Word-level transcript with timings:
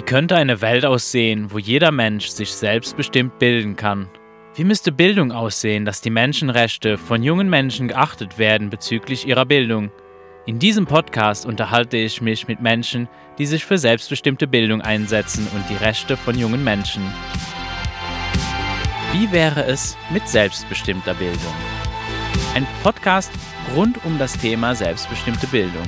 Wie 0.00 0.06
könnte 0.06 0.34
eine 0.34 0.62
Welt 0.62 0.86
aussehen, 0.86 1.52
wo 1.52 1.58
jeder 1.58 1.92
Mensch 1.92 2.28
sich 2.28 2.54
selbstbestimmt 2.54 3.38
bilden 3.38 3.76
kann? 3.76 4.08
Wie 4.54 4.64
müsste 4.64 4.92
Bildung 4.92 5.30
aussehen, 5.30 5.84
dass 5.84 6.00
die 6.00 6.08
Menschenrechte 6.08 6.96
von 6.96 7.22
jungen 7.22 7.50
Menschen 7.50 7.88
geachtet 7.88 8.38
werden 8.38 8.70
bezüglich 8.70 9.28
ihrer 9.28 9.44
Bildung? 9.44 9.90
In 10.46 10.58
diesem 10.58 10.86
Podcast 10.86 11.44
unterhalte 11.44 11.98
ich 11.98 12.22
mich 12.22 12.48
mit 12.48 12.62
Menschen, 12.62 13.10
die 13.36 13.44
sich 13.44 13.66
für 13.66 13.76
selbstbestimmte 13.76 14.46
Bildung 14.46 14.80
einsetzen 14.80 15.46
und 15.54 15.68
die 15.68 15.84
Rechte 15.84 16.16
von 16.16 16.38
jungen 16.38 16.64
Menschen. 16.64 17.02
Wie 19.12 19.30
wäre 19.30 19.64
es 19.64 19.98
mit 20.10 20.26
selbstbestimmter 20.26 21.12
Bildung? 21.12 21.54
Ein 22.54 22.66
Podcast 22.82 23.30
rund 23.76 24.02
um 24.06 24.18
das 24.18 24.32
Thema 24.32 24.74
selbstbestimmte 24.74 25.46
Bildung. 25.48 25.84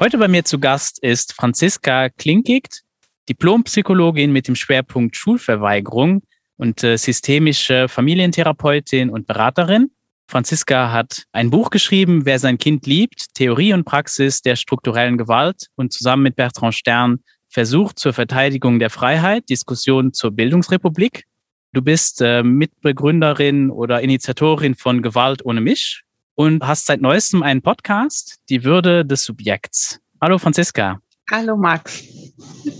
Heute 0.00 0.16
bei 0.16 0.28
mir 0.28 0.44
zu 0.44 0.60
Gast 0.60 1.02
ist 1.02 1.32
Franziska 1.32 2.08
Klinkigt, 2.08 2.82
Diplompsychologin 3.28 4.30
mit 4.30 4.46
dem 4.46 4.54
Schwerpunkt 4.54 5.16
Schulverweigerung 5.16 6.22
und 6.56 6.84
äh, 6.84 6.96
systemische 6.96 7.88
Familientherapeutin 7.88 9.10
und 9.10 9.26
Beraterin. 9.26 9.90
Franziska 10.28 10.92
hat 10.92 11.24
ein 11.32 11.50
Buch 11.50 11.70
geschrieben, 11.70 12.26
Wer 12.26 12.38
sein 12.38 12.58
Kind 12.58 12.86
liebt, 12.86 13.34
Theorie 13.34 13.72
und 13.72 13.82
Praxis 13.82 14.40
der 14.40 14.54
strukturellen 14.54 15.18
Gewalt 15.18 15.66
und 15.74 15.92
zusammen 15.92 16.22
mit 16.22 16.36
Bertrand 16.36 16.76
Stern 16.76 17.24
Versuch 17.48 17.92
zur 17.92 18.12
Verteidigung 18.12 18.78
der 18.78 18.90
Freiheit, 18.90 19.48
Diskussion 19.50 20.12
zur 20.12 20.30
Bildungsrepublik. 20.30 21.24
Du 21.72 21.82
bist 21.82 22.22
äh, 22.22 22.44
Mitbegründerin 22.44 23.68
oder 23.68 24.00
Initiatorin 24.00 24.76
von 24.76 25.02
Gewalt 25.02 25.44
ohne 25.44 25.60
mich, 25.60 26.04
und 26.38 26.64
hast 26.64 26.86
seit 26.86 27.00
neuestem 27.00 27.42
einen 27.42 27.62
Podcast, 27.62 28.36
Die 28.48 28.62
Würde 28.62 29.04
des 29.04 29.24
Subjekts. 29.24 29.98
Hallo 30.20 30.38
Franziska. 30.38 31.00
Hallo 31.32 31.56
Max. 31.56 32.04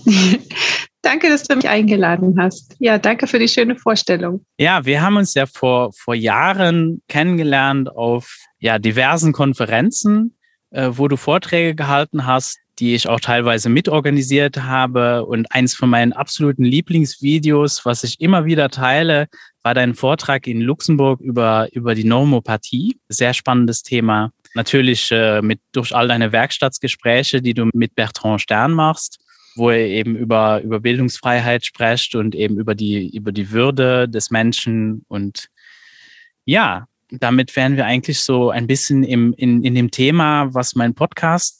danke, 1.02 1.28
dass 1.28 1.42
du 1.42 1.56
mich 1.56 1.68
eingeladen 1.68 2.36
hast. 2.38 2.76
Ja, 2.78 2.98
danke 2.98 3.26
für 3.26 3.40
die 3.40 3.48
schöne 3.48 3.74
Vorstellung. 3.74 4.44
Ja, 4.58 4.84
wir 4.84 5.02
haben 5.02 5.16
uns 5.16 5.34
ja 5.34 5.46
vor, 5.46 5.92
vor 5.92 6.14
Jahren 6.14 7.02
kennengelernt 7.08 7.90
auf 7.90 8.38
ja, 8.60 8.78
diversen 8.78 9.32
Konferenzen, 9.32 10.38
äh, 10.70 10.90
wo 10.92 11.08
du 11.08 11.16
Vorträge 11.16 11.74
gehalten 11.74 12.26
hast 12.26 12.60
die 12.78 12.94
ich 12.94 13.08
auch 13.08 13.20
teilweise 13.20 13.68
mitorganisiert 13.68 14.62
habe. 14.62 15.24
Und 15.26 15.50
eins 15.52 15.74
von 15.74 15.90
meinen 15.90 16.12
absoluten 16.12 16.64
Lieblingsvideos, 16.64 17.84
was 17.84 18.04
ich 18.04 18.20
immer 18.20 18.44
wieder 18.44 18.68
teile, 18.68 19.26
war 19.62 19.74
dein 19.74 19.94
Vortrag 19.94 20.46
in 20.46 20.60
Luxemburg 20.60 21.20
über, 21.20 21.68
über 21.72 21.94
die 21.94 22.04
Normopathie. 22.04 22.98
Sehr 23.08 23.34
spannendes 23.34 23.82
Thema. 23.82 24.32
Natürlich 24.54 25.10
äh, 25.10 25.42
mit 25.42 25.60
durch 25.72 25.94
all 25.94 26.08
deine 26.08 26.32
Werkstattsgespräche, 26.32 27.42
die 27.42 27.54
du 27.54 27.68
mit 27.74 27.94
Bertrand 27.94 28.40
Stern 28.40 28.72
machst, 28.72 29.18
wo 29.56 29.70
er 29.70 29.86
eben 29.86 30.16
über, 30.16 30.62
über 30.62 30.80
Bildungsfreiheit 30.80 31.64
spricht 31.64 32.14
und 32.14 32.34
eben 32.34 32.58
über 32.58 32.74
die, 32.74 33.14
über 33.14 33.32
die 33.32 33.50
Würde 33.50 34.08
des 34.08 34.30
Menschen. 34.30 35.04
Und 35.08 35.48
ja, 36.44 36.86
damit 37.10 37.56
wären 37.56 37.76
wir 37.76 37.86
eigentlich 37.86 38.20
so 38.20 38.50
ein 38.50 38.66
bisschen 38.66 39.02
im, 39.02 39.34
in, 39.36 39.64
in 39.64 39.74
dem 39.74 39.90
Thema, 39.90 40.52
was 40.54 40.74
mein 40.74 40.94
Podcast 40.94 41.57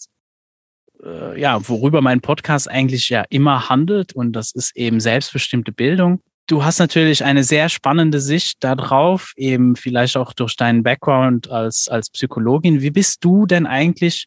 äh, 1.05 1.41
ja, 1.41 1.67
worüber 1.69 2.01
mein 2.01 2.21
Podcast 2.21 2.71
eigentlich 2.71 3.09
ja 3.09 3.25
immer 3.31 3.69
handelt 3.69 4.13
und 4.13 4.33
das 4.33 4.53
ist 4.53 4.77
eben 4.77 5.01
selbstbestimmte 5.01 5.73
Bildung. 5.73 6.21
Du 6.47 6.65
hast 6.65 6.79
natürlich 6.79 7.25
eine 7.25 7.45
sehr 7.45 7.69
spannende 7.69 8.21
Sicht 8.21 8.65
darauf, 8.65 9.33
eben 9.37 9.77
vielleicht 9.77 10.17
auch 10.17 10.33
durch 10.33 10.57
deinen 10.57 10.83
Background 10.83 11.51
als, 11.51 11.89
als 11.89 12.09
Psychologin. 12.09 12.81
Wie 12.81 12.91
bist 12.91 13.23
du 13.23 13.45
denn 13.45 13.67
eigentlich 13.67 14.27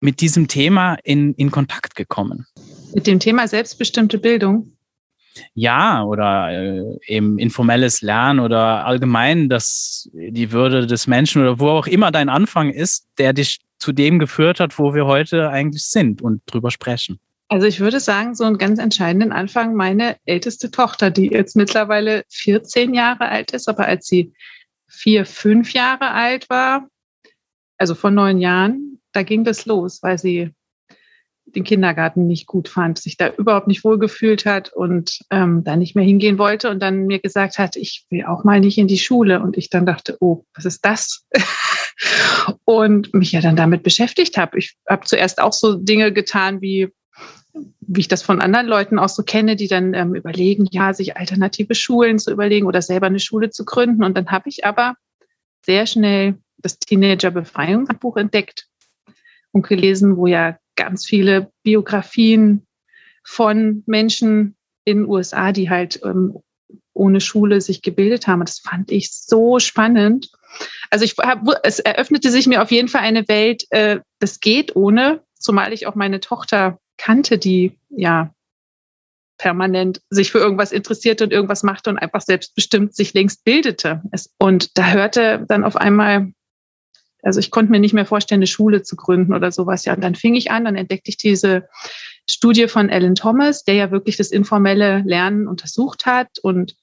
mit 0.00 0.20
diesem 0.20 0.48
Thema 0.48 0.96
in, 1.04 1.34
in 1.34 1.50
Kontakt 1.50 1.96
gekommen? 1.96 2.46
Mit 2.94 3.06
dem 3.06 3.20
Thema 3.20 3.46
selbstbestimmte 3.46 4.18
Bildung? 4.18 4.72
Ja, 5.52 6.02
oder 6.02 6.50
äh, 6.50 6.96
eben 7.06 7.38
informelles 7.38 8.00
Lernen 8.00 8.40
oder 8.40 8.86
allgemein 8.86 9.50
das, 9.50 10.08
die 10.14 10.50
Würde 10.50 10.86
des 10.86 11.06
Menschen 11.06 11.42
oder 11.42 11.60
wo 11.60 11.68
auch 11.68 11.86
immer 11.86 12.10
dein 12.10 12.30
Anfang 12.30 12.70
ist, 12.70 13.06
der 13.18 13.34
dich 13.34 13.60
zu 13.78 13.92
dem 13.92 14.18
geführt 14.18 14.60
hat, 14.60 14.78
wo 14.78 14.94
wir 14.94 15.06
heute 15.06 15.50
eigentlich 15.50 15.84
sind 15.84 16.22
und 16.22 16.42
drüber 16.46 16.70
sprechen? 16.70 17.18
Also 17.48 17.66
ich 17.66 17.78
würde 17.78 18.00
sagen, 18.00 18.34
so 18.34 18.44
einen 18.44 18.58
ganz 18.58 18.80
entscheidenden 18.80 19.32
Anfang 19.32 19.74
meine 19.74 20.16
älteste 20.24 20.70
Tochter, 20.70 21.10
die 21.10 21.28
jetzt 21.28 21.54
mittlerweile 21.54 22.24
14 22.30 22.92
Jahre 22.92 23.28
alt 23.28 23.52
ist, 23.52 23.68
aber 23.68 23.86
als 23.86 24.06
sie 24.06 24.32
vier, 24.88 25.26
fünf 25.26 25.72
Jahre 25.72 26.10
alt 26.10 26.50
war, 26.50 26.88
also 27.78 27.94
vor 27.94 28.10
neun 28.10 28.38
Jahren, 28.38 29.00
da 29.12 29.22
ging 29.22 29.44
das 29.44 29.66
los, 29.66 30.02
weil 30.02 30.18
sie 30.18 30.50
den 31.46 31.64
Kindergarten 31.64 32.26
nicht 32.26 32.46
gut 32.46 32.68
fand, 32.68 32.98
sich 32.98 33.16
da 33.16 33.28
überhaupt 33.28 33.68
nicht 33.68 33.84
wohlgefühlt 33.84 34.44
hat 34.46 34.72
und 34.72 35.20
ähm, 35.30 35.62
da 35.62 35.76
nicht 35.76 35.94
mehr 35.94 36.04
hingehen 36.04 36.38
wollte 36.38 36.70
und 36.70 36.80
dann 36.80 37.06
mir 37.06 37.20
gesagt 37.20 37.58
hat, 37.58 37.76
ich 37.76 38.06
will 38.10 38.24
auch 38.24 38.44
mal 38.44 38.60
nicht 38.60 38.78
in 38.78 38.88
die 38.88 38.98
Schule. 38.98 39.40
Und 39.40 39.56
ich 39.56 39.70
dann 39.70 39.86
dachte, 39.86 40.16
oh, 40.20 40.44
was 40.54 40.64
ist 40.64 40.84
das? 40.84 41.24
und 42.64 43.12
mich 43.14 43.32
ja 43.32 43.40
dann 43.40 43.56
damit 43.56 43.82
beschäftigt 43.82 44.36
habe. 44.36 44.58
Ich 44.58 44.76
habe 44.88 45.06
zuerst 45.06 45.40
auch 45.40 45.52
so 45.52 45.74
Dinge 45.74 46.12
getan 46.12 46.60
wie 46.60 46.92
wie 47.80 48.00
ich 48.00 48.08
das 48.08 48.22
von 48.22 48.40
anderen 48.40 48.66
Leuten 48.66 48.98
auch 48.98 49.08
so 49.08 49.22
kenne, 49.22 49.56
die 49.56 49.68
dann 49.68 49.94
ähm, 49.94 50.14
überlegen, 50.14 50.68
ja, 50.70 50.92
sich 50.92 51.16
alternative 51.16 51.74
Schulen 51.74 52.18
zu 52.18 52.30
überlegen 52.30 52.66
oder 52.66 52.82
selber 52.82 53.06
eine 53.06 53.20
Schule 53.20 53.50
zu 53.50 53.64
gründen. 53.64 54.04
Und 54.04 54.16
dann 54.16 54.30
habe 54.30 54.48
ich 54.48 54.64
aber 54.64 54.96
sehr 55.64 55.86
schnell 55.86 56.38
das 56.58 56.78
Teenager-Befreiungsbuch 56.78 58.16
entdeckt 58.16 58.68
und 59.52 59.66
gelesen, 59.66 60.16
wo 60.16 60.26
ja 60.26 60.58
ganz 60.74 61.06
viele 61.06 61.50
Biografien 61.62 62.66
von 63.24 63.82
Menschen 63.86 64.56
in 64.84 64.98
den 64.98 65.06
USA, 65.08 65.52
die 65.52 65.70
halt 65.70 66.00
ähm, 66.04 66.38
ohne 66.96 67.20
Schule 67.20 67.60
sich 67.60 67.82
gebildet 67.82 68.26
haben. 68.26 68.40
das 68.44 68.58
fand 68.58 68.90
ich 68.90 69.12
so 69.12 69.58
spannend. 69.58 70.30
Also 70.90 71.04
ich 71.04 71.16
hab, 71.18 71.42
es 71.62 71.78
eröffnete 71.78 72.30
sich 72.30 72.46
mir 72.46 72.62
auf 72.62 72.70
jeden 72.70 72.88
Fall 72.88 73.02
eine 73.02 73.28
Welt, 73.28 73.64
äh, 73.70 74.00
das 74.18 74.40
geht 74.40 74.74
ohne, 74.74 75.22
zumal 75.38 75.72
ich 75.72 75.86
auch 75.86 75.94
meine 75.94 76.20
Tochter 76.20 76.78
kannte, 76.96 77.38
die 77.38 77.78
ja 77.90 78.32
permanent 79.38 80.00
sich 80.10 80.32
für 80.32 80.38
irgendwas 80.38 80.72
interessierte 80.72 81.24
und 81.24 81.32
irgendwas 81.32 81.62
machte 81.62 81.90
und 81.90 81.98
einfach 81.98 82.22
selbstbestimmt 82.22 82.94
sich 82.94 83.12
längst 83.14 83.44
bildete. 83.44 84.02
Und 84.38 84.78
da 84.78 84.90
hörte 84.92 85.44
dann 85.46 85.64
auf 85.64 85.76
einmal, 85.76 86.32
also 87.22 87.40
ich 87.40 87.50
konnte 87.50 87.70
mir 87.70 87.80
nicht 87.80 87.92
mehr 87.92 88.06
vorstellen, 88.06 88.38
eine 88.38 88.46
Schule 88.46 88.82
zu 88.82 88.96
gründen 88.96 89.34
oder 89.34 89.52
sowas. 89.52 89.84
Ja, 89.84 89.94
und 89.94 90.02
dann 90.02 90.14
fing 90.14 90.34
ich 90.34 90.50
an, 90.50 90.64
dann 90.64 90.76
entdeckte 90.76 91.10
ich 91.10 91.16
diese 91.18 91.68
Studie 92.28 92.68
von 92.68 92.90
Alan 92.90 93.14
Thomas, 93.14 93.64
der 93.64 93.74
ja 93.74 93.90
wirklich 93.90 94.16
das 94.16 94.30
informelle 94.30 95.02
Lernen 95.04 95.46
untersucht 95.46 96.06
hat 96.06 96.38
und 96.42 96.76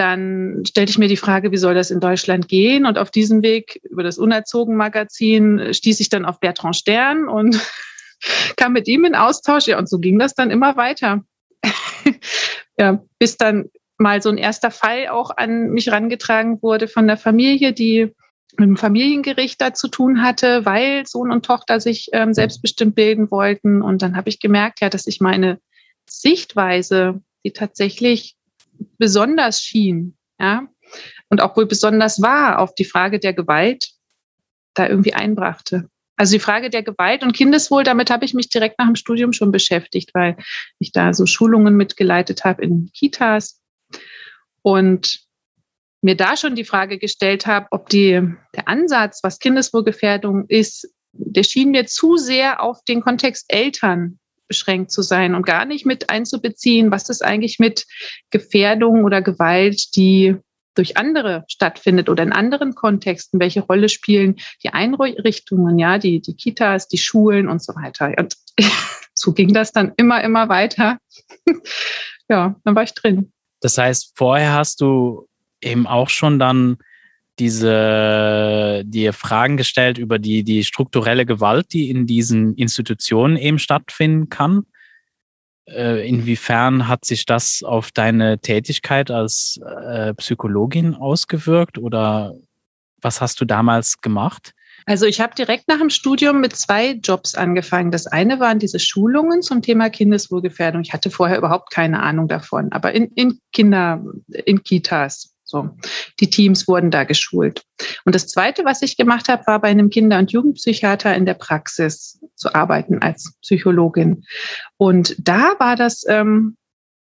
dann 0.00 0.64
stellte 0.66 0.90
ich 0.90 0.98
mir 0.98 1.08
die 1.08 1.18
Frage, 1.18 1.52
wie 1.52 1.58
soll 1.58 1.74
das 1.74 1.90
in 1.90 2.00
Deutschland 2.00 2.48
gehen? 2.48 2.86
Und 2.86 2.96
auf 2.96 3.10
diesem 3.10 3.42
Weg 3.42 3.82
über 3.84 4.02
das 4.02 4.16
Unerzogen-Magazin 4.16 5.74
stieß 5.74 6.00
ich 6.00 6.08
dann 6.08 6.24
auf 6.24 6.40
Bertrand 6.40 6.74
Stern 6.74 7.28
und 7.28 7.60
kam 8.56 8.72
mit 8.72 8.88
ihm 8.88 9.04
in 9.04 9.14
Austausch. 9.14 9.66
Ja, 9.66 9.78
und 9.78 9.90
so 9.90 9.98
ging 9.98 10.18
das 10.18 10.34
dann 10.34 10.50
immer 10.50 10.78
weiter. 10.78 11.22
ja, 12.78 13.02
bis 13.18 13.36
dann 13.36 13.68
mal 13.98 14.22
so 14.22 14.30
ein 14.30 14.38
erster 14.38 14.70
Fall 14.70 15.08
auch 15.08 15.36
an 15.36 15.68
mich 15.72 15.92
rangetragen 15.92 16.62
wurde 16.62 16.88
von 16.88 17.06
der 17.06 17.18
Familie, 17.18 17.74
die 17.74 18.14
mit 18.56 18.68
dem 18.68 18.76
Familiengericht 18.78 19.60
da 19.60 19.74
zu 19.74 19.88
tun 19.88 20.22
hatte, 20.22 20.64
weil 20.64 21.06
Sohn 21.06 21.30
und 21.30 21.44
Tochter 21.44 21.78
sich 21.78 22.08
ähm, 22.14 22.32
selbstbestimmt 22.32 22.94
bilden 22.94 23.30
wollten. 23.30 23.82
Und 23.82 24.00
dann 24.00 24.16
habe 24.16 24.30
ich 24.30 24.40
gemerkt, 24.40 24.80
ja, 24.80 24.88
dass 24.88 25.06
ich 25.06 25.20
meine 25.20 25.60
Sichtweise, 26.08 27.20
die 27.44 27.52
tatsächlich 27.52 28.36
besonders 28.98 29.62
schien, 29.62 30.16
ja, 30.38 30.66
und 31.28 31.40
auch 31.40 31.56
wohl 31.56 31.66
besonders 31.66 32.20
war 32.20 32.58
auf 32.58 32.74
die 32.74 32.84
Frage 32.84 33.18
der 33.18 33.32
Gewalt, 33.32 33.90
da 34.74 34.88
irgendwie 34.88 35.14
einbrachte. 35.14 35.88
Also 36.16 36.34
die 36.34 36.40
Frage 36.40 36.68
der 36.68 36.82
Gewalt 36.82 37.22
und 37.22 37.32
Kindeswohl, 37.32 37.82
damit 37.82 38.10
habe 38.10 38.26
ich 38.26 38.34
mich 38.34 38.50
direkt 38.50 38.78
nach 38.78 38.86
dem 38.86 38.96
Studium 38.96 39.32
schon 39.32 39.52
beschäftigt, 39.52 40.10
weil 40.12 40.36
ich 40.78 40.92
da 40.92 41.14
so 41.14 41.24
Schulungen 41.24 41.76
mitgeleitet 41.76 42.44
habe 42.44 42.62
in 42.62 42.90
Kitas 42.92 43.62
und 44.62 45.20
mir 46.02 46.16
da 46.16 46.36
schon 46.36 46.54
die 46.54 46.64
Frage 46.64 46.98
gestellt 46.98 47.46
habe, 47.46 47.68
ob 47.70 47.88
die, 47.88 48.20
der 48.54 48.68
Ansatz, 48.68 49.20
was 49.22 49.38
Kindeswohlgefährdung 49.38 50.46
ist, 50.48 50.94
der 51.12 51.42
schien 51.42 51.70
mir 51.70 51.86
zu 51.86 52.18
sehr 52.18 52.62
auf 52.62 52.84
den 52.84 53.00
Kontext 53.00 53.46
Eltern 53.48 54.19
beschränkt 54.50 54.90
zu 54.90 55.00
sein 55.00 55.36
und 55.36 55.46
gar 55.46 55.64
nicht 55.64 55.86
mit 55.86 56.10
einzubeziehen, 56.10 56.90
was 56.90 57.08
ist 57.08 57.24
eigentlich 57.24 57.60
mit 57.60 57.86
Gefährdung 58.30 59.04
oder 59.04 59.22
Gewalt, 59.22 59.94
die 59.94 60.34
durch 60.74 60.96
andere 60.96 61.44
stattfindet 61.46 62.08
oder 62.08 62.24
in 62.24 62.32
anderen 62.32 62.74
Kontexten, 62.74 63.38
welche 63.38 63.60
Rolle 63.60 63.88
spielen 63.88 64.40
die 64.64 64.70
Einrichtungen, 64.70 65.78
ja, 65.78 65.98
die, 65.98 66.20
die 66.20 66.34
Kitas, 66.34 66.88
die 66.88 66.98
Schulen 66.98 67.48
und 67.48 67.62
so 67.62 67.74
weiter. 67.76 68.12
Und 68.18 68.34
so 69.14 69.32
ging 69.32 69.54
das 69.54 69.70
dann 69.70 69.92
immer, 69.96 70.22
immer 70.24 70.48
weiter. 70.48 70.98
ja, 72.28 72.56
dann 72.64 72.74
war 72.74 72.82
ich 72.82 72.94
drin. 72.94 73.32
Das 73.60 73.78
heißt, 73.78 74.14
vorher 74.16 74.54
hast 74.54 74.80
du 74.80 75.28
eben 75.60 75.86
auch 75.86 76.08
schon 76.08 76.40
dann 76.40 76.78
diese 77.40 78.82
dir 78.84 79.12
Fragen 79.12 79.56
gestellt 79.56 79.98
über 79.98 80.18
die, 80.18 80.44
die 80.44 80.62
strukturelle 80.62 81.26
Gewalt, 81.26 81.72
die 81.72 81.90
in 81.90 82.06
diesen 82.06 82.54
Institutionen 82.54 83.36
eben 83.36 83.58
stattfinden 83.58 84.28
kann. 84.28 84.66
Äh, 85.66 86.06
inwiefern 86.06 86.86
hat 86.88 87.04
sich 87.04 87.26
das 87.26 87.62
auf 87.64 87.90
deine 87.90 88.38
Tätigkeit 88.38 89.10
als 89.10 89.58
äh, 89.64 90.14
Psychologin 90.14 90.94
ausgewirkt 90.94 91.78
oder 91.78 92.34
was 93.00 93.20
hast 93.20 93.40
du 93.40 93.44
damals 93.44 94.00
gemacht? 94.00 94.52
Also 94.86 95.06
ich 95.06 95.20
habe 95.20 95.34
direkt 95.34 95.68
nach 95.68 95.78
dem 95.78 95.90
Studium 95.90 96.40
mit 96.40 96.56
zwei 96.56 96.92
Jobs 96.92 97.34
angefangen. 97.34 97.90
Das 97.90 98.06
eine 98.06 98.40
waren 98.40 98.58
diese 98.58 98.78
Schulungen 98.78 99.42
zum 99.42 99.62
Thema 99.62 99.90
Kindeswohlgefährdung. 99.90 100.82
Ich 100.82 100.92
hatte 100.92 101.10
vorher 101.10 101.38
überhaupt 101.38 101.70
keine 101.70 102.02
Ahnung 102.02 102.28
davon, 102.28 102.72
aber 102.72 102.92
in, 102.92 103.06
in 103.14 103.38
Kinder, 103.52 104.02
in 104.28 104.62
Kitas. 104.62 105.29
So, 105.50 105.68
die 106.20 106.30
Teams 106.30 106.68
wurden 106.68 106.92
da 106.92 107.02
geschult. 107.02 107.64
Und 108.04 108.14
das 108.14 108.28
Zweite, 108.28 108.64
was 108.64 108.82
ich 108.82 108.96
gemacht 108.96 109.28
habe, 109.28 109.44
war 109.48 109.60
bei 109.60 109.66
einem 109.66 109.90
Kinder- 109.90 110.18
und 110.18 110.30
Jugendpsychiater 110.30 111.12
in 111.16 111.26
der 111.26 111.34
Praxis 111.34 112.20
zu 112.36 112.54
arbeiten 112.54 113.02
als 113.02 113.34
Psychologin. 113.42 114.22
Und 114.76 115.16
da 115.18 115.54
war 115.58 115.74
das 115.74 116.04
ähm, 116.08 116.56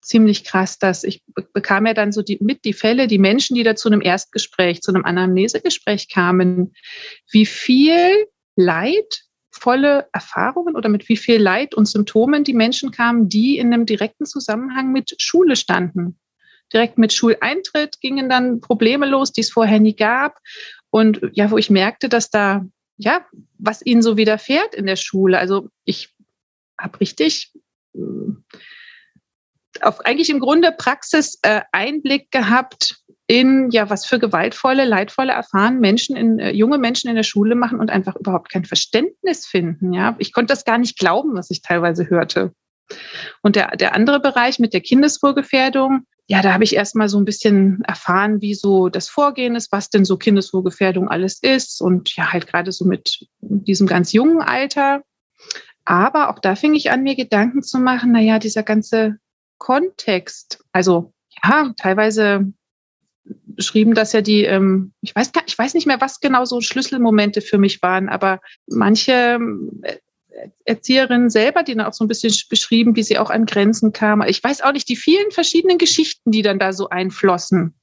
ziemlich 0.00 0.44
krass, 0.44 0.78
dass 0.78 1.02
ich 1.02 1.24
bekam 1.52 1.86
ja 1.86 1.94
dann 1.94 2.12
so 2.12 2.22
die, 2.22 2.38
mit 2.40 2.64
die 2.64 2.72
Fälle, 2.72 3.08
die 3.08 3.18
Menschen, 3.18 3.56
die 3.56 3.64
da 3.64 3.74
zu 3.74 3.88
einem 3.88 4.00
Erstgespräch, 4.00 4.80
zu 4.80 4.92
einem 4.92 5.04
Anamnesegespräch 5.04 6.08
kamen, 6.08 6.72
wie 7.32 7.46
viel 7.46 8.28
leidvolle 8.54 10.06
Erfahrungen 10.12 10.76
oder 10.76 10.88
mit 10.88 11.08
wie 11.08 11.16
viel 11.16 11.42
Leid 11.42 11.74
und 11.74 11.86
Symptomen 11.86 12.44
die 12.44 12.54
Menschen 12.54 12.92
kamen, 12.92 13.28
die 13.28 13.58
in 13.58 13.74
einem 13.74 13.86
direkten 13.86 14.24
Zusammenhang 14.24 14.92
mit 14.92 15.16
Schule 15.18 15.56
standen. 15.56 16.20
Direkt 16.72 16.99
mit 16.99 17.12
Schuleintritt 17.12 18.00
gingen 18.00 18.28
dann 18.28 18.61
Probleme 18.61 19.06
los, 19.06 19.32
die 19.32 19.40
es 19.40 19.50
vorher 19.50 19.81
nie 19.81 19.96
gab. 19.96 20.38
Und 20.90 21.20
ja, 21.32 21.50
wo 21.50 21.58
ich 21.58 21.70
merkte, 21.70 22.08
dass 22.08 22.31
da, 22.31 22.64
ja, 22.96 23.25
was 23.58 23.84
ihnen 23.84 24.02
so 24.02 24.17
widerfährt 24.17 24.75
in 24.75 24.87
der 24.87 24.96
Schule. 24.96 25.38
Also 25.38 25.69
ich 25.84 26.14
habe 26.78 27.00
richtig 27.00 27.52
auf 29.82 30.05
eigentlich 30.05 30.31
im 30.31 30.40
Grunde 30.40 30.72
Praxis 30.76 31.38
äh, 31.43 31.61
Einblick 31.72 32.31
gehabt 32.31 32.96
in 33.26 33.70
ja 33.70 33.88
was 33.88 34.06
für 34.06 34.19
gewaltvolle, 34.19 34.84
leidvolle 34.84 35.32
erfahren 35.32 35.78
Menschen 35.78 36.16
in 36.16 36.38
äh, 36.38 36.50
junge 36.50 36.78
Menschen 36.78 37.08
in 37.08 37.16
der 37.16 37.23
Schule 37.23 37.55
machen 37.55 37.78
und 37.78 37.90
einfach 37.90 38.16
überhaupt 38.16 38.50
kein 38.50 38.64
Verständnis 38.64 39.46
finden. 39.46 39.93
Ja, 39.93 40.16
ich 40.19 40.32
konnte 40.32 40.52
das 40.52 40.64
gar 40.64 40.78
nicht 40.78 40.99
glauben, 40.99 41.34
was 41.34 41.50
ich 41.50 41.62
teilweise 41.62 42.11
hörte. 42.11 42.52
Und 43.43 43.55
der, 43.55 43.76
der 43.76 43.94
andere 43.94 44.19
Bereich 44.19 44.58
mit 44.58 44.75
der 44.75 44.81
Kindeswohlgefährdung, 44.81 46.06
ja, 46.30 46.42
da 46.42 46.52
habe 46.52 46.62
ich 46.62 46.76
erstmal 46.76 47.08
so 47.08 47.18
ein 47.18 47.24
bisschen 47.24 47.82
erfahren, 47.88 48.40
wie 48.40 48.54
so 48.54 48.88
das 48.88 49.08
Vorgehen 49.08 49.56
ist, 49.56 49.72
was 49.72 49.90
denn 49.90 50.04
so 50.04 50.16
Kindeswohlgefährdung 50.16 51.08
alles 51.08 51.42
ist 51.42 51.82
und 51.82 52.14
ja, 52.14 52.32
halt 52.32 52.46
gerade 52.46 52.70
so 52.70 52.84
mit 52.84 53.26
diesem 53.40 53.88
ganz 53.88 54.12
jungen 54.12 54.40
Alter. 54.40 55.02
Aber 55.84 56.30
auch 56.30 56.38
da 56.38 56.54
fing 56.54 56.74
ich 56.74 56.92
an, 56.92 57.02
mir 57.02 57.16
Gedanken 57.16 57.64
zu 57.64 57.80
machen, 57.80 58.12
naja, 58.12 58.38
dieser 58.38 58.62
ganze 58.62 59.16
Kontext, 59.58 60.62
also 60.70 61.12
ja, 61.42 61.72
teilweise 61.76 62.52
beschrieben 63.24 63.94
das 63.94 64.12
ja 64.12 64.20
die, 64.20 64.44
ähm, 64.44 64.92
ich 65.00 65.16
weiß 65.16 65.32
ich 65.46 65.58
weiß 65.58 65.74
nicht 65.74 65.88
mehr, 65.88 66.00
was 66.00 66.20
genau 66.20 66.44
so 66.44 66.60
Schlüsselmomente 66.60 67.40
für 67.40 67.58
mich 67.58 67.82
waren, 67.82 68.08
aber 68.08 68.38
manche 68.68 69.40
Erzieherinnen 70.64 71.30
selber, 71.30 71.62
die 71.62 71.74
dann 71.74 71.86
auch 71.86 71.92
so 71.92 72.04
ein 72.04 72.08
bisschen 72.08 72.34
beschrieben, 72.48 72.96
wie 72.96 73.02
sie 73.02 73.18
auch 73.18 73.30
an 73.30 73.46
Grenzen 73.46 73.92
kamen. 73.92 74.28
Ich 74.28 74.42
weiß 74.42 74.62
auch 74.62 74.72
nicht, 74.72 74.88
die 74.88 74.96
vielen 74.96 75.30
verschiedenen 75.30 75.78
Geschichten, 75.78 76.30
die 76.30 76.42
dann 76.42 76.58
da 76.58 76.72
so 76.72 76.88
einflossen, 76.88 77.74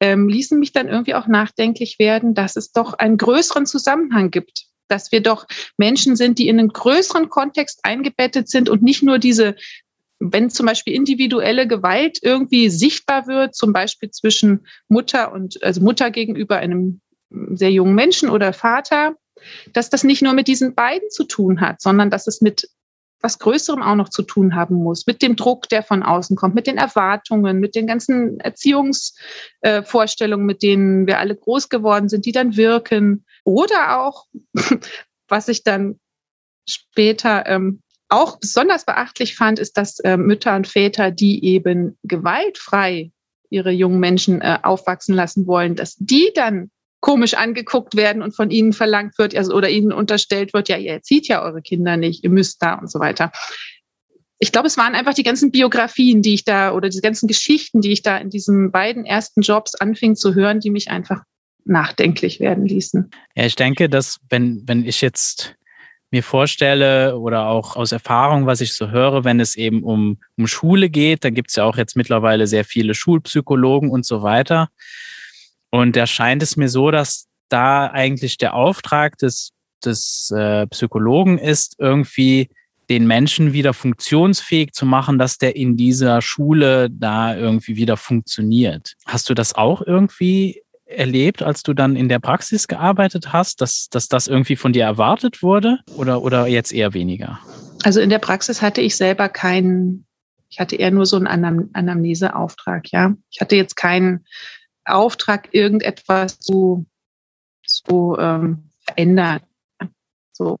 ähm, 0.00 0.28
ließen 0.28 0.58
mich 0.58 0.72
dann 0.72 0.88
irgendwie 0.88 1.14
auch 1.14 1.26
nachdenklich 1.26 1.98
werden, 1.98 2.34
dass 2.34 2.56
es 2.56 2.72
doch 2.72 2.94
einen 2.94 3.16
größeren 3.16 3.66
Zusammenhang 3.66 4.30
gibt 4.30 4.66
dass 4.88 5.10
wir 5.10 5.20
doch 5.20 5.46
Menschen 5.78 6.14
sind, 6.14 6.38
die 6.38 6.46
in 6.46 6.60
einen 6.60 6.68
größeren 6.68 7.28
Kontext 7.28 7.80
eingebettet 7.82 8.48
sind 8.48 8.68
und 8.68 8.82
nicht 8.82 9.02
nur 9.02 9.18
diese 9.18 9.56
wenn 10.18 10.50
zum 10.50 10.66
Beispiel 10.66 10.94
individuelle 10.94 11.66
Gewalt 11.66 12.18
irgendwie 12.22 12.70
sichtbar 12.70 13.26
wird, 13.26 13.54
zum 13.54 13.72
Beispiel 13.72 14.10
zwischen 14.10 14.66
Mutter 14.88 15.32
und, 15.32 15.62
also 15.62 15.82
Mutter 15.82 16.10
gegenüber 16.10 16.56
einem 16.56 17.00
sehr 17.50 17.70
jungen 17.70 17.94
Menschen 17.94 18.30
oder 18.30 18.52
Vater, 18.52 19.14
dass 19.72 19.90
das 19.90 20.04
nicht 20.04 20.22
nur 20.22 20.32
mit 20.32 20.48
diesen 20.48 20.74
beiden 20.74 21.10
zu 21.10 21.24
tun 21.24 21.60
hat, 21.60 21.80
sondern 21.80 22.10
dass 22.10 22.26
es 22.26 22.40
mit 22.40 22.68
was 23.20 23.38
Größerem 23.38 23.82
auch 23.82 23.94
noch 23.94 24.10
zu 24.10 24.22
tun 24.22 24.54
haben 24.54 24.76
muss, 24.76 25.06
mit 25.06 25.22
dem 25.22 25.36
Druck, 25.36 25.68
der 25.68 25.82
von 25.82 26.02
außen 26.02 26.36
kommt, 26.36 26.54
mit 26.54 26.66
den 26.66 26.78
Erwartungen, 26.78 27.58
mit 27.58 27.74
den 27.74 27.86
ganzen 27.86 28.40
Erziehungsvorstellungen, 28.40 30.46
mit 30.46 30.62
denen 30.62 31.06
wir 31.06 31.18
alle 31.18 31.34
groß 31.34 31.68
geworden 31.68 32.08
sind, 32.08 32.26
die 32.26 32.32
dann 32.32 32.56
wirken. 32.56 33.24
Oder 33.44 34.02
auch, 34.02 34.26
was 35.28 35.48
ich 35.48 35.64
dann 35.64 35.98
später 36.68 37.46
ähm, 37.46 37.80
auch 38.08 38.38
besonders 38.38 38.84
beachtlich 38.84 39.34
fand, 39.34 39.58
ist, 39.58 39.76
dass 39.76 39.98
äh, 40.00 40.16
Mütter 40.16 40.54
und 40.54 40.68
Väter, 40.68 41.10
die 41.10 41.44
eben 41.44 41.98
gewaltfrei 42.04 43.10
ihre 43.50 43.70
jungen 43.70 44.00
Menschen 44.00 44.40
äh, 44.40 44.58
aufwachsen 44.62 45.14
lassen 45.14 45.46
wollen, 45.46 45.74
dass 45.74 45.96
die 45.96 46.30
dann 46.34 46.70
komisch 47.06 47.34
angeguckt 47.34 47.94
werden 47.94 48.20
und 48.20 48.34
von 48.34 48.50
ihnen 48.50 48.72
verlangt 48.72 49.16
wird, 49.16 49.36
also 49.36 49.54
oder 49.54 49.70
ihnen 49.70 49.92
unterstellt 49.92 50.52
wird, 50.52 50.68
ja, 50.68 50.76
ihr 50.76 50.90
erzieht 50.90 51.28
ja 51.28 51.40
eure 51.40 51.62
Kinder 51.62 51.96
nicht, 51.96 52.24
ihr 52.24 52.30
müsst 52.30 52.60
da 52.60 52.74
und 52.74 52.90
so 52.90 52.98
weiter. 52.98 53.30
Ich 54.40 54.50
glaube, 54.50 54.66
es 54.66 54.76
waren 54.76 54.96
einfach 54.96 55.14
die 55.14 55.22
ganzen 55.22 55.52
Biografien, 55.52 56.20
die 56.20 56.34
ich 56.34 56.44
da 56.44 56.72
oder 56.72 56.88
die 56.88 57.00
ganzen 57.00 57.28
Geschichten, 57.28 57.80
die 57.80 57.92
ich 57.92 58.02
da 58.02 58.16
in 58.16 58.28
diesen 58.28 58.72
beiden 58.72 59.06
ersten 59.06 59.42
Jobs 59.42 59.76
anfing 59.76 60.16
zu 60.16 60.34
hören, 60.34 60.58
die 60.58 60.70
mich 60.70 60.90
einfach 60.90 61.22
nachdenklich 61.64 62.40
werden 62.40 62.66
ließen. 62.66 63.08
Ja, 63.36 63.46
ich 63.46 63.54
denke, 63.54 63.88
dass 63.88 64.18
wenn, 64.28 64.64
wenn 64.66 64.84
ich 64.84 65.00
jetzt 65.00 65.54
mir 66.10 66.24
vorstelle 66.24 67.16
oder 67.18 67.46
auch 67.46 67.76
aus 67.76 67.92
Erfahrung, 67.92 68.46
was 68.46 68.60
ich 68.60 68.74
so 68.74 68.90
höre, 68.90 69.22
wenn 69.22 69.38
es 69.38 69.54
eben 69.54 69.84
um, 69.84 70.18
um 70.36 70.48
Schule 70.48 70.90
geht, 70.90 71.22
da 71.22 71.30
gibt 71.30 71.50
es 71.50 71.54
ja 71.54 71.62
auch 71.62 71.76
jetzt 71.76 71.94
mittlerweile 71.94 72.48
sehr 72.48 72.64
viele 72.64 72.94
Schulpsychologen 72.94 73.90
und 73.90 74.04
so 74.04 74.24
weiter. 74.24 74.70
Und 75.76 75.94
da 75.94 76.06
scheint 76.06 76.42
es 76.42 76.56
mir 76.56 76.68
so, 76.68 76.90
dass 76.90 77.26
da 77.48 77.88
eigentlich 77.88 78.38
der 78.38 78.54
Auftrag 78.54 79.18
des, 79.18 79.52
des 79.84 80.32
äh, 80.34 80.66
Psychologen 80.68 81.38
ist, 81.38 81.76
irgendwie 81.78 82.48
den 82.88 83.06
Menschen 83.06 83.52
wieder 83.52 83.74
funktionsfähig 83.74 84.72
zu 84.72 84.86
machen, 84.86 85.18
dass 85.18 85.38
der 85.38 85.56
in 85.56 85.76
dieser 85.76 86.22
Schule 86.22 86.88
da 86.90 87.36
irgendwie 87.36 87.76
wieder 87.76 87.96
funktioniert. 87.96 88.94
Hast 89.06 89.28
du 89.28 89.34
das 89.34 89.54
auch 89.54 89.82
irgendwie 89.82 90.62
erlebt, 90.86 91.42
als 91.42 91.62
du 91.62 91.74
dann 91.74 91.96
in 91.96 92.08
der 92.08 92.20
Praxis 92.20 92.68
gearbeitet 92.68 93.32
hast, 93.32 93.60
dass, 93.60 93.88
dass 93.90 94.08
das 94.08 94.28
irgendwie 94.28 94.56
von 94.56 94.72
dir 94.72 94.84
erwartet 94.84 95.42
wurde 95.42 95.80
oder, 95.96 96.22
oder 96.22 96.46
jetzt 96.46 96.72
eher 96.72 96.94
weniger? 96.94 97.40
Also 97.82 98.00
in 98.00 98.08
der 98.08 98.20
Praxis 98.20 98.62
hatte 98.62 98.80
ich 98.80 98.96
selber 98.96 99.28
keinen, 99.28 100.06
ich 100.48 100.60
hatte 100.60 100.76
eher 100.76 100.92
nur 100.92 101.04
so 101.04 101.16
einen 101.16 101.26
Anam 101.26 101.70
Anamneseauftrag, 101.72 102.92
ja. 102.92 103.14
Ich 103.30 103.40
hatte 103.40 103.56
jetzt 103.56 103.76
keinen 103.76 104.24
Auftrag, 104.86 105.48
irgendetwas 105.52 106.38
zu, 106.38 106.86
zu 107.64 108.16
ähm, 108.18 108.70
verändern. 108.80 109.40
So. 110.32 110.58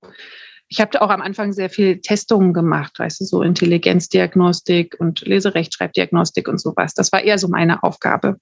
Ich 0.68 0.80
habe 0.80 1.00
auch 1.00 1.10
am 1.10 1.22
Anfang 1.22 1.52
sehr 1.52 1.70
viel 1.70 2.00
Testungen 2.00 2.52
gemacht, 2.52 2.98
weißt 2.98 3.20
du, 3.20 3.24
so 3.24 3.42
Intelligenzdiagnostik 3.42 4.96
und 4.98 5.20
Leserechtschreibdiagnostik 5.20 6.48
und 6.48 6.60
sowas. 6.60 6.94
Das 6.94 7.12
war 7.12 7.22
eher 7.22 7.38
so 7.38 7.46
meine 7.48 7.84
Aufgabe. 7.84 8.38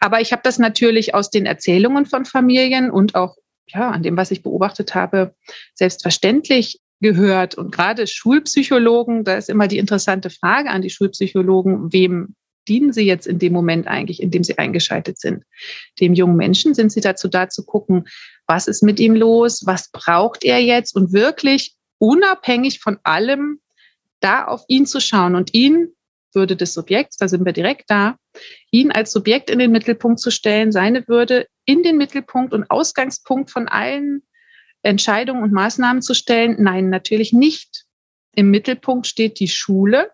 Aber 0.00 0.20
ich 0.22 0.32
habe 0.32 0.42
das 0.42 0.58
natürlich 0.58 1.14
aus 1.14 1.28
den 1.28 1.44
Erzählungen 1.44 2.06
von 2.06 2.24
Familien 2.24 2.90
und 2.90 3.14
auch 3.14 3.36
ja, 3.66 3.90
an 3.90 4.02
dem, 4.02 4.16
was 4.16 4.30
ich 4.30 4.42
beobachtet 4.42 4.94
habe, 4.94 5.34
selbstverständlich 5.74 6.80
gehört. 7.00 7.54
Und 7.54 7.72
gerade 7.72 8.06
Schulpsychologen, 8.06 9.24
da 9.24 9.34
ist 9.34 9.48
immer 9.48 9.68
die 9.68 9.78
interessante 9.78 10.30
Frage 10.30 10.70
an 10.70 10.82
die 10.82 10.90
Schulpsychologen, 10.90 11.92
wem 11.92 12.34
dienen 12.68 12.92
sie 12.92 13.04
jetzt 13.04 13.26
in 13.26 13.38
dem 13.38 13.52
Moment 13.52 13.86
eigentlich, 13.86 14.22
in 14.22 14.30
dem 14.30 14.44
sie 14.44 14.58
eingeschaltet 14.58 15.18
sind? 15.18 15.44
Dem 16.00 16.14
jungen 16.14 16.36
Menschen 16.36 16.74
sind 16.74 16.92
sie 16.92 17.00
dazu 17.00 17.28
da 17.28 17.48
zu 17.48 17.64
gucken, 17.64 18.06
was 18.46 18.66
ist 18.66 18.82
mit 18.82 19.00
ihm 19.00 19.14
los, 19.14 19.62
was 19.66 19.90
braucht 19.90 20.44
er 20.44 20.58
jetzt 20.58 20.94
und 20.94 21.12
wirklich 21.12 21.74
unabhängig 21.98 22.80
von 22.80 22.98
allem 23.02 23.60
da 24.20 24.44
auf 24.44 24.62
ihn 24.68 24.86
zu 24.86 25.00
schauen 25.00 25.34
und 25.34 25.54
ihn 25.54 25.94
würde 26.32 26.56
des 26.56 26.74
Subjekts, 26.74 27.16
da 27.16 27.28
sind 27.28 27.44
wir 27.44 27.52
direkt 27.52 27.90
da, 27.90 28.16
ihn 28.70 28.92
als 28.92 29.12
Subjekt 29.12 29.50
in 29.50 29.58
den 29.58 29.72
Mittelpunkt 29.72 30.20
zu 30.20 30.30
stellen, 30.30 30.72
seine 30.72 31.06
Würde 31.08 31.46
in 31.64 31.82
den 31.82 31.96
Mittelpunkt 31.96 32.52
und 32.52 32.70
Ausgangspunkt 32.70 33.50
von 33.50 33.68
allen 33.68 34.22
Entscheidungen 34.82 35.42
und 35.42 35.52
Maßnahmen 35.52 36.02
zu 36.02 36.14
stellen? 36.14 36.56
Nein, 36.58 36.88
natürlich 36.88 37.32
nicht. 37.32 37.84
Im 38.34 38.50
Mittelpunkt 38.50 39.06
steht 39.06 39.40
die 39.40 39.48
Schule 39.48 40.10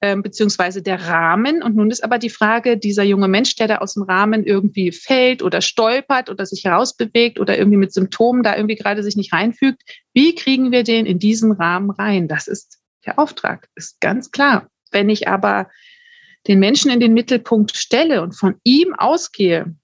äh, 0.00 0.16
beziehungsweise 0.16 0.82
der 0.82 1.06
Rahmen. 1.06 1.62
Und 1.62 1.76
nun 1.76 1.90
ist 1.90 2.02
aber 2.02 2.18
die 2.18 2.30
Frage, 2.30 2.78
dieser 2.78 3.02
junge 3.02 3.28
Mensch, 3.28 3.54
der 3.56 3.68
da 3.68 3.78
aus 3.78 3.94
dem 3.94 4.02
Rahmen 4.02 4.44
irgendwie 4.44 4.92
fällt 4.92 5.42
oder 5.42 5.60
stolpert 5.60 6.30
oder 6.30 6.46
sich 6.46 6.64
herausbewegt 6.64 7.38
oder 7.38 7.58
irgendwie 7.58 7.76
mit 7.76 7.92
Symptomen 7.92 8.42
da 8.42 8.56
irgendwie 8.56 8.76
gerade 8.76 9.02
sich 9.02 9.16
nicht 9.16 9.32
reinfügt, 9.32 9.82
wie 10.14 10.34
kriegen 10.34 10.72
wir 10.72 10.84
den 10.84 11.06
in 11.06 11.18
diesen 11.18 11.52
Rahmen 11.52 11.90
rein? 11.90 12.28
Das 12.28 12.48
ist 12.48 12.78
der 13.04 13.18
Auftrag, 13.18 13.68
ist 13.74 14.00
ganz 14.00 14.30
klar. 14.30 14.68
Wenn 14.90 15.08
ich 15.08 15.28
aber 15.28 15.68
den 16.48 16.58
Menschen 16.58 16.90
in 16.90 17.00
den 17.00 17.12
Mittelpunkt 17.12 17.76
stelle 17.76 18.22
und 18.22 18.32
von 18.32 18.56
ihm 18.64 18.94
ausgehe, 18.94 19.74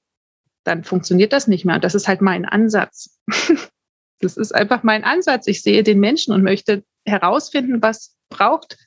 dann 0.64 0.82
funktioniert 0.82 1.32
das 1.32 1.46
nicht 1.46 1.64
mehr. 1.64 1.76
Und 1.76 1.84
das 1.84 1.94
ist 1.94 2.08
halt 2.08 2.22
mein 2.22 2.44
Ansatz. 2.44 3.20
das 4.20 4.36
ist 4.36 4.54
einfach 4.54 4.82
mein 4.82 5.04
Ansatz. 5.04 5.46
Ich 5.46 5.62
sehe 5.62 5.82
den 5.82 6.00
Menschen 6.00 6.32
und 6.32 6.42
möchte 6.42 6.84
herausfinden, 7.04 7.82
was 7.82 8.16
braucht 8.30 8.78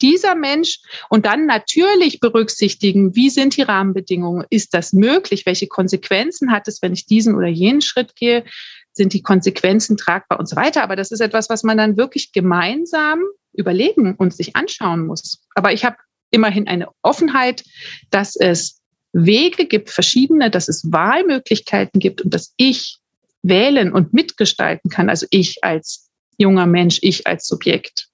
dieser 0.00 0.34
Mensch 0.34 0.80
und 1.08 1.26
dann 1.26 1.46
natürlich 1.46 2.20
berücksichtigen, 2.20 3.14
wie 3.14 3.30
sind 3.30 3.56
die 3.56 3.62
Rahmenbedingungen? 3.62 4.44
Ist 4.50 4.74
das 4.74 4.92
möglich? 4.92 5.46
Welche 5.46 5.66
Konsequenzen 5.66 6.52
hat 6.52 6.68
es, 6.68 6.82
wenn 6.82 6.92
ich 6.92 7.06
diesen 7.06 7.34
oder 7.34 7.46
jenen 7.46 7.80
Schritt 7.80 8.16
gehe? 8.16 8.44
Sind 8.92 9.12
die 9.12 9.22
Konsequenzen 9.22 9.96
tragbar 9.96 10.38
und 10.38 10.48
so 10.48 10.56
weiter? 10.56 10.82
Aber 10.82 10.96
das 10.96 11.10
ist 11.10 11.20
etwas, 11.20 11.48
was 11.48 11.62
man 11.62 11.78
dann 11.78 11.96
wirklich 11.96 12.32
gemeinsam 12.32 13.20
überlegen 13.52 14.14
und 14.16 14.34
sich 14.34 14.56
anschauen 14.56 15.06
muss. 15.06 15.40
Aber 15.54 15.72
ich 15.72 15.84
habe 15.84 15.96
immerhin 16.30 16.66
eine 16.68 16.88
Offenheit, 17.02 17.64
dass 18.10 18.36
es 18.36 18.80
Wege 19.12 19.66
gibt, 19.66 19.90
verschiedene, 19.90 20.50
dass 20.50 20.68
es 20.68 20.90
Wahlmöglichkeiten 20.90 22.00
gibt 22.00 22.22
und 22.22 22.34
dass 22.34 22.52
ich 22.56 22.98
wählen 23.42 23.92
und 23.92 24.12
mitgestalten 24.12 24.90
kann. 24.90 25.08
Also 25.08 25.26
ich 25.30 25.62
als 25.62 26.10
junger 26.38 26.66
Mensch, 26.66 26.98
ich 27.02 27.26
als 27.26 27.46
Subjekt. 27.46 28.08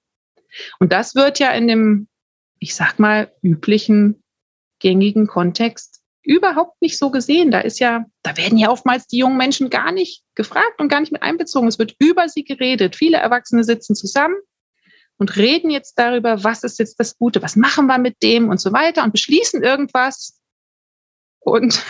Und 0.79 0.91
das 0.91 1.15
wird 1.15 1.39
ja 1.39 1.51
in 1.51 1.67
dem, 1.67 2.07
ich 2.59 2.75
sag 2.75 2.99
mal, 2.99 3.31
üblichen, 3.41 4.23
gängigen 4.79 5.27
Kontext 5.27 6.01
überhaupt 6.23 6.81
nicht 6.81 6.97
so 6.97 7.09
gesehen. 7.09 7.51
Da 7.51 7.59
ist 7.59 7.79
ja, 7.79 8.05
da 8.23 8.37
werden 8.37 8.57
ja 8.57 8.69
oftmals 8.69 9.07
die 9.07 9.17
jungen 9.17 9.37
Menschen 9.37 9.69
gar 9.69 9.91
nicht 9.91 10.23
gefragt 10.35 10.79
und 10.79 10.89
gar 10.89 10.99
nicht 10.99 11.11
mit 11.11 11.23
einbezogen. 11.23 11.67
Es 11.67 11.79
wird 11.79 11.95
über 11.99 12.29
sie 12.29 12.43
geredet. 12.43 12.95
Viele 12.95 13.17
Erwachsene 13.17 13.63
sitzen 13.63 13.95
zusammen 13.95 14.35
und 15.17 15.35
reden 15.35 15.69
jetzt 15.69 15.95
darüber, 15.97 16.43
was 16.43 16.63
ist 16.63 16.79
jetzt 16.79 16.99
das 16.99 17.17
Gute, 17.17 17.41
was 17.41 17.55
machen 17.55 17.87
wir 17.87 17.97
mit 17.97 18.21
dem 18.23 18.49
und 18.49 18.59
so 18.59 18.71
weiter 18.73 19.03
und 19.03 19.11
beschließen 19.11 19.63
irgendwas. 19.63 20.39
Und 21.39 21.83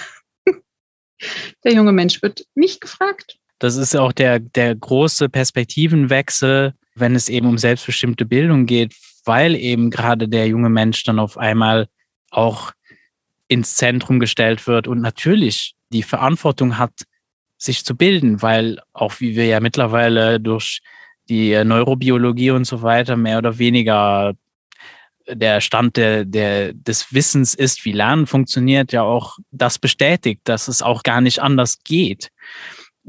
der 1.64 1.74
junge 1.74 1.92
Mensch 1.92 2.22
wird 2.22 2.46
nicht 2.56 2.82
gefragt. 2.82 3.38
Das 3.60 3.76
ist 3.76 3.96
auch 3.96 4.12
der, 4.12 4.40
der 4.40 4.76
große 4.76 5.30
Perspektivenwechsel, 5.30 6.74
wenn 6.96 7.16
es 7.16 7.30
eben 7.30 7.48
um 7.48 7.58
selbstbestimmte 7.58 8.26
Bildung 8.26 8.66
geht, 8.66 8.96
weil 9.26 9.56
eben 9.56 9.90
gerade 9.90 10.28
der 10.28 10.48
junge 10.48 10.70
Mensch 10.70 11.04
dann 11.04 11.20
auf 11.20 11.38
einmal 11.38 11.88
auch 12.30 12.72
ins 13.48 13.76
Zentrum 13.76 14.20
gestellt 14.20 14.68
wird 14.68 14.88
und 14.88 15.02
natürlich 15.02 15.76
die 15.92 16.04
Verantwortung 16.04 16.78
hat, 16.78 16.94
sich 17.58 17.86
zu 17.86 17.96
bilden, 17.96 18.42
weil 18.42 18.80
auch 18.94 19.20
wie 19.20 19.36
wir 19.36 19.46
ja 19.46 19.60
mittlerweile 19.60 20.40
durch 20.40 20.82
die 21.30 21.64
Neurobiologie 21.64 22.52
und 22.52 22.66
so 22.66 22.82
weiter 22.82 23.16
mehr 23.16 23.38
oder 23.38 23.58
weniger 23.60 24.34
der 25.28 25.62
Stand 25.62 25.98
der, 25.98 26.26
der, 26.26 26.74
des 26.74 27.14
Wissens 27.14 27.54
ist, 27.54 27.86
wie 27.86 27.92
Lernen 27.92 28.26
funktioniert, 28.26 28.92
ja 28.92 29.04
auch 29.04 29.38
das 29.52 29.78
bestätigt, 29.78 30.42
dass 30.46 30.68
es 30.68 30.82
auch 30.82 31.04
gar 31.04 31.22
nicht 31.22 31.40
anders 31.40 31.84
geht. 31.84 32.32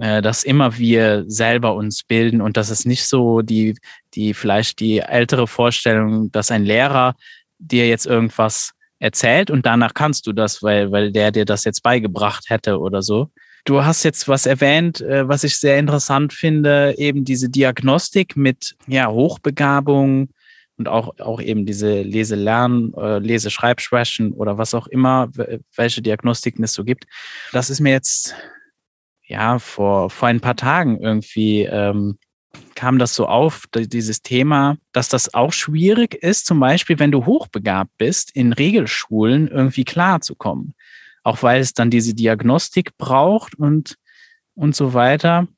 Äh, 0.00 0.22
dass 0.22 0.42
immer 0.42 0.78
wir 0.78 1.24
selber 1.26 1.74
uns 1.74 2.02
bilden 2.02 2.40
und 2.40 2.56
dass 2.56 2.70
es 2.70 2.86
nicht 2.86 3.04
so 3.04 3.42
die, 3.42 3.76
die 4.14 4.32
vielleicht 4.32 4.80
die 4.80 5.00
ältere 5.00 5.46
Vorstellung, 5.46 6.32
dass 6.32 6.50
ein 6.50 6.64
Lehrer 6.64 7.14
dir 7.58 7.86
jetzt 7.86 8.06
irgendwas 8.06 8.72
erzählt 9.00 9.50
und 9.50 9.66
danach 9.66 9.92
kannst 9.92 10.26
du 10.26 10.32
das, 10.32 10.62
weil, 10.62 10.92
weil 10.92 11.12
der 11.12 11.30
dir 11.30 11.44
das 11.44 11.64
jetzt 11.64 11.82
beigebracht 11.82 12.44
hätte 12.48 12.78
oder 12.80 13.02
so. 13.02 13.28
Du 13.64 13.84
hast 13.84 14.02
jetzt 14.02 14.28
was 14.28 14.46
erwähnt, 14.46 15.02
äh, 15.02 15.28
was 15.28 15.44
ich 15.44 15.58
sehr 15.58 15.78
interessant 15.78 16.32
finde, 16.32 16.94
eben 16.96 17.24
diese 17.24 17.50
Diagnostik 17.50 18.34
mit 18.34 18.74
ja, 18.86 19.08
Hochbegabung, 19.10 20.30
und 20.78 20.88
auch, 20.88 21.18
auch 21.20 21.40
eben 21.40 21.66
diese 21.66 22.00
Lese-Lern, 22.00 22.92
äh, 22.96 23.18
Lese-Schreibschwächen 23.18 24.32
oder 24.32 24.58
was 24.58 24.74
auch 24.74 24.86
immer, 24.88 25.28
welche 25.76 26.02
Diagnostiken 26.02 26.64
es 26.64 26.72
so 26.72 26.82
gibt. 26.82 27.04
Das 27.52 27.70
ist 27.70 27.80
mir 27.80 27.92
jetzt 27.92 28.34
ja 29.32 29.58
vor, 29.58 30.10
vor 30.10 30.28
ein 30.28 30.40
paar 30.40 30.56
Tagen 30.56 31.00
irgendwie 31.00 31.62
ähm, 31.62 32.18
kam 32.74 32.98
das 32.98 33.14
so 33.14 33.26
auf, 33.26 33.64
dieses 33.74 34.22
Thema, 34.22 34.76
dass 34.92 35.08
das 35.08 35.34
auch 35.34 35.52
schwierig 35.52 36.14
ist, 36.14 36.46
zum 36.46 36.60
Beispiel, 36.60 36.98
wenn 36.98 37.12
du 37.12 37.26
hochbegabt 37.26 37.90
bist, 37.98 38.34
in 38.34 38.52
Regelschulen 38.52 39.48
irgendwie 39.48 39.84
klarzukommen. 39.84 40.74
Auch 41.22 41.42
weil 41.42 41.60
es 41.60 41.72
dann 41.72 41.90
diese 41.90 42.14
Diagnostik 42.14 42.96
braucht 42.98 43.54
und, 43.54 43.96
und 44.54 44.74
so 44.76 44.94
weiter. 44.94 45.48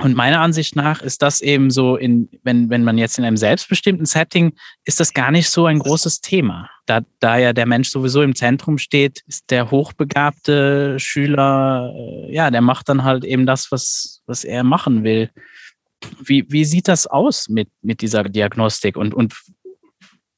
Und 0.00 0.14
meiner 0.14 0.40
Ansicht 0.40 0.76
nach 0.76 1.02
ist 1.02 1.22
das 1.22 1.40
eben 1.40 1.70
so, 1.70 1.96
in, 1.96 2.28
wenn, 2.44 2.70
wenn 2.70 2.84
man 2.84 2.98
jetzt 2.98 3.18
in 3.18 3.24
einem 3.24 3.36
selbstbestimmten 3.36 4.06
Setting, 4.06 4.52
ist 4.84 5.00
das 5.00 5.12
gar 5.12 5.32
nicht 5.32 5.50
so 5.50 5.66
ein 5.66 5.80
großes 5.80 6.20
Thema. 6.20 6.70
Da, 6.86 7.00
da 7.18 7.36
ja 7.36 7.52
der 7.52 7.66
Mensch 7.66 7.90
sowieso 7.90 8.22
im 8.22 8.36
Zentrum 8.36 8.78
steht, 8.78 9.22
ist 9.26 9.50
der 9.50 9.72
hochbegabte 9.72 11.00
Schüler, 11.00 11.92
äh, 11.96 12.32
ja, 12.32 12.50
der 12.52 12.60
macht 12.60 12.88
dann 12.88 13.02
halt 13.02 13.24
eben 13.24 13.44
das, 13.44 13.72
was, 13.72 14.22
was 14.26 14.44
er 14.44 14.62
machen 14.62 15.02
will. 15.02 15.30
Wie, 16.22 16.46
wie 16.48 16.64
sieht 16.64 16.86
das 16.86 17.08
aus 17.08 17.48
mit, 17.48 17.68
mit 17.82 18.00
dieser 18.00 18.22
Diagnostik 18.22 18.96
und, 18.96 19.14
und 19.14 19.34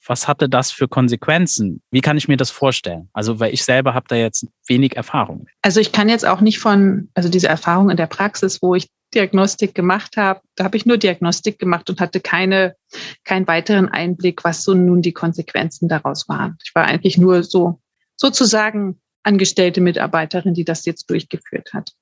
was 0.07 0.27
hatte 0.27 0.49
das 0.49 0.73
für 0.73 0.89
Konsequenzen? 0.89 1.83
Wie 1.91 2.01
kann 2.01 2.17
ich 2.17 2.27
mir 2.27 2.39
das 2.39 2.51
vorstellen? 2.51 3.11
Also, 3.13 3.39
weil 3.39 3.53
ich 3.53 3.63
selber 3.63 3.93
habe 3.93 4.07
da 4.09 4.17
jetzt 4.17 4.47
wenig 4.67 4.97
Erfahrung. 4.97 5.47
Also 5.63 5.81
ich 5.81 5.93
kann 5.93 6.09
jetzt 6.09 6.27
auch 6.27 6.41
nicht 6.41 6.59
von, 6.59 7.11
also 7.15 7.29
diese 7.29 7.49
Erfahrung 7.49 7.91
in 7.91 7.97
der 7.99 8.07
Praxis, 8.07 8.61
wo 8.63 8.75
ich 8.75 8.89
Diagnostik 9.15 9.75
gemacht 9.75 10.17
habe, 10.17 10.41
da 10.55 10.65
habe 10.65 10.77
ich 10.77 10.87
nur 10.87 10.97
Diagnostik 10.97 11.59
gemacht 11.59 11.91
und 11.91 12.01
hatte 12.01 12.21
keine, 12.21 12.77
keinen 13.25 13.47
weiteren 13.47 13.89
Einblick, 13.89 14.45
was 14.45 14.63
so 14.63 14.75
nun 14.75 15.03
die 15.03 15.13
Konsequenzen 15.13 15.89
daraus 15.89 16.29
waren. 16.29 16.59
Ich 16.65 16.75
war 16.75 16.85
eigentlich 16.85 17.19
nur 17.19 17.43
so 17.43 17.81
sozusagen 18.17 19.01
angestellte 19.23 19.81
Mitarbeiterin, 19.81 20.55
die 20.55 20.65
das 20.65 20.85
jetzt 20.85 21.11
durchgeführt 21.11 21.73
hat. 21.73 21.93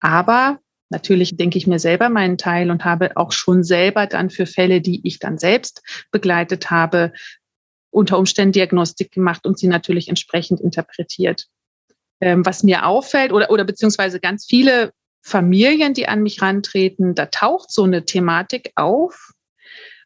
Aber 0.00 0.58
natürlich 0.90 1.36
denke 1.36 1.58
ich 1.58 1.66
mir 1.66 1.78
selber 1.78 2.08
meinen 2.08 2.38
Teil 2.38 2.70
und 2.70 2.84
habe 2.84 3.16
auch 3.16 3.32
schon 3.32 3.62
selber 3.62 4.06
dann 4.06 4.30
für 4.30 4.46
Fälle, 4.46 4.80
die 4.80 5.06
ich 5.06 5.18
dann 5.18 5.38
selbst 5.38 5.82
begleitet 6.10 6.70
habe, 6.70 7.12
unter 7.90 8.18
Umständen 8.18 8.52
Diagnostik 8.52 9.12
gemacht 9.12 9.46
und 9.46 9.58
sie 9.58 9.66
natürlich 9.66 10.08
entsprechend 10.08 10.60
interpretiert. 10.60 11.46
Ähm, 12.20 12.44
was 12.44 12.62
mir 12.62 12.84
auffällt 12.84 13.32
oder, 13.32 13.50
oder 13.50 13.64
beziehungsweise 13.64 14.18
ganz 14.20 14.44
viele 14.46 14.92
Familien, 15.20 15.94
die 15.94 16.08
an 16.08 16.22
mich 16.22 16.40
rantreten, 16.40 17.14
da 17.14 17.26
taucht 17.26 17.70
so 17.70 17.84
eine 17.84 18.04
Thematik 18.04 18.72
auf, 18.76 19.32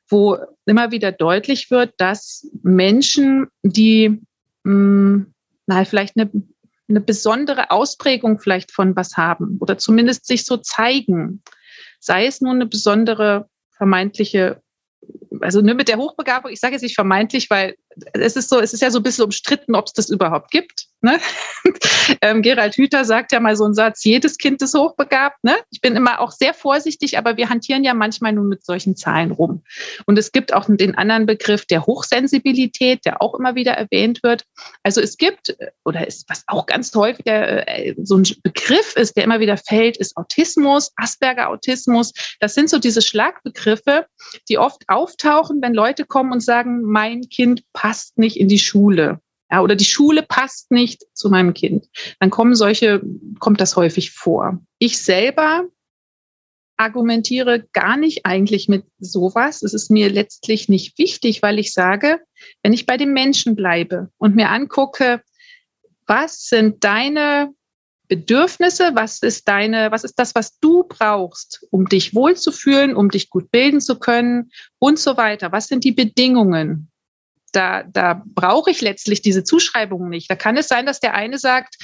wo 0.08 0.38
immer 0.66 0.90
wieder 0.90 1.12
deutlich 1.12 1.70
wird, 1.70 1.94
dass 1.98 2.48
Menschen, 2.62 3.48
die 3.62 4.20
mh, 4.64 4.72
hm, 4.72 5.34
na, 5.66 5.84
vielleicht 5.84 6.16
eine, 6.16 6.30
eine 6.88 7.00
besondere 7.00 7.70
Ausprägung 7.70 8.40
vielleicht 8.40 8.72
von 8.72 8.96
was 8.96 9.16
haben 9.16 9.58
oder 9.60 9.78
zumindest 9.78 10.26
sich 10.26 10.44
so 10.44 10.56
zeigen, 10.56 11.42
sei 12.00 12.26
es 12.26 12.40
nun 12.40 12.56
eine 12.56 12.66
besondere 12.66 13.48
vermeintliche 13.70 14.60
also 15.40 15.60
nur 15.60 15.74
mit 15.74 15.88
der 15.88 15.98
Hochbegabung, 15.98 16.50
ich 16.50 16.60
sage 16.60 16.74
jetzt 16.74 16.82
nicht 16.82 16.94
vermeintlich, 16.94 17.50
weil 17.50 17.76
es 18.12 18.36
ist 18.36 18.48
so, 18.48 18.60
es 18.60 18.72
ist 18.72 18.80
ja 18.80 18.90
so 18.90 19.00
ein 19.00 19.02
bisschen 19.02 19.24
umstritten, 19.24 19.74
ob 19.74 19.86
es 19.86 19.92
das 19.92 20.08
überhaupt 20.08 20.50
gibt. 20.50 20.86
Ne? 21.02 21.18
ähm, 22.20 22.42
Gerald 22.42 22.76
Hüther 22.76 23.04
sagt 23.04 23.32
ja 23.32 23.40
mal 23.40 23.56
so 23.56 23.64
einen 23.64 23.74
Satz, 23.74 24.04
jedes 24.04 24.38
Kind 24.38 24.62
ist 24.62 24.74
hochbegabt. 24.74 25.42
Ne? 25.42 25.56
Ich 25.70 25.80
bin 25.80 25.96
immer 25.96 26.20
auch 26.20 26.30
sehr 26.30 26.54
vorsichtig, 26.54 27.18
aber 27.18 27.36
wir 27.36 27.50
hantieren 27.50 27.82
ja 27.82 27.92
manchmal 27.92 28.32
nur 28.32 28.44
mit 28.44 28.64
solchen 28.64 28.94
Zahlen 28.94 29.32
rum. 29.32 29.64
Und 30.06 30.16
es 30.16 30.30
gibt 30.30 30.54
auch 30.54 30.66
den 30.68 30.94
anderen 30.94 31.26
Begriff 31.26 31.66
der 31.66 31.86
Hochsensibilität, 31.86 33.04
der 33.04 33.20
auch 33.20 33.34
immer 33.34 33.56
wieder 33.56 33.72
erwähnt 33.72 34.22
wird. 34.22 34.44
Also 34.84 35.00
es 35.00 35.16
gibt, 35.16 35.56
oder 35.84 36.06
ist, 36.06 36.30
was 36.30 36.44
auch 36.46 36.66
ganz 36.66 36.94
häufig 36.94 37.26
äh, 37.26 37.94
so 38.02 38.18
ein 38.18 38.26
Begriff 38.44 38.94
ist, 38.94 39.16
der 39.16 39.24
immer 39.24 39.40
wieder 39.40 39.56
fällt, 39.56 39.96
ist 39.96 40.16
Autismus, 40.16 40.92
Asperger-Autismus. 40.96 42.12
Das 42.38 42.54
sind 42.54 42.70
so 42.70 42.78
diese 42.78 43.02
Schlagbegriffe, 43.02 44.06
die 44.48 44.58
oft 44.58 44.84
auftauchen, 44.86 45.60
wenn 45.62 45.74
Leute 45.74 46.04
kommen 46.04 46.30
und 46.30 46.44
sagen, 46.44 46.82
mein 46.82 47.22
Kind 47.28 47.64
passt 47.72 48.18
nicht 48.18 48.38
in 48.38 48.46
die 48.46 48.60
Schule. 48.60 49.20
Ja, 49.52 49.60
oder 49.60 49.76
die 49.76 49.84
Schule 49.84 50.22
passt 50.22 50.70
nicht 50.70 51.04
zu 51.12 51.28
meinem 51.28 51.52
Kind. 51.52 51.86
Dann 52.20 52.30
kommen 52.30 52.54
solche, 52.54 53.02
kommt 53.38 53.60
das 53.60 53.76
häufig 53.76 54.10
vor. 54.10 54.58
Ich 54.78 55.04
selber 55.04 55.68
argumentiere 56.78 57.68
gar 57.74 57.98
nicht 57.98 58.24
eigentlich 58.24 58.68
mit 58.68 58.86
sowas. 58.98 59.62
Es 59.62 59.74
ist 59.74 59.90
mir 59.90 60.08
letztlich 60.08 60.70
nicht 60.70 60.98
wichtig, 60.98 61.42
weil 61.42 61.58
ich 61.58 61.74
sage, 61.74 62.20
wenn 62.62 62.72
ich 62.72 62.86
bei 62.86 62.96
dem 62.96 63.12
Menschen 63.12 63.54
bleibe 63.54 64.10
und 64.16 64.34
mir 64.34 64.48
angucke, 64.48 65.22
was 66.06 66.46
sind 66.48 66.82
deine 66.82 67.50
Bedürfnisse, 68.08 68.92
was 68.94 69.22
ist 69.22 69.48
deine, 69.48 69.90
was 69.90 70.04
ist 70.04 70.18
das, 70.18 70.34
was 70.34 70.58
du 70.60 70.84
brauchst, 70.84 71.66
um 71.70 71.88
dich 71.88 72.14
wohlzufühlen, 72.14 72.96
um 72.96 73.10
dich 73.10 73.30
gut 73.30 73.50
bilden 73.50 73.80
zu 73.80 73.98
können 73.98 74.50
und 74.78 74.98
so 74.98 75.16
weiter. 75.16 75.52
Was 75.52 75.68
sind 75.68 75.84
die 75.84 75.92
Bedingungen? 75.92 76.91
Da, 77.52 77.84
da 77.84 78.22
brauche 78.24 78.70
ich 78.70 78.80
letztlich 78.80 79.22
diese 79.22 79.44
Zuschreibungen 79.44 80.08
nicht. 80.08 80.30
Da 80.30 80.36
kann 80.36 80.56
es 80.56 80.68
sein, 80.68 80.86
dass 80.86 81.00
der 81.00 81.14
eine 81.14 81.38
sagt, 81.38 81.76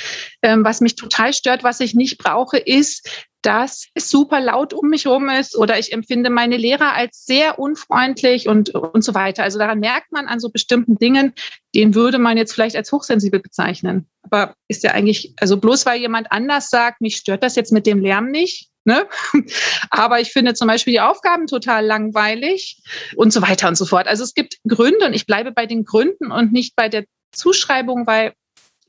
ähm, 0.42 0.64
was 0.64 0.80
mich 0.80 0.96
total 0.96 1.32
stört, 1.32 1.62
was 1.62 1.80
ich 1.80 1.94
nicht 1.94 2.18
brauche, 2.18 2.58
ist, 2.58 3.26
dass 3.42 3.88
es 3.94 4.10
super 4.10 4.40
laut 4.40 4.72
um 4.72 4.88
mich 4.88 5.04
herum 5.04 5.28
ist 5.28 5.56
oder 5.56 5.78
ich 5.78 5.92
empfinde 5.92 6.30
meine 6.30 6.56
Lehrer 6.56 6.94
als 6.94 7.24
sehr 7.24 7.58
unfreundlich 7.58 8.48
und, 8.48 8.74
und 8.74 9.02
so 9.02 9.14
weiter. 9.14 9.44
Also 9.44 9.58
daran 9.58 9.78
merkt 9.78 10.12
man 10.12 10.26
an 10.26 10.40
so 10.40 10.50
bestimmten 10.50 10.96
Dingen, 10.96 11.34
den 11.74 11.94
würde 11.94 12.18
man 12.18 12.36
jetzt 12.36 12.52
vielleicht 12.52 12.76
als 12.76 12.90
hochsensibel 12.90 13.40
bezeichnen. 13.40 14.08
Aber 14.22 14.54
ist 14.68 14.82
ja 14.82 14.92
eigentlich, 14.92 15.34
also 15.38 15.56
bloß 15.56 15.86
weil 15.86 16.00
jemand 16.00 16.32
anders 16.32 16.70
sagt, 16.70 17.00
mich 17.00 17.16
stört 17.16 17.42
das 17.42 17.56
jetzt 17.56 17.72
mit 17.72 17.86
dem 17.86 18.00
Lärm 18.00 18.30
nicht, 18.30 18.70
Ne? 18.88 19.06
Aber 19.90 20.18
ich 20.18 20.32
finde 20.32 20.54
zum 20.54 20.66
Beispiel 20.66 20.94
die 20.94 21.00
Aufgaben 21.00 21.46
total 21.46 21.84
langweilig 21.84 22.82
und 23.16 23.34
so 23.34 23.42
weiter 23.42 23.68
und 23.68 23.76
so 23.76 23.84
fort. 23.84 24.06
Also 24.06 24.24
es 24.24 24.32
gibt 24.32 24.56
Gründe 24.66 25.04
und 25.04 25.12
ich 25.12 25.26
bleibe 25.26 25.52
bei 25.52 25.66
den 25.66 25.84
Gründen 25.84 26.32
und 26.32 26.52
nicht 26.54 26.74
bei 26.74 26.88
der 26.88 27.04
Zuschreibung, 27.30 28.06
weil 28.06 28.32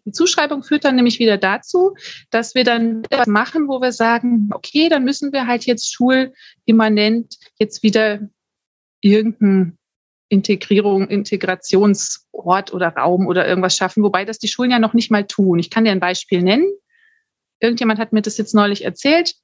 die 0.09 0.13
Zuschreibung 0.13 0.63
führt 0.63 0.85
dann 0.85 0.95
nämlich 0.95 1.19
wieder 1.19 1.37
dazu, 1.37 1.95
dass 2.31 2.55
wir 2.55 2.63
dann 2.63 3.03
etwas 3.11 3.27
machen, 3.27 3.67
wo 3.67 3.79
wir 3.79 3.91
sagen, 3.91 4.49
okay, 4.51 4.89
dann 4.89 5.03
müssen 5.03 5.31
wir 5.31 5.45
halt 5.45 5.65
jetzt 5.65 5.93
schulimmanent 5.93 7.37
jetzt 7.59 7.83
wieder 7.83 8.27
irgendeinen 9.01 9.77
Integrierung, 10.29 11.07
Integrationsort 11.07 12.73
oder 12.73 12.87
Raum 12.89 13.27
oder 13.27 13.47
irgendwas 13.47 13.75
schaffen, 13.75 14.03
wobei 14.03 14.25
das 14.25 14.39
die 14.39 14.47
Schulen 14.47 14.71
ja 14.71 14.79
noch 14.79 14.93
nicht 14.93 15.11
mal 15.11 15.25
tun. 15.25 15.59
Ich 15.59 15.69
kann 15.69 15.85
dir 15.85 15.91
ein 15.91 15.99
Beispiel 15.99 16.41
nennen. 16.41 16.71
Irgendjemand 17.59 17.99
hat 17.99 18.11
mir 18.11 18.23
das 18.23 18.37
jetzt 18.37 18.55
neulich 18.55 18.85
erzählt. 18.85 19.35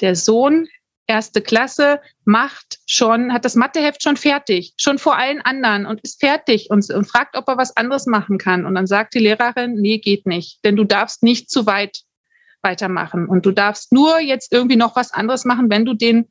Der 0.00 0.16
Sohn 0.16 0.68
erste 1.06 1.42
Klasse 1.42 2.00
macht 2.24 2.78
schon, 2.86 3.32
hat 3.32 3.44
das 3.44 3.54
Matheheft 3.54 4.02
schon 4.02 4.16
fertig, 4.16 4.74
schon 4.76 4.98
vor 4.98 5.16
allen 5.16 5.40
anderen 5.40 5.86
und 5.86 6.00
ist 6.00 6.20
fertig 6.20 6.68
und, 6.70 6.88
und 6.90 7.04
fragt, 7.04 7.36
ob 7.36 7.48
er 7.48 7.58
was 7.58 7.76
anderes 7.76 8.06
machen 8.06 8.38
kann. 8.38 8.64
Und 8.64 8.74
dann 8.74 8.86
sagt 8.86 9.14
die 9.14 9.18
Lehrerin, 9.18 9.74
nee, 9.74 9.98
geht 9.98 10.26
nicht, 10.26 10.64
denn 10.64 10.76
du 10.76 10.84
darfst 10.84 11.22
nicht 11.22 11.50
zu 11.50 11.66
weit 11.66 12.00
weitermachen 12.62 13.28
und 13.28 13.44
du 13.44 13.50
darfst 13.50 13.92
nur 13.92 14.18
jetzt 14.20 14.52
irgendwie 14.52 14.76
noch 14.76 14.96
was 14.96 15.12
anderes 15.12 15.44
machen, 15.44 15.68
wenn 15.68 15.84
du 15.84 15.92
den, 15.92 16.30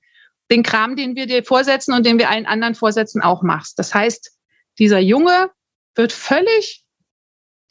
den 0.50 0.64
Kram, 0.64 0.96
den 0.96 1.16
wir 1.16 1.28
dir 1.28 1.44
vorsetzen 1.44 1.94
und 1.94 2.06
den 2.06 2.18
wir 2.18 2.30
allen 2.30 2.48
anderen 2.48 2.74
vorsetzen, 2.74 3.22
auch 3.22 3.44
machst. 3.44 3.78
Das 3.78 3.94
heißt, 3.94 4.32
dieser 4.80 5.00
Junge 5.00 5.52
wird 5.94 6.12
völlig 6.12 6.84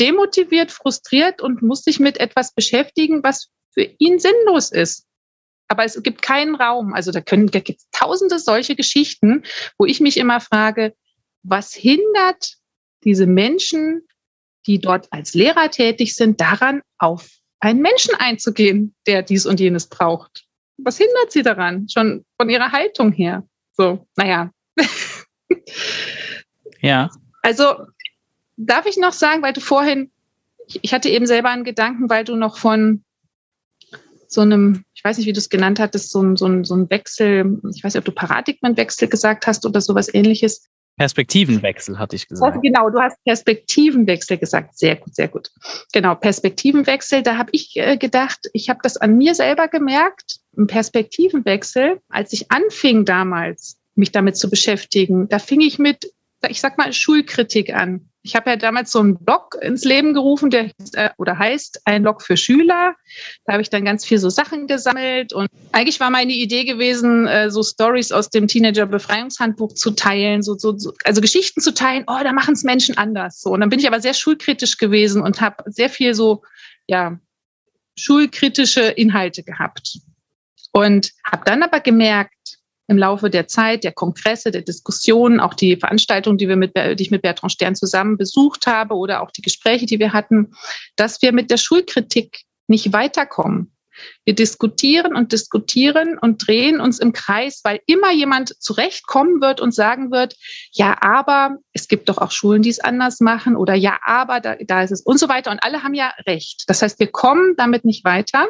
demotiviert, 0.00 0.70
frustriert 0.70 1.42
und 1.42 1.62
muss 1.62 1.82
sich 1.82 1.98
mit 1.98 2.18
etwas 2.18 2.54
beschäftigen, 2.54 3.24
was 3.24 3.48
für 3.72 3.82
ihn 3.98 4.20
sinnlos 4.20 4.70
ist 4.70 5.06
aber 5.72 5.84
es 5.84 6.00
gibt 6.02 6.20
keinen 6.20 6.54
Raum. 6.54 6.92
Also 6.92 7.12
da 7.12 7.22
können, 7.22 7.46
da 7.46 7.60
gibt 7.60 7.80
es 7.80 7.88
tausende 7.92 8.38
solche 8.38 8.76
Geschichten, 8.76 9.42
wo 9.78 9.86
ich 9.86 10.00
mich 10.00 10.18
immer 10.18 10.38
frage, 10.38 10.94
was 11.42 11.72
hindert 11.72 12.56
diese 13.04 13.26
Menschen, 13.26 14.06
die 14.66 14.80
dort 14.80 15.10
als 15.12 15.32
Lehrer 15.32 15.70
tätig 15.70 16.14
sind, 16.14 16.42
daran, 16.42 16.82
auf 16.98 17.26
einen 17.60 17.80
Menschen 17.80 18.14
einzugehen, 18.16 18.94
der 19.06 19.22
dies 19.22 19.46
und 19.46 19.60
jenes 19.60 19.88
braucht? 19.88 20.44
Was 20.76 20.98
hindert 20.98 21.32
sie 21.32 21.42
daran? 21.42 21.88
Schon 21.88 22.26
von 22.38 22.50
ihrer 22.50 22.70
Haltung 22.70 23.10
her. 23.12 23.42
So, 23.72 24.06
naja. 24.16 24.50
ja. 26.82 27.10
Also 27.40 27.86
darf 28.58 28.84
ich 28.84 28.98
noch 28.98 29.14
sagen, 29.14 29.42
weil 29.42 29.54
du 29.54 29.62
vorhin, 29.62 30.10
ich 30.66 30.92
hatte 30.92 31.08
eben 31.08 31.26
selber 31.26 31.48
einen 31.48 31.64
Gedanken, 31.64 32.10
weil 32.10 32.24
du 32.24 32.36
noch 32.36 32.58
von 32.58 33.04
so 34.32 34.40
einem, 34.40 34.84
ich 35.02 35.04
weiß 35.04 35.18
nicht, 35.18 35.26
wie 35.26 35.32
du 35.32 35.40
es 35.40 35.48
genannt 35.48 35.80
hattest, 35.80 36.12
so 36.12 36.22
ein, 36.22 36.36
so, 36.36 36.46
ein, 36.46 36.62
so 36.62 36.76
ein 36.76 36.88
Wechsel, 36.88 37.58
ich 37.74 37.82
weiß 37.82 37.94
nicht, 37.94 37.98
ob 37.98 38.04
du 38.04 38.12
Paradigmenwechsel 38.12 39.08
gesagt 39.08 39.48
hast 39.48 39.66
oder 39.66 39.80
sowas 39.80 40.08
ähnliches. 40.14 40.68
Perspektivenwechsel 40.96 41.98
hatte 41.98 42.14
ich 42.14 42.28
gesagt. 42.28 42.62
Genau, 42.62 42.88
du 42.88 43.00
hast 43.00 43.16
Perspektivenwechsel 43.24 44.38
gesagt. 44.38 44.78
Sehr 44.78 44.94
gut, 44.94 45.12
sehr 45.16 45.26
gut. 45.26 45.50
Genau, 45.92 46.14
Perspektivenwechsel, 46.14 47.24
da 47.24 47.36
habe 47.36 47.50
ich 47.52 47.72
äh, 47.74 47.96
gedacht, 47.96 48.48
ich 48.52 48.68
habe 48.68 48.78
das 48.84 48.96
an 48.96 49.18
mir 49.18 49.34
selber 49.34 49.66
gemerkt, 49.66 50.38
ein 50.56 50.68
Perspektivenwechsel, 50.68 51.98
als 52.08 52.32
ich 52.32 52.52
anfing 52.52 53.04
damals, 53.04 53.80
mich 53.96 54.12
damit 54.12 54.36
zu 54.36 54.48
beschäftigen, 54.48 55.28
da 55.28 55.40
fing 55.40 55.62
ich 55.62 55.80
mit, 55.80 56.12
ich 56.46 56.60
sag 56.60 56.78
mal, 56.78 56.92
Schulkritik 56.92 57.74
an 57.74 58.08
ich 58.24 58.36
habe 58.36 58.50
ja 58.50 58.56
damals 58.56 58.92
so 58.92 59.00
einen 59.00 59.16
Blog 59.16 59.56
ins 59.60 59.84
Leben 59.84 60.14
gerufen, 60.14 60.50
der 60.50 60.70
äh, 60.92 61.10
oder 61.18 61.38
heißt 61.38 61.82
ein 61.84 62.02
Blog 62.02 62.22
für 62.22 62.36
Schüler. 62.36 62.94
Da 63.44 63.54
habe 63.54 63.62
ich 63.62 63.70
dann 63.70 63.84
ganz 63.84 64.04
viel 64.04 64.18
so 64.18 64.30
Sachen 64.30 64.66
gesammelt 64.66 65.32
und 65.32 65.48
eigentlich 65.72 65.98
war 65.98 66.10
meine 66.10 66.32
Idee 66.32 66.64
gewesen, 66.64 67.26
äh, 67.26 67.50
so 67.50 67.62
Stories 67.62 68.12
aus 68.12 68.30
dem 68.30 68.46
Teenager 68.46 68.86
Befreiungshandbuch 68.86 69.74
zu 69.74 69.90
teilen, 69.92 70.42
so, 70.42 70.56
so, 70.56 70.78
so 70.78 70.92
also 71.04 71.20
Geschichten 71.20 71.60
zu 71.60 71.74
teilen. 71.74 72.04
Oh, 72.06 72.20
da 72.22 72.32
machen 72.32 72.54
es 72.54 72.62
Menschen 72.62 72.96
anders. 72.96 73.40
So 73.40 73.50
und 73.50 73.60
dann 73.60 73.70
bin 73.70 73.80
ich 73.80 73.88
aber 73.88 74.00
sehr 74.00 74.14
schulkritisch 74.14 74.78
gewesen 74.78 75.20
und 75.22 75.40
habe 75.40 75.64
sehr 75.66 75.90
viel 75.90 76.14
so 76.14 76.42
ja 76.86 77.18
schulkritische 77.96 78.82
Inhalte 78.82 79.42
gehabt 79.42 79.98
und 80.72 81.12
habe 81.24 81.42
dann 81.44 81.62
aber 81.62 81.80
gemerkt, 81.80 82.34
im 82.88 82.98
Laufe 82.98 83.30
der 83.30 83.46
Zeit, 83.46 83.84
der 83.84 83.92
Kongresse, 83.92 84.50
der 84.50 84.62
Diskussionen, 84.62 85.40
auch 85.40 85.54
die 85.54 85.76
Veranstaltungen, 85.76 86.38
die 86.38 86.48
wir 86.48 86.56
mit, 86.56 86.76
die 86.76 87.02
ich 87.02 87.10
mit 87.10 87.22
Bertrand 87.22 87.52
Stern 87.52 87.74
zusammen 87.74 88.16
besucht 88.16 88.66
habe 88.66 88.94
oder 88.94 89.22
auch 89.22 89.30
die 89.30 89.42
Gespräche, 89.42 89.86
die 89.86 89.98
wir 89.98 90.12
hatten, 90.12 90.52
dass 90.96 91.22
wir 91.22 91.32
mit 91.32 91.50
der 91.50 91.56
Schulkritik 91.56 92.42
nicht 92.66 92.92
weiterkommen. 92.92 93.72
Wir 94.24 94.34
diskutieren 94.34 95.14
und 95.14 95.32
diskutieren 95.32 96.18
und 96.18 96.46
drehen 96.46 96.80
uns 96.80 96.98
im 96.98 97.12
Kreis, 97.12 97.60
weil 97.64 97.80
immer 97.86 98.10
jemand 98.12 98.60
zurechtkommen 98.60 99.40
wird 99.40 99.60
und 99.60 99.74
sagen 99.74 100.10
wird, 100.10 100.34
ja, 100.72 100.96
aber 101.00 101.58
es 101.72 101.88
gibt 101.88 102.08
doch 102.08 102.18
auch 102.18 102.30
Schulen, 102.30 102.62
die 102.62 102.70
es 102.70 102.80
anders 102.80 103.20
machen 103.20 103.54
oder 103.56 103.74
ja, 103.74 103.98
aber 104.04 104.40
da, 104.40 104.56
da 104.56 104.82
ist 104.82 104.92
es 104.92 105.02
und 105.02 105.18
so 105.18 105.28
weiter. 105.28 105.50
Und 105.50 105.62
alle 105.62 105.82
haben 105.82 105.94
ja 105.94 106.12
recht. 106.26 106.64
Das 106.68 106.82
heißt, 106.82 106.98
wir 106.98 107.08
kommen 107.08 107.54
damit 107.56 107.84
nicht 107.84 108.04
weiter. 108.04 108.48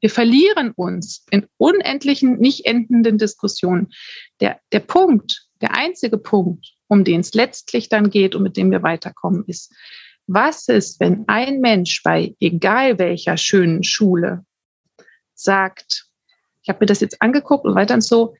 Wir 0.00 0.10
verlieren 0.10 0.72
uns 0.72 1.24
in 1.30 1.46
unendlichen, 1.58 2.38
nicht 2.38 2.66
endenden 2.66 3.18
Diskussionen. 3.18 3.92
Der, 4.40 4.60
der 4.72 4.80
Punkt, 4.80 5.46
der 5.60 5.74
einzige 5.74 6.18
Punkt, 6.18 6.74
um 6.88 7.04
den 7.04 7.20
es 7.20 7.34
letztlich 7.34 7.88
dann 7.88 8.10
geht 8.10 8.34
und 8.34 8.42
mit 8.42 8.56
dem 8.56 8.70
wir 8.70 8.82
weiterkommen, 8.82 9.44
ist, 9.46 9.72
was 10.26 10.68
ist, 10.68 11.00
wenn 11.00 11.24
ein 11.28 11.60
Mensch 11.60 12.02
bei 12.02 12.34
egal 12.40 12.98
welcher 12.98 13.36
schönen 13.36 13.82
Schule 13.82 14.44
sagt, 15.34 16.06
ich 16.62 16.68
habe 16.68 16.80
mir 16.80 16.86
das 16.86 17.00
jetzt 17.00 17.20
angeguckt 17.20 17.64
und 17.64 17.74
weiter 17.74 17.94
und 17.94 18.04
so, 18.04 18.36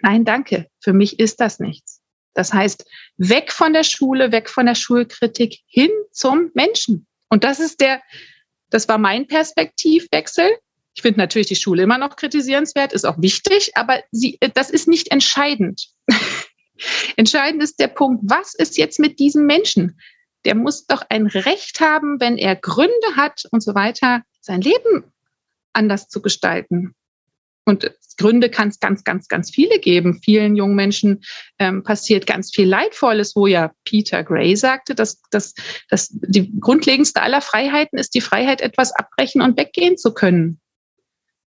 nein, 0.00 0.24
danke, 0.24 0.68
für 0.80 0.92
mich 0.92 1.18
ist 1.18 1.40
das 1.40 1.58
nichts. 1.58 2.00
Das 2.34 2.52
heißt, 2.52 2.84
weg 3.16 3.52
von 3.52 3.72
der 3.72 3.84
Schule, 3.84 4.32
weg 4.32 4.50
von 4.50 4.66
der 4.66 4.74
Schulkritik 4.74 5.60
hin 5.66 5.90
zum 6.10 6.50
Menschen. 6.54 7.06
Und 7.28 7.44
das 7.44 7.60
ist 7.60 7.80
der, 7.80 8.02
das 8.70 8.88
war 8.88 8.98
mein 8.98 9.26
Perspektivwechsel. 9.26 10.48
Ich 10.94 11.02
finde 11.02 11.20
natürlich 11.20 11.48
die 11.48 11.56
Schule 11.56 11.82
immer 11.82 11.98
noch 11.98 12.16
kritisierenswert, 12.16 12.92
ist 12.92 13.04
auch 13.04 13.20
wichtig, 13.20 13.72
aber 13.76 14.02
sie, 14.12 14.38
das 14.54 14.70
ist 14.70 14.88
nicht 14.88 15.10
entscheidend. 15.10 15.88
entscheidend 17.16 17.62
ist 17.62 17.80
der 17.80 17.88
Punkt, 17.88 18.22
was 18.24 18.54
ist 18.54 18.76
jetzt 18.76 18.98
mit 19.00 19.18
diesem 19.18 19.46
Menschen? 19.46 19.98
Der 20.44 20.54
muss 20.54 20.86
doch 20.86 21.02
ein 21.08 21.26
Recht 21.26 21.80
haben, 21.80 22.20
wenn 22.20 22.36
er 22.36 22.54
Gründe 22.54 23.16
hat 23.16 23.44
und 23.50 23.62
so 23.62 23.74
weiter, 23.74 24.22
sein 24.40 24.60
Leben 24.60 25.12
anders 25.72 26.08
zu 26.08 26.22
gestalten. 26.22 26.94
Und 27.64 27.90
Gründe 28.16 28.50
kann 28.50 28.68
es 28.68 28.78
ganz, 28.78 29.04
ganz, 29.04 29.28
ganz 29.28 29.50
viele 29.50 29.78
geben. 29.78 30.20
Vielen 30.22 30.56
jungen 30.56 30.76
Menschen 30.76 31.24
ähm, 31.58 31.82
passiert 31.82 32.26
ganz 32.26 32.52
viel 32.54 32.68
Leidvolles, 32.68 33.34
wo 33.34 33.46
ja 33.46 33.72
Peter 33.84 34.22
Gray 34.22 34.56
sagte, 34.56 34.94
dass, 34.94 35.20
dass, 35.30 35.54
dass 35.88 36.08
die 36.10 36.52
grundlegendste 36.60 37.22
aller 37.22 37.40
Freiheiten 37.40 37.98
ist 37.98 38.14
die 38.14 38.20
Freiheit, 38.20 38.60
etwas 38.60 38.92
abbrechen 38.92 39.42
und 39.42 39.58
weggehen 39.58 39.96
zu 39.96 40.14
können. 40.14 40.60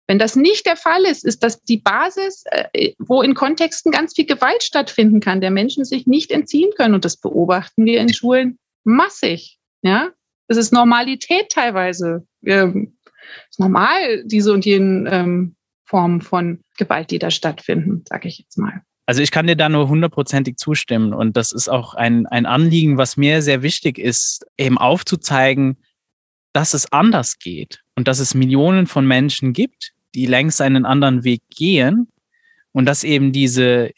Wenn 0.06 0.18
das 0.18 0.34
nicht 0.34 0.66
der 0.66 0.76
Fall 0.76 1.04
ist, 1.04 1.24
ist 1.24 1.44
das 1.44 1.62
die 1.62 1.76
Basis, 1.76 2.42
äh, 2.50 2.92
wo 2.98 3.22
in 3.22 3.34
Kontexten 3.34 3.92
ganz 3.92 4.14
viel 4.14 4.26
Gewalt 4.26 4.62
stattfinden 4.64 5.20
kann, 5.20 5.40
der 5.40 5.52
Menschen 5.52 5.84
sich 5.84 6.06
nicht 6.06 6.32
entziehen 6.32 6.70
können. 6.76 6.94
Und 6.94 7.04
das 7.04 7.16
beobachten 7.16 7.84
wir 7.84 8.00
in 8.00 8.12
Schulen 8.12 8.58
massig. 8.82 9.58
Ja, 9.82 10.10
es 10.48 10.56
ist 10.56 10.72
Normalität 10.72 11.50
teilweise. 11.50 12.26
Ähm, 12.44 12.98
ist 13.48 13.60
normal, 13.60 14.24
diese 14.24 14.52
und 14.52 14.66
jenen 14.66 15.08
ähm, 15.10 15.56
Formen 15.90 16.20
von 16.20 16.60
Gewalt, 16.78 17.10
die 17.10 17.18
da 17.18 17.32
stattfinden, 17.32 18.04
sage 18.08 18.28
ich 18.28 18.38
jetzt 18.38 18.56
mal. 18.56 18.82
Also 19.06 19.22
ich 19.22 19.32
kann 19.32 19.48
dir 19.48 19.56
da 19.56 19.68
nur 19.68 19.88
hundertprozentig 19.88 20.56
zustimmen. 20.56 21.12
Und 21.12 21.36
das 21.36 21.50
ist 21.50 21.68
auch 21.68 21.94
ein, 21.94 22.26
ein 22.28 22.46
Anliegen, 22.46 22.96
was 22.96 23.16
mir 23.16 23.42
sehr 23.42 23.62
wichtig 23.62 23.98
ist, 23.98 24.46
eben 24.56 24.78
aufzuzeigen, 24.78 25.78
dass 26.52 26.74
es 26.74 26.92
anders 26.92 27.40
geht 27.40 27.80
und 27.96 28.06
dass 28.06 28.20
es 28.20 28.34
Millionen 28.34 28.86
von 28.86 29.04
Menschen 29.04 29.52
gibt, 29.52 29.92
die 30.14 30.26
längst 30.26 30.60
einen 30.60 30.86
anderen 30.86 31.24
Weg 31.24 31.42
gehen 31.50 32.06
und 32.70 32.86
dass 32.86 33.02
eben 33.02 33.32
diese 33.32 33.90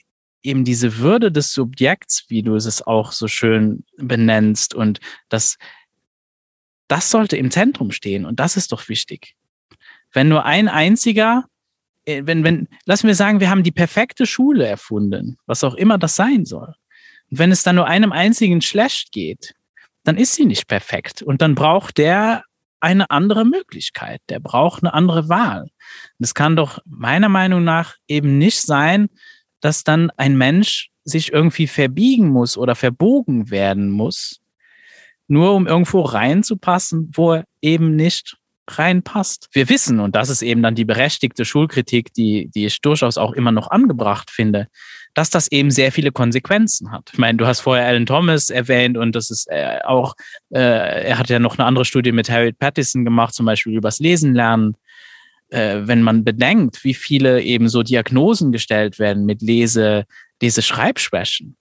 eben 0.45 0.65
diese 0.65 0.99
Würde 0.99 1.31
des 1.31 1.53
Subjekts, 1.53 2.25
wie 2.29 2.43
du 2.43 2.57
es 2.57 2.83
auch 2.83 3.13
so 3.13 3.29
schön 3.29 3.85
benennst 3.99 4.75
und 4.75 4.99
das 5.29 5.57
das 6.89 7.11
sollte 7.11 7.37
im 7.37 7.51
Zentrum 7.51 7.91
stehen 7.93 8.25
und 8.25 8.41
das 8.41 8.57
ist 8.57 8.73
doch 8.73 8.89
wichtig. 8.89 9.35
Wenn 10.11 10.29
nur 10.29 10.45
ein 10.45 10.69
einziger 10.69 11.45
wenn, 12.07 12.45
wenn, 12.45 12.69
lass 12.85 13.05
mir 13.05 13.15
sagen, 13.15 13.41
wir 13.41 13.51
haben 13.51 13.63
die 13.63 13.73
perfekte 13.73 14.27
Schule 14.27 14.67
erfunden, 14.67 15.39
was 15.47 15.65
auch 15.65 15.75
immer 15.75 15.99
das 15.99 16.17
sein 16.17 16.45
soll. 16.45 16.75
Und 17.31 17.39
wenn 17.39 17.53
es 17.53 17.63
dann 17.63 17.77
nur 17.77 17.87
einem 17.87 18.13
einzigen 18.13 18.61
schlecht 18.61 19.13
geht, 19.13 19.55
dann 20.05 20.17
ist 20.17 20.35
sie 20.35 20.45
nicht 20.45 20.67
perfekt. 20.67 21.23
Und 21.23 21.43
dann 21.43 21.55
braucht 21.55 21.99
der 21.99 22.45
eine 22.81 23.11
andere 23.11 23.45
Möglichkeit, 23.45 24.21
der 24.29 24.41
braucht 24.41 24.83
eine 24.83 24.93
andere 24.93 25.29
Wahl. 25.29 25.71
Es 26.19 26.35
kann 26.35 26.57
doch 26.57 26.81
meiner 26.85 27.29
Meinung 27.29 27.63
nach 27.63 27.95
eben 28.09 28.39
nicht 28.39 28.61
sein, 28.61 29.09
dass 29.61 29.85
dann 29.85 30.11
ein 30.17 30.37
Mensch 30.37 30.91
sich 31.05 31.33
irgendwie 31.33 31.69
verbiegen 31.69 32.29
muss 32.29 32.57
oder 32.57 32.75
verbogen 32.75 33.51
werden 33.51 33.91
muss, 33.91 34.41
nur 35.29 35.55
um 35.55 35.69
irgendwo 35.69 36.01
reinzupassen, 36.01 37.11
wo 37.15 37.35
er 37.35 37.45
eben 37.61 37.95
nicht 37.95 38.37
reinpasst. 38.79 39.49
Wir 39.53 39.69
wissen, 39.69 40.01
und 40.01 40.17
das 40.17 40.29
ist 40.29 40.43
eben 40.43 40.63
dann 40.63 40.75
die 40.75 40.85
berechtigte 40.85 41.45
Schulkritik, 41.45 42.13
die, 42.15 42.51
die 42.55 42.67
ich 42.67 42.81
durchaus 42.81 43.19
auch 43.19 43.33
immer 43.33 43.53
noch 43.53 43.71
angebracht 43.71 44.31
finde, 44.31 44.69
dass 45.15 45.31
das 45.31 45.51
eben 45.53 45.71
sehr 45.71 45.93
viele 45.93 46.11
Konsequenzen 46.11 46.91
hat. 46.91 47.11
Ich 47.13 47.19
meine, 47.19 47.39
du 47.39 47.47
hast 47.47 47.61
vorher 47.61 47.87
Alan 47.87 48.07
Thomas 48.07 48.51
erwähnt 48.51 48.97
und 48.97 49.15
das 49.15 49.31
ist 49.31 49.47
äh, 49.51 49.81
auch, 49.85 50.15
äh, 50.51 50.59
er 50.59 51.19
hat 51.19 51.29
ja 51.29 51.39
noch 51.39 51.59
eine 51.59 51.67
andere 51.67 51.85
Studie 51.85 52.13
mit 52.13 52.31
Harriet 52.31 52.59
Pattison 52.59 53.05
gemacht, 53.05 53.35
zum 53.35 53.47
Beispiel 53.47 53.77
übers 53.77 53.99
Lesen 53.99 54.35
lernen. 54.35 54.77
Äh, 55.51 55.83
wenn 55.85 56.03
man 56.03 56.25
bedenkt, 56.25 56.83
wie 56.83 56.95
viele 56.95 57.43
eben 57.43 57.69
so 57.69 57.83
Diagnosen 57.83 58.53
gestellt 58.53 58.99
werden 58.99 59.27
mit 59.27 59.43
Lese, 59.43 60.05
Lese-Schreibschwächen. 60.41 61.57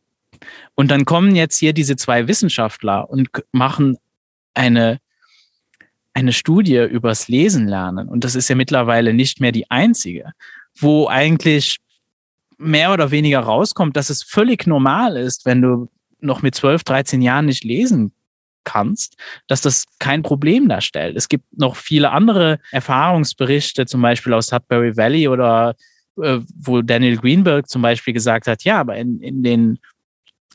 Und 0.76 0.90
dann 0.90 1.06
kommen 1.06 1.36
jetzt 1.36 1.58
hier 1.58 1.74
diese 1.74 1.98
zwei 1.98 2.28
Wissenschaftler 2.28 3.10
und 3.10 3.30
machen 3.52 3.98
eine 4.54 5.00
eine 6.14 6.34
Studie 6.34 6.78
übers 6.78 7.28
Lesen 7.28 7.68
lernen. 7.68 8.08
Und 8.08 8.24
das 8.24 8.36
ist 8.36 8.50
ja 8.50 8.56
mittlerweile 8.56 9.14
nicht 9.14 9.40
mehr 9.40 9.52
die 9.52 9.70
einzige, 9.70 10.32
wo 10.78 11.08
eigentlich 11.08 11.78
mehr 12.58 12.94
oder 12.94 13.12
weniger 13.12 13.40
rauskommt, 13.40 13.96
dass 13.96 14.10
es 14.10 14.24
völlig 14.24 14.68
normal 14.68 15.18
ist, 15.18 15.46
wenn 15.46 15.62
du 15.62 15.90
noch 16.20 16.42
mit 16.42 16.56
12, 16.56 16.84
13 16.84 17.22
Jahren 17.22 17.46
nicht 17.46 17.64
lesen 17.64 18.14
kannst, 18.64 19.16
dass 19.48 19.62
das 19.62 19.86
kein 19.98 20.22
Problem 20.22 20.70
darstellt. 20.70 21.16
Es 21.18 21.30
gibt 21.30 21.46
noch 21.58 21.76
viele 21.76 22.12
andere 22.12 22.60
Erfahrungsberichte, 22.72 23.88
zum 23.88 24.02
Beispiel 24.02 24.34
aus 24.34 24.48
Sudbury 24.48 24.96
Valley 24.96 25.28
oder 25.28 25.76
äh, 26.22 26.40
wo 26.56 26.82
Daniel 26.82 27.18
Greenberg 27.18 27.68
zum 27.68 27.82
Beispiel 27.82 28.14
gesagt 28.14 28.48
hat, 28.48 28.64
ja, 28.64 28.80
aber 28.80 28.98
in, 28.98 29.20
in 29.20 29.44
den 29.44 29.80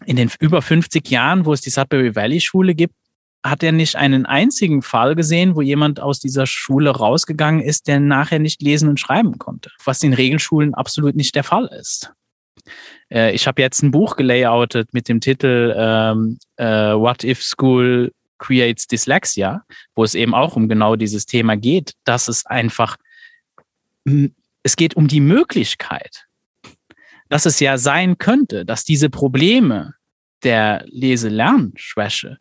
in 0.05 0.17
den 0.17 0.31
über 0.41 0.61
50 0.61 1.09
Jahren, 1.11 1.47
wo 1.47 1.55
es 1.55 1.63
die 1.63 1.71
Sudbury 1.71 2.15
Valley 2.15 2.41
Schule 2.41 2.75
gibt, 2.75 2.95
hat 3.45 3.63
er 3.63 3.73
nicht 3.73 3.97
einen 3.97 4.27
einzigen 4.27 4.83
Fall 4.83 5.15
gesehen, 5.15 5.55
wo 5.55 5.63
jemand 5.63 6.01
aus 6.01 6.19
dieser 6.19 6.47
Schule 6.47 6.91
rausgegangen 6.91 7.61
ist, 7.61 7.87
der 7.87 8.01
nachher 8.01 8.39
nicht 8.39 8.63
lesen 8.63 8.89
und 8.89 9.01
schreiben 9.01 9.39
konnte, 9.39 9.71
was 9.85 10.03
in 10.03 10.13
Regelschulen 10.13 10.75
absolut 10.75 11.15
nicht 11.15 11.35
der 11.35 11.45
Fall 11.45 11.67
ist. 11.67 12.13
Äh, 13.11 13.35
ich 13.35 13.47
habe 13.47 13.63
jetzt 13.63 13.83
ein 13.83 13.91
Buch 13.91 14.17
gelayoutet 14.17 14.93
mit 14.93 15.09
dem 15.09 15.21
Titel 15.21 15.75
ähm, 15.77 16.39
äh, 16.57 16.65
What 16.95 17.25
if 17.25 17.43
School 17.43 18.13
creates 18.39 18.87
Dyslexia, 18.87 19.65
wo 19.95 20.05
es 20.05 20.15
eben 20.15 20.35
auch 20.35 20.57
um 20.57 20.69
genau 20.69 20.97
dieses 20.97 21.27
Thema 21.27 21.57
geht, 21.57 21.95
dass 22.05 22.29
es 22.29 22.45
einfach, 22.47 22.97
es 24.63 24.77
geht 24.77 24.95
um 24.95 25.09
die 25.09 25.21
Möglichkeit, 25.21 26.27
dass 27.29 27.47
es 27.47 27.61
ja 27.61 27.79
sein 27.79 28.19
könnte, 28.19 28.65
dass 28.65 28.85
diese 28.85 29.09
Probleme 29.11 29.95
der 30.43 30.85
Lese-Lernschwäche 30.87 32.39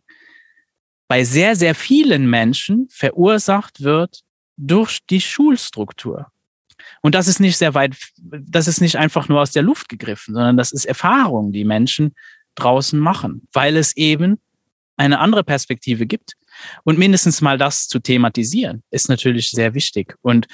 bei 1.07 1.23
sehr, 1.23 1.55
sehr 1.55 1.75
vielen 1.75 2.29
Menschen 2.29 2.87
verursacht 2.89 3.83
wird 3.83 4.21
durch 4.57 4.99
die 5.09 5.21
Schulstruktur. 5.21 6.27
Und 7.01 7.15
das 7.15 7.27
ist 7.27 7.39
nicht 7.39 7.57
sehr 7.57 7.73
weit, 7.73 7.95
das 8.17 8.67
ist 8.67 8.81
nicht 8.81 8.97
einfach 8.97 9.27
nur 9.27 9.41
aus 9.41 9.51
der 9.51 9.63
Luft 9.63 9.89
gegriffen, 9.89 10.33
sondern 10.33 10.57
das 10.57 10.71
ist 10.71 10.85
Erfahrung, 10.85 11.51
die 11.51 11.65
Menschen 11.65 12.15
draußen 12.55 12.99
machen, 12.99 13.47
weil 13.53 13.77
es 13.77 13.95
eben 13.95 14.39
eine 14.97 15.19
andere 15.19 15.43
Perspektive 15.43 16.05
gibt. 16.05 16.33
Und 16.83 16.97
mindestens 16.97 17.41
mal 17.41 17.57
das 17.57 17.87
zu 17.87 17.99
thematisieren, 17.99 18.81
ist 18.91 19.09
natürlich 19.09 19.51
sehr 19.51 19.73
wichtig. 19.73 20.15
Und 20.21 20.47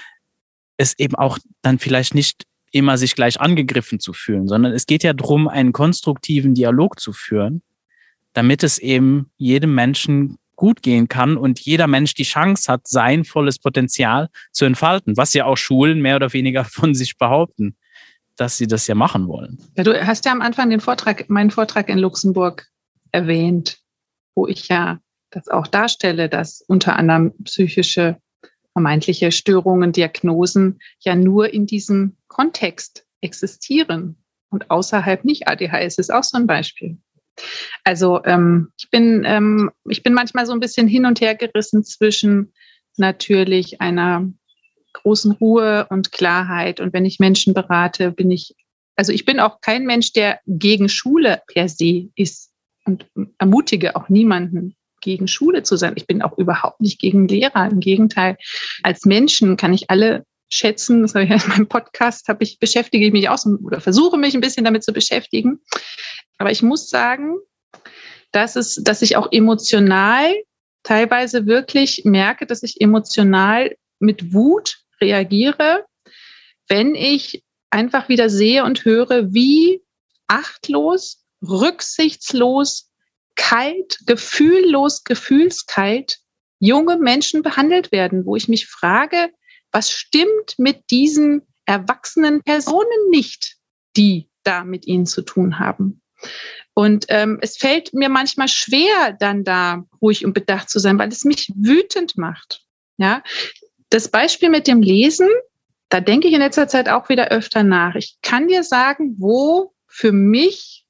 es 0.77 0.97
eben 0.97 1.15
auch 1.15 1.37
dann 1.61 1.77
vielleicht 1.77 2.15
nicht 2.15 2.43
immer 2.71 2.97
sich 2.97 3.15
gleich 3.15 3.39
angegriffen 3.39 3.99
zu 3.99 4.13
fühlen, 4.13 4.47
sondern 4.47 4.73
es 4.73 4.85
geht 4.85 5.03
ja 5.03 5.13
darum, 5.13 5.47
einen 5.47 5.73
konstruktiven 5.73 6.55
Dialog 6.55 6.99
zu 6.99 7.13
führen, 7.13 7.61
damit 8.33 8.63
es 8.63 8.79
eben 8.79 9.29
jedem 9.37 9.75
Menschen 9.75 10.37
gut 10.61 10.83
gehen 10.83 11.07
kann 11.07 11.37
und 11.37 11.59
jeder 11.59 11.87
Mensch 11.87 12.13
die 12.13 12.21
Chance 12.21 12.71
hat, 12.71 12.87
sein 12.87 13.25
volles 13.25 13.57
Potenzial 13.57 14.29
zu 14.51 14.63
entfalten, 14.65 15.17
was 15.17 15.33
ja 15.33 15.45
auch 15.45 15.57
Schulen 15.57 16.03
mehr 16.03 16.17
oder 16.17 16.31
weniger 16.33 16.63
von 16.77 16.93
sich 16.93 17.17
behaupten, 17.17 17.75
dass 18.35 18.57
sie 18.57 18.67
das 18.67 18.85
ja 18.85 18.93
machen 18.93 19.27
wollen. 19.27 19.57
Ja, 19.75 19.83
du 19.83 20.05
hast 20.05 20.23
ja 20.25 20.31
am 20.31 20.41
Anfang 20.41 20.69
den 20.69 20.79
Vortrag, 20.79 21.27
meinen 21.31 21.49
Vortrag 21.49 21.89
in 21.89 21.97
Luxemburg 21.97 22.67
erwähnt, 23.11 23.79
wo 24.35 24.45
ich 24.45 24.67
ja 24.67 24.99
das 25.31 25.47
auch 25.47 25.65
darstelle, 25.65 26.29
dass 26.29 26.61
unter 26.67 26.95
anderem 26.95 27.33
psychische 27.43 28.17
vermeintliche 28.73 29.31
Störungen, 29.31 29.91
Diagnosen 29.91 30.79
ja 30.99 31.15
nur 31.15 31.51
in 31.51 31.65
diesem 31.65 32.17
Kontext 32.27 33.07
existieren 33.21 34.15
und 34.51 34.69
außerhalb 34.69 35.25
nicht. 35.25 35.47
ADHS 35.47 35.97
ist 35.97 36.13
auch 36.13 36.23
so 36.23 36.37
ein 36.37 36.45
Beispiel. 36.45 36.99
Also 37.83 38.21
ähm, 38.25 38.71
ich, 38.77 38.89
bin, 38.89 39.23
ähm, 39.25 39.71
ich 39.89 40.03
bin 40.03 40.13
manchmal 40.13 40.45
so 40.45 40.53
ein 40.53 40.59
bisschen 40.59 40.87
hin 40.87 41.05
und 41.05 41.21
her 41.21 41.35
gerissen 41.35 41.83
zwischen 41.83 42.53
natürlich 42.97 43.81
einer 43.81 44.31
großen 44.93 45.31
Ruhe 45.33 45.87
und 45.89 46.11
Klarheit. 46.11 46.79
Und 46.79 46.93
wenn 46.93 47.05
ich 47.05 47.19
Menschen 47.19 47.53
berate, 47.53 48.11
bin 48.11 48.31
ich, 48.31 48.55
also 48.95 49.11
ich 49.11 49.25
bin 49.25 49.39
auch 49.39 49.61
kein 49.61 49.85
Mensch, 49.85 50.13
der 50.13 50.39
gegen 50.45 50.89
Schule 50.89 51.41
per 51.47 51.69
se 51.69 52.09
ist 52.15 52.51
und 52.85 53.05
ermutige 53.37 53.95
auch 53.95 54.09
niemanden 54.09 54.75
gegen 55.01 55.27
Schule 55.27 55.63
zu 55.63 55.77
sein. 55.77 55.93
Ich 55.95 56.07
bin 56.07 56.21
auch 56.21 56.37
überhaupt 56.37 56.81
nicht 56.81 56.99
gegen 56.99 57.27
Lehrer. 57.27 57.69
Im 57.69 57.79
Gegenteil, 57.79 58.37
als 58.83 59.05
Menschen 59.05 59.57
kann 59.57 59.73
ich 59.73 59.89
alle 59.89 60.25
schätzen. 60.51 61.01
Das 61.01 61.15
habe 61.15 61.25
ich 61.25 61.31
in 61.31 61.49
meinem 61.49 61.67
Podcast, 61.67 62.27
habe 62.27 62.43
ich, 62.43 62.59
beschäftige 62.59 63.05
ich 63.05 63.13
mich 63.13 63.29
auch 63.29 63.37
so, 63.37 63.57
oder 63.63 63.81
versuche 63.81 64.17
mich 64.17 64.33
ein 64.33 64.41
bisschen 64.41 64.65
damit 64.65 64.83
zu 64.83 64.93
beschäftigen. 64.93 65.59
Aber 66.37 66.51
ich 66.51 66.61
muss 66.61 66.89
sagen, 66.89 67.37
dass 68.31 68.55
es, 68.55 68.75
dass 68.83 69.01
ich 69.01 69.17
auch 69.17 69.31
emotional 69.31 70.33
teilweise 70.83 71.45
wirklich 71.45 72.03
merke, 72.05 72.45
dass 72.45 72.63
ich 72.63 72.81
emotional 72.81 73.75
mit 73.99 74.33
Wut 74.33 74.79
reagiere, 74.99 75.85
wenn 76.67 76.95
ich 76.95 77.43
einfach 77.69 78.09
wieder 78.09 78.29
sehe 78.29 78.63
und 78.63 78.85
höre, 78.85 79.33
wie 79.33 79.81
achtlos, 80.27 81.23
rücksichtslos, 81.41 82.89
kalt, 83.35 83.99
gefühllos, 84.05 85.03
gefühlskalt 85.03 86.19
junge 86.59 86.97
Menschen 86.97 87.41
behandelt 87.41 87.91
werden, 87.91 88.25
wo 88.25 88.35
ich 88.35 88.47
mich 88.47 88.67
frage, 88.67 89.29
was 89.71 89.91
stimmt 89.91 90.55
mit 90.57 90.89
diesen 90.91 91.43
erwachsenen 91.65 92.41
Personen 92.41 93.09
nicht, 93.09 93.57
die 93.95 94.29
da 94.43 94.63
mit 94.63 94.87
ihnen 94.87 95.05
zu 95.05 95.21
tun 95.21 95.59
haben. 95.59 96.01
Und 96.73 97.05
ähm, 97.09 97.39
es 97.41 97.57
fällt 97.57 97.93
mir 97.93 98.09
manchmal 98.09 98.47
schwer, 98.47 99.15
dann 99.19 99.43
da 99.43 99.85
ruhig 100.01 100.25
und 100.25 100.33
bedacht 100.33 100.69
zu 100.69 100.79
sein, 100.79 100.97
weil 100.97 101.09
es 101.09 101.25
mich 101.25 101.51
wütend 101.55 102.17
macht. 102.17 102.63
Ja, 102.97 103.23
das 103.89 104.09
Beispiel 104.09 104.49
mit 104.49 104.67
dem 104.67 104.81
Lesen, 104.81 105.27
da 105.89 105.99
denke 105.99 106.27
ich 106.27 106.33
in 106.33 106.39
letzter 106.39 106.67
Zeit 106.67 106.87
auch 106.87 107.09
wieder 107.09 107.29
öfter 107.29 107.63
nach. 107.63 107.95
Ich 107.95 108.17
kann 108.21 108.47
dir 108.47 108.63
sagen, 108.63 109.15
wo 109.19 109.73
für 109.87 110.11
mich, 110.11 110.80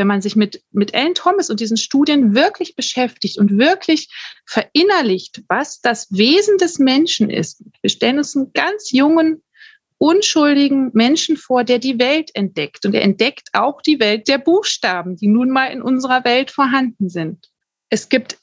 wenn 0.00 0.06
man 0.06 0.22
sich 0.22 0.34
mit, 0.34 0.62
mit 0.72 0.94
Ellen 0.94 1.14
Thomas 1.14 1.50
und 1.50 1.60
diesen 1.60 1.76
Studien 1.76 2.34
wirklich 2.34 2.74
beschäftigt 2.74 3.36
und 3.36 3.58
wirklich 3.58 4.08
verinnerlicht, 4.46 5.42
was 5.46 5.82
das 5.82 6.10
Wesen 6.10 6.56
des 6.56 6.78
Menschen 6.78 7.28
ist. 7.28 7.62
Wir 7.82 7.90
stellen 7.90 8.16
uns 8.16 8.34
einen 8.34 8.50
ganz 8.54 8.92
jungen 8.92 9.42
unschuldigen 9.98 10.90
Menschen 10.94 11.36
vor, 11.36 11.64
der 11.64 11.78
die 11.78 11.98
Welt 11.98 12.30
entdeckt. 12.32 12.86
Und 12.86 12.94
er 12.94 13.02
entdeckt 13.02 13.50
auch 13.52 13.82
die 13.82 14.00
Welt 14.00 14.26
der 14.26 14.38
Buchstaben, 14.38 15.16
die 15.16 15.28
nun 15.28 15.50
mal 15.50 15.66
in 15.66 15.82
unserer 15.82 16.24
Welt 16.24 16.50
vorhanden 16.50 17.10
sind. 17.10 17.50
Es 17.90 18.08
gibt, 18.08 18.38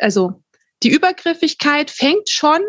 also 0.00 0.42
die 0.82 0.90
Übergriffigkeit 0.90 1.90
fängt 1.90 2.28
schon 2.28 2.60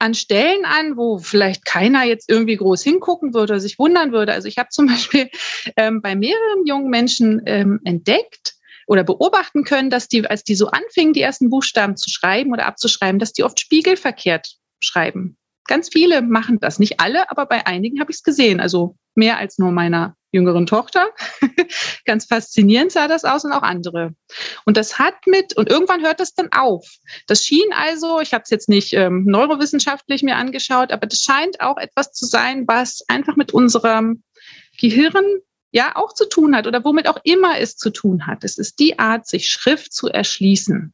an 0.00 0.14
Stellen 0.14 0.64
an, 0.64 0.96
wo 0.96 1.18
vielleicht 1.18 1.64
keiner 1.64 2.04
jetzt 2.04 2.28
irgendwie 2.28 2.56
groß 2.56 2.82
hingucken 2.82 3.34
würde 3.34 3.52
oder 3.52 3.60
sich 3.60 3.78
wundern 3.78 4.12
würde. 4.12 4.32
Also 4.32 4.48
ich 4.48 4.58
habe 4.58 4.70
zum 4.70 4.86
Beispiel 4.88 5.28
ähm, 5.76 6.00
bei 6.02 6.16
mehreren 6.16 6.66
jungen 6.66 6.90
Menschen 6.90 7.42
ähm, 7.46 7.80
entdeckt 7.84 8.54
oder 8.86 9.04
beobachten 9.04 9.62
können, 9.62 9.90
dass 9.90 10.08
die, 10.08 10.26
als 10.26 10.42
die 10.42 10.56
so 10.56 10.68
anfingen, 10.68 11.12
die 11.12 11.20
ersten 11.20 11.50
Buchstaben 11.50 11.96
zu 11.96 12.10
schreiben 12.10 12.52
oder 12.52 12.66
abzuschreiben, 12.66 13.18
dass 13.18 13.32
die 13.32 13.44
oft 13.44 13.60
spiegelverkehrt 13.60 14.56
schreiben. 14.80 15.36
Ganz 15.66 15.90
viele 15.90 16.22
machen 16.22 16.58
das, 16.58 16.78
nicht 16.78 16.98
alle, 16.98 17.30
aber 17.30 17.46
bei 17.46 17.66
einigen 17.66 18.00
habe 18.00 18.10
ich 18.10 18.16
es 18.16 18.22
gesehen. 18.22 18.58
Also 18.58 18.96
mehr 19.14 19.38
als 19.38 19.58
nur 19.58 19.70
meiner 19.70 20.16
jüngeren 20.32 20.66
Tochter. 20.66 21.08
Ganz 22.04 22.26
faszinierend 22.26 22.92
sah 22.92 23.08
das 23.08 23.24
aus 23.24 23.44
und 23.44 23.52
auch 23.52 23.62
andere. 23.62 24.14
Und 24.64 24.76
das 24.76 24.98
hat 24.98 25.14
mit, 25.26 25.56
und 25.56 25.68
irgendwann 25.68 26.02
hört 26.02 26.20
das 26.20 26.34
dann 26.34 26.48
auf. 26.52 26.86
Das 27.26 27.44
schien 27.44 27.72
also, 27.72 28.20
ich 28.20 28.32
habe 28.32 28.42
es 28.44 28.50
jetzt 28.50 28.68
nicht 28.68 28.92
ähm, 28.92 29.24
neurowissenschaftlich 29.26 30.22
mir 30.22 30.36
angeschaut, 30.36 30.92
aber 30.92 31.06
das 31.06 31.20
scheint 31.20 31.60
auch 31.60 31.76
etwas 31.76 32.12
zu 32.12 32.26
sein, 32.26 32.66
was 32.66 33.02
einfach 33.08 33.36
mit 33.36 33.52
unserem 33.52 34.22
Gehirn 34.78 35.24
ja 35.72 35.96
auch 35.96 36.12
zu 36.12 36.28
tun 36.28 36.56
hat 36.56 36.66
oder 36.66 36.84
womit 36.84 37.08
auch 37.08 37.18
immer 37.22 37.58
es 37.58 37.76
zu 37.76 37.90
tun 37.90 38.26
hat. 38.26 38.44
Es 38.44 38.58
ist 38.58 38.78
die 38.78 38.98
Art, 38.98 39.26
sich 39.26 39.48
Schrift 39.48 39.92
zu 39.92 40.08
erschließen. 40.08 40.92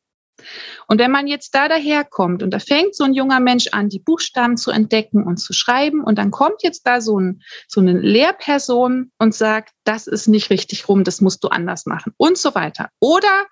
Und 0.86 0.98
wenn 0.98 1.10
man 1.10 1.26
jetzt 1.26 1.54
da 1.54 1.68
daherkommt 1.68 2.42
und 2.42 2.50
da 2.50 2.58
fängt 2.58 2.94
so 2.94 3.04
ein 3.04 3.14
junger 3.14 3.40
Mensch 3.40 3.68
an, 3.72 3.88
die 3.88 3.98
Buchstaben 3.98 4.56
zu 4.56 4.70
entdecken 4.70 5.24
und 5.24 5.38
zu 5.38 5.52
schreiben 5.52 6.04
und 6.04 6.16
dann 6.18 6.30
kommt 6.30 6.62
jetzt 6.62 6.86
da 6.86 7.00
so, 7.00 7.18
ein, 7.18 7.42
so 7.68 7.80
eine 7.80 7.92
Lehrperson 7.98 9.10
und 9.18 9.34
sagt, 9.34 9.72
das 9.84 10.06
ist 10.06 10.28
nicht 10.28 10.50
richtig 10.50 10.88
rum, 10.88 11.04
das 11.04 11.20
musst 11.20 11.42
du 11.42 11.48
anders 11.48 11.86
machen 11.86 12.12
und 12.16 12.38
so 12.38 12.54
weiter. 12.54 12.90
Oder 13.00 13.46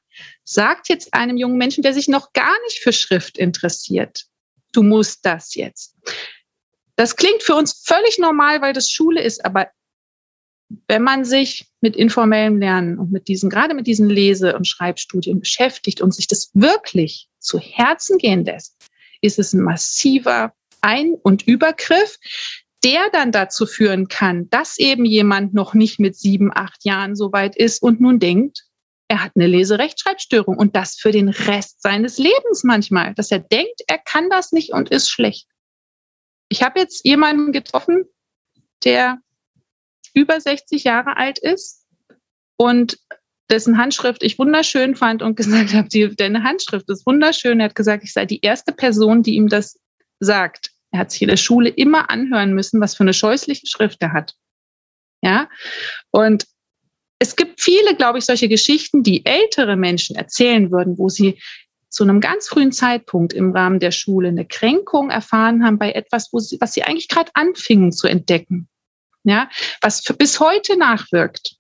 sagt 0.45 0.89
jetzt 0.89 1.15
einem 1.15 1.37
jungen 1.37 1.59
Menschen, 1.59 1.83
der 1.83 1.95
sich 1.95 2.09
noch 2.09 2.33
gar 2.33 2.55
nicht 2.65 2.81
für 2.81 2.93
Schrift 2.93 3.39
interessiert, 3.39 4.25
du 4.73 4.83
musst 4.83 5.25
das 5.25 5.55
jetzt. 5.55 5.97
Das 6.97 7.17
klingt 7.17 7.43
für 7.43 7.55
uns 7.55 7.83
völlig 7.85 8.19
normal, 8.19 8.61
weil 8.61 8.73
das 8.73 8.91
Schule 8.91 9.23
ist, 9.23 9.45
aber 9.45 9.69
wenn 10.89 11.03
man 11.03 11.25
sich 11.25 11.67
mit 11.81 11.97
informellem 11.97 12.59
Lernen 12.59 12.99
und 12.99 13.13
mit 13.13 13.29
diesen, 13.29 13.51
gerade 13.51 13.75
mit 13.75 13.87
diesen 13.87 14.09
Lese- 14.09 14.57
und 14.57 14.67
Schreibstudien 14.67 15.41
beschäftigt 15.41 16.01
und 16.01 16.15
sich 16.15 16.27
das 16.27 16.51
wirklich 16.55 17.29
zu 17.39 17.59
Herzen 17.59 18.19
gehen 18.19 18.45
lässt, 18.45 18.77
ist 19.21 19.39
es 19.39 19.53
ein 19.53 19.63
massiver 19.63 20.55
Ein- 20.81 21.15
und 21.23 21.47
Übergriff, 21.47 22.19
der 22.85 23.09
dann 23.13 23.33
dazu 23.33 23.67
führen 23.67 24.09
kann, 24.09 24.51
dass 24.51 24.79
eben 24.79 25.05
jemand 25.05 25.55
noch 25.55 25.75
nicht 25.75 25.99
mit 25.99 26.17
sieben, 26.17 26.51
acht 26.55 26.85
Jahren 26.85 27.17
so 27.17 27.33
weit 27.33 27.57
ist 27.57 27.83
und 27.83 28.01
nun 28.01 28.19
denkt, 28.19 28.65
er 29.09 29.23
hat 29.23 29.33
eine 29.35 29.47
Leserechtschreibstörung 29.47 30.57
und 30.57 30.77
das 30.77 30.97
für 30.97 31.11
den 31.11 31.29
Rest 31.29 31.83
seines 31.83 32.19
Lebens 32.19 32.65
manchmal, 32.65 33.15
dass 33.15 33.31
er 33.31 33.39
denkt, 33.39 33.83
er 33.87 33.99
kann 33.99 34.29
das 34.29 34.53
nicht 34.53 34.73
und 34.73 34.91
ist 34.91 35.09
schlecht. 35.09 35.47
Ich 36.49 36.63
habe 36.63 36.81
jetzt 36.81 37.05
jemanden 37.07 37.53
getroffen, 37.53 38.05
der 38.85 39.19
über 40.15 40.41
60 40.41 40.85
Jahre 40.85 41.17
alt 41.17 41.39
ist 41.39 41.85
und 42.57 42.99
dessen 43.51 43.77
Handschrift 43.77 44.23
ich 44.23 44.39
wunderschön 44.39 44.97
fand 44.97 45.23
und 45.23 45.37
gesagt 45.37 45.75
habe, 45.75 45.89
die, 45.89 46.15
deine 46.15 46.45
Handschrift 46.45 46.89
ist 46.89 47.07
wunderschön. 47.07 47.61
Er 47.61 47.67
hat 47.67 47.75
gesagt, 47.75 48.05
ich 48.05 48.13
sei 48.13 48.25
die 48.25 48.41
erste 48.41 48.73
Person, 48.73 49.23
die 49.23 49.35
ihm 49.35 49.49
das 49.49 49.79
sagt. 50.21 50.71
Er 50.91 51.01
hat 51.01 51.11
sich 51.11 51.23
in 51.23 51.29
der 51.29 51.37
Schule 51.37 51.69
immer 51.69 52.09
anhören 52.09 52.55
müssen, 52.55 52.81
was 52.81 52.95
für 52.95 53.03
eine 53.03 53.15
scheußliche 53.15 53.67
Schrift 53.67 54.01
er 54.01 54.13
hat. 54.13 54.35
Ja, 55.23 55.49
und 56.11 56.47
es 57.19 57.37
gibt 57.37 57.61
viele, 57.61 57.97
glaube 57.97 58.19
ich, 58.19 58.27
solche 58.27 58.49
Geschichten, 58.49 59.03
die 59.03 59.25
ältere 59.25 59.77
Menschen 59.77 60.17
erzählen 60.17 60.71
würden, 60.71 60.99
wo 60.99 61.09
sie 61.09 61.41
zu 61.89 62.05
einem 62.05 62.21
ganz 62.21 62.49
frühen 62.49 62.73
Zeitpunkt 62.73 63.33
im 63.33 63.53
Rahmen 63.53 63.81
der 63.81 63.93
Schule 63.93 64.29
eine 64.29 64.45
Kränkung 64.45 65.11
erfahren 65.11 65.65
haben 65.65 65.79
bei 65.79 65.93
etwas, 65.93 66.33
wo 66.33 66.39
sie, 66.41 66.59
was 66.61 66.75
sie 66.75 66.83
eigentlich 66.83 67.09
gerade 67.09 67.31
anfingen 67.35 67.93
zu 67.93 68.07
entdecken 68.07 68.69
ja, 69.25 69.49
was 69.81 70.03
bis 70.03 70.39
heute 70.39 70.77
nachwirkt. 70.77 71.57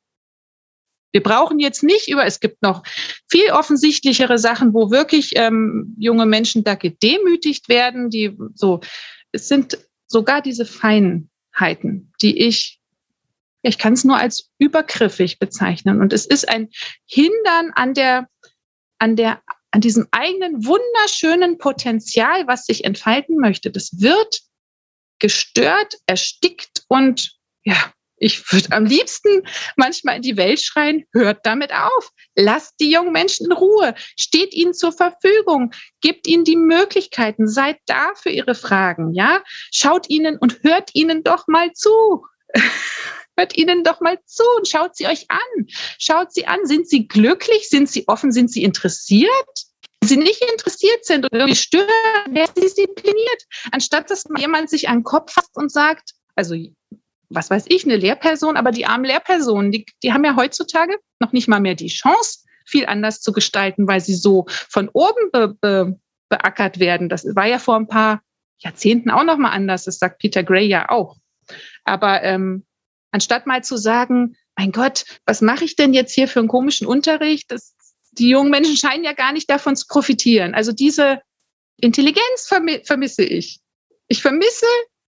Wir 1.12 1.22
brauchen 1.22 1.60
jetzt 1.60 1.82
nicht 1.82 2.08
über, 2.08 2.26
es 2.26 2.40
gibt 2.40 2.60
noch 2.62 2.82
viel 3.30 3.50
offensichtlichere 3.52 4.36
Sachen, 4.36 4.74
wo 4.74 4.90
wirklich 4.90 5.32
ähm, 5.36 5.94
junge 5.98 6.26
Menschen 6.26 6.64
da 6.64 6.74
gedemütigt 6.74 7.68
werden, 7.68 8.10
die 8.10 8.36
so, 8.54 8.80
es 9.30 9.48
sind 9.48 9.78
sogar 10.08 10.42
diese 10.42 10.66
Feinheiten, 10.66 12.12
die 12.20 12.38
ich, 12.38 12.80
ich 13.62 13.78
kann 13.78 13.92
es 13.92 14.04
nur 14.04 14.16
als 14.16 14.50
übergriffig 14.58 15.38
bezeichnen. 15.38 16.00
Und 16.00 16.12
es 16.12 16.26
ist 16.26 16.48
ein 16.48 16.68
Hindern 17.06 17.70
an 17.74 17.94
der, 17.94 18.28
an 18.98 19.14
der, 19.14 19.40
an 19.70 19.80
diesem 19.80 20.08
eigenen 20.10 20.66
wunderschönen 20.66 21.58
Potenzial, 21.58 22.48
was 22.48 22.66
sich 22.66 22.84
entfalten 22.84 23.36
möchte. 23.36 23.70
Das 23.70 24.00
wird 24.00 24.40
gestört, 25.20 25.94
erstickt 26.06 26.82
und 26.88 27.36
ja, 27.64 27.92
ich 28.16 28.52
würde 28.52 28.72
am 28.72 28.84
liebsten 28.84 29.42
manchmal 29.76 30.16
in 30.16 30.22
die 30.22 30.36
Welt 30.36 30.60
schreien, 30.60 31.04
hört 31.12 31.44
damit 31.44 31.72
auf. 31.74 32.10
Lasst 32.36 32.74
die 32.80 32.90
jungen 32.90 33.12
Menschen 33.12 33.46
in 33.46 33.52
Ruhe. 33.52 33.94
Steht 34.16 34.54
ihnen 34.54 34.72
zur 34.72 34.92
Verfügung. 34.92 35.72
Gebt 36.00 36.26
ihnen 36.26 36.44
die 36.44 36.56
Möglichkeiten. 36.56 37.48
Seid 37.48 37.78
da 37.86 38.12
für 38.14 38.30
ihre 38.30 38.54
Fragen. 38.54 39.12
Ja, 39.12 39.42
schaut 39.72 40.08
ihnen 40.08 40.38
und 40.38 40.62
hört 40.62 40.90
ihnen 40.94 41.24
doch 41.24 41.48
mal 41.48 41.72
zu. 41.72 42.24
hört 43.36 43.56
ihnen 43.56 43.82
doch 43.82 44.00
mal 44.00 44.18
zu 44.26 44.44
und 44.56 44.68
schaut 44.68 44.96
sie 44.96 45.06
euch 45.06 45.26
an. 45.28 45.66
Schaut 45.98 46.32
sie 46.32 46.46
an. 46.46 46.64
Sind 46.64 46.88
sie 46.88 47.08
glücklich? 47.08 47.68
Sind 47.68 47.90
sie 47.90 48.06
offen? 48.06 48.30
Sind 48.30 48.50
sie 48.50 48.62
interessiert? 48.62 49.30
Sie 50.04 50.16
nicht 50.16 50.42
interessiert 50.52 51.04
sind 51.04 51.24
oder 51.24 51.40
irgendwie 51.40 51.56
stören, 51.56 51.88
sie 52.26 52.60
diszipliniert. 52.60 53.42
Anstatt 53.72 54.10
dass 54.10 54.24
jemand 54.38 54.70
sich 54.70 54.88
an 54.88 54.98
den 54.98 55.04
Kopf 55.04 55.32
fasst 55.32 55.56
und 55.56 55.72
sagt, 55.72 56.12
also 56.36 56.54
was 57.34 57.50
weiß 57.50 57.64
ich, 57.68 57.84
eine 57.84 57.96
Lehrperson, 57.96 58.56
aber 58.56 58.70
die 58.70 58.86
armen 58.86 59.04
Lehrpersonen, 59.04 59.72
die, 59.72 59.86
die 60.02 60.12
haben 60.12 60.24
ja 60.24 60.36
heutzutage 60.36 60.96
noch 61.20 61.32
nicht 61.32 61.48
mal 61.48 61.60
mehr 61.60 61.74
die 61.74 61.88
Chance, 61.88 62.40
viel 62.66 62.86
anders 62.86 63.20
zu 63.20 63.32
gestalten, 63.32 63.86
weil 63.86 64.00
sie 64.00 64.14
so 64.14 64.46
von 64.48 64.88
oben 64.92 65.30
be, 65.32 65.56
be, 65.60 65.98
beackert 66.28 66.78
werden. 66.78 67.08
Das 67.08 67.24
war 67.36 67.46
ja 67.46 67.58
vor 67.58 67.76
ein 67.76 67.88
paar 67.88 68.22
Jahrzehnten 68.58 69.10
auch 69.10 69.24
noch 69.24 69.36
mal 69.36 69.50
anders. 69.50 69.84
Das 69.84 69.98
sagt 69.98 70.18
Peter 70.18 70.42
Gray 70.42 70.66
ja 70.66 70.88
auch. 70.88 71.16
Aber 71.84 72.22
ähm, 72.22 72.64
anstatt 73.10 73.46
mal 73.46 73.62
zu 73.62 73.76
sagen, 73.76 74.36
mein 74.56 74.72
Gott, 74.72 75.04
was 75.26 75.40
mache 75.40 75.64
ich 75.64 75.76
denn 75.76 75.94
jetzt 75.94 76.14
hier 76.14 76.28
für 76.28 76.38
einen 76.38 76.48
komischen 76.48 76.86
Unterricht? 76.86 77.50
Das, 77.50 77.74
die 78.12 78.30
jungen 78.30 78.50
Menschen 78.50 78.76
scheinen 78.76 79.04
ja 79.04 79.12
gar 79.12 79.32
nicht 79.32 79.50
davon 79.50 79.76
zu 79.76 79.86
profitieren. 79.86 80.54
Also 80.54 80.72
diese 80.72 81.20
Intelligenz 81.76 82.46
vermisse 82.46 83.24
ich. 83.24 83.60
Ich 84.08 84.22
vermisse 84.22 84.66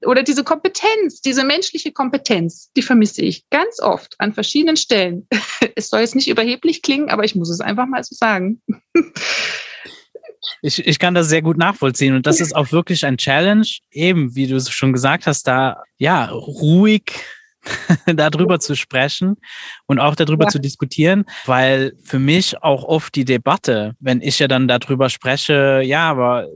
oder 0.04 0.22
diese 0.22 0.44
Kompetenz, 0.44 1.20
diese 1.20 1.44
menschliche 1.44 1.92
Kompetenz, 1.92 2.70
die 2.76 2.82
vermisse 2.82 3.22
ich 3.22 3.48
ganz 3.50 3.80
oft 3.80 4.14
an 4.18 4.32
verschiedenen 4.32 4.76
Stellen. 4.76 5.26
Es 5.74 5.90
soll 5.90 6.00
jetzt 6.00 6.14
nicht 6.14 6.28
überheblich 6.28 6.82
klingen, 6.82 7.08
aber 7.10 7.24
ich 7.24 7.34
muss 7.34 7.50
es 7.50 7.60
einfach 7.60 7.86
mal 7.86 8.02
so 8.02 8.14
sagen. 8.14 8.62
Ich, 10.62 10.86
ich 10.86 10.98
kann 10.98 11.14
das 11.14 11.28
sehr 11.28 11.42
gut 11.42 11.58
nachvollziehen 11.58 12.14
und 12.14 12.26
das 12.26 12.40
ist 12.40 12.54
auch 12.54 12.70
wirklich 12.72 13.04
ein 13.04 13.18
Challenge, 13.18 13.66
eben 13.90 14.34
wie 14.34 14.46
du 14.46 14.60
schon 14.60 14.92
gesagt 14.92 15.26
hast, 15.26 15.46
da 15.48 15.82
ja 15.98 16.26
ruhig 16.26 17.12
darüber 18.06 18.60
zu 18.60 18.74
sprechen 18.76 19.36
und 19.86 19.98
auch 19.98 20.14
darüber 20.14 20.44
ja. 20.44 20.50
zu 20.50 20.58
diskutieren, 20.58 21.24
weil 21.46 21.92
für 22.02 22.18
mich 22.18 22.62
auch 22.62 22.84
oft 22.84 23.14
die 23.14 23.24
Debatte, 23.24 23.94
wenn 24.00 24.20
ich 24.20 24.38
ja 24.38 24.48
dann 24.48 24.68
darüber 24.68 25.10
spreche, 25.10 25.82
ja, 25.84 26.08
aber 26.08 26.48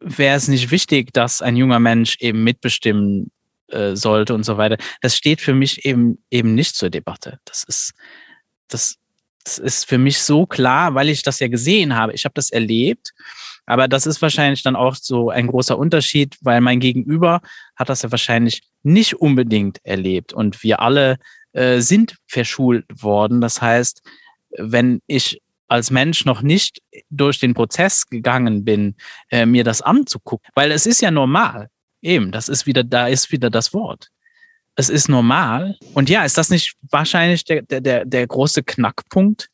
wäre 0.00 0.36
es 0.36 0.48
nicht 0.48 0.70
wichtig, 0.70 1.12
dass 1.12 1.42
ein 1.42 1.56
junger 1.56 1.78
Mensch 1.78 2.16
eben 2.20 2.42
mitbestimmen 2.42 3.30
äh, 3.68 3.94
sollte 3.94 4.34
und 4.34 4.44
so 4.44 4.56
weiter. 4.56 4.76
Das 5.00 5.16
steht 5.16 5.40
für 5.40 5.54
mich 5.54 5.84
eben 5.84 6.22
eben 6.30 6.54
nicht 6.54 6.74
zur 6.74 6.90
Debatte. 6.90 7.38
Das 7.44 7.64
ist 7.64 7.92
das, 8.68 8.96
das 9.44 9.58
ist 9.58 9.86
für 9.86 9.98
mich 9.98 10.18
so 10.18 10.46
klar, 10.46 10.94
weil 10.94 11.08
ich 11.08 11.22
das 11.22 11.40
ja 11.40 11.48
gesehen 11.48 11.94
habe. 11.94 12.12
Ich 12.14 12.24
habe 12.24 12.34
das 12.34 12.50
erlebt. 12.50 13.12
Aber 13.66 13.86
das 13.86 14.06
ist 14.06 14.20
wahrscheinlich 14.22 14.62
dann 14.62 14.74
auch 14.74 14.96
so 14.96 15.30
ein 15.30 15.46
großer 15.46 15.78
Unterschied, 15.78 16.36
weil 16.40 16.60
mein 16.60 16.80
Gegenüber 16.80 17.40
hat 17.76 17.88
das 17.88 18.02
ja 18.02 18.10
wahrscheinlich 18.10 18.62
nicht 18.82 19.14
unbedingt 19.14 19.78
erlebt. 19.84 20.32
Und 20.32 20.62
wir 20.62 20.80
alle 20.80 21.18
äh, 21.52 21.80
sind 21.80 22.16
verschult 22.26 22.84
worden. 23.02 23.40
Das 23.40 23.62
heißt, 23.62 24.02
wenn 24.56 25.00
ich 25.06 25.40
als 25.70 25.90
Mensch 25.90 26.24
noch 26.24 26.42
nicht 26.42 26.82
durch 27.10 27.38
den 27.38 27.54
Prozess 27.54 28.06
gegangen 28.08 28.64
bin, 28.64 28.96
äh, 29.30 29.46
mir 29.46 29.62
das 29.62 29.80
anzugucken. 29.82 30.50
Weil 30.54 30.72
es 30.72 30.84
ist 30.84 31.00
ja 31.00 31.12
normal. 31.12 31.70
Eben, 32.02 32.32
das 32.32 32.48
ist 32.48 32.66
wieder, 32.66 32.82
da 32.82 33.06
ist 33.06 33.30
wieder 33.30 33.50
das 33.50 33.72
Wort. 33.72 34.08
Es 34.74 34.88
ist 34.88 35.08
normal. 35.08 35.76
Und 35.94 36.10
ja, 36.10 36.24
ist 36.24 36.36
das 36.36 36.50
nicht 36.50 36.74
wahrscheinlich 36.90 37.44
der, 37.44 37.62
der, 37.62 38.04
der 38.04 38.26
große 38.26 38.64
Knackpunkt, 38.64 39.48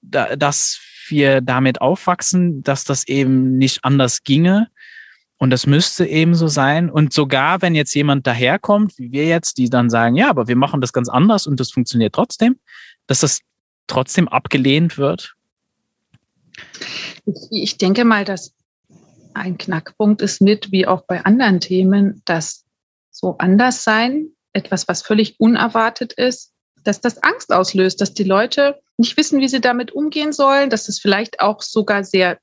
da, 0.00 0.36
dass 0.36 0.80
wir 1.08 1.42
damit 1.42 1.82
aufwachsen, 1.82 2.62
dass 2.62 2.84
das 2.84 3.06
eben 3.06 3.58
nicht 3.58 3.84
anders 3.84 4.22
ginge? 4.22 4.68
Und 5.36 5.50
das 5.50 5.66
müsste 5.66 6.06
eben 6.06 6.34
so 6.34 6.48
sein. 6.48 6.88
Und 6.88 7.12
sogar 7.12 7.60
wenn 7.60 7.74
jetzt 7.74 7.94
jemand 7.94 8.26
daherkommt, 8.26 8.96
wie 8.98 9.12
wir 9.12 9.26
jetzt, 9.26 9.58
die 9.58 9.68
dann 9.68 9.90
sagen, 9.90 10.16
ja, 10.16 10.30
aber 10.30 10.48
wir 10.48 10.56
machen 10.56 10.80
das 10.80 10.94
ganz 10.94 11.10
anders 11.10 11.46
und 11.46 11.60
das 11.60 11.70
funktioniert 11.70 12.14
trotzdem, 12.14 12.58
dass 13.06 13.20
das 13.20 13.40
trotzdem 13.86 14.28
abgelehnt 14.28 14.96
wird 14.96 15.34
ich 17.50 17.78
denke 17.78 18.04
mal, 18.04 18.24
dass 18.24 18.54
ein 19.34 19.58
Knackpunkt 19.58 20.22
ist 20.22 20.40
mit, 20.40 20.72
wie 20.72 20.86
auch 20.86 21.02
bei 21.02 21.24
anderen 21.24 21.60
Themen, 21.60 22.22
dass 22.24 22.64
so 23.10 23.36
anders 23.38 23.84
sein, 23.84 24.30
etwas, 24.52 24.88
was 24.88 25.02
völlig 25.02 25.38
unerwartet 25.38 26.12
ist, 26.12 26.52
dass 26.84 27.00
das 27.00 27.22
Angst 27.22 27.52
auslöst, 27.52 28.00
dass 28.00 28.14
die 28.14 28.24
Leute 28.24 28.80
nicht 28.96 29.16
wissen, 29.16 29.40
wie 29.40 29.48
sie 29.48 29.60
damit 29.60 29.92
umgehen 29.92 30.32
sollen, 30.32 30.70
dass 30.70 30.88
es 30.88 30.98
vielleicht 30.98 31.40
auch 31.40 31.62
sogar 31.62 32.04
sehr 32.04 32.38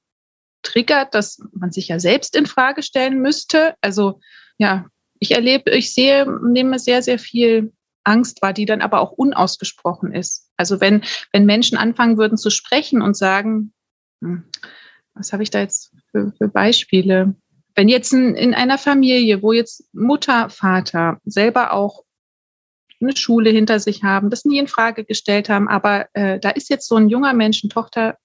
triggert, 0.62 1.14
dass 1.14 1.40
man 1.52 1.72
sich 1.72 1.88
ja 1.90 2.00
selbst 2.00 2.36
in 2.36 2.46
Frage 2.46 2.84
stellen 2.84 3.22
müsste. 3.22 3.76
Also 3.82 4.20
ja, 4.58 4.86
ich 5.20 5.32
erlebe, 5.32 5.72
ich 5.72 5.94
sehe, 5.94 6.26
nehme 6.44 6.80
sehr, 6.80 7.02
sehr 7.02 7.20
viel 7.20 7.74
Angst 8.04 8.42
wahr, 8.42 8.54
die 8.54 8.66
dann 8.66 8.82
aber 8.82 9.02
auch 9.02 9.12
unausgesprochen 9.12 10.14
ist. 10.14 10.50
Also 10.58 10.80
wenn, 10.80 11.04
wenn 11.32 11.46
Menschen 11.46 11.78
anfangen 11.78 12.18
würden 12.18 12.38
zu 12.38 12.50
sprechen 12.50 13.02
und 13.02 13.18
sagen. 13.18 13.74
Was 15.14 15.34
habe 15.34 15.44
ich 15.44 15.50
da 15.50 15.60
jetzt 15.60 15.94
für, 16.12 16.34
für 16.38 16.48
Beispiele? 16.48 17.36
Wenn 17.76 17.90
jetzt 17.90 18.14
in, 18.14 18.36
in 18.36 18.54
einer 18.54 18.78
Familie, 18.78 19.42
wo 19.42 19.52
jetzt 19.52 19.94
Mutter, 19.94 20.50
Vater 20.50 21.20
selber 21.26 21.74
auch 21.74 22.04
eine 23.02 23.16
Schule 23.16 23.50
hinter 23.50 23.80
sich 23.80 24.04
haben, 24.04 24.30
das 24.30 24.46
nie 24.46 24.58
in 24.58 24.68
Frage 24.68 25.04
gestellt 25.04 25.50
haben, 25.50 25.68
aber 25.68 26.08
äh, 26.14 26.40
da 26.40 26.50
ist 26.50 26.70
jetzt 26.70 26.88
so 26.88 26.96
ein 26.96 27.10
junger 27.10 27.34
Mensch, 27.34 27.62
eine 27.64 27.70
Tochter 27.70 28.18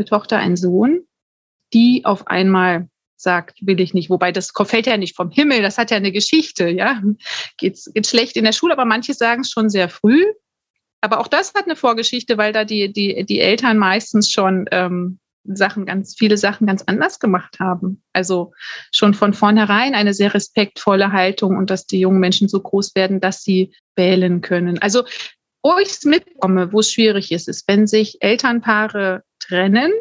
eine 0.00 0.06
Tochter, 0.06 0.38
einen 0.38 0.56
Sohn, 0.56 1.06
die 1.72 2.04
auf 2.04 2.26
einmal 2.26 2.88
sagt, 3.16 3.58
will 3.60 3.80
ich 3.80 3.92
nicht. 3.92 4.08
Wobei 4.08 4.32
das 4.32 4.52
fällt 4.64 4.86
ja 4.86 4.96
nicht 4.96 5.14
vom 5.14 5.30
Himmel, 5.30 5.60
das 5.60 5.76
hat 5.76 5.90
ja 5.90 5.98
eine 5.98 6.10
Geschichte, 6.10 6.68
ja. 6.68 7.02
Geht, 7.58 7.78
geht 7.94 8.06
schlecht 8.06 8.36
in 8.36 8.44
der 8.44 8.52
Schule, 8.52 8.72
aber 8.72 8.86
manche 8.86 9.12
sagen 9.12 9.42
es 9.42 9.50
schon 9.50 9.68
sehr 9.68 9.90
früh. 9.90 10.24
Aber 11.02 11.20
auch 11.20 11.28
das 11.28 11.54
hat 11.54 11.64
eine 11.64 11.76
Vorgeschichte, 11.76 12.38
weil 12.38 12.52
da 12.52 12.64
die, 12.64 12.92
die, 12.92 13.24
die 13.24 13.40
Eltern 13.40 13.78
meistens 13.78 14.30
schon 14.30 14.66
ähm, 14.70 15.18
Sachen 15.44 15.86
ganz, 15.86 16.14
viele 16.16 16.36
Sachen 16.36 16.66
ganz 16.66 16.82
anders 16.86 17.18
gemacht 17.18 17.60
haben. 17.60 18.02
Also 18.12 18.52
schon 18.92 19.14
von 19.14 19.32
vornherein 19.32 19.94
eine 19.94 20.14
sehr 20.14 20.34
respektvolle 20.34 21.12
Haltung 21.12 21.56
und 21.56 21.70
dass 21.70 21.86
die 21.86 22.00
jungen 22.00 22.20
Menschen 22.20 22.48
so 22.48 22.60
groß 22.60 22.94
werden, 22.94 23.20
dass 23.20 23.42
sie 23.42 23.74
wählen 23.96 24.40
können. 24.40 24.78
Also 24.80 25.04
wo 25.62 25.76
ich 25.78 25.88
es 25.88 26.04
mitkomme, 26.04 26.72
wo 26.72 26.80
es 26.80 26.90
schwierig 26.90 27.32
ist, 27.32 27.48
ist, 27.48 27.68
wenn 27.68 27.86
sich 27.86 28.18
Elternpaare 28.20 29.22
trennen 29.38 29.92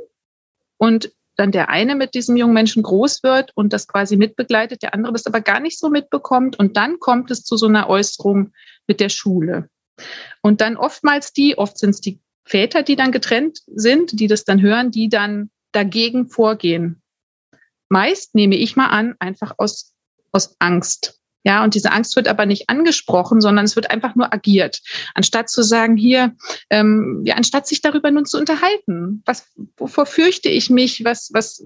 und 0.78 1.12
dann 1.36 1.52
der 1.52 1.70
eine 1.70 1.96
mit 1.96 2.16
diesem 2.16 2.36
jungen 2.36 2.54
Menschen 2.54 2.84
groß 2.84 3.24
wird 3.24 3.52
und 3.56 3.72
das 3.72 3.88
quasi 3.88 4.18
mitbegleitet, 4.18 4.84
der 4.84 4.94
andere 4.94 5.14
das 5.14 5.26
aber 5.26 5.42
gar 5.42 5.62
nicht 5.62 5.80
so 5.80 5.90
mitbekommt 5.90 6.60
und 6.60 6.76
dann 6.76 7.00
kommt 7.00 7.32
es 7.32 7.44
zu 7.44 7.56
so 7.56 7.68
einer 7.68 7.90
Äußerung 7.90 8.52
mit 8.88 9.00
der 9.00 9.10
Schule. 9.10 9.70
Und 10.42 10.62
dann 10.62 10.78
oftmals 10.78 11.34
die, 11.34 11.58
oft 11.58 11.78
sind 11.78 11.92
es 11.92 12.02
die 12.02 12.20
Väter, 12.50 12.84
die 12.84 12.96
dann 12.96 13.12
getrennt 13.12 13.60
sind, 13.68 14.20
die 14.20 14.28
das 14.28 14.44
dann 14.44 14.62
hören, 14.62 14.92
die 14.92 15.08
dann 15.08 15.52
dagegen 15.72 16.30
vorgehen. 16.30 17.02
Meist 17.90 18.36
nehme 18.36 18.56
ich 18.56 18.76
mal 18.76 18.88
an, 18.88 19.16
einfach 19.20 19.54
aus, 19.58 19.94
aus 20.32 20.56
Angst. 20.60 21.20
Ja, 21.44 21.64
und 21.64 21.74
diese 21.74 21.92
Angst 21.92 22.16
wird 22.16 22.28
aber 22.28 22.46
nicht 22.46 22.70
angesprochen, 22.70 23.40
sondern 23.40 23.66
es 23.66 23.76
wird 23.76 23.92
einfach 23.92 24.16
nur 24.16 24.34
agiert. 24.34 24.82
Anstatt 25.14 25.50
zu 25.50 25.64
sagen, 25.64 25.96
hier, 25.96 26.36
ähm, 26.70 27.22
ja, 27.24 27.36
anstatt 27.36 27.66
sich 27.66 27.82
darüber 27.82 28.12
nun 28.12 28.26
zu 28.26 28.38
unterhalten, 28.38 29.24
was, 29.26 29.48
wovor 29.78 30.06
fürchte 30.06 30.50
ich 30.50 30.70
mich, 30.70 31.06
was, 31.06 31.30
was, 31.34 31.64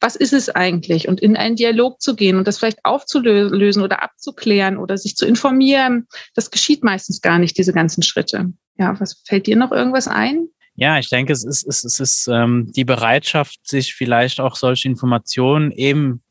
was 0.00 0.16
ist 0.16 0.32
es 0.32 0.48
eigentlich? 0.48 1.06
Und 1.06 1.20
in 1.20 1.36
einen 1.36 1.56
Dialog 1.56 2.00
zu 2.00 2.16
gehen 2.16 2.36
und 2.36 2.48
das 2.48 2.58
vielleicht 2.58 2.84
aufzulösen 2.84 3.82
oder 3.82 4.02
abzuklären 4.02 4.78
oder 4.78 4.96
sich 4.96 5.16
zu 5.16 5.26
informieren, 5.26 6.08
das 6.34 6.50
geschieht 6.50 6.82
meistens 6.82 7.20
gar 7.20 7.38
nicht, 7.38 7.58
diese 7.58 7.74
ganzen 7.74 8.02
Schritte. 8.02 8.52
Ja, 8.80 8.98
was 8.98 9.22
fällt 9.26 9.46
dir 9.46 9.56
noch 9.56 9.72
irgendwas 9.72 10.08
ein? 10.08 10.48
Ja, 10.74 10.98
ich 10.98 11.10
denke, 11.10 11.34
es 11.34 11.44
ist, 11.44 11.66
es 11.68 11.84
ist, 11.84 12.00
es 12.00 12.00
ist 12.00 12.28
ähm, 12.28 12.72
die 12.74 12.86
Bereitschaft, 12.86 13.60
sich 13.68 13.94
vielleicht 13.94 14.40
auch 14.40 14.56
solche 14.56 14.88
Informationen 14.88 15.70
eben 15.70 16.22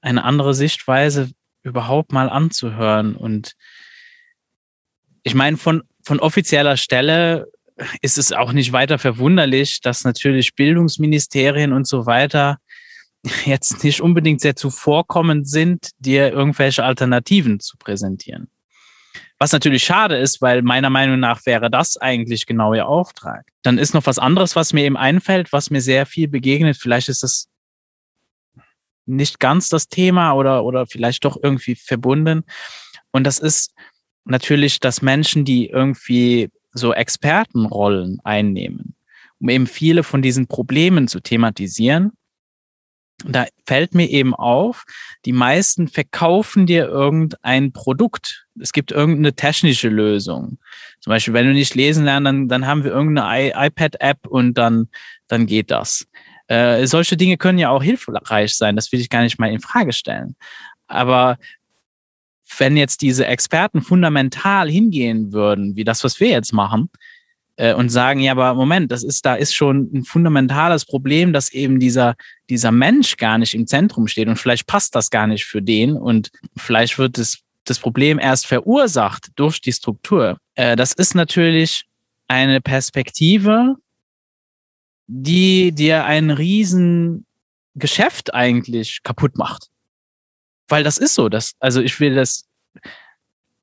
eine 0.00 0.24
andere 0.24 0.54
Sichtweise 0.54 1.30
überhaupt 1.62 2.10
mal 2.10 2.28
anzuhören. 2.28 3.14
Und 3.14 3.54
ich 5.22 5.36
meine, 5.36 5.56
von, 5.56 5.84
von 6.02 6.18
offizieller 6.18 6.76
Stelle 6.76 7.46
ist 8.02 8.18
es 8.18 8.32
auch 8.32 8.52
nicht 8.52 8.72
weiter 8.72 8.98
verwunderlich, 8.98 9.80
dass 9.80 10.02
natürlich 10.02 10.56
Bildungsministerien 10.56 11.72
und 11.72 11.86
so 11.86 12.06
weiter 12.06 12.58
jetzt 13.44 13.84
nicht 13.84 14.00
unbedingt 14.00 14.40
sehr 14.40 14.56
zuvorkommend 14.56 15.48
sind, 15.48 15.90
dir 16.00 16.32
irgendwelche 16.32 16.82
Alternativen 16.82 17.60
zu 17.60 17.76
präsentieren. 17.78 18.48
Was 19.38 19.52
natürlich 19.52 19.82
schade 19.82 20.16
ist, 20.16 20.40
weil 20.40 20.62
meiner 20.62 20.90
Meinung 20.90 21.18
nach 21.18 21.44
wäre 21.44 21.70
das 21.70 21.96
eigentlich 21.96 22.46
genau 22.46 22.72
ihr 22.72 22.86
Auftrag. 22.86 23.46
Dann 23.62 23.78
ist 23.78 23.92
noch 23.92 24.06
was 24.06 24.18
anderes, 24.18 24.54
was 24.54 24.72
mir 24.72 24.84
eben 24.84 24.96
einfällt, 24.96 25.52
was 25.52 25.70
mir 25.70 25.80
sehr 25.80 26.06
viel 26.06 26.28
begegnet. 26.28 26.76
Vielleicht 26.76 27.08
ist 27.08 27.22
das 27.22 27.48
nicht 29.06 29.40
ganz 29.40 29.68
das 29.68 29.88
Thema 29.88 30.32
oder, 30.32 30.64
oder 30.64 30.86
vielleicht 30.86 31.24
doch 31.24 31.36
irgendwie 31.42 31.74
verbunden. 31.74 32.44
Und 33.10 33.24
das 33.24 33.38
ist 33.38 33.74
natürlich, 34.24 34.80
dass 34.80 35.02
Menschen, 35.02 35.44
die 35.44 35.68
irgendwie 35.68 36.50
so 36.72 36.92
Expertenrollen 36.92 38.20
einnehmen, 38.24 38.94
um 39.40 39.48
eben 39.48 39.66
viele 39.66 40.02
von 40.02 40.22
diesen 40.22 40.46
Problemen 40.46 41.08
zu 41.08 41.20
thematisieren, 41.20 42.12
da 43.26 43.46
fällt 43.66 43.94
mir 43.94 44.08
eben 44.08 44.34
auf, 44.34 44.84
die 45.24 45.32
meisten 45.32 45.88
verkaufen 45.88 46.66
dir 46.66 46.86
irgendein 46.86 47.72
Produkt. 47.72 48.46
Es 48.60 48.72
gibt 48.72 48.92
irgendeine 48.92 49.34
technische 49.34 49.88
Lösung. 49.88 50.58
Zum 51.00 51.10
Beispiel, 51.10 51.34
wenn 51.34 51.46
du 51.46 51.52
nicht 51.52 51.74
lesen 51.74 52.04
lernst, 52.04 52.26
dann, 52.26 52.48
dann 52.48 52.66
haben 52.66 52.84
wir 52.84 52.92
irgendeine 52.92 53.52
iPad-App 53.54 54.26
und 54.26 54.54
dann, 54.54 54.88
dann 55.28 55.46
geht 55.46 55.70
das. 55.70 56.06
Äh, 56.46 56.86
solche 56.86 57.16
Dinge 57.16 57.36
können 57.36 57.58
ja 57.58 57.70
auch 57.70 57.82
hilfreich 57.82 58.54
sein. 58.56 58.76
Das 58.76 58.92
will 58.92 59.00
ich 59.00 59.10
gar 59.10 59.22
nicht 59.22 59.38
mal 59.38 59.50
in 59.50 59.60
Frage 59.60 59.92
stellen. 59.92 60.36
Aber 60.86 61.38
wenn 62.58 62.76
jetzt 62.76 63.00
diese 63.02 63.26
Experten 63.26 63.82
fundamental 63.82 64.70
hingehen 64.70 65.32
würden, 65.32 65.76
wie 65.76 65.84
das, 65.84 66.04
was 66.04 66.20
wir 66.20 66.28
jetzt 66.28 66.52
machen, 66.52 66.90
äh, 67.56 67.74
und 67.74 67.88
sagen, 67.88 68.20
ja, 68.20 68.32
aber 68.32 68.54
Moment, 68.54 68.90
das 68.90 69.02
ist, 69.02 69.24
da 69.24 69.34
ist 69.34 69.54
schon 69.54 69.90
ein 69.92 70.04
fundamentales 70.04 70.84
Problem, 70.84 71.32
dass 71.32 71.52
eben 71.52 71.78
dieser, 71.78 72.14
dieser 72.50 72.72
Mensch 72.72 73.16
gar 73.16 73.38
nicht 73.38 73.54
im 73.54 73.66
Zentrum 73.66 74.06
steht 74.08 74.28
und 74.28 74.36
vielleicht 74.36 74.66
passt 74.66 74.94
das 74.94 75.10
gar 75.10 75.26
nicht 75.26 75.44
für 75.44 75.62
den 75.62 75.96
und 75.96 76.30
vielleicht 76.56 76.98
wird 76.98 77.18
das, 77.18 77.38
das 77.64 77.78
Problem 77.78 78.18
erst 78.18 78.46
verursacht 78.46 79.28
durch 79.36 79.60
die 79.60 79.72
Struktur. 79.72 80.38
Äh, 80.54 80.76
das 80.76 80.92
ist 80.92 81.14
natürlich 81.14 81.84
eine 82.28 82.60
Perspektive, 82.60 83.76
die 85.06 85.72
dir 85.72 86.04
ein 86.04 86.30
riesen 86.30 87.26
Geschäft 87.74 88.34
eigentlich 88.34 89.02
kaputt 89.02 89.36
macht. 89.36 89.68
Weil 90.68 90.82
das 90.82 90.98
ist 90.98 91.14
so, 91.14 91.28
das, 91.28 91.52
also 91.60 91.80
ich 91.80 92.00
will 92.00 92.14
das, 92.14 92.46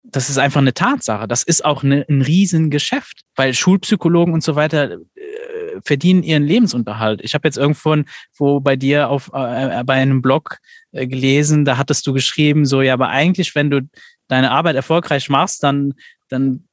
das 0.03 0.29
ist 0.29 0.37
einfach 0.37 0.61
eine 0.61 0.73
Tatsache. 0.73 1.27
Das 1.27 1.43
ist 1.43 1.63
auch 1.63 1.83
eine, 1.83 2.05
ein 2.09 2.21
Riesengeschäft, 2.21 3.21
weil 3.35 3.53
Schulpsychologen 3.53 4.33
und 4.33 4.43
so 4.43 4.55
weiter 4.55 4.93
äh, 4.93 5.81
verdienen 5.83 6.23
ihren 6.23 6.43
Lebensunterhalt. 6.43 7.21
Ich 7.23 7.33
habe 7.33 7.47
jetzt 7.47 7.57
irgendwo 7.57 7.95
wo 8.37 8.59
bei 8.59 8.75
dir 8.75 9.09
auf 9.09 9.31
äh, 9.33 9.79
äh, 9.79 9.83
bei 9.83 9.93
einem 9.95 10.21
Blog 10.21 10.57
äh, 10.91 11.07
gelesen, 11.07 11.65
da 11.65 11.77
hattest 11.77 12.05
du 12.07 12.13
geschrieben, 12.13 12.65
so 12.65 12.81
ja, 12.81 12.93
aber 12.93 13.09
eigentlich, 13.09 13.53
wenn 13.55 13.69
du 13.69 13.81
deine 14.27 14.51
Arbeit 14.51 14.75
erfolgreich 14.75 15.29
machst, 15.29 15.63
dann 15.63 15.93
dann 16.29 16.67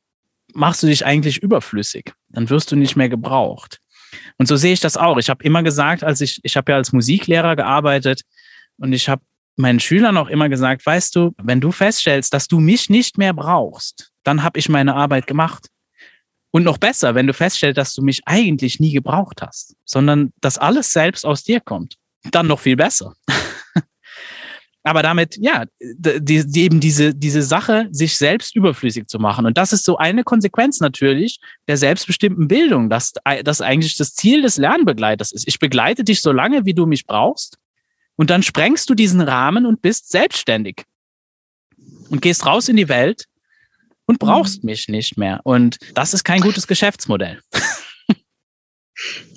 machst 0.55 0.83
du 0.83 0.87
dich 0.87 1.05
eigentlich 1.05 1.43
überflüssig. 1.43 2.12
Dann 2.31 2.49
wirst 2.49 2.73
du 2.73 2.77
nicht 2.77 2.97
mehr 2.97 3.09
gebraucht. 3.09 3.79
Und 4.38 4.47
so 4.47 4.57
sehe 4.57 4.73
ich 4.73 4.81
das 4.81 4.97
auch. 4.97 5.19
Ich 5.19 5.29
habe 5.29 5.45
immer 5.45 5.62
gesagt, 5.62 6.03
als 6.03 6.23
ich 6.23 6.41
ich 6.43 6.57
habe 6.57 6.73
ja 6.73 6.79
als 6.79 6.93
Musiklehrer 6.93 7.57
gearbeitet 7.57 8.23
und 8.79 8.95
ich 8.95 9.09
habe 9.09 9.23
meinen 9.59 9.81
Schülern 9.81 10.16
auch 10.16 10.29
immer 10.29 10.49
gesagt, 10.49 10.85
weißt 10.85 11.14
du, 11.16 11.35
wenn 11.42 11.61
du 11.61 11.73
feststellst, 11.73 12.33
dass 12.33 12.49
du 12.49 12.61
mich 12.61 12.88
nicht 12.90 13.18
mehr 13.18 13.33
brauchst, 13.33 14.12
dann 14.25 14.42
habe 14.42 14.59
ich 14.59 14.68
meine 14.68 14.94
Arbeit 14.94 15.27
gemacht. 15.27 15.68
Und 16.51 16.64
noch 16.64 16.79
besser, 16.79 17.14
wenn 17.14 17.27
du 17.27 17.35
feststellst, 17.35 17.77
dass 17.77 17.94
du 17.94 18.03
mich 18.03 18.23
eigentlich 18.27 18.81
nie 18.81 18.92
gebraucht 18.92 19.42
hast, 19.42 19.77
sondern 19.85 20.33
dass 20.40 20.59
alles 20.59 20.92
selbst 20.92 21.27
aus 21.27 21.44
dir 21.44 21.61
kommt, 21.61 21.97
dann 22.31 22.47
noch 22.47 22.61
viel 22.61 22.77
besser. 22.77 23.14
Aber 24.83 25.03
damit, 25.03 25.37
ja, 25.37 25.64
die, 25.81 26.47
die, 26.47 26.62
eben 26.62 26.81
diese, 26.81 27.14
diese 27.14 27.42
Sache, 27.42 27.88
sich 27.90 28.16
selbst 28.16 28.57
überflüssig 28.57 29.07
zu 29.07 29.18
machen. 29.18 29.44
Und 29.44 29.59
das 29.59 29.75
ist 29.75 29.85
so 29.85 29.99
eine 29.99 30.25
Konsequenz 30.25 30.81
natürlich 30.81 31.40
der 31.66 31.77
selbstbestimmten 31.77 32.49
Bildung, 32.49 32.88
dass 32.88 33.12
das 33.44 33.61
eigentlich 33.61 33.97
das 33.97 34.14
Ziel 34.14 34.40
des 34.40 34.57
Lernbegleiters 34.57 35.33
ist. 35.33 35.47
Ich 35.47 35.59
begleite 35.59 36.05
dich 36.05 36.23
so 36.23 36.33
lange, 36.33 36.64
wie 36.64 36.75
du 36.75 36.87
mich 36.87 37.07
brauchst. 37.07 37.59
Und 38.18 38.31
dann 38.31 38.42
sprengst 38.42 38.90
du 38.90 38.94
diesen 38.94 39.20
Rahmen 39.20 39.64
und 39.64 39.81
bist 39.81 40.11
selbstständig 40.11 40.85
und 42.11 42.20
gehst 42.20 42.44
raus 42.44 42.68
in 42.68 42.76
die 42.76 42.88
Welt 42.88 43.26
und 44.07 44.18
brauchst 44.18 44.64
mhm. 44.64 44.70
mich 44.70 44.88
nicht 44.88 45.16
mehr. 45.16 45.40
Und 45.44 45.78
das 45.94 46.14
ist 46.14 46.24
kein 46.24 46.40
gutes 46.40 46.66
Geschäftsmodell. 46.66 47.40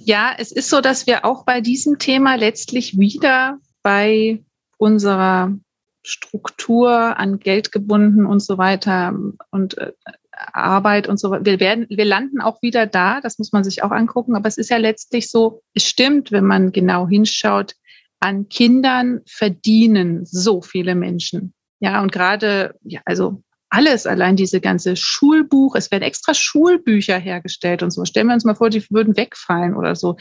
Ja, 0.04 0.34
es 0.36 0.52
ist 0.52 0.72
so, 0.72 0.82
dass 0.82 1.06
wir 1.06 1.24
auch 1.24 1.46
bei 1.46 1.62
diesem 1.62 2.00
Thema 2.00 2.34
letztlich 2.34 2.98
wieder 2.98 3.60
bei 3.84 4.44
unserer 4.78 5.56
Struktur 6.04 7.20
an 7.20 7.38
Geld 7.38 7.72
gebunden 7.72 8.26
und 8.26 8.40
so 8.40 8.58
weiter 8.58 9.14
und 9.52 9.78
äh, 9.78 9.92
Arbeit 10.32 11.08
und 11.08 11.20
so 11.20 11.30
weiter. 11.30 11.46
Wir 11.46 11.60
werden, 11.60 11.86
wir 11.90 12.06
landen 12.06 12.42
auch 12.42 12.64
wieder 12.64 12.88
da. 12.88 13.22
Das 13.22 13.38
muss 13.38 13.52
man 13.52 13.64
sich 13.64 13.84
auch 13.84 13.92
angucken. 13.92 14.36
Aber 14.36 14.48
es 14.48 14.58
ist 14.58 14.72
ja 14.72 14.78
letztlich 14.78 15.30
so, 15.30 15.62
es 15.76 15.86
stimmt, 15.86 16.32
wenn 16.32 16.46
man 16.46 16.72
genau 16.72 17.08
hinschaut, 17.08 17.76
an 18.22 18.48
Kindern 18.48 19.22
verdienen 19.26 20.26
so 20.26 20.62
viele 20.62 20.96
Menschen. 20.96 21.54
Ja, 21.80 22.02
und 22.02 22.12
gerade, 22.12 22.76
ja, 22.84 23.02
also 23.06 23.44
alles, 23.72 24.06
allein 24.06 24.36
diese 24.36 24.60
ganze 24.60 24.98
Schulbuch, 24.98 25.76
es 25.76 25.90
werden 25.92 26.04
extra 26.04 26.34
Schulbücher 26.34 27.18
hergestellt 27.18 27.82
und 27.82 27.92
so. 27.92 28.04
Stellen 28.04 28.28
wir 28.28 28.34
uns 28.34 28.44
mal 28.44 28.54
vor, 28.54 28.70
die 28.70 28.86
würden 28.92 29.16
wegfallen 29.16 29.76
oder 29.76 29.96
so. 29.96 30.18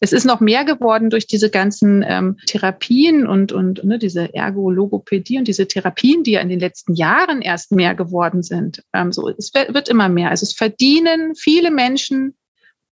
Es 0.00 0.12
ist 0.12 0.26
noch 0.26 0.40
mehr 0.40 0.66
geworden 0.66 1.08
durch 1.08 1.26
diese 1.26 1.50
ganzen 1.50 2.04
ähm, 2.06 2.36
Therapien 2.46 3.26
und, 3.26 3.52
und 3.52 3.82
ne, 3.84 3.98
diese 3.98 4.34
Ergologopädie 4.34 5.38
und 5.38 5.48
diese 5.48 5.66
Therapien, 5.66 6.22
die 6.24 6.32
ja 6.32 6.40
in 6.40 6.50
den 6.50 6.60
letzten 6.60 6.94
Jahren 6.94 7.40
erst 7.40 7.72
mehr 7.72 7.94
geworden 7.94 8.42
sind. 8.42 8.82
Ähm, 8.92 9.12
so, 9.12 9.30
es 9.30 9.52
wird 9.54 9.88
immer 9.88 10.10
mehr. 10.10 10.28
Also 10.28 10.44
es 10.44 10.52
verdienen 10.52 11.34
viele 11.34 11.70
Menschen 11.70 12.36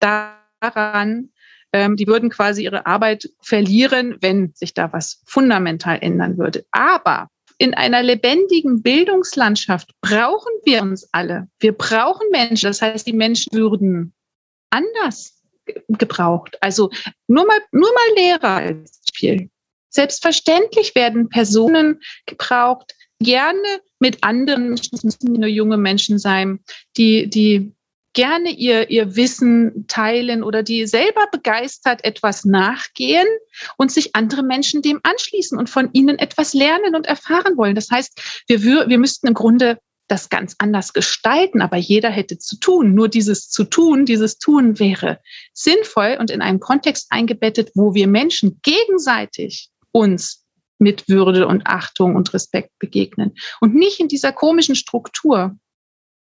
daran, 0.01 1.29
ähm, 1.73 1.97
die 1.97 2.07
würden 2.07 2.31
quasi 2.31 2.65
ihre 2.65 2.87
Arbeit 2.87 3.31
verlieren, 3.41 4.17
wenn 4.21 4.53
sich 4.55 4.75
da 4.75 4.93
was 4.93 5.23
fundamental 5.27 5.99
ändern 6.01 6.39
würde. 6.39 6.65
Aber 6.71 7.29
in 7.59 7.75
einer 7.75 8.03
lebendigen 8.03 8.83
Bildungslandschaft 8.83 9.93
brauchen 10.01 10.53
wir 10.65 10.83
uns 10.83 11.09
alle. 11.13 11.49
Wir 11.59 11.73
brauchen 11.73 12.29
Menschen. 12.31 12.69
Das 12.69 12.81
heißt, 12.81 13.07
die 13.07 13.13
Menschen 13.13 13.53
würden 13.53 14.13
anders 14.71 15.43
gebraucht. 15.89 16.57
Also 16.63 16.91
nur 17.27 17.47
mal, 17.47 17.59
nur 17.73 17.93
mal 17.93 18.23
Lehrer 18.23 18.57
als 18.57 19.01
Beispiel. 19.19 19.51
Selbstverständlich 19.91 20.95
werden 20.95 21.29
Personen 21.29 22.01
gebraucht, 22.27 22.95
gerne 23.21 23.81
mit 23.99 24.23
anderen, 24.23 24.75
es 24.75 25.03
müssen 25.03 25.33
nur 25.33 25.49
junge 25.49 25.77
Menschen 25.77 26.19
sein, 26.19 26.61
die, 26.97 27.29
die 27.29 27.73
gerne 28.15 28.51
ihr, 28.51 28.91
ihr 28.91 29.17
Wissen 29.17 29.87
teilen 29.87 30.43
oder 30.43 30.63
die 30.63 30.87
selber 30.87 31.27
begeistert 31.31 32.05
etwas 32.05 32.45
nachgehen 32.45 33.27
und 33.77 33.93
sich 33.93 34.15
andere 34.15 34.43
Menschen 34.43 34.83
dem 34.83 35.01
anschließen 35.03 35.59
und 35.59 35.71
von 35.71 35.91
ihnen 35.93 36.19
etwas 36.19 36.55
lernen 36.55 36.95
und 36.95 37.07
erfahren 37.07 37.57
wollen. 37.57 37.75
Das 37.75 37.91
heißt, 37.91 38.45
wir, 38.49 38.63
wir 38.89 38.99
müssten 38.99 39.27
im 39.27 39.35
Grunde 39.35 39.79
das 40.09 40.31
ganz 40.31 40.57
anders 40.59 40.95
gestalten, 40.95 41.61
aber 41.61 41.77
jeder 41.77 42.11
hätte 42.11 42.39
zu 42.39 42.59
tun. 42.59 42.95
Nur 42.95 43.09
dieses 43.09 43.51
zu 43.51 43.65
tun, 43.65 44.07
dieses 44.07 44.39
Tun 44.39 44.79
wäre 44.79 45.21
sinnvoll 45.53 46.17
und 46.19 46.31
in 46.31 46.41
einen 46.41 46.61
Kontext 46.61 47.09
eingebettet, 47.11 47.71
wo 47.75 47.95
wir 47.95 48.09
Menschen 48.09 48.59
gegenseitig 48.63 49.71
uns 49.93 50.45
mit 50.79 51.09
Würde 51.09 51.47
und 51.47 51.67
Achtung 51.67 52.17
und 52.17 52.33
Respekt 52.33 52.71
begegnen 52.79 53.35
und 53.61 53.75
nicht 53.75 54.01
in 54.01 54.09
dieser 54.09 54.33
komischen 54.33 54.75
Struktur. 54.75 55.57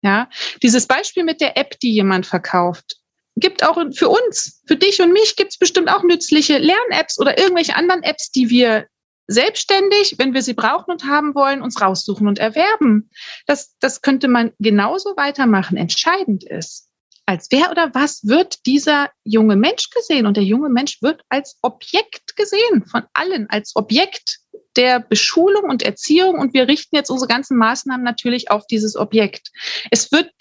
Ja, 0.03 0.29
dieses 0.61 0.87
Beispiel 0.87 1.23
mit 1.23 1.41
der 1.41 1.57
App, 1.57 1.79
die 1.79 1.91
jemand 1.91 2.25
verkauft, 2.25 2.97
gibt 3.35 3.63
auch 3.63 3.79
für 3.93 4.09
uns, 4.09 4.61
für 4.67 4.75
dich 4.75 5.01
und 5.01 5.13
mich 5.13 5.35
gibt 5.35 5.51
es 5.51 5.57
bestimmt 5.57 5.89
auch 5.89 6.03
nützliche 6.03 6.57
Lern-Apps 6.57 7.19
oder 7.19 7.37
irgendwelche 7.37 7.75
anderen 7.75 8.03
Apps, 8.03 8.31
die 8.31 8.49
wir 8.49 8.87
selbstständig, 9.27 10.15
wenn 10.17 10.33
wir 10.33 10.41
sie 10.41 10.53
brauchen 10.53 10.91
und 10.91 11.05
haben 11.05 11.35
wollen, 11.35 11.61
uns 11.61 11.81
raussuchen 11.81 12.27
und 12.27 12.39
erwerben. 12.39 13.09
Das, 13.45 13.75
das 13.79 14.01
könnte 14.01 14.27
man 14.27 14.53
genauso 14.59 15.15
weitermachen. 15.17 15.77
Entscheidend 15.77 16.43
ist, 16.45 16.87
als 17.25 17.47
wer 17.51 17.69
oder 17.69 17.93
was 17.93 18.25
wird 18.25 18.65
dieser 18.65 19.09
junge 19.25 19.57
Mensch 19.57 19.89
gesehen? 19.89 20.25
Und 20.25 20.37
der 20.37 20.45
junge 20.45 20.69
Mensch 20.69 21.01
wird 21.01 21.21
als 21.29 21.57
Objekt 21.61 22.37
gesehen, 22.37 22.85
von 22.85 23.03
allen 23.13 23.49
als 23.49 23.75
Objekt 23.75 24.39
der 24.77 24.99
Beschulung 24.99 25.63
und 25.69 25.83
Erziehung. 25.83 26.39
Und 26.39 26.53
wir 26.53 26.67
richten 26.67 26.95
jetzt 26.95 27.09
unsere 27.09 27.27
ganzen 27.27 27.57
Maßnahmen 27.57 28.03
natürlich 28.03 28.51
auf 28.51 28.65
dieses 28.67 28.95
Objekt. 28.95 29.51
Es 29.91 30.11
wird 30.11 30.31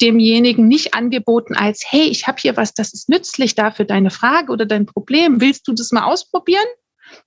demjenigen 0.00 0.68
nicht 0.68 0.94
angeboten 0.94 1.54
als, 1.54 1.84
hey, 1.86 2.08
ich 2.08 2.26
habe 2.26 2.38
hier 2.40 2.56
was, 2.56 2.74
das 2.74 2.92
ist 2.92 3.08
nützlich 3.08 3.54
dafür 3.54 3.84
deine 3.84 4.10
Frage 4.10 4.52
oder 4.52 4.66
dein 4.66 4.86
Problem. 4.86 5.40
Willst 5.40 5.66
du 5.68 5.72
das 5.72 5.92
mal 5.92 6.04
ausprobieren? 6.04 6.66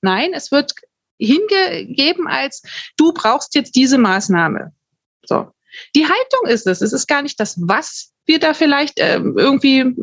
Nein, 0.01 0.33
es 0.33 0.51
wird 0.51 0.73
hingegeben 1.17 2.27
als, 2.27 2.61
du 2.97 3.13
brauchst 3.13 3.55
jetzt 3.55 3.75
diese 3.75 3.97
Maßnahme. 3.97 4.73
So. 5.23 5.47
Die 5.95 6.05
Haltung 6.05 6.47
ist 6.47 6.67
es. 6.67 6.81
Es 6.81 6.93
ist 6.93 7.07
gar 7.07 7.21
nicht 7.21 7.39
das, 7.39 7.57
was 7.59 8.11
wir 8.25 8.39
da 8.39 8.53
vielleicht 8.53 8.99
äh, 8.99 9.17
irgendwie 9.17 9.95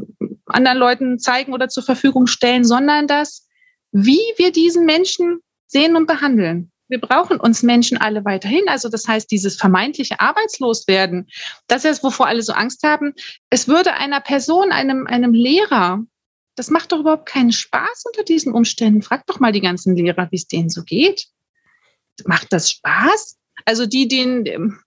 anderen 0.46 0.78
Leuten 0.78 1.18
zeigen 1.18 1.52
oder 1.52 1.68
zur 1.68 1.82
Verfügung 1.82 2.26
stellen, 2.26 2.64
sondern 2.64 3.06
das, 3.06 3.46
wie 3.92 4.20
wir 4.36 4.52
diesen 4.52 4.84
Menschen 4.84 5.40
sehen 5.70 5.96
und 5.96 6.06
behandeln. 6.06 6.72
Wir 6.88 7.00
brauchen 7.00 7.38
uns 7.38 7.62
Menschen 7.62 7.98
alle 7.98 8.24
weiterhin. 8.24 8.68
Also 8.68 8.88
das 8.88 9.06
heißt, 9.06 9.30
dieses 9.30 9.56
vermeintliche 9.56 10.18
Arbeitsloswerden, 10.18 11.28
das 11.68 11.84
ist, 11.84 12.02
wovor 12.02 12.26
alle 12.26 12.42
so 12.42 12.52
Angst 12.52 12.82
haben. 12.82 13.14
Es 13.48 13.68
würde 13.68 13.94
einer 13.94 14.20
Person, 14.20 14.72
einem, 14.72 15.06
einem 15.06 15.32
Lehrer, 15.32 16.00
das 16.56 16.68
macht 16.68 16.90
doch 16.90 16.98
überhaupt 17.00 17.26
keinen 17.26 17.52
Spaß 17.52 18.04
unter 18.06 18.24
diesen 18.24 18.52
Umständen. 18.52 19.02
Frag 19.02 19.24
doch 19.26 19.38
mal 19.38 19.52
die 19.52 19.60
ganzen 19.60 19.94
Lehrer, 19.94 20.28
wie 20.32 20.36
es 20.36 20.48
denen 20.48 20.68
so 20.68 20.82
geht. 20.82 21.28
Macht 22.26 22.52
das 22.52 22.72
Spaß? 22.72 23.38
Also 23.64 23.86
die, 23.86 24.08
denen, 24.08 24.78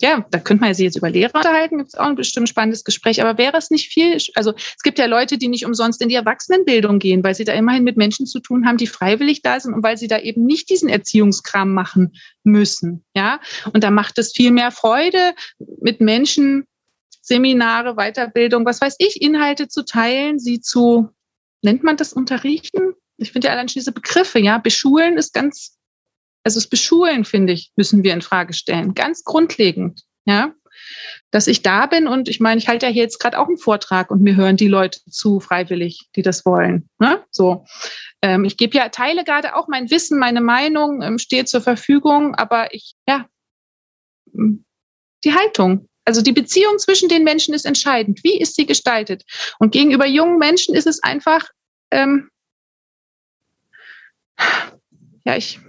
ja, 0.00 0.24
da 0.30 0.38
könnte 0.38 0.60
man 0.60 0.70
ja 0.70 0.74
sich 0.74 0.84
jetzt 0.84 0.96
über 0.96 1.10
Lehrer 1.10 1.34
unterhalten, 1.34 1.78
gibt 1.78 1.88
es 1.88 1.94
auch 1.96 2.06
ein 2.06 2.14
bestimmt 2.14 2.48
spannendes 2.48 2.84
Gespräch, 2.84 3.20
aber 3.20 3.36
wäre 3.36 3.56
es 3.56 3.70
nicht 3.70 3.92
viel, 3.92 4.18
also 4.34 4.54
es 4.56 4.82
gibt 4.82 4.98
ja 4.98 5.06
Leute, 5.06 5.38
die 5.38 5.48
nicht 5.48 5.66
umsonst 5.66 6.00
in 6.00 6.08
die 6.08 6.14
Erwachsenenbildung 6.14 6.98
gehen, 6.98 7.24
weil 7.24 7.34
sie 7.34 7.44
da 7.44 7.52
immerhin 7.52 7.84
mit 7.84 7.96
Menschen 7.96 8.26
zu 8.26 8.38
tun 8.40 8.66
haben, 8.66 8.76
die 8.76 8.86
freiwillig 8.86 9.42
da 9.42 9.58
sind 9.58 9.74
und 9.74 9.82
weil 9.82 9.98
sie 9.98 10.06
da 10.06 10.18
eben 10.18 10.44
nicht 10.46 10.70
diesen 10.70 10.88
Erziehungskram 10.88 11.72
machen 11.72 12.14
müssen, 12.44 13.04
ja. 13.14 13.40
Und 13.72 13.82
da 13.82 13.90
macht 13.90 14.18
es 14.18 14.32
viel 14.32 14.52
mehr 14.52 14.70
Freude, 14.70 15.34
mit 15.80 16.00
Menschen 16.00 16.64
Seminare, 17.28 17.94
Weiterbildung, 17.94 18.64
was 18.64 18.80
weiß 18.80 18.96
ich, 18.98 19.20
Inhalte 19.20 19.68
zu 19.68 19.84
teilen, 19.84 20.38
sie 20.38 20.60
zu, 20.60 21.10
nennt 21.62 21.84
man 21.84 21.96
das 21.96 22.12
unterrichten? 22.12 22.94
Ich 23.18 23.32
finde 23.32 23.48
ja 23.48 23.52
allein 23.52 23.68
schon 23.68 23.80
diese 23.80 23.92
Begriffe, 23.92 24.38
ja, 24.38 24.58
beschulen 24.58 25.18
ist 25.18 25.34
ganz, 25.34 25.77
also 26.48 26.60
das 26.60 26.70
Beschulen, 26.70 27.26
finde 27.26 27.52
ich, 27.52 27.72
müssen 27.76 28.02
wir 28.02 28.14
in 28.14 28.22
Frage 28.22 28.54
stellen. 28.54 28.94
Ganz 28.94 29.22
grundlegend, 29.22 30.00
ja. 30.24 30.54
Dass 31.30 31.46
ich 31.46 31.60
da 31.60 31.84
bin 31.84 32.06
und 32.06 32.26
ich 32.26 32.40
meine, 32.40 32.56
ich 32.56 32.68
halte 32.68 32.86
ja 32.86 32.92
hier 32.92 33.02
jetzt 33.02 33.18
gerade 33.18 33.38
auch 33.38 33.48
einen 33.48 33.58
Vortrag 33.58 34.10
und 34.10 34.22
mir 34.22 34.34
hören 34.34 34.56
die 34.56 34.66
Leute 34.66 34.98
zu, 35.10 35.40
freiwillig, 35.40 36.08
die 36.16 36.22
das 36.22 36.46
wollen. 36.46 36.88
Ne? 36.98 37.22
So. 37.30 37.66
Ähm, 38.22 38.46
ich 38.46 38.56
gebe 38.56 38.78
ja, 38.78 38.88
teile 38.88 39.24
gerade 39.24 39.56
auch 39.56 39.68
mein 39.68 39.90
Wissen, 39.90 40.18
meine 40.18 40.40
Meinung 40.40 41.02
ähm, 41.02 41.18
steht 41.18 41.50
zur 41.50 41.60
Verfügung, 41.60 42.34
aber 42.34 42.72
ich, 42.72 42.94
ja, 43.06 43.26
die 44.32 45.34
Haltung, 45.34 45.86
also 46.06 46.22
die 46.22 46.32
Beziehung 46.32 46.78
zwischen 46.78 47.10
den 47.10 47.24
Menschen 47.24 47.52
ist 47.52 47.66
entscheidend. 47.66 48.24
Wie 48.24 48.40
ist 48.40 48.56
sie 48.56 48.64
gestaltet? 48.64 49.24
Und 49.58 49.72
gegenüber 49.72 50.06
jungen 50.06 50.38
Menschen 50.38 50.74
ist 50.74 50.86
es 50.86 51.02
einfach, 51.02 51.46
ähm, 51.90 52.30
ja, 55.26 55.36
ich, 55.36 55.60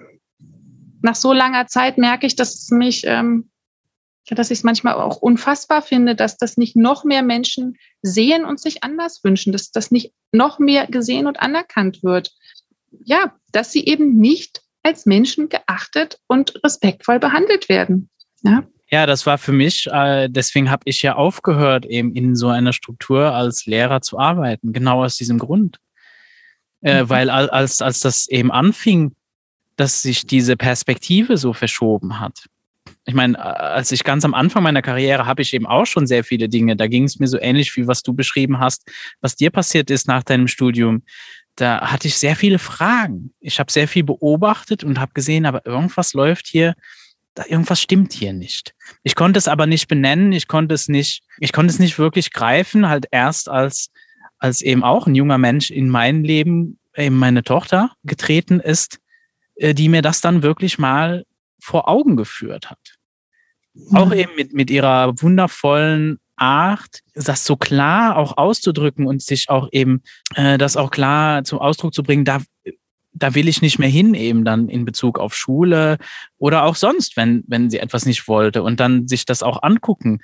nach 1.02 1.16
so 1.16 1.34
langer 1.34 1.68
Zeit 1.68 1.98
merke 1.98 2.26
ich, 2.28 2.36
dass 2.36 2.56
es 2.56 2.72
mich, 2.72 3.04
ähm, 3.06 3.50
dass 4.30 4.52
ich 4.52 4.60
es 4.60 4.64
manchmal 4.64 4.96
auch 4.96 5.18
unfassbar 5.18 5.82
finde, 5.82 6.16
dass 6.16 6.38
das 6.38 6.58
nicht 6.58 6.76
noch 6.76 7.04
mehr 7.04 7.24
Menschen 7.24 7.78
sehen 8.02 8.46
und 8.46 8.60
sich 8.60 8.84
anders 8.84 9.24
wünschen, 9.24 9.52
dass 9.52 9.72
das 9.72 9.92
nicht 9.92 10.14
noch 10.32 10.60
mehr 10.60 10.88
gesehen 10.88 11.28
und 11.28 11.40
anerkannt 11.40 12.04
wird. 12.04 12.32
Ja, 13.04 13.36
dass 13.52 13.72
sie 13.72 13.86
eben 13.86 14.18
nicht 14.18 14.62
als 14.84 15.06
Menschen 15.06 15.50
geachtet 15.50 16.20
und 16.28 16.64
respektvoll 16.64 17.20
behandelt 17.20 17.70
werden. 17.70 18.10
Ja. 18.42 18.64
Ja, 18.92 19.06
das 19.06 19.28
war 19.28 19.38
für 19.38 19.52
mich, 19.52 19.86
äh, 19.86 20.30
deswegen 20.30 20.72
habe 20.72 20.82
ich 20.86 21.04
ja 21.04 21.16
aufgehört, 21.16 21.86
eben 21.86 22.16
in 22.16 22.36
so 22.36 22.48
einer 22.48 22.74
Struktur 22.74 23.34
als 23.34 23.68
Lehrer 23.68 24.02
zu 24.02 24.18
arbeiten, 24.18 24.74
genau 24.74 25.04
aus 25.04 25.16
diesem 25.16 25.38
Grund. 25.38 25.78
Äh, 26.82 27.04
mhm. 27.04 27.10
Weil 27.10 27.30
als, 27.30 27.84
als 27.84 28.00
das 28.00 28.28
eben 28.30 28.52
anfing, 28.52 29.16
dass 29.80 30.02
sich 30.02 30.28
diese 30.28 30.58
Perspektive 30.58 31.38
so 31.38 31.54
verschoben 31.54 32.20
hat. 32.20 32.46
Ich 33.06 33.14
meine, 33.14 33.40
als 33.40 33.92
ich 33.92 34.04
ganz 34.04 34.26
am 34.26 34.34
Anfang 34.34 34.62
meiner 34.62 34.82
Karriere 34.82 35.26
habe 35.26 35.42
ich 35.42 35.54
eben 35.54 35.66
auch 35.66 35.86
schon 35.86 36.06
sehr 36.06 36.24
viele 36.24 36.50
Dinge. 36.50 36.76
Da 36.76 36.88
ging 36.88 37.06
es 37.06 37.20
mir 37.20 37.28
so 37.28 37.40
ähnlich 37.40 37.76
wie 37.76 37.88
was 37.88 38.04
du 38.04 38.14
beschrieben 38.14 38.60
hast, 38.60 38.90
was 39.22 39.36
dir 39.36 39.52
passiert 39.52 39.90
ist 39.90 40.08
nach 40.08 40.24
deinem 40.24 40.48
Studium. 40.48 41.04
Da 41.56 41.92
hatte 41.92 42.08
ich 42.08 42.18
sehr 42.18 42.36
viele 42.36 42.60
Fragen. 42.60 43.34
Ich 43.40 43.60
habe 43.60 43.72
sehr 43.72 43.88
viel 43.88 44.04
beobachtet 44.04 44.84
und 44.84 45.00
habe 45.00 45.14
gesehen, 45.14 45.46
aber 45.46 45.66
irgendwas 45.66 46.14
läuft 46.14 46.48
hier 46.48 46.76
irgendwas 47.48 47.82
stimmt 47.82 48.12
hier 48.12 48.34
nicht. 48.34 48.74
Ich 49.04 49.16
konnte 49.16 49.38
es 49.38 49.48
aber 49.48 49.66
nicht 49.66 49.88
benennen, 49.88 50.34
ich 50.34 50.48
konnte 50.48 50.76
es 50.76 50.90
nicht, 50.90 51.24
ich 51.38 51.54
konnte 51.54 51.72
es 51.72 51.80
nicht 51.80 51.98
wirklich 51.98 52.32
greifen, 52.34 52.90
halt 52.90 53.08
erst 53.12 53.48
als, 53.48 53.92
als 54.40 54.62
eben 54.62 54.84
auch 54.84 55.08
ein 55.08 55.16
junger 55.16 55.38
Mensch 55.38 55.72
in 55.72 55.90
mein 55.90 56.24
Leben, 56.24 56.80
eben 56.98 57.18
meine 57.18 57.44
Tochter 57.44 57.92
getreten 58.04 58.60
ist, 58.60 58.96
äh, 58.96 59.09
die 59.60 59.90
mir 59.90 60.02
das 60.02 60.22
dann 60.22 60.44
wirklich 60.44 60.80
mal 60.80 61.26
vor 61.62 61.88
Augen 61.88 62.16
geführt 62.16 62.70
hat. 62.70 62.80
Auch 63.94 64.14
eben 64.14 64.36
mit, 64.36 64.54
mit 64.54 64.70
ihrer 64.70 65.22
wundervollen 65.22 66.20
Art, 66.36 67.02
das 67.14 67.46
so 67.46 67.56
klar 67.56 68.18
auch 68.18 68.38
auszudrücken 68.38 69.06
und 69.06 69.22
sich 69.22 69.50
auch 69.50 69.70
eben 69.72 70.02
äh, 70.36 70.58
das 70.58 70.78
auch 70.78 70.90
klar 70.90 71.44
zum 71.44 71.60
Ausdruck 71.60 71.94
zu 71.94 72.04
bringen, 72.04 72.26
da 72.26 72.40
da 73.14 73.36
will 73.36 73.48
ich 73.48 73.62
nicht 73.62 73.80
mehr 73.80 73.90
hin, 73.90 74.14
eben 74.14 74.46
dann 74.46 74.70
in 74.70 74.86
Bezug 74.86 75.20
auf 75.20 75.36
Schule 75.36 75.98
oder 76.38 76.64
auch 76.64 76.76
sonst, 76.76 77.18
wenn, 77.18 77.44
wenn 77.48 77.70
sie 77.70 77.80
etwas 77.80 78.06
nicht 78.06 78.28
wollte 78.28 78.64
und 78.64 78.80
dann 78.80 79.08
sich 79.08 79.26
das 79.26 79.44
auch 79.44 79.62
angucken. 79.64 80.20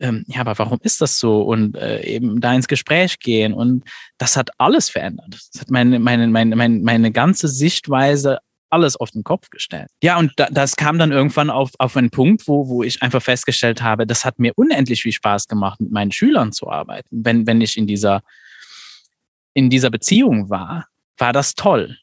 Ähm, 0.00 0.24
ja, 0.26 0.40
aber 0.40 0.58
warum 0.58 0.78
ist 0.82 1.00
das 1.00 1.18
so? 1.18 1.42
Und 1.42 1.76
äh, 1.76 2.02
eben 2.02 2.40
da 2.40 2.54
ins 2.54 2.68
Gespräch 2.68 3.18
gehen. 3.18 3.52
Und 3.52 3.84
das 4.16 4.36
hat 4.36 4.50
alles 4.58 4.88
verändert. 4.88 5.38
Das 5.52 5.60
hat 5.60 5.70
meine, 5.70 5.98
meine, 5.98 6.26
meine, 6.28 6.56
meine, 6.56 6.78
meine 6.80 7.12
ganze 7.12 7.48
Sichtweise 7.48 8.38
alles 8.70 8.96
auf 8.96 9.10
den 9.10 9.24
Kopf 9.24 9.50
gestellt. 9.50 9.88
Ja, 10.02 10.18
und 10.18 10.32
da, 10.36 10.48
das 10.50 10.76
kam 10.76 10.98
dann 10.98 11.12
irgendwann 11.12 11.50
auf, 11.50 11.70
auf 11.78 11.96
einen 11.96 12.10
Punkt, 12.10 12.46
wo, 12.48 12.68
wo 12.68 12.82
ich 12.82 13.02
einfach 13.02 13.22
festgestellt 13.22 13.82
habe, 13.82 14.06
das 14.06 14.24
hat 14.24 14.38
mir 14.38 14.52
unendlich 14.56 15.02
viel 15.02 15.12
Spaß 15.12 15.48
gemacht, 15.48 15.80
mit 15.80 15.90
meinen 15.90 16.12
Schülern 16.12 16.52
zu 16.52 16.70
arbeiten. 16.70 17.08
Wenn, 17.10 17.46
wenn 17.46 17.60
ich 17.60 17.76
in 17.76 17.86
dieser, 17.86 18.22
in 19.54 19.70
dieser 19.70 19.90
Beziehung 19.90 20.50
war, 20.50 20.86
war 21.18 21.32
das 21.32 21.54
toll. 21.54 21.98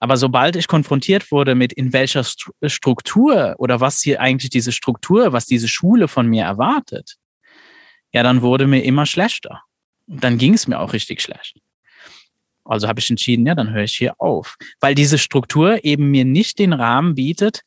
Aber 0.00 0.16
sobald 0.16 0.56
ich 0.56 0.68
konfrontiert 0.68 1.30
wurde 1.32 1.54
mit 1.54 1.72
in 1.72 1.92
welcher 1.92 2.24
Struktur 2.24 3.56
oder 3.58 3.80
was 3.80 4.00
hier 4.00 4.20
eigentlich 4.20 4.50
diese 4.50 4.72
Struktur, 4.72 5.32
was 5.32 5.46
diese 5.46 5.68
Schule 5.68 6.06
von 6.06 6.26
mir 6.26 6.44
erwartet, 6.44 7.16
ja, 8.12 8.22
dann 8.22 8.42
wurde 8.42 8.66
mir 8.66 8.84
immer 8.84 9.06
schlechter. 9.06 9.62
Und 10.06 10.22
dann 10.24 10.38
ging 10.38 10.54
es 10.54 10.66
mir 10.66 10.78
auch 10.78 10.92
richtig 10.92 11.20
schlecht. 11.20 11.58
Also 12.68 12.88
habe 12.88 13.00
ich 13.00 13.10
entschieden, 13.10 13.46
ja, 13.46 13.54
dann 13.54 13.72
höre 13.72 13.84
ich 13.84 13.96
hier 13.96 14.20
auf. 14.20 14.56
Weil 14.80 14.94
diese 14.94 15.18
Struktur 15.18 15.84
eben 15.84 16.10
mir 16.10 16.24
nicht 16.24 16.58
den 16.58 16.72
Rahmen 16.72 17.14
bietet, 17.14 17.62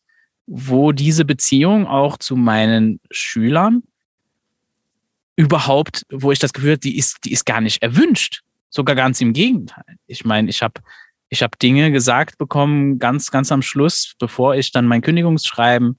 wo 0.45 0.91
diese 0.91 1.25
Beziehung 1.25 1.87
auch 1.87 2.17
zu 2.17 2.35
meinen 2.35 2.99
Schülern 3.09 3.83
überhaupt, 5.35 6.05
wo 6.11 6.31
ich 6.31 6.39
das 6.39 6.53
Gefühl 6.53 6.71
habe, 6.71 6.79
die 6.79 6.97
ist, 6.97 7.17
die 7.25 7.31
ist 7.31 7.45
gar 7.45 7.61
nicht 7.61 7.81
erwünscht. 7.81 8.41
Sogar 8.69 8.95
ganz 8.95 9.19
im 9.21 9.33
Gegenteil. 9.33 9.83
Ich 10.07 10.23
meine, 10.23 10.49
ich 10.49 10.61
habe 10.61 10.81
ich 11.29 11.41
hab 11.41 11.57
Dinge 11.59 11.91
gesagt 11.91 12.37
bekommen, 12.37 12.99
ganz, 12.99 13.31
ganz 13.31 13.51
am 13.51 13.61
Schluss, 13.61 14.13
bevor 14.19 14.55
ich 14.55 14.71
dann 14.71 14.85
mein 14.85 15.01
Kündigungsschreiben, 15.01 15.97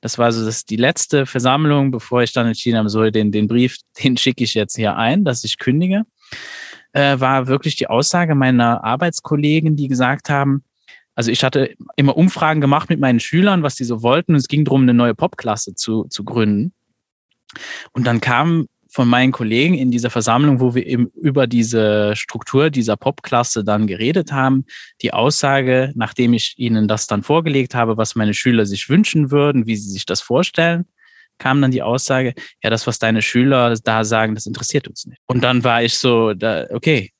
das 0.00 0.18
war 0.18 0.30
so 0.30 0.44
das, 0.44 0.64
die 0.64 0.76
letzte 0.76 1.26
Versammlung, 1.26 1.90
bevor 1.90 2.22
ich 2.22 2.32
dann 2.32 2.46
entschieden 2.46 2.78
habe, 2.78 2.90
so 2.90 3.10
den, 3.10 3.32
den 3.32 3.48
Brief, 3.48 3.78
den 4.04 4.16
schicke 4.16 4.44
ich 4.44 4.54
jetzt 4.54 4.76
hier 4.76 4.96
ein, 4.96 5.24
dass 5.24 5.44
ich 5.44 5.58
kündige, 5.58 6.02
äh, 6.96 7.20
war 7.20 7.46
wirklich 7.46 7.76
die 7.76 7.88
Aussage 7.88 8.34
meiner 8.34 8.82
Arbeitskollegen, 8.82 9.76
die 9.76 9.86
gesagt 9.86 10.30
haben, 10.30 10.64
also 11.14 11.30
ich 11.30 11.44
hatte 11.44 11.74
immer 11.96 12.16
Umfragen 12.16 12.62
gemacht 12.62 12.88
mit 12.88 13.00
meinen 13.00 13.20
Schülern, 13.20 13.62
was 13.62 13.74
die 13.74 13.84
so 13.84 14.02
wollten. 14.02 14.32
Und 14.32 14.38
es 14.38 14.48
ging 14.48 14.64
darum, 14.64 14.82
eine 14.82 14.94
neue 14.94 15.14
Popklasse 15.14 15.74
zu, 15.74 16.04
zu 16.04 16.24
gründen. 16.24 16.72
Und 17.92 18.06
dann 18.06 18.20
kam 18.20 18.66
von 18.88 19.08
meinen 19.08 19.32
Kollegen 19.32 19.74
in 19.74 19.90
dieser 19.90 20.08
Versammlung, 20.08 20.60
wo 20.60 20.74
wir 20.74 20.86
eben 20.86 21.08
über 21.20 21.46
diese 21.46 22.16
Struktur 22.16 22.70
dieser 22.70 22.96
Popklasse 22.96 23.62
dann 23.62 23.86
geredet 23.86 24.32
haben, 24.32 24.64
die 25.02 25.12
Aussage, 25.12 25.92
nachdem 25.96 26.32
ich 26.32 26.54
ihnen 26.56 26.88
das 26.88 27.06
dann 27.06 27.22
vorgelegt 27.22 27.74
habe, 27.74 27.98
was 27.98 28.14
meine 28.14 28.32
Schüler 28.32 28.64
sich 28.64 28.88
wünschen 28.88 29.30
würden, 29.30 29.66
wie 29.66 29.76
sie 29.76 29.90
sich 29.90 30.06
das 30.06 30.22
vorstellen, 30.22 30.86
kam 31.38 31.60
dann 31.60 31.70
die 31.70 31.82
Aussage, 31.82 32.34
ja, 32.62 32.70
das, 32.70 32.86
was 32.86 32.98
deine 32.98 33.22
Schüler 33.22 33.74
da 33.82 34.04
sagen, 34.04 34.34
das 34.34 34.46
interessiert 34.46 34.88
uns 34.88 35.06
nicht. 35.06 35.20
Und 35.26 35.42
dann 35.42 35.64
war 35.64 35.82
ich 35.82 35.98
so, 35.98 36.34
da, 36.34 36.66
okay, 36.70 37.12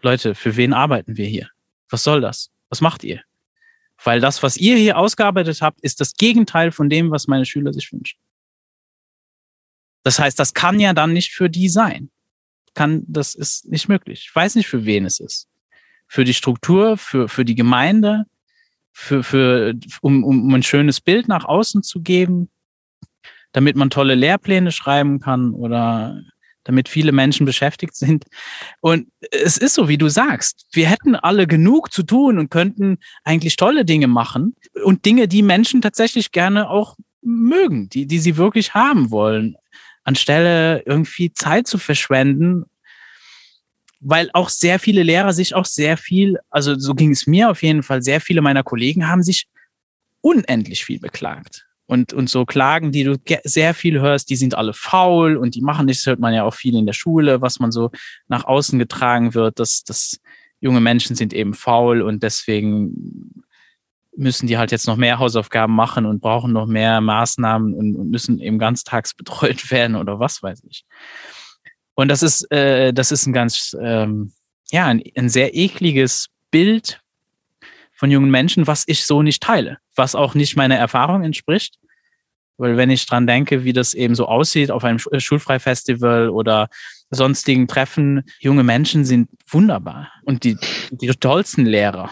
Leute, 0.00 0.34
für 0.34 0.56
wen 0.56 0.72
arbeiten 0.72 1.16
wir 1.16 1.26
hier? 1.26 1.48
Was 1.88 2.04
soll 2.04 2.20
das? 2.20 2.50
Was 2.68 2.80
macht 2.80 3.04
ihr? 3.04 3.22
Weil 4.04 4.20
das, 4.20 4.42
was 4.42 4.56
ihr 4.56 4.76
hier 4.76 4.98
ausgearbeitet 4.98 5.62
habt, 5.62 5.80
ist 5.80 6.00
das 6.00 6.14
Gegenteil 6.14 6.72
von 6.72 6.88
dem, 6.88 7.10
was 7.10 7.28
meine 7.28 7.46
Schüler 7.46 7.72
sich 7.72 7.92
wünschen. 7.92 8.18
Das 10.02 10.18
heißt, 10.18 10.38
das 10.38 10.54
kann 10.54 10.80
ja 10.80 10.92
dann 10.92 11.12
nicht 11.12 11.32
für 11.32 11.48
die 11.48 11.68
sein. 11.68 12.10
Kann, 12.74 13.04
das 13.06 13.34
ist 13.34 13.68
nicht 13.68 13.88
möglich. 13.88 14.26
Ich 14.28 14.34
weiß 14.34 14.56
nicht, 14.56 14.66
für 14.66 14.84
wen 14.84 15.04
es 15.04 15.20
ist. 15.20 15.48
Für 16.08 16.24
die 16.24 16.34
Struktur, 16.34 16.96
für, 16.96 17.28
für 17.28 17.44
die 17.44 17.54
Gemeinde, 17.54 18.24
für, 18.92 19.22
für, 19.22 19.74
um, 20.00 20.24
um 20.24 20.54
ein 20.54 20.62
schönes 20.62 21.00
Bild 21.00 21.28
nach 21.28 21.44
außen 21.44 21.82
zu 21.82 22.00
geben, 22.00 22.50
damit 23.52 23.76
man 23.76 23.90
tolle 23.90 24.14
Lehrpläne 24.14 24.72
schreiben 24.72 25.20
kann 25.20 25.52
oder 25.52 26.22
damit 26.64 26.88
viele 26.88 27.12
Menschen 27.12 27.44
beschäftigt 27.44 27.94
sind. 27.94 28.24
Und 28.80 29.08
es 29.30 29.56
ist 29.56 29.74
so, 29.74 29.88
wie 29.88 29.98
du 29.98 30.08
sagst, 30.08 30.66
wir 30.72 30.88
hätten 30.88 31.16
alle 31.16 31.46
genug 31.46 31.92
zu 31.92 32.02
tun 32.02 32.38
und 32.38 32.50
könnten 32.50 32.98
eigentlich 33.24 33.56
tolle 33.56 33.84
Dinge 33.84 34.06
machen 34.06 34.54
und 34.84 35.04
Dinge, 35.04 35.28
die 35.28 35.42
Menschen 35.42 35.82
tatsächlich 35.82 36.32
gerne 36.32 36.70
auch 36.70 36.96
mögen, 37.20 37.88
die, 37.88 38.06
die 38.06 38.18
sie 38.18 38.36
wirklich 38.36 38.74
haben 38.74 39.10
wollen, 39.10 39.56
anstelle 40.04 40.82
irgendwie 40.86 41.32
Zeit 41.32 41.66
zu 41.66 41.78
verschwenden, 41.78 42.64
weil 44.00 44.30
auch 44.32 44.48
sehr 44.48 44.78
viele 44.78 45.02
Lehrer 45.02 45.32
sich 45.32 45.54
auch 45.54 45.64
sehr 45.64 45.96
viel, 45.96 46.38
also 46.50 46.76
so 46.78 46.94
ging 46.94 47.12
es 47.12 47.26
mir 47.26 47.50
auf 47.50 47.62
jeden 47.62 47.82
Fall, 47.82 48.02
sehr 48.02 48.20
viele 48.20 48.40
meiner 48.40 48.64
Kollegen 48.64 49.08
haben 49.08 49.22
sich 49.22 49.46
unendlich 50.20 50.84
viel 50.84 50.98
beklagt 51.00 51.66
und, 51.92 52.14
und 52.14 52.30
so 52.30 52.46
Klagen, 52.46 52.90
die 52.90 53.04
du 53.04 53.18
sehr 53.44 53.74
viel 53.74 54.00
hörst, 54.00 54.30
die 54.30 54.36
sind 54.36 54.54
alle 54.54 54.72
faul 54.72 55.36
und 55.36 55.54
die 55.54 55.60
machen 55.60 55.84
nichts, 55.84 56.06
hört 56.06 56.20
man 56.20 56.32
ja 56.32 56.44
auch 56.44 56.54
viel 56.54 56.74
in 56.74 56.86
der 56.86 56.94
Schule, 56.94 57.42
was 57.42 57.60
man 57.60 57.70
so 57.70 57.90
nach 58.28 58.44
außen 58.44 58.78
getragen 58.78 59.34
wird, 59.34 59.58
dass, 59.58 59.84
dass 59.84 60.18
junge 60.58 60.80
Menschen 60.80 61.16
sind 61.16 61.34
eben 61.34 61.52
faul 61.52 62.00
und 62.00 62.22
deswegen 62.22 63.44
müssen 64.16 64.46
die 64.46 64.56
halt 64.56 64.72
jetzt 64.72 64.86
noch 64.86 64.96
mehr 64.96 65.18
Hausaufgaben 65.18 65.74
machen 65.74 66.06
und 66.06 66.22
brauchen 66.22 66.54
noch 66.54 66.66
mehr 66.66 67.02
Maßnahmen 67.02 67.74
und, 67.74 67.94
und 67.96 68.10
müssen 68.10 68.38
eben 68.40 68.58
ganztags 68.58 69.12
betreut 69.16 69.70
werden 69.70 69.94
oder 69.94 70.18
was 70.18 70.42
weiß 70.42 70.62
ich. 70.70 70.86
Und 71.92 72.08
das 72.08 72.22
ist, 72.22 72.50
äh, 72.50 72.94
das 72.94 73.12
ist 73.12 73.26
ein 73.26 73.34
ganz, 73.34 73.76
ähm, 73.78 74.32
ja, 74.70 74.86
ein, 74.86 75.02
ein 75.14 75.28
sehr 75.28 75.54
ekliges 75.54 76.28
Bild 76.50 77.02
von 77.92 78.10
jungen 78.10 78.30
Menschen, 78.30 78.66
was 78.66 78.84
ich 78.86 79.04
so 79.04 79.20
nicht 79.20 79.42
teile, 79.42 79.76
was 79.94 80.14
auch 80.14 80.34
nicht 80.34 80.56
meiner 80.56 80.76
Erfahrung 80.76 81.22
entspricht. 81.22 81.78
Weil 82.58 82.76
wenn 82.76 82.90
ich 82.90 83.06
dran 83.06 83.26
denke, 83.26 83.64
wie 83.64 83.72
das 83.72 83.94
eben 83.94 84.14
so 84.14 84.26
aussieht 84.26 84.70
auf 84.70 84.84
einem 84.84 84.98
äh, 85.10 85.20
Schulfreifestival 85.20 86.28
oder 86.28 86.68
sonstigen 87.10 87.68
Treffen, 87.68 88.22
junge 88.40 88.62
Menschen 88.62 89.04
sind 89.04 89.28
wunderbar 89.46 90.10
und 90.24 90.44
die, 90.44 90.56
die 90.90 91.08
tollsten 91.08 91.66
Lehrer 91.66 92.10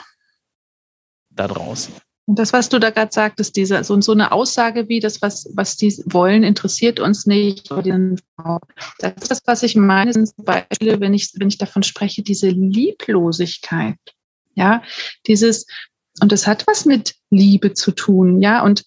da 1.30 1.49
draußen. 1.49 1.95
Und 2.26 2.38
das, 2.38 2.53
was 2.53 2.68
du 2.68 2.78
da 2.78 2.91
gerade 2.91 3.12
sagtest, 3.12 3.57
diese, 3.57 3.82
so, 3.82 4.01
so 4.01 4.12
eine 4.12 4.30
Aussage 4.30 4.88
wie 4.88 5.01
das, 5.01 5.20
was, 5.20 5.51
was 5.55 5.76
die 5.76 5.93
wollen, 6.07 6.45
interessiert 6.45 7.01
uns 7.01 7.26
nicht. 7.26 7.70
Das 7.70 9.12
ist 9.16 9.30
das, 9.30 9.41
was 9.47 9.62
ich 9.64 9.74
meine, 9.74 10.12
sind 10.12 10.30
Beispiele, 10.36 11.01
wenn 11.01 11.12
ich, 11.12 11.32
wenn 11.34 11.49
ich 11.49 11.59
davon 11.59 11.82
spreche, 11.82 12.22
diese 12.22 12.49
Lieblosigkeit. 12.49 13.99
Ja, 14.55 14.82
dieses, 15.26 15.66
und 16.20 16.30
das 16.30 16.47
hat 16.47 16.66
was 16.68 16.84
mit 16.84 17.16
Liebe 17.30 17.72
zu 17.72 17.91
tun. 17.91 18.41
Ja, 18.41 18.62
und 18.62 18.84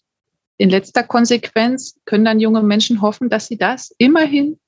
in 0.57 0.69
letzter 0.69 1.03
Konsequenz 1.03 1.99
können 2.05 2.25
dann 2.25 2.39
junge 2.39 2.61
Menschen 2.61 3.01
hoffen, 3.01 3.29
dass 3.29 3.47
sie 3.47 3.57
das 3.57 3.93
immerhin 3.97 4.59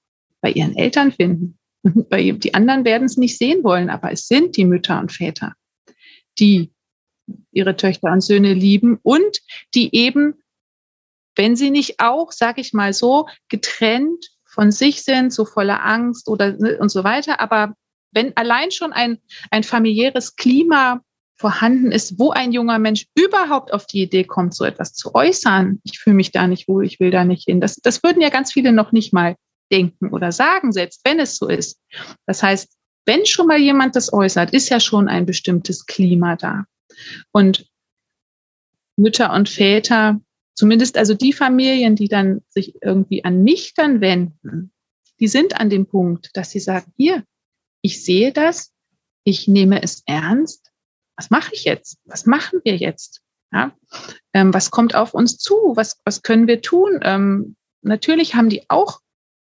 bei 0.41 0.51
ihren 0.51 0.75
Eltern 0.75 1.11
finden. 1.11 1.57
Die 1.83 2.53
anderen 2.53 2.85
werden 2.85 3.05
es 3.05 3.17
nicht 3.17 3.37
sehen 3.37 3.63
wollen, 3.63 3.89
aber 3.89 4.11
es 4.11 4.27
sind 4.27 4.57
die 4.57 4.65
Mütter 4.65 4.99
und 4.99 5.11
Väter, 5.11 5.53
die 6.39 6.71
ihre 7.51 7.75
Töchter 7.75 8.11
und 8.11 8.21
Söhne 8.21 8.53
lieben 8.53 8.99
und 9.03 9.39
die 9.73 9.95
eben, 9.95 10.35
wenn 11.35 11.55
sie 11.55 11.69
nicht 11.69 11.99
auch, 11.99 12.31
sage 12.31 12.61
ich 12.61 12.73
mal 12.73 12.93
so, 12.93 13.27
getrennt 13.49 14.31
von 14.45 14.71
sich 14.71 15.03
sind, 15.03 15.33
so 15.33 15.45
voller 15.45 15.85
Angst 15.85 16.27
oder 16.27 16.53
ne, 16.53 16.77
und 16.79 16.89
so 16.89 17.03
weiter, 17.03 17.39
aber 17.39 17.75
wenn 18.11 18.35
allein 18.37 18.71
schon 18.71 18.93
ein, 18.93 19.19
ein 19.51 19.63
familiäres 19.63 20.35
Klima 20.35 21.01
vorhanden 21.37 21.91
ist, 21.91 22.17
wo 22.17 22.31
ein 22.31 22.51
junger 22.51 22.79
Mensch 22.79 23.07
überhaupt 23.15 23.73
auf 23.73 23.85
die 23.85 24.01
Idee 24.01 24.23
kommt, 24.23 24.55
so 24.55 24.63
etwas 24.63 24.93
zu 24.93 25.13
äußern, 25.13 25.81
ich 25.83 25.99
fühle 25.99 26.15
mich 26.15 26.31
da 26.31 26.47
nicht 26.47 26.67
wohl, 26.67 26.85
ich 26.85 26.99
will 26.99 27.11
da 27.11 27.25
nicht 27.25 27.45
hin. 27.45 27.59
Das, 27.59 27.75
das 27.75 28.03
würden 28.03 28.21
ja 28.21 28.29
ganz 28.29 28.53
viele 28.53 28.71
noch 28.71 28.91
nicht 28.91 29.13
mal 29.13 29.35
denken 29.71 30.13
oder 30.13 30.31
sagen, 30.31 30.71
selbst 30.71 31.01
wenn 31.03 31.19
es 31.19 31.37
so 31.37 31.47
ist. 31.47 31.79
Das 32.25 32.41
heißt, 32.41 32.77
wenn 33.05 33.25
schon 33.25 33.47
mal 33.47 33.59
jemand 33.59 33.95
das 33.95 34.11
äußert, 34.13 34.51
ist 34.51 34.69
ja 34.69 34.79
schon 34.79 35.07
ein 35.07 35.25
bestimmtes 35.25 35.85
Klima 35.85 36.35
da. 36.35 36.65
Und 37.31 37.67
Mütter 38.97 39.33
und 39.33 39.49
Väter, 39.49 40.21
zumindest 40.53 40.97
also 40.97 41.13
die 41.13 41.33
Familien, 41.33 41.95
die 41.95 42.07
dann 42.07 42.41
sich 42.47 42.75
irgendwie 42.81 43.23
an 43.25 43.43
mich 43.43 43.73
dann 43.73 43.99
wenden, 43.99 44.71
die 45.19 45.27
sind 45.27 45.59
an 45.59 45.69
dem 45.69 45.85
Punkt, 45.85 46.29
dass 46.33 46.51
sie 46.51 46.59
sagen, 46.59 46.91
hier, 46.97 47.23
ich 47.81 48.03
sehe 48.03 48.31
das, 48.31 48.73
ich 49.23 49.47
nehme 49.47 49.83
es 49.83 50.03
ernst, 50.05 50.71
was 51.17 51.29
mache 51.29 51.51
ich 51.53 51.63
jetzt? 51.63 51.97
Was 52.05 52.25
machen 52.25 52.59
wir 52.63 52.75
jetzt? 52.75 53.21
Ja? 53.51 53.71
Ähm, 54.33 54.53
was 54.53 54.71
kommt 54.71 54.95
auf 54.95 55.13
uns 55.13 55.37
zu? 55.37 55.73
Was, 55.75 55.99
was 56.03 56.21
können 56.21 56.47
wir 56.47 56.61
tun? 56.61 56.99
Ähm, 57.03 57.55
natürlich 57.81 58.35
haben 58.35 58.49
die 58.49 58.69
auch 58.69 58.99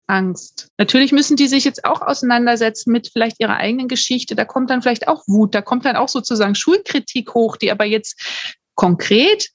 Angst. 0.07 0.71
Natürlich 0.79 1.13
müssen 1.13 1.37
die 1.37 1.49
sich 1.49 1.65
jetzt 1.65 1.85
auch 1.85 2.01
auseinandersetzen 2.01 2.91
mit 2.93 3.09
vielleicht 3.13 3.41
ihrer 3.41 3.57
eigenen 3.57 3.89
Geschichte. 3.89 4.35
Da 4.35 4.45
kommt 4.45 4.71
dann 4.71 4.81
vielleicht 4.81 5.07
auch 5.07 5.23
Wut, 5.27 5.55
da 5.55 5.61
kommt 5.61 5.85
dann 5.85 5.97
auch 5.97 6.09
sozusagen 6.09 6.55
Schulkritik 6.55 7.35
hoch, 7.35 7.57
die 7.57 7.71
aber 7.71 7.85
jetzt 7.85 8.19
konkret 8.75 9.51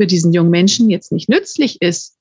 für 0.00 0.06
diesen 0.06 0.32
jungen 0.32 0.50
Menschen 0.50 0.88
jetzt 0.88 1.12
nicht 1.12 1.28
nützlich 1.28 1.82
ist. 1.82 2.16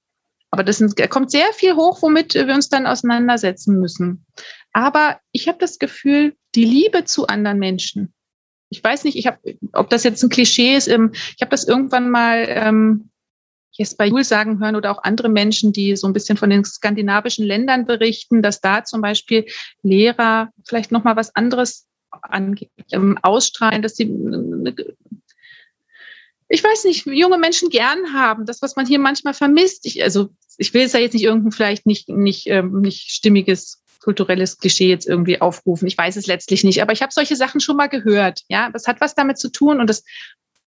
Aber 0.51 0.63
das 0.63 0.77
sind, 0.77 0.99
da 0.99 1.07
kommt 1.07 1.31
sehr 1.31 1.51
viel 1.53 1.75
hoch, 1.75 2.01
womit 2.01 2.33
wir 2.33 2.53
uns 2.53 2.69
dann 2.69 2.87
auseinandersetzen 2.87 3.79
müssen. 3.79 4.25
Aber 4.73 5.19
ich 5.31 5.47
habe 5.47 5.57
das 5.57 5.79
Gefühl, 5.79 6.35
die 6.55 6.65
Liebe 6.65 7.05
zu 7.05 7.27
anderen 7.27 7.59
Menschen, 7.59 8.13
ich 8.69 8.83
weiß 8.83 9.03
nicht, 9.03 9.17
ich 9.17 9.27
habe, 9.27 9.39
ob 9.73 9.89
das 9.89 10.03
jetzt 10.03 10.23
ein 10.23 10.29
Klischee 10.29 10.75
ist. 10.75 10.87
Ähm, 10.87 11.11
ich 11.13 11.41
habe 11.41 11.51
das 11.51 11.67
irgendwann 11.67 12.09
mal 12.09 12.45
ähm, 12.47 13.09
jetzt 13.71 13.97
bei 13.97 14.07
Jules 14.07 14.29
sagen 14.29 14.59
hören 14.59 14.75
oder 14.75 14.91
auch 14.91 15.03
andere 15.03 15.29
Menschen, 15.29 15.73
die 15.73 15.95
so 15.95 16.07
ein 16.07 16.13
bisschen 16.13 16.37
von 16.37 16.49
den 16.49 16.63
skandinavischen 16.63 17.45
Ländern 17.45 17.85
berichten, 17.85 18.41
dass 18.41 18.61
da 18.61 18.83
zum 18.83 19.01
Beispiel 19.01 19.45
Lehrer 19.83 20.49
vielleicht 20.65 20.91
noch 20.91 21.03
mal 21.03 21.15
was 21.15 21.35
anderes 21.35 21.87
angeht, 22.09 22.71
ähm, 22.91 23.17
ausstrahlen, 23.21 23.81
dass 23.81 23.95
sie 23.95 24.05
ich 26.47 26.63
weiß 26.63 26.85
nicht, 26.85 27.07
junge 27.07 27.39
Menschen 27.39 27.69
gern 27.69 28.13
haben, 28.13 28.45
das, 28.45 28.61
was 28.61 28.75
man 28.75 28.85
hier 28.85 28.99
manchmal 28.99 29.33
vermisst. 29.33 29.85
Ich, 29.85 30.03
also 30.03 30.29
ich 30.57 30.73
will 30.73 30.81
jetzt 30.81 30.93
ja 30.93 30.99
jetzt 30.99 31.13
nicht 31.13 31.23
irgendein 31.23 31.51
vielleicht 31.51 31.85
nicht, 31.85 32.07
nicht, 32.07 32.47
ähm, 32.47 32.81
nicht 32.81 33.11
stimmiges 33.11 33.83
kulturelles 34.05 34.59
Klischee 34.59 34.87
jetzt 34.87 35.07
irgendwie 35.07 35.41
aufrufen. 35.41 35.87
Ich 35.87 35.97
weiß 35.97 36.15
es 36.15 36.27
letztlich 36.27 36.63
nicht, 36.63 36.81
aber 36.81 36.93
ich 36.93 37.01
habe 37.01 37.11
solche 37.11 37.35
Sachen 37.35 37.59
schon 37.59 37.75
mal 37.75 37.87
gehört. 37.87 38.41
Ja, 38.47 38.69
das 38.69 38.87
hat 38.87 39.01
was 39.01 39.15
damit 39.15 39.39
zu 39.39 39.51
tun 39.51 39.79
und 39.81 39.89
das 39.89 40.03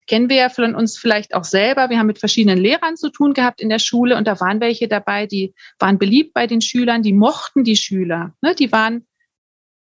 kennen 0.08 0.28
wir 0.28 0.36
ja 0.36 0.48
von 0.48 0.74
uns 0.74 0.98
vielleicht 0.98 1.34
auch 1.34 1.44
selber. 1.44 1.88
Wir 1.88 1.98
haben 1.98 2.08
mit 2.08 2.18
verschiedenen 2.18 2.58
Lehrern 2.58 2.96
zu 2.96 3.10
tun 3.10 3.32
gehabt 3.34 3.60
in 3.60 3.68
der 3.68 3.78
Schule 3.78 4.16
und 4.16 4.26
da 4.26 4.40
waren 4.40 4.60
welche 4.60 4.88
dabei, 4.88 5.26
die 5.26 5.54
waren 5.78 5.98
beliebt 5.98 6.34
bei 6.34 6.48
den 6.48 6.60
Schülern, 6.60 7.02
die 7.02 7.12
mochten 7.12 7.62
die 7.62 7.76
Schüler. 7.76 8.34
Ne? 8.42 8.54
Die 8.56 8.72
waren 8.72 9.06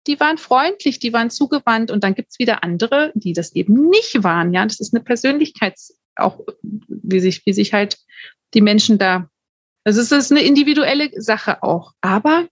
die 0.06 0.18
waren 0.18 0.38
freundlich, 0.38 0.98
die 0.98 1.12
waren 1.12 1.28
zugewandt 1.28 1.90
und 1.90 2.04
dann 2.04 2.14
gibt's 2.14 2.38
wieder 2.38 2.64
andere, 2.64 3.12
die 3.14 3.32
das 3.32 3.54
eben 3.54 3.90
nicht 3.90 4.22
waren. 4.22 4.54
Ja, 4.54 4.64
das 4.64 4.80
ist 4.80 4.94
eine 4.94 5.04
Persönlichkeits, 5.04 5.98
auch 6.16 6.40
wie 6.62 7.20
sich, 7.20 7.44
wie 7.44 7.52
sich 7.52 7.74
halt 7.74 7.98
die 8.54 8.62
Menschen 8.62 8.96
da, 8.96 9.28
also 9.84 10.00
es 10.00 10.10
ist 10.10 10.30
eine 10.30 10.40
individuelle 10.40 11.10
Sache 11.20 11.62
auch. 11.62 11.92
Aber 12.00 12.48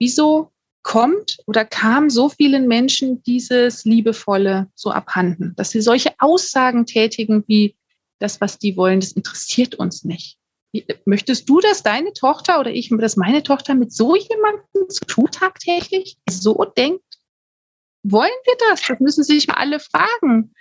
wieso 0.00 0.50
kommt 0.82 1.38
oder 1.46 1.64
kam 1.64 2.10
so 2.10 2.28
vielen 2.28 2.66
Menschen 2.66 3.22
dieses 3.22 3.84
Liebevolle 3.84 4.68
so 4.74 4.90
abhanden, 4.90 5.54
dass 5.56 5.70
sie 5.70 5.82
solche 5.82 6.12
Aussagen 6.18 6.86
tätigen 6.86 7.44
wie 7.46 7.76
das, 8.18 8.40
was 8.40 8.58
die 8.58 8.76
wollen, 8.76 9.00
das 9.00 9.12
interessiert 9.12 9.74
uns 9.74 10.04
nicht. 10.04 10.38
Möchtest 11.04 11.48
du, 11.48 11.60
dass 11.60 11.82
deine 11.82 12.12
Tochter 12.12 12.60
oder 12.60 12.70
ich, 12.70 12.90
dass 12.90 13.16
meine 13.16 13.42
Tochter 13.42 13.74
mit 13.74 13.92
so 13.92 14.14
jemandem 14.14 14.88
zu 14.88 15.04
tun 15.04 15.26
tagtäglich 15.30 16.16
so 16.28 16.64
denkt? 16.76 17.02
Wollen 18.02 18.30
wir 18.44 18.54
das? 18.68 18.82
Das 18.86 19.00
müssen 19.00 19.24
sich 19.24 19.48
mal 19.48 19.54
alle 19.54 19.80
fragen. 19.80 20.54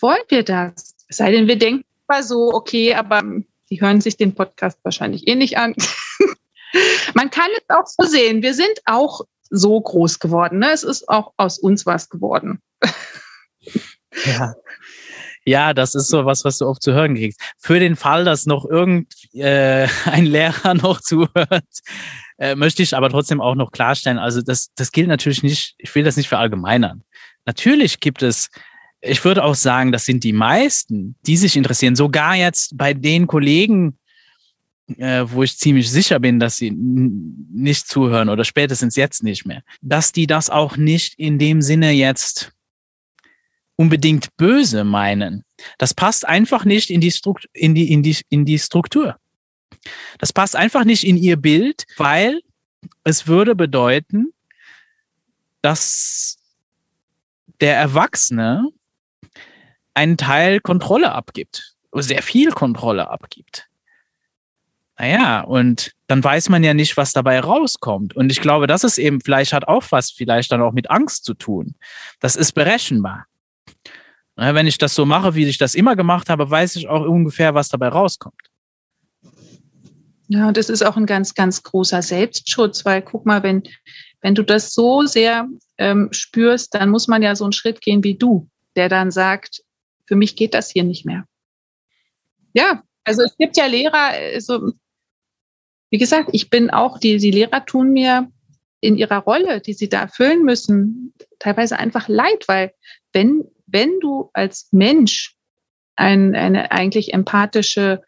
Wollen 0.00 0.22
wir 0.28 0.44
das? 0.44 0.94
Es 1.08 1.16
sei 1.16 1.32
denn, 1.32 1.48
wir 1.48 1.58
denken 1.58 1.84
mal 2.06 2.22
so, 2.22 2.52
okay, 2.52 2.94
aber 2.94 3.22
die 3.70 3.80
hören 3.80 4.00
sich 4.00 4.16
den 4.16 4.34
Podcast 4.34 4.78
wahrscheinlich 4.84 5.26
eh 5.26 5.34
nicht 5.34 5.58
an. 5.58 5.74
Man 7.14 7.30
kann 7.30 7.48
es 7.56 7.64
auch 7.74 7.86
so 7.86 8.08
sehen. 8.08 8.42
Wir 8.42 8.54
sind 8.54 8.80
auch 8.84 9.22
so 9.50 9.80
groß 9.80 10.18
geworden. 10.18 10.58
Ne? 10.58 10.72
Es 10.72 10.82
ist 10.82 11.08
auch 11.08 11.32
aus 11.36 11.58
uns 11.58 11.86
was 11.86 12.08
geworden. 12.08 12.60
Ja. 14.24 14.54
Ja, 15.48 15.74
das 15.74 15.94
ist 15.94 16.08
so 16.08 16.26
was, 16.26 16.44
was 16.44 16.58
du 16.58 16.66
oft 16.66 16.82
zu 16.82 16.92
hören 16.92 17.14
kriegst. 17.14 17.40
Für 17.58 17.78
den 17.78 17.94
Fall, 17.94 18.24
dass 18.24 18.46
noch 18.46 18.64
irgendein 18.64 19.06
äh, 19.36 20.20
Lehrer 20.20 20.74
noch 20.82 21.00
zuhört, 21.00 21.64
äh, 22.38 22.56
möchte 22.56 22.82
ich 22.82 22.96
aber 22.96 23.10
trotzdem 23.10 23.40
auch 23.40 23.54
noch 23.54 23.70
klarstellen. 23.70 24.18
Also 24.18 24.42
das, 24.42 24.72
das 24.74 24.90
gilt 24.90 25.06
natürlich 25.06 25.44
nicht, 25.44 25.76
ich 25.78 25.94
will 25.94 26.02
das 26.02 26.16
nicht 26.16 26.28
verallgemeinern. 26.28 27.04
Natürlich 27.44 28.00
gibt 28.00 28.22
es, 28.22 28.50
ich 29.00 29.24
würde 29.24 29.44
auch 29.44 29.54
sagen, 29.54 29.92
das 29.92 30.04
sind 30.04 30.24
die 30.24 30.32
meisten, 30.32 31.14
die 31.26 31.36
sich 31.36 31.56
interessieren. 31.56 31.94
Sogar 31.94 32.34
jetzt 32.34 32.76
bei 32.76 32.92
den 32.92 33.28
Kollegen, 33.28 33.98
äh, 34.88 35.24
wo 35.26 35.42
ich 35.42 35.58
ziemlich 35.58 35.90
sicher 35.90 36.20
bin, 36.20 36.38
dass 36.38 36.56
sie 36.56 36.70
nicht 36.70 37.88
zuhören 37.88 38.28
oder 38.28 38.44
spätestens 38.44 38.96
jetzt 38.96 39.22
nicht 39.22 39.44
mehr, 39.44 39.62
dass 39.82 40.12
die 40.12 40.26
das 40.26 40.50
auch 40.50 40.76
nicht 40.76 41.18
in 41.18 41.38
dem 41.38 41.62
Sinne 41.62 41.90
jetzt 41.90 42.52
unbedingt 43.76 44.36
böse 44.36 44.84
meinen. 44.84 45.44
Das 45.78 45.92
passt 45.92 46.26
einfach 46.26 46.64
nicht 46.64 46.90
in 46.90 47.00
die, 47.00 47.10
Struktur, 47.10 47.50
in 47.52 47.74
die, 47.74 47.92
in 47.92 48.02
die, 48.02 48.16
in 48.28 48.44
die 48.44 48.58
Struktur. 48.58 49.16
Das 50.18 50.32
passt 50.32 50.56
einfach 50.56 50.84
nicht 50.84 51.04
in 51.04 51.16
ihr 51.16 51.36
Bild, 51.36 51.84
weil 51.96 52.40
es 53.04 53.26
würde 53.26 53.54
bedeuten, 53.54 54.32
dass 55.62 56.38
der 57.60 57.76
Erwachsene 57.76 58.68
einen 59.94 60.16
Teil 60.16 60.60
Kontrolle 60.60 61.12
abgibt, 61.12 61.74
sehr 61.92 62.22
viel 62.22 62.52
Kontrolle 62.52 63.10
abgibt. 63.10 63.68
Naja, 64.98 65.42
und 65.42 65.92
dann 66.06 66.24
weiß 66.24 66.48
man 66.48 66.64
ja 66.64 66.72
nicht, 66.72 66.96
was 66.96 67.12
dabei 67.12 67.40
rauskommt. 67.40 68.16
Und 68.16 68.30
ich 68.30 68.40
glaube, 68.40 68.66
das 68.66 68.82
ist 68.82 68.98
eben, 68.98 69.20
vielleicht 69.20 69.52
hat 69.52 69.68
auch 69.68 69.84
was 69.90 70.10
vielleicht 70.10 70.52
dann 70.52 70.62
auch 70.62 70.72
mit 70.72 70.90
Angst 70.90 71.24
zu 71.24 71.34
tun. 71.34 71.74
Das 72.20 72.34
ist 72.34 72.52
berechenbar. 72.52 73.26
Wenn 74.36 74.66
ich 74.66 74.78
das 74.78 74.94
so 74.94 75.06
mache, 75.06 75.34
wie 75.34 75.46
ich 75.46 75.58
das 75.58 75.74
immer 75.74 75.96
gemacht 75.96 76.28
habe, 76.28 76.50
weiß 76.50 76.76
ich 76.76 76.88
auch 76.88 77.06
ungefähr, 77.06 77.54
was 77.54 77.68
dabei 77.68 77.88
rauskommt. 77.88 78.40
Ja, 80.28 80.50
das 80.52 80.68
ist 80.68 80.84
auch 80.84 80.96
ein 80.96 81.06
ganz, 81.06 81.34
ganz 81.34 81.62
großer 81.62 82.02
Selbstschutz, 82.02 82.84
weil 82.84 83.00
guck 83.00 83.26
mal, 83.26 83.42
wenn, 83.42 83.62
wenn 84.22 84.34
du 84.34 84.42
das 84.42 84.74
so 84.74 85.02
sehr 85.02 85.46
ähm, 85.78 86.08
spürst, 86.10 86.74
dann 86.74 86.90
muss 86.90 87.06
man 87.06 87.22
ja 87.22 87.36
so 87.36 87.44
einen 87.44 87.52
Schritt 87.52 87.80
gehen 87.80 88.02
wie 88.02 88.16
du, 88.16 88.48
der 88.74 88.88
dann 88.88 89.10
sagt, 89.10 89.62
für 90.06 90.16
mich 90.16 90.36
geht 90.36 90.52
das 90.52 90.70
hier 90.70 90.84
nicht 90.84 91.06
mehr. 91.06 91.24
Ja, 92.54 92.82
also 93.04 93.22
es 93.22 93.36
gibt 93.38 93.56
ja 93.56 93.66
Lehrer, 93.66 94.10
also 94.34 94.72
wie 95.90 95.98
gesagt, 95.98 96.30
ich 96.32 96.50
bin 96.50 96.70
auch, 96.70 96.98
die, 96.98 97.18
die 97.18 97.30
Lehrer 97.30 97.64
tun 97.64 97.92
mir 97.92 98.30
in 98.80 98.96
ihrer 98.96 99.18
Rolle, 99.18 99.60
die 99.60 99.72
sie 99.72 99.88
da 99.88 100.02
erfüllen 100.02 100.42
müssen, 100.42 101.14
teilweise 101.38 101.78
einfach 101.78 102.08
leid, 102.08 102.44
weil 102.46 102.72
wenn 103.12 103.44
wenn 103.66 104.00
du 104.00 104.30
als 104.32 104.68
Mensch 104.72 105.34
ein, 105.96 106.34
eine 106.34 106.72
eigentlich 106.72 107.12
empathische 107.12 108.02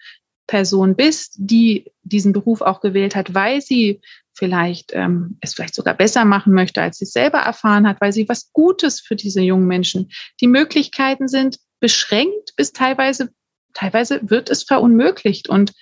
Person 0.46 0.96
bist, 0.96 1.34
die 1.38 1.90
diesen 2.02 2.32
Beruf 2.32 2.62
auch 2.62 2.80
gewählt 2.80 3.14
hat, 3.14 3.34
weil 3.34 3.60
sie 3.60 4.00
vielleicht 4.32 4.92
ähm, 4.94 5.36
es 5.40 5.54
vielleicht 5.54 5.74
sogar 5.74 5.94
besser 5.94 6.24
machen 6.24 6.52
möchte, 6.52 6.80
als 6.80 6.98
sie 6.98 7.04
es 7.04 7.12
selber 7.12 7.38
erfahren 7.38 7.86
hat, 7.88 8.00
weil 8.00 8.12
sie 8.12 8.28
was 8.28 8.52
Gutes 8.52 9.00
für 9.00 9.16
diese 9.16 9.42
jungen 9.42 9.66
Menschen. 9.66 10.10
Die 10.40 10.46
Möglichkeiten 10.46 11.28
sind 11.28 11.58
beschränkt 11.80 12.54
bis 12.56 12.72
teilweise, 12.72 13.30
teilweise 13.74 14.20
wird 14.22 14.48
es 14.48 14.62
verunmöglicht. 14.62 15.48
Und 15.48 15.72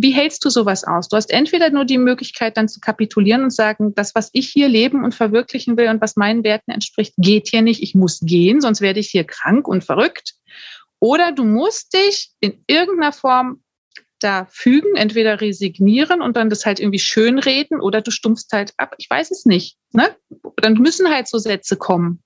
wie 0.00 0.12
hältst 0.12 0.44
du 0.44 0.50
sowas 0.50 0.84
aus? 0.84 1.08
Du 1.08 1.16
hast 1.16 1.32
entweder 1.32 1.70
nur 1.70 1.84
die 1.84 1.98
Möglichkeit, 1.98 2.56
dann 2.56 2.68
zu 2.68 2.78
kapitulieren 2.78 3.42
und 3.42 3.50
sagen, 3.50 3.96
das, 3.96 4.14
was 4.14 4.30
ich 4.32 4.48
hier 4.48 4.68
leben 4.68 5.02
und 5.02 5.12
verwirklichen 5.12 5.76
will 5.76 5.88
und 5.88 6.00
was 6.00 6.14
meinen 6.14 6.44
Werten 6.44 6.70
entspricht, 6.70 7.14
geht 7.16 7.48
hier 7.48 7.62
nicht. 7.62 7.82
Ich 7.82 7.96
muss 7.96 8.20
gehen, 8.20 8.60
sonst 8.60 8.80
werde 8.80 9.00
ich 9.00 9.08
hier 9.08 9.24
krank 9.24 9.66
und 9.66 9.82
verrückt. 9.82 10.34
Oder 11.00 11.32
du 11.32 11.44
musst 11.44 11.94
dich 11.94 12.30
in 12.38 12.62
irgendeiner 12.68 13.12
Form 13.12 13.64
da 14.20 14.46
fügen, 14.48 14.94
entweder 14.94 15.40
resignieren 15.40 16.22
und 16.22 16.36
dann 16.36 16.48
das 16.48 16.64
halt 16.64 16.78
irgendwie 16.78 17.00
schönreden 17.00 17.80
oder 17.80 18.00
du 18.00 18.12
stumpfst 18.12 18.52
halt 18.52 18.74
ab. 18.76 18.94
Ich 18.98 19.10
weiß 19.10 19.32
es 19.32 19.46
nicht. 19.46 19.78
Ne? 19.92 20.14
Dann 20.56 20.74
müssen 20.74 21.10
halt 21.10 21.26
so 21.26 21.38
Sätze 21.38 21.76
kommen. 21.76 22.22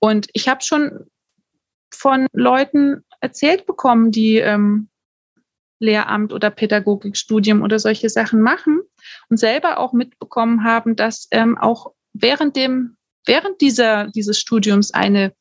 Und 0.00 0.28
ich 0.34 0.48
habe 0.48 0.62
schon 0.62 1.06
von 1.90 2.26
Leuten 2.34 3.04
erzählt 3.22 3.64
bekommen, 3.64 4.10
die 4.10 4.36
ähm, 4.36 4.89
Lehramt 5.80 6.32
oder 6.32 6.50
Pädagogikstudium 6.50 7.62
oder 7.62 7.78
solche 7.78 8.08
Sachen 8.08 8.40
machen 8.40 8.80
und 9.28 9.38
selber 9.38 9.78
auch 9.78 9.92
mitbekommen 9.92 10.62
haben, 10.62 10.94
dass 10.94 11.26
ähm, 11.30 11.58
auch 11.58 11.92
während 12.12 12.54
dem, 12.54 12.96
während 13.26 13.60
dieser, 13.60 14.08
dieses 14.08 14.38
Studiums 14.38 14.92
eine 14.92 15.32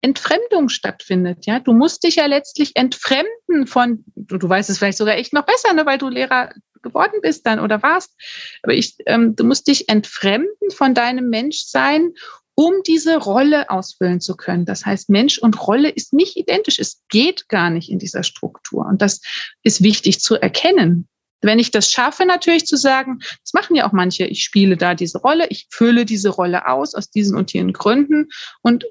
Entfremdung 0.00 0.68
stattfindet. 0.68 1.46
Ja, 1.46 1.60
du 1.60 1.72
musst 1.72 2.04
dich 2.04 2.16
ja 2.16 2.26
letztlich 2.26 2.72
entfremden 2.76 3.66
von, 3.66 4.04
du, 4.14 4.36
du 4.36 4.48
weißt 4.48 4.70
es 4.70 4.78
vielleicht 4.78 4.98
sogar 4.98 5.16
echt 5.16 5.32
noch 5.32 5.46
besser, 5.46 5.72
ne, 5.72 5.86
weil 5.86 5.98
du 5.98 6.08
Lehrer 6.08 6.50
geworden 6.82 7.20
bist 7.22 7.46
dann 7.46 7.58
oder 7.60 7.82
warst. 7.82 8.14
Aber 8.62 8.74
ich, 8.74 8.96
ähm, 9.06 9.34
du 9.34 9.44
musst 9.44 9.66
dich 9.66 9.88
entfremden 9.88 10.70
von 10.70 10.94
deinem 10.94 11.28
Menschsein 11.28 12.12
um 12.58 12.82
diese 12.84 13.18
Rolle 13.18 13.70
ausfüllen 13.70 14.20
zu 14.20 14.36
können. 14.36 14.64
Das 14.64 14.84
heißt, 14.84 15.10
Mensch 15.10 15.38
und 15.38 15.64
Rolle 15.64 15.90
ist 15.90 16.12
nicht 16.12 16.36
identisch. 16.36 16.80
Es 16.80 17.04
geht 17.08 17.48
gar 17.48 17.70
nicht 17.70 17.88
in 17.88 18.00
dieser 18.00 18.24
Struktur. 18.24 18.84
Und 18.84 19.00
das 19.00 19.20
ist 19.62 19.80
wichtig 19.84 20.18
zu 20.18 20.34
erkennen. 20.34 21.06
Wenn 21.40 21.60
ich 21.60 21.70
das 21.70 21.92
schaffe, 21.92 22.26
natürlich 22.26 22.66
zu 22.66 22.76
sagen, 22.76 23.20
das 23.20 23.52
machen 23.52 23.76
ja 23.76 23.86
auch 23.86 23.92
manche, 23.92 24.26
ich 24.26 24.42
spiele 24.42 24.76
da 24.76 24.96
diese 24.96 25.18
Rolle, 25.18 25.46
ich 25.50 25.68
fülle 25.70 26.04
diese 26.04 26.30
Rolle 26.30 26.66
aus 26.66 26.96
aus 26.96 27.10
diesen 27.10 27.36
und 27.36 27.52
jenen 27.52 27.72
Gründen. 27.72 28.26
Und 28.60 28.86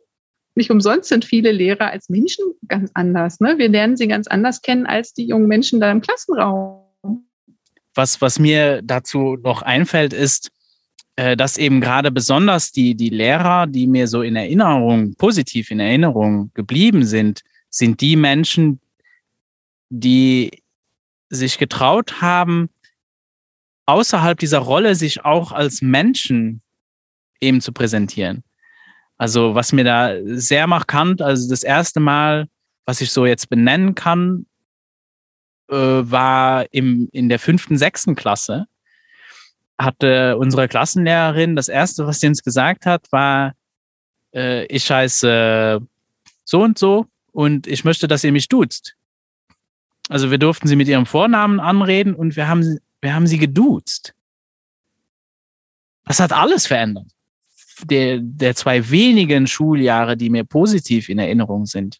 nicht 0.55 0.71
umsonst 0.71 1.09
sind 1.09 1.25
viele 1.25 1.51
Lehrer 1.51 1.91
als 1.91 2.07
Menschen 2.07 2.45
ganz 2.69 2.91
anders. 2.93 3.41
Ne? 3.41 3.57
Wir 3.57 3.67
lernen 3.67 3.97
sie 3.97 4.07
ganz 4.07 4.27
anders 4.27 4.61
kennen 4.61 4.85
als 4.85 5.11
die 5.13 5.27
jungen 5.27 5.47
Menschen 5.47 5.81
da 5.81 5.91
im 5.91 5.99
Klassenraum. 5.99 6.85
Was, 7.93 8.21
was 8.21 8.39
mir 8.39 8.81
dazu 8.81 9.35
noch 9.35 9.61
einfällt, 9.61 10.13
ist, 10.13 10.51
dass 11.17 11.57
eben 11.57 11.81
gerade 11.81 12.11
besonders 12.11 12.71
die, 12.71 12.93
die 12.93 13.09
Lehrer, 13.09 13.65
die 13.65 13.87
mir 13.87 14.07
so 14.07 14.21
in 14.21 14.35
Erinnerung, 14.35 15.15
positiv 15.15 15.71
in 15.71 15.79
Erinnerung 15.79 16.51
geblieben 16.53 17.05
sind, 17.05 17.41
sind 17.71 18.01
die 18.01 18.15
Menschen, 18.15 18.79
die 19.89 20.63
sich 21.29 21.57
getraut 21.57 22.21
haben, 22.21 22.69
außerhalb 23.87 24.37
dieser 24.37 24.59
Rolle 24.59 24.93
sich 24.93 25.25
auch 25.25 25.51
als 25.51 25.81
Menschen 25.81 26.61
eben 27.41 27.61
zu 27.61 27.71
präsentieren. 27.71 28.43
Also 29.17 29.55
was 29.55 29.73
mir 29.73 29.83
da 29.83 30.13
sehr 30.23 30.67
markant, 30.67 31.23
also 31.23 31.49
das 31.49 31.63
erste 31.63 31.99
Mal, 31.99 32.47
was 32.85 33.01
ich 33.01 33.11
so 33.11 33.25
jetzt 33.25 33.49
benennen 33.49 33.95
kann, 33.95 34.45
äh, 35.69 35.75
war 35.75 36.71
im, 36.71 37.09
in 37.11 37.27
der 37.27 37.39
fünften, 37.39 37.77
sechsten 37.77 38.13
Klasse 38.13 38.67
hatte 39.77 40.37
unsere 40.37 40.67
Klassenlehrerin, 40.67 41.55
das 41.55 41.67
erste, 41.67 42.07
was 42.07 42.19
sie 42.19 42.27
uns 42.27 42.43
gesagt 42.43 42.85
hat, 42.85 43.11
war, 43.11 43.53
äh, 44.33 44.65
ich 44.65 44.89
heiße 44.89 45.79
so 46.43 46.61
und 46.61 46.79
so 46.79 47.05
und 47.31 47.67
ich 47.67 47.83
möchte, 47.83 48.07
dass 48.07 48.23
ihr 48.23 48.31
mich 48.31 48.47
duzt. 48.47 48.95
Also 50.09 50.31
wir 50.31 50.37
durften 50.37 50.67
sie 50.67 50.75
mit 50.75 50.87
ihrem 50.87 51.05
Vornamen 51.05 51.59
anreden 51.59 52.15
und 52.15 52.35
wir 52.35 52.47
haben, 52.47 52.79
wir 53.01 53.13
haben 53.13 53.27
sie 53.27 53.37
geduzt. 53.37 54.13
Das 56.05 56.19
hat 56.19 56.31
alles 56.31 56.65
verändert. 56.67 57.07
Der, 57.83 58.19
der 58.19 58.55
zwei 58.55 58.89
wenigen 58.89 59.45
Schuljahre, 59.45 60.17
die 60.17 60.29
mir 60.29 60.45
positiv 60.45 61.09
in 61.09 61.19
Erinnerung 61.19 61.65
sind, 61.65 61.99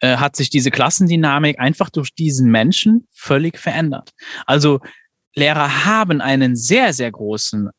äh, 0.00 0.16
hat 0.16 0.36
sich 0.36 0.48
diese 0.48 0.70
Klassendynamik 0.70 1.58
einfach 1.58 1.90
durch 1.90 2.14
diesen 2.14 2.50
Menschen 2.50 3.06
völlig 3.12 3.58
verändert. 3.58 4.14
Also 4.46 4.80
Lehrer 5.34 5.84
haben 5.84 6.20
einen 6.20 6.56
sehr, 6.56 6.92
sehr 6.92 7.10
großen 7.10 7.70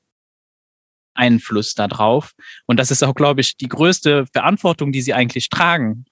Einfluss 1.14 1.74
darauf. 1.76 2.34
Und 2.66 2.78
das 2.78 2.92
ist 2.92 3.04
auch, 3.04 3.16
glaube 3.16 3.42
ich, 3.42 3.56
die 3.58 3.70
größte 3.70 4.26
Verantwortung, 4.34 4.92
die 4.92 5.02
sie 5.02 5.14
eigentlich 5.14 5.50
tragen. 5.50 6.06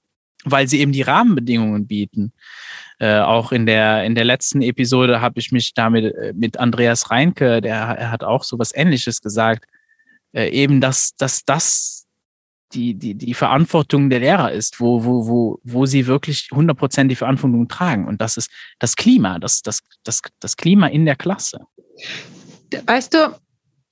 weil 0.45 0.67
sie 0.67 0.79
eben 0.79 0.91
die 0.91 1.03
Rahmenbedingungen 1.03 1.87
bieten. 1.87 2.33
Äh, 2.99 3.19
auch 3.19 3.51
in 3.51 3.65
der, 3.65 4.03
in 4.03 4.15
der 4.15 4.25
letzten 4.25 4.61
Episode 4.61 5.21
habe 5.21 5.39
ich 5.39 5.51
mich 5.51 5.73
damit 5.73 6.13
äh, 6.15 6.33
mit 6.35 6.57
Andreas 6.57 7.09
Reinke, 7.09 7.61
der 7.61 7.75
er 7.75 8.11
hat 8.11 8.23
auch 8.23 8.43
so 8.43 8.59
was 8.59 8.75
Ähnliches 8.75 9.21
gesagt, 9.21 9.65
äh, 10.33 10.49
eben, 10.49 10.81
dass, 10.81 11.15
dass 11.15 11.45
das 11.45 12.02
die, 12.73 12.93
die, 12.95 13.15
die 13.15 13.33
Verantwortung 13.33 14.09
der 14.09 14.19
Lehrer 14.19 14.51
ist, 14.51 14.79
wo, 14.79 15.03
wo, 15.03 15.27
wo, 15.27 15.59
wo 15.63 15.85
sie 15.85 16.07
wirklich 16.07 16.49
100% 16.51 17.07
die 17.07 17.15
Verantwortung 17.15 17.67
tragen. 17.67 18.07
Und 18.07 18.21
das 18.21 18.37
ist 18.37 18.49
das 18.79 18.95
Klima, 18.95 19.39
das, 19.39 19.61
das, 19.61 19.81
das, 20.03 20.21
das 20.39 20.57
Klima 20.57 20.87
in 20.87 21.05
der 21.05 21.15
Klasse. 21.15 21.61
Weißt 22.85 23.13
du, 23.13 23.35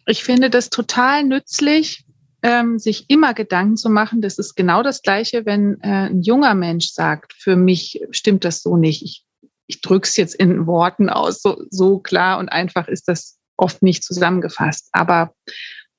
ich 0.05 0.23
finde 0.23 0.49
das 0.49 0.69
total 0.69 1.23
nützlich, 1.23 2.05
ähm, 2.43 2.79
sich 2.79 3.05
immer 3.07 3.33
Gedanken 3.33 3.77
zu 3.77 3.89
machen. 3.89 4.21
Das 4.21 4.39
ist 4.39 4.55
genau 4.55 4.83
das 4.83 5.01
Gleiche, 5.01 5.45
wenn 5.45 5.79
äh, 5.81 6.09
ein 6.09 6.21
junger 6.21 6.55
Mensch 6.55 6.89
sagt, 6.89 7.33
für 7.33 7.55
mich 7.55 8.01
stimmt 8.11 8.43
das 8.43 8.63
so 8.63 8.77
nicht. 8.77 9.03
Ich, 9.03 9.23
ich 9.67 9.81
drücke 9.81 10.07
es 10.07 10.17
jetzt 10.17 10.35
in 10.35 10.65
Worten 10.65 11.09
aus. 11.09 11.41
So, 11.41 11.63
so 11.69 11.99
klar 11.99 12.39
und 12.39 12.49
einfach 12.49 12.87
ist 12.87 13.07
das 13.07 13.37
oft 13.57 13.83
nicht 13.83 14.03
zusammengefasst. 14.03 14.89
Aber 14.91 15.33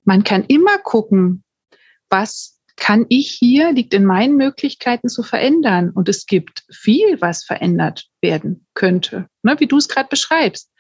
man 0.05 0.25
kann 0.25 0.45
immer 0.45 0.79
gucken, 0.79 1.45
was 2.11 2.52
kann 2.77 3.07
ich 3.09 3.31
hier, 3.31 3.73
liegt 3.73 3.95
in 3.95 4.05
meinen 4.05 4.37
Möglichkeiten 4.37 5.09
zu 5.09 5.23
verändern. 5.23 5.91
Und 5.91 6.09
es 6.09 6.27
gibt 6.27 6.65
viel, 6.71 7.21
was 7.21 7.45
verändert 7.45 8.07
werden 8.21 8.67
könnte, 8.75 9.27
ne, 9.43 9.57
wie 9.59 9.67
du 9.67 9.79
es 9.79 9.89
gerade 9.89 10.09
beschreibst, 10.09 10.71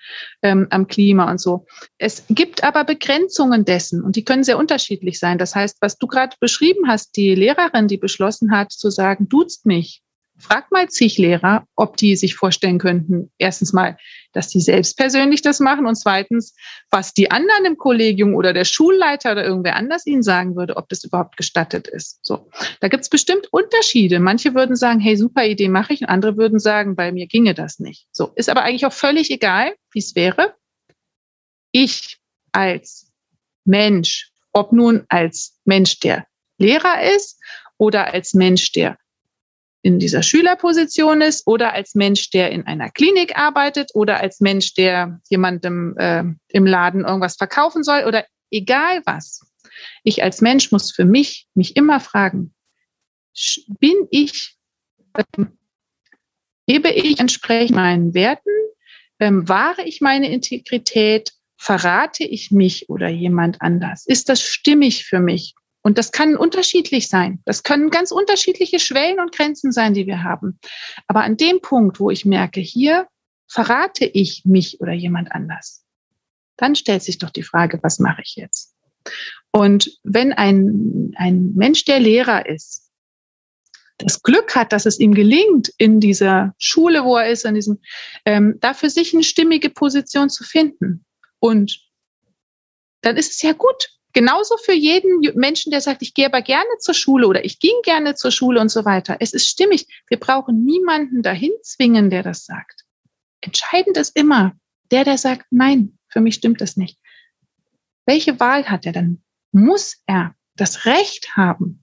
ähm, 0.42 0.66
am 0.70 0.86
Klima 0.86 1.30
und 1.30 1.40
so. 1.40 1.66
Es 1.98 2.24
gibt 2.28 2.64
aber 2.64 2.84
Begrenzungen 2.84 3.64
dessen 3.64 4.02
und 4.02 4.16
die 4.16 4.24
können 4.24 4.44
sehr 4.44 4.58
unterschiedlich 4.58 5.18
sein. 5.18 5.38
Das 5.38 5.54
heißt, 5.54 5.78
was 5.80 5.98
du 5.98 6.06
gerade 6.06 6.36
beschrieben 6.40 6.88
hast, 6.88 7.16
die 7.16 7.34
Lehrerin, 7.34 7.88
die 7.88 7.98
beschlossen 7.98 8.52
hat 8.52 8.72
zu 8.72 8.90
sagen, 8.90 9.28
duzt 9.28 9.66
mich, 9.66 10.02
Frag 10.42 10.72
mal 10.72 10.88
zig 10.88 11.18
Lehrer, 11.18 11.66
ob 11.76 11.96
die 11.96 12.16
sich 12.16 12.34
vorstellen 12.34 12.78
könnten, 12.78 13.30
erstens 13.38 13.72
mal, 13.72 13.96
dass 14.32 14.48
die 14.48 14.60
selbst 14.60 14.96
persönlich 14.96 15.40
das 15.40 15.60
machen 15.60 15.86
und 15.86 15.94
zweitens, 15.94 16.54
was 16.90 17.14
die 17.14 17.30
anderen 17.30 17.64
im 17.64 17.76
Kollegium 17.76 18.34
oder 18.34 18.52
der 18.52 18.64
Schulleiter 18.64 19.32
oder 19.32 19.44
irgendwer 19.44 19.76
anders 19.76 20.04
ihnen 20.04 20.24
sagen 20.24 20.56
würde, 20.56 20.76
ob 20.76 20.88
das 20.88 21.04
überhaupt 21.04 21.36
gestattet 21.36 21.86
ist. 21.86 22.18
So, 22.22 22.50
da 22.80 22.88
gibt's 22.88 23.08
bestimmt 23.08 23.46
Unterschiede. 23.52 24.18
Manche 24.18 24.54
würden 24.54 24.74
sagen, 24.74 24.98
hey, 24.98 25.16
super 25.16 25.46
Idee 25.46 25.68
mache 25.68 25.92
ich, 25.92 26.00
und 26.00 26.08
andere 26.08 26.36
würden 26.36 26.58
sagen, 26.58 26.96
bei 26.96 27.12
mir 27.12 27.28
ginge 27.28 27.54
das 27.54 27.78
nicht. 27.78 28.08
So, 28.10 28.32
ist 28.34 28.50
aber 28.50 28.64
eigentlich 28.64 28.86
auch 28.86 28.92
völlig 28.92 29.30
egal, 29.30 29.74
wie 29.92 30.00
es 30.00 30.16
wäre. 30.16 30.56
Ich 31.70 32.18
als 32.50 33.12
Mensch, 33.64 34.32
ob 34.52 34.72
nun 34.72 35.04
als 35.08 35.60
Mensch, 35.64 36.00
der 36.00 36.26
Lehrer 36.58 37.14
ist 37.14 37.40
oder 37.78 38.12
als 38.12 38.34
Mensch, 38.34 38.72
der 38.72 38.98
in 39.82 39.98
dieser 39.98 40.22
Schülerposition 40.22 41.20
ist 41.20 41.46
oder 41.46 41.72
als 41.72 41.94
Mensch, 41.94 42.30
der 42.30 42.50
in 42.52 42.66
einer 42.66 42.88
Klinik 42.90 43.36
arbeitet 43.36 43.90
oder 43.94 44.20
als 44.20 44.40
Mensch, 44.40 44.74
der 44.74 45.20
jemandem 45.28 45.96
äh, 45.98 46.24
im 46.48 46.66
Laden 46.66 47.04
irgendwas 47.04 47.36
verkaufen 47.36 47.82
soll 47.82 48.04
oder 48.06 48.24
egal 48.50 49.02
was. 49.04 49.40
Ich 50.04 50.22
als 50.22 50.40
Mensch 50.40 50.70
muss 50.70 50.92
für 50.92 51.04
mich 51.04 51.46
mich 51.54 51.76
immer 51.76 51.98
fragen, 51.98 52.54
bin 53.80 54.06
ich, 54.10 54.56
ähm, 55.16 55.58
gebe 56.66 56.90
ich 56.90 57.18
entsprechend 57.18 57.76
meinen 57.76 58.14
Werten, 58.14 58.50
ähm, 59.18 59.48
wahre 59.48 59.82
ich 59.84 60.00
meine 60.00 60.30
Integrität, 60.30 61.32
verrate 61.56 62.24
ich 62.24 62.52
mich 62.52 62.88
oder 62.88 63.08
jemand 63.08 63.60
anders? 63.62 64.06
Ist 64.06 64.28
das 64.28 64.42
stimmig 64.42 65.04
für 65.06 65.20
mich? 65.20 65.54
Und 65.82 65.98
das 65.98 66.12
kann 66.12 66.36
unterschiedlich 66.36 67.08
sein. 67.08 67.40
Das 67.44 67.64
können 67.64 67.90
ganz 67.90 68.12
unterschiedliche 68.12 68.78
Schwellen 68.78 69.18
und 69.18 69.32
Grenzen 69.32 69.72
sein, 69.72 69.94
die 69.94 70.06
wir 70.06 70.22
haben. 70.22 70.58
Aber 71.08 71.24
an 71.24 71.36
dem 71.36 71.60
Punkt, 71.60 71.98
wo 71.98 72.10
ich 72.10 72.24
merke, 72.24 72.60
hier 72.60 73.08
verrate 73.48 74.04
ich 74.04 74.44
mich 74.44 74.80
oder 74.80 74.92
jemand 74.92 75.32
anders, 75.32 75.84
dann 76.56 76.76
stellt 76.76 77.02
sich 77.02 77.18
doch 77.18 77.30
die 77.30 77.42
Frage, 77.42 77.80
was 77.82 77.98
mache 77.98 78.22
ich 78.22 78.36
jetzt? 78.36 78.74
Und 79.50 79.98
wenn 80.04 80.32
ein, 80.32 81.12
ein 81.16 81.52
Mensch, 81.54 81.84
der 81.84 81.98
Lehrer 81.98 82.46
ist, 82.46 82.90
das 83.98 84.22
Glück 84.22 84.54
hat, 84.56 84.72
dass 84.72 84.86
es 84.86 84.98
ihm 84.98 85.14
gelingt, 85.14 85.72
in 85.78 86.00
dieser 86.00 86.54
Schule, 86.58 87.04
wo 87.04 87.16
er 87.16 87.30
ist, 87.30 87.44
in 87.44 87.54
diesem, 87.54 87.80
ähm, 88.24 88.56
da 88.60 88.74
für 88.74 88.90
sich 88.90 89.12
eine 89.12 89.22
stimmige 89.22 89.70
Position 89.70 90.30
zu 90.30 90.44
finden. 90.44 91.04
Und 91.38 91.80
dann 93.02 93.16
ist 93.16 93.32
es 93.32 93.42
ja 93.42 93.52
gut. 93.52 93.91
Genauso 94.12 94.56
für 94.58 94.74
jeden 94.74 95.20
Menschen, 95.34 95.70
der 95.70 95.80
sagt, 95.80 96.02
ich 96.02 96.12
gehe 96.12 96.26
aber 96.26 96.42
gerne 96.42 96.68
zur 96.78 96.94
Schule 96.94 97.26
oder 97.26 97.44
ich 97.44 97.58
ging 97.58 97.74
gerne 97.82 98.14
zur 98.14 98.30
Schule 98.30 98.60
und 98.60 98.68
so 98.68 98.84
weiter. 98.84 99.16
Es 99.20 99.32
ist 99.32 99.48
stimmig. 99.48 99.86
Wir 100.08 100.20
brauchen 100.20 100.64
niemanden 100.64 101.22
dahin 101.22 101.52
zwingen, 101.62 102.10
der 102.10 102.22
das 102.22 102.44
sagt. 102.44 102.84
Entscheidend 103.40 103.96
ist 103.96 104.16
immer 104.16 104.52
der, 104.90 105.04
der 105.04 105.18
sagt, 105.18 105.46
nein, 105.50 105.98
für 106.08 106.20
mich 106.20 106.34
stimmt 106.34 106.60
das 106.60 106.76
nicht. 106.76 106.98
Welche 108.04 108.38
Wahl 108.38 108.68
hat 108.68 108.84
er 108.84 108.92
dann? 108.92 109.22
Muss 109.52 110.02
er 110.06 110.34
das 110.54 110.84
Recht 110.84 111.34
haben, 111.34 111.81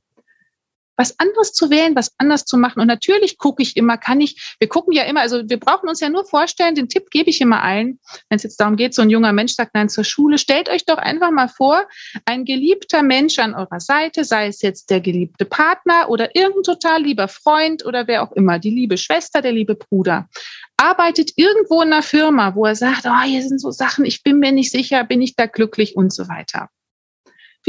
was 0.99 1.17
anderes 1.17 1.53
zu 1.53 1.69
wählen, 1.69 1.95
was 1.95 2.11
anders 2.17 2.43
zu 2.43 2.57
machen. 2.57 2.81
Und 2.81 2.87
natürlich 2.87 3.37
gucke 3.37 3.63
ich 3.63 3.77
immer, 3.77 3.97
kann 3.97 4.19
ich, 4.19 4.55
wir 4.59 4.67
gucken 4.67 4.91
ja 4.93 5.03
immer, 5.03 5.21
also 5.21 5.41
wir 5.47 5.57
brauchen 5.57 5.87
uns 5.87 6.01
ja 6.01 6.09
nur 6.09 6.25
vorstellen, 6.25 6.75
den 6.75 6.89
Tipp 6.89 7.09
gebe 7.09 7.29
ich 7.29 7.39
immer 7.39 7.63
allen, 7.63 7.99
wenn 8.27 8.35
es 8.35 8.43
jetzt 8.43 8.59
darum 8.59 8.75
geht, 8.75 8.93
so 8.93 9.01
ein 9.01 9.09
junger 9.09 9.31
Mensch 9.31 9.53
sagt 9.53 9.73
nein 9.73 9.87
zur 9.87 10.03
Schule, 10.03 10.37
stellt 10.37 10.67
euch 10.67 10.85
doch 10.85 10.97
einfach 10.97 11.31
mal 11.31 11.47
vor, 11.47 11.87
ein 12.25 12.43
geliebter 12.43 13.01
Mensch 13.01 13.39
an 13.39 13.55
eurer 13.55 13.79
Seite, 13.79 14.25
sei 14.25 14.47
es 14.47 14.61
jetzt 14.61 14.89
der 14.89 14.99
geliebte 14.99 15.45
Partner 15.45 16.09
oder 16.09 16.35
irgendein 16.35 16.63
total 16.63 17.01
lieber 17.01 17.29
Freund 17.29 17.85
oder 17.85 18.07
wer 18.07 18.21
auch 18.21 18.33
immer, 18.33 18.59
die 18.59 18.71
liebe 18.71 18.97
Schwester, 18.97 19.41
der 19.41 19.53
liebe 19.53 19.75
Bruder, 19.75 20.27
arbeitet 20.75 21.31
irgendwo 21.37 21.81
in 21.81 21.93
einer 21.93 22.03
Firma, 22.03 22.55
wo 22.55 22.65
er 22.65 22.75
sagt, 22.75 23.05
oh, 23.05 23.23
hier 23.23 23.41
sind 23.41 23.61
so 23.61 23.71
Sachen, 23.71 24.03
ich 24.03 24.21
bin 24.21 24.39
mir 24.39 24.51
nicht 24.51 24.71
sicher, 24.71 25.05
bin 25.05 25.21
ich 25.21 25.37
da 25.37 25.45
glücklich 25.45 25.95
und 25.95 26.13
so 26.13 26.27
weiter. 26.27 26.69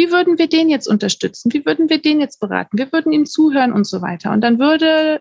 Wie 0.01 0.11
würden 0.11 0.39
wir 0.39 0.49
den 0.49 0.71
jetzt 0.71 0.89
unterstützen? 0.89 1.53
Wie 1.53 1.67
würden 1.67 1.91
wir 1.91 2.01
den 2.01 2.21
jetzt 2.21 2.41
beraten? 2.41 2.79
Wir 2.79 2.91
würden 2.91 3.13
ihm 3.13 3.27
zuhören 3.27 3.71
und 3.71 3.87
so 3.87 4.01
weiter. 4.01 4.33
Und 4.33 4.41
dann 4.41 4.59
würde, 4.59 5.21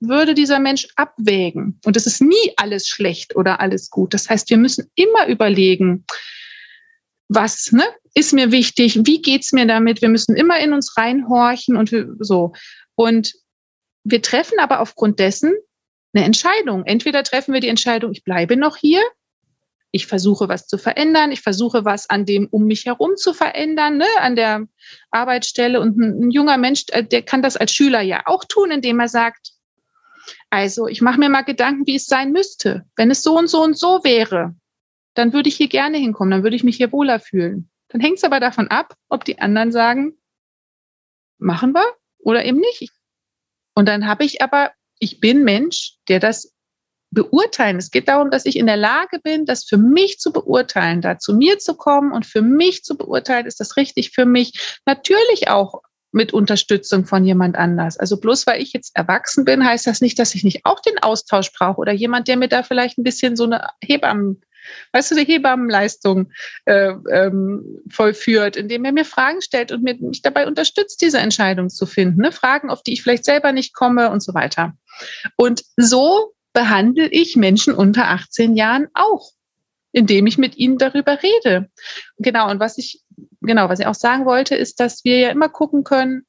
würde 0.00 0.34
dieser 0.34 0.58
Mensch 0.58 0.88
abwägen. 0.96 1.78
Und 1.84 1.96
es 1.96 2.04
ist 2.04 2.20
nie 2.20 2.52
alles 2.56 2.88
schlecht 2.88 3.36
oder 3.36 3.60
alles 3.60 3.88
gut. 3.88 4.14
Das 4.14 4.28
heißt, 4.28 4.50
wir 4.50 4.56
müssen 4.56 4.90
immer 4.96 5.28
überlegen, 5.28 6.04
was 7.28 7.70
ne, 7.70 7.84
ist 8.14 8.32
mir 8.32 8.50
wichtig, 8.50 8.98
wie 9.06 9.22
geht's 9.22 9.52
mir 9.52 9.64
damit? 9.64 10.02
Wir 10.02 10.08
müssen 10.08 10.34
immer 10.34 10.58
in 10.58 10.72
uns 10.72 10.96
reinhorchen 10.96 11.76
und 11.76 11.94
so. 12.18 12.54
Und 12.96 13.32
wir 14.02 14.22
treffen 14.22 14.58
aber 14.58 14.80
aufgrund 14.80 15.20
dessen 15.20 15.54
eine 16.14 16.24
Entscheidung. 16.24 16.84
Entweder 16.84 17.22
treffen 17.22 17.54
wir 17.54 17.60
die 17.60 17.68
Entscheidung, 17.68 18.10
ich 18.10 18.24
bleibe 18.24 18.56
noch 18.56 18.76
hier 18.76 19.02
ich 19.90 20.06
versuche 20.06 20.48
was 20.48 20.66
zu 20.66 20.76
verändern, 20.76 21.32
ich 21.32 21.40
versuche 21.40 21.84
was 21.84 22.10
an 22.10 22.26
dem 22.26 22.46
um 22.50 22.66
mich 22.66 22.84
herum 22.84 23.16
zu 23.16 23.32
verändern, 23.32 23.96
ne, 23.96 24.06
an 24.18 24.36
der 24.36 24.66
Arbeitsstelle. 25.10 25.80
Und 25.80 25.98
ein, 25.98 26.24
ein 26.24 26.30
junger 26.30 26.58
Mensch, 26.58 26.84
äh, 26.88 27.04
der 27.04 27.22
kann 27.22 27.42
das 27.42 27.56
als 27.56 27.72
Schüler 27.72 28.00
ja 28.00 28.22
auch 28.26 28.44
tun, 28.44 28.70
indem 28.70 29.00
er 29.00 29.08
sagt, 29.08 29.52
also 30.50 30.88
ich 30.88 31.00
mache 31.00 31.18
mir 31.18 31.30
mal 31.30 31.42
Gedanken, 31.42 31.86
wie 31.86 31.96
es 31.96 32.06
sein 32.06 32.32
müsste. 32.32 32.84
Wenn 32.96 33.10
es 33.10 33.22
so 33.22 33.38
und 33.38 33.48
so 33.48 33.62
und 33.62 33.78
so 33.78 34.04
wäre, 34.04 34.54
dann 35.14 35.32
würde 35.32 35.48
ich 35.48 35.56
hier 35.56 35.68
gerne 35.68 35.98
hinkommen, 35.98 36.30
dann 36.30 36.42
würde 36.42 36.56
ich 36.56 36.64
mich 36.64 36.76
hier 36.76 36.92
wohler 36.92 37.18
fühlen. 37.18 37.70
Dann 37.88 38.00
hängt 38.00 38.18
es 38.18 38.24
aber 38.24 38.40
davon 38.40 38.68
ab, 38.68 38.94
ob 39.08 39.24
die 39.24 39.38
anderen 39.38 39.72
sagen, 39.72 40.18
machen 41.38 41.72
wir 41.72 41.94
oder 42.18 42.44
eben 42.44 42.58
nicht. 42.58 42.92
Und 43.74 43.88
dann 43.88 44.06
habe 44.06 44.24
ich 44.24 44.42
aber, 44.42 44.72
ich 44.98 45.20
bin 45.20 45.44
Mensch, 45.44 45.94
der 46.08 46.20
das 46.20 46.54
beurteilen. 47.10 47.76
Es 47.76 47.90
geht 47.90 48.08
darum, 48.08 48.30
dass 48.30 48.44
ich 48.46 48.56
in 48.56 48.66
der 48.66 48.76
Lage 48.76 49.18
bin, 49.22 49.46
das 49.46 49.64
für 49.64 49.78
mich 49.78 50.18
zu 50.18 50.32
beurteilen, 50.32 51.00
da 51.00 51.18
zu 51.18 51.34
mir 51.34 51.58
zu 51.58 51.74
kommen 51.74 52.12
und 52.12 52.26
für 52.26 52.42
mich 52.42 52.84
zu 52.84 52.96
beurteilen, 52.96 53.46
ist 53.46 53.60
das 53.60 53.76
richtig 53.76 54.10
für 54.10 54.26
mich. 54.26 54.78
Natürlich 54.84 55.48
auch 55.48 55.82
mit 56.10 56.32
Unterstützung 56.32 57.04
von 57.04 57.24
jemand 57.24 57.56
anders. 57.56 57.98
Also 57.98 58.18
bloß 58.18 58.46
weil 58.46 58.62
ich 58.62 58.72
jetzt 58.72 58.96
erwachsen 58.96 59.44
bin, 59.44 59.64
heißt 59.64 59.86
das 59.86 60.00
nicht, 60.00 60.18
dass 60.18 60.34
ich 60.34 60.42
nicht 60.42 60.60
auch 60.64 60.80
den 60.80 60.98
Austausch 60.98 61.52
brauche 61.52 61.78
oder 61.78 61.92
jemand, 61.92 62.28
der 62.28 62.36
mir 62.36 62.48
da 62.48 62.62
vielleicht 62.62 62.98
ein 62.98 63.04
bisschen 63.04 63.36
so 63.36 63.44
eine 63.44 63.66
Hebammen, 63.82 64.40
weißt 64.92 65.10
du, 65.10 65.14
die 65.16 65.24
Hebammenleistung 65.24 66.30
äh, 66.64 66.92
ähm, 67.10 67.82
vollführt, 67.90 68.56
indem 68.56 68.84
er 68.84 68.92
mir 68.92 69.04
Fragen 69.04 69.42
stellt 69.42 69.70
und 69.70 69.82
mich 69.82 70.22
dabei 70.22 70.46
unterstützt, 70.46 71.02
diese 71.02 71.18
Entscheidung 71.18 71.68
zu 71.68 71.84
finden. 71.84 72.22
Ne? 72.22 72.32
Fragen, 72.32 72.70
auf 72.70 72.82
die 72.82 72.94
ich 72.94 73.02
vielleicht 73.02 73.24
selber 73.24 73.52
nicht 73.52 73.74
komme 73.74 74.10
und 74.10 74.22
so 74.22 74.34
weiter. 74.34 74.74
Und 75.36 75.62
so 75.76 76.32
behandle 76.52 77.08
ich 77.08 77.36
Menschen 77.36 77.74
unter 77.74 78.08
18 78.08 78.56
Jahren 78.56 78.88
auch, 78.94 79.30
indem 79.92 80.26
ich 80.26 80.38
mit 80.38 80.56
ihnen 80.56 80.78
darüber 80.78 81.18
rede. 81.22 81.70
Genau, 82.18 82.50
und 82.50 82.60
was 82.60 82.78
ich, 82.78 83.02
genau, 83.40 83.68
was 83.68 83.80
ich 83.80 83.86
auch 83.86 83.94
sagen 83.94 84.24
wollte, 84.24 84.54
ist, 84.54 84.80
dass 84.80 85.04
wir 85.04 85.18
ja 85.18 85.30
immer 85.30 85.48
gucken 85.48 85.84
können, 85.84 86.26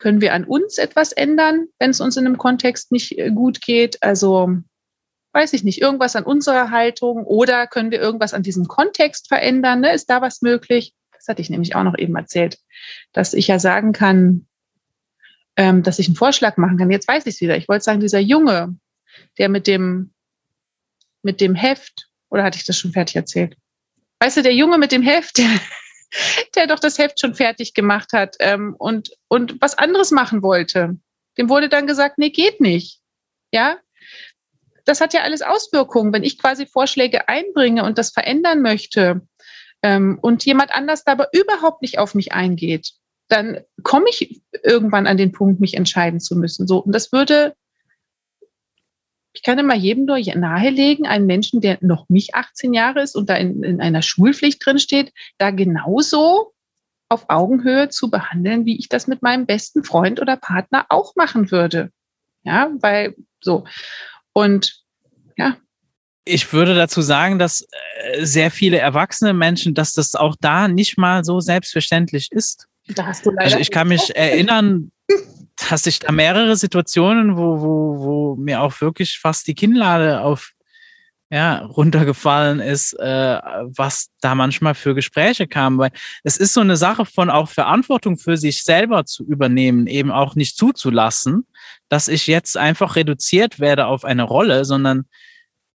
können 0.00 0.20
wir 0.20 0.34
an 0.34 0.44
uns 0.44 0.78
etwas 0.78 1.12
ändern, 1.12 1.66
wenn 1.78 1.90
es 1.90 2.00
uns 2.00 2.16
in 2.16 2.26
einem 2.26 2.38
Kontext 2.38 2.90
nicht 2.90 3.18
äh, 3.18 3.30
gut 3.30 3.60
geht? 3.60 4.02
Also, 4.02 4.56
weiß 5.32 5.52
ich 5.52 5.62
nicht, 5.62 5.80
irgendwas 5.80 6.16
an 6.16 6.24
unserer 6.24 6.70
Haltung 6.70 7.24
oder 7.24 7.66
können 7.66 7.90
wir 7.90 8.00
irgendwas 8.00 8.34
an 8.34 8.42
diesem 8.42 8.66
Kontext 8.66 9.28
verändern? 9.28 9.80
Ne? 9.80 9.92
Ist 9.92 10.10
da 10.10 10.20
was 10.22 10.42
möglich? 10.42 10.94
Das 11.12 11.28
hatte 11.28 11.42
ich 11.42 11.50
nämlich 11.50 11.76
auch 11.76 11.84
noch 11.84 11.96
eben 11.98 12.16
erzählt, 12.16 12.58
dass 13.12 13.34
ich 13.34 13.46
ja 13.46 13.58
sagen 13.58 13.92
kann, 13.92 14.46
ähm, 15.56 15.82
dass 15.82 15.98
ich 15.98 16.08
einen 16.08 16.16
Vorschlag 16.16 16.56
machen 16.56 16.78
kann. 16.78 16.90
Jetzt 16.90 17.06
weiß 17.06 17.26
ich 17.26 17.34
es 17.34 17.40
wieder. 17.42 17.56
Ich 17.56 17.68
wollte 17.68 17.84
sagen, 17.84 18.00
dieser 18.00 18.20
Junge, 18.20 18.76
der 19.38 19.48
mit 19.48 19.66
dem, 19.66 20.12
mit 21.22 21.40
dem 21.40 21.54
Heft, 21.54 22.08
oder 22.30 22.44
hatte 22.44 22.58
ich 22.58 22.64
das 22.64 22.78
schon 22.78 22.92
fertig 22.92 23.16
erzählt? 23.16 23.56
Weißt 24.20 24.36
du, 24.36 24.42
der 24.42 24.54
Junge 24.54 24.78
mit 24.78 24.92
dem 24.92 25.02
Heft, 25.02 25.38
der, 25.38 25.50
der 26.54 26.66
doch 26.66 26.78
das 26.78 26.98
Heft 26.98 27.20
schon 27.20 27.34
fertig 27.34 27.74
gemacht 27.74 28.12
hat 28.12 28.36
ähm, 28.40 28.74
und, 28.78 29.10
und 29.28 29.60
was 29.60 29.78
anderes 29.78 30.10
machen 30.10 30.42
wollte. 30.42 30.96
Dem 31.38 31.48
wurde 31.48 31.68
dann 31.68 31.86
gesagt, 31.86 32.18
nee, 32.18 32.30
geht 32.30 32.60
nicht. 32.60 33.00
Ja, 33.52 33.78
das 34.84 35.00
hat 35.00 35.14
ja 35.14 35.22
alles 35.22 35.42
Auswirkungen. 35.42 36.12
Wenn 36.12 36.24
ich 36.24 36.38
quasi 36.38 36.66
Vorschläge 36.66 37.28
einbringe 37.28 37.84
und 37.84 37.98
das 37.98 38.10
verändern 38.10 38.60
möchte 38.60 39.22
ähm, 39.82 40.18
und 40.20 40.44
jemand 40.44 40.72
anders 40.72 41.04
dabei 41.04 41.26
überhaupt 41.32 41.82
nicht 41.82 41.98
auf 41.98 42.14
mich 42.14 42.32
eingeht, 42.32 42.92
dann 43.28 43.60
komme 43.84 44.06
ich 44.10 44.42
irgendwann 44.64 45.06
an 45.06 45.16
den 45.16 45.32
Punkt, 45.32 45.60
mich 45.60 45.74
entscheiden 45.74 46.20
zu 46.20 46.36
müssen. 46.36 46.66
So, 46.66 46.78
und 46.78 46.92
das 46.92 47.12
würde, 47.12 47.54
ich 49.40 49.44
kann 49.44 49.58
immer 49.58 49.74
jedem 49.74 50.04
nur 50.04 50.18
nahelegen, 50.18 51.06
einen 51.06 51.24
Menschen, 51.24 51.62
der 51.62 51.78
noch 51.80 52.10
nicht 52.10 52.34
18 52.34 52.74
Jahre 52.74 53.00
ist 53.00 53.16
und 53.16 53.30
da 53.30 53.36
in, 53.36 53.62
in 53.62 53.80
einer 53.80 54.02
Schulpflicht 54.02 54.64
drin 54.64 54.78
steht, 54.78 55.14
da 55.38 55.50
genauso 55.50 56.52
auf 57.08 57.24
Augenhöhe 57.30 57.88
zu 57.88 58.10
behandeln, 58.10 58.66
wie 58.66 58.78
ich 58.78 58.90
das 58.90 59.06
mit 59.06 59.22
meinem 59.22 59.46
besten 59.46 59.82
Freund 59.82 60.20
oder 60.20 60.36
Partner 60.36 60.84
auch 60.90 61.16
machen 61.16 61.50
würde. 61.50 61.90
Ja, 62.42 62.70
weil 62.80 63.14
so. 63.40 63.64
Und 64.34 64.82
ja. 65.38 65.56
Ich 66.26 66.52
würde 66.52 66.74
dazu 66.74 67.00
sagen, 67.00 67.38
dass 67.38 67.62
äh, 67.62 68.26
sehr 68.26 68.50
viele 68.50 68.76
erwachsene 68.76 69.32
Menschen, 69.32 69.72
dass 69.72 69.94
das 69.94 70.16
auch 70.16 70.36
da 70.38 70.68
nicht 70.68 70.98
mal 70.98 71.24
so 71.24 71.40
selbstverständlich 71.40 72.30
ist. 72.30 72.66
Da 72.88 73.06
hast 73.06 73.24
du 73.24 73.30
leider 73.30 73.44
also 73.44 73.58
ich 73.58 73.70
kann 73.70 73.88
mich 73.88 74.14
erinnern, 74.14 74.92
dass 75.68 75.86
ich 75.86 75.98
da 75.98 76.12
mehrere 76.12 76.56
Situationen, 76.56 77.36
wo, 77.36 77.60
wo, 77.60 77.98
wo 77.98 78.36
mir 78.36 78.62
auch 78.62 78.80
wirklich 78.80 79.18
fast 79.18 79.46
die 79.46 79.54
Kinnlade 79.54 80.20
auf 80.20 80.52
ja, 81.32 81.58
runtergefallen 81.64 82.58
ist, 82.58 82.92
äh, 82.94 83.40
was 83.76 84.10
da 84.20 84.34
manchmal 84.34 84.74
für 84.74 84.96
Gespräche 84.96 85.46
kam. 85.46 85.78
Weil 85.78 85.92
es 86.24 86.36
ist 86.36 86.54
so 86.54 86.60
eine 86.60 86.76
Sache 86.76 87.06
von 87.06 87.30
auch 87.30 87.48
Verantwortung 87.48 88.18
für 88.18 88.36
sich 88.36 88.64
selber 88.64 89.04
zu 89.04 89.24
übernehmen, 89.24 89.86
eben 89.86 90.10
auch 90.10 90.34
nicht 90.34 90.56
zuzulassen, 90.56 91.46
dass 91.88 92.08
ich 92.08 92.26
jetzt 92.26 92.56
einfach 92.56 92.96
reduziert 92.96 93.60
werde 93.60 93.86
auf 93.86 94.04
eine 94.04 94.24
Rolle, 94.24 94.64
sondern 94.64 95.04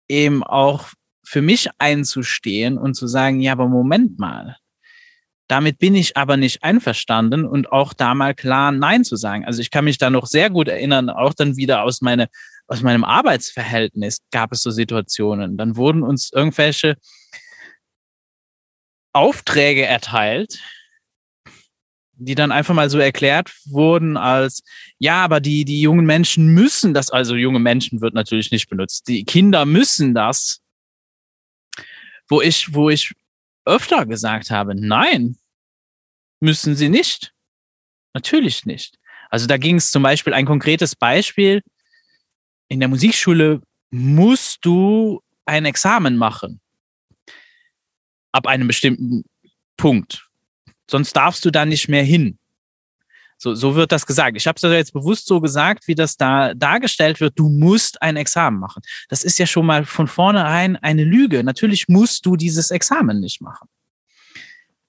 eben 0.07 0.41
auch 0.43 0.87
für 1.23 1.41
mich 1.41 1.69
einzustehen 1.79 2.77
und 2.77 2.93
zu 2.93 3.07
sagen, 3.07 3.41
ja, 3.41 3.51
aber 3.51 3.67
Moment 3.67 4.19
mal, 4.19 4.57
damit 5.51 5.79
bin 5.79 5.95
ich 5.95 6.15
aber 6.15 6.37
nicht 6.37 6.63
einverstanden 6.63 7.45
und 7.45 7.73
auch 7.73 7.91
da 7.91 8.15
mal 8.15 8.33
klar 8.33 8.71
Nein 8.71 9.03
zu 9.03 9.17
sagen. 9.17 9.43
Also 9.43 9.59
ich 9.59 9.69
kann 9.69 9.83
mich 9.83 9.97
da 9.97 10.09
noch 10.09 10.25
sehr 10.25 10.49
gut 10.49 10.69
erinnern, 10.69 11.09
auch 11.09 11.33
dann 11.33 11.57
wieder 11.57 11.83
aus, 11.83 11.99
meine, 11.99 12.29
aus 12.67 12.81
meinem 12.81 13.03
Arbeitsverhältnis 13.03 14.19
gab 14.31 14.53
es 14.53 14.61
so 14.61 14.71
Situationen. 14.71 15.57
Dann 15.57 15.75
wurden 15.75 16.03
uns 16.03 16.31
irgendwelche 16.31 16.95
Aufträge 19.11 19.85
erteilt, 19.85 20.57
die 22.13 22.35
dann 22.35 22.53
einfach 22.53 22.73
mal 22.73 22.89
so 22.89 22.99
erklärt 22.99 23.51
wurden 23.65 24.15
als, 24.15 24.63
ja, 24.99 25.21
aber 25.21 25.41
die, 25.41 25.65
die 25.65 25.81
jungen 25.81 26.05
Menschen 26.05 26.53
müssen 26.53 26.93
das, 26.93 27.09
also 27.09 27.35
junge 27.35 27.59
Menschen 27.59 27.99
wird 27.99 28.13
natürlich 28.13 28.51
nicht 28.51 28.69
benutzt, 28.69 29.09
die 29.09 29.25
Kinder 29.25 29.65
müssen 29.65 30.13
das, 30.15 30.61
wo 32.29 32.39
ich, 32.41 32.73
wo 32.73 32.89
ich 32.89 33.13
öfter 33.65 34.05
gesagt 34.05 34.49
habe, 34.49 34.75
nein, 34.75 35.35
müssen 36.41 36.75
sie 36.75 36.89
nicht. 36.89 37.33
Natürlich 38.13 38.65
nicht. 38.65 38.97
Also 39.29 39.47
da 39.47 39.57
ging 39.57 39.77
es 39.77 39.91
zum 39.91 40.03
Beispiel 40.03 40.33
ein 40.33 40.45
konkretes 40.45 40.95
Beispiel. 40.95 41.61
In 42.67 42.79
der 42.79 42.89
Musikschule 42.89 43.61
musst 43.91 44.59
du 44.65 45.21
ein 45.45 45.65
Examen 45.65 46.17
machen. 46.17 46.59
Ab 48.31 48.47
einem 48.47 48.67
bestimmten 48.67 49.23
Punkt. 49.77 50.27
Sonst 50.89 51.13
darfst 51.13 51.45
du 51.45 51.51
da 51.51 51.65
nicht 51.65 51.87
mehr 51.87 52.03
hin. 52.03 52.37
So, 53.37 53.55
so 53.55 53.75
wird 53.75 53.91
das 53.91 54.05
gesagt. 54.05 54.37
Ich 54.37 54.45
habe 54.45 54.57
es 54.57 54.61
jetzt 54.61 54.93
bewusst 54.93 55.25
so 55.25 55.41
gesagt, 55.41 55.87
wie 55.87 55.95
das 55.95 56.15
da 56.15 56.53
dargestellt 56.53 57.19
wird. 57.19 57.39
Du 57.39 57.49
musst 57.49 58.01
ein 58.01 58.15
Examen 58.15 58.59
machen. 58.59 58.83
Das 59.09 59.23
ist 59.23 59.39
ja 59.39 59.47
schon 59.47 59.65
mal 59.65 59.83
von 59.83 60.07
vornherein 60.07 60.75
eine 60.75 61.03
Lüge. 61.03 61.43
Natürlich 61.43 61.87
musst 61.87 62.25
du 62.25 62.35
dieses 62.35 62.69
Examen 62.69 63.19
nicht 63.19 63.41
machen. 63.41 63.67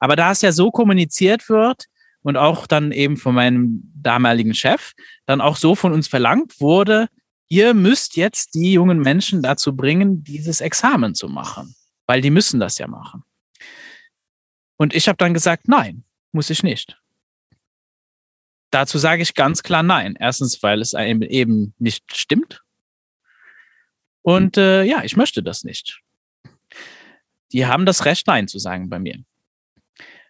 Aber 0.02 0.16
da 0.16 0.32
es 0.32 0.42
ja 0.42 0.50
so 0.50 0.72
kommuniziert 0.72 1.48
wird 1.48 1.84
und 2.22 2.36
auch 2.36 2.66
dann 2.66 2.90
eben 2.90 3.16
von 3.16 3.36
meinem 3.36 3.88
damaligen 3.94 4.52
Chef 4.52 4.94
dann 5.26 5.40
auch 5.40 5.54
so 5.54 5.76
von 5.76 5.92
uns 5.92 6.08
verlangt 6.08 6.60
wurde, 6.60 7.08
ihr 7.48 7.72
müsst 7.72 8.16
jetzt 8.16 8.56
die 8.56 8.72
jungen 8.72 8.98
Menschen 8.98 9.42
dazu 9.42 9.76
bringen, 9.76 10.24
dieses 10.24 10.60
Examen 10.60 11.14
zu 11.14 11.28
machen, 11.28 11.76
weil 12.08 12.20
die 12.20 12.30
müssen 12.30 12.58
das 12.58 12.78
ja 12.78 12.88
machen. 12.88 13.22
Und 14.76 14.92
ich 14.92 15.06
habe 15.06 15.18
dann 15.18 15.34
gesagt, 15.34 15.68
nein, 15.68 16.02
muss 16.32 16.50
ich 16.50 16.64
nicht. 16.64 17.00
Dazu 18.70 18.98
sage 18.98 19.22
ich 19.22 19.34
ganz 19.34 19.62
klar 19.62 19.84
nein. 19.84 20.16
Erstens, 20.18 20.60
weil 20.64 20.80
es 20.80 20.94
eben 20.94 21.74
nicht 21.78 22.16
stimmt. 22.16 22.64
Und 24.22 24.56
äh, 24.56 24.82
ja, 24.82 25.04
ich 25.04 25.16
möchte 25.16 25.44
das 25.44 25.62
nicht. 25.62 26.00
Die 27.52 27.66
haben 27.66 27.86
das 27.86 28.04
Recht, 28.04 28.26
Nein 28.26 28.48
zu 28.48 28.58
sagen 28.58 28.88
bei 28.88 28.98
mir. 28.98 29.22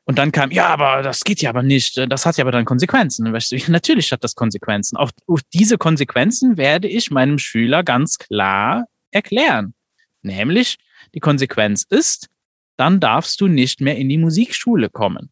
Und 0.04 0.18
dann 0.18 0.32
kam, 0.32 0.50
ja, 0.50 0.66
aber 0.66 1.02
das 1.02 1.20
geht 1.20 1.42
ja 1.42 1.50
aber 1.50 1.62
nicht. 1.62 1.96
Das 2.08 2.26
hat 2.26 2.36
ja 2.36 2.44
aber 2.44 2.52
dann 2.52 2.64
Konsequenzen. 2.64 3.30
Natürlich 3.68 4.12
hat 4.12 4.24
das 4.24 4.34
Konsequenzen. 4.34 4.96
Auch 4.96 5.10
diese 5.52 5.78
Konsequenzen 5.78 6.56
werde 6.56 6.88
ich 6.88 7.10
meinem 7.10 7.38
Schüler 7.38 7.82
ganz 7.84 8.18
klar 8.18 8.86
erklären. 9.10 9.74
Nämlich, 10.22 10.78
die 11.14 11.20
Konsequenz 11.20 11.84
ist, 11.88 12.28
dann 12.76 13.00
darfst 13.00 13.40
du 13.40 13.46
nicht 13.46 13.80
mehr 13.80 13.96
in 13.96 14.08
die 14.08 14.18
Musikschule 14.18 14.88
kommen. 14.88 15.30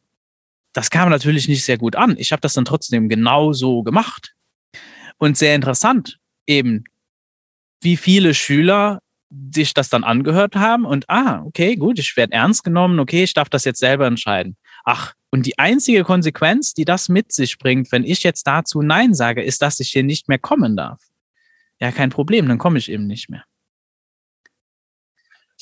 Das 0.72 0.90
kam 0.90 1.10
natürlich 1.10 1.48
nicht 1.48 1.64
sehr 1.64 1.78
gut 1.78 1.96
an. 1.96 2.16
Ich 2.16 2.30
habe 2.30 2.40
das 2.40 2.54
dann 2.54 2.64
trotzdem 2.64 3.08
genau 3.08 3.52
so 3.52 3.82
gemacht. 3.82 4.34
Und 5.18 5.36
sehr 5.36 5.54
interessant 5.54 6.18
eben, 6.46 6.84
wie 7.82 7.96
viele 7.96 8.34
Schüler 8.34 9.00
sich 9.55 9.74
das 9.74 9.89
dann 9.89 10.05
angehört 10.05 10.57
haben 10.57 10.85
und 10.85 11.09
ah, 11.09 11.43
okay, 11.45 11.76
gut, 11.76 11.99
ich 11.99 12.16
werde 12.16 12.33
ernst 12.33 12.64
genommen, 12.64 12.99
okay, 12.99 13.22
ich 13.22 13.35
darf 13.35 13.49
das 13.49 13.64
jetzt 13.64 13.78
selber 13.78 14.07
entscheiden. 14.07 14.57
Ach, 14.85 15.14
und 15.31 15.47
die 15.47 15.59
einzige 15.59 16.03
Konsequenz, 16.03 16.74
die 16.74 16.85
das 16.85 17.09
mit 17.09 17.33
sich 17.33 17.59
bringt, 17.59 17.93
wenn 17.93 18.05
ich 18.05 18.22
jetzt 18.22 18.47
dazu 18.47 18.83
Nein 18.83 19.14
sage, 19.14 19.43
ist, 19.43 19.62
dass 19.62 19.78
ich 19.78 19.91
hier 19.91 20.03
nicht 20.03 20.28
mehr 20.28 20.39
kommen 20.39 20.76
darf. 20.76 21.01
Ja, 21.81 21.93
kein 21.93 22.11
Problem, 22.11 22.49
dann 22.49 22.59
komme 22.59 22.78
ich 22.78 22.91
eben 22.91 23.07
nicht 23.07 23.31
mehr. 23.31 23.45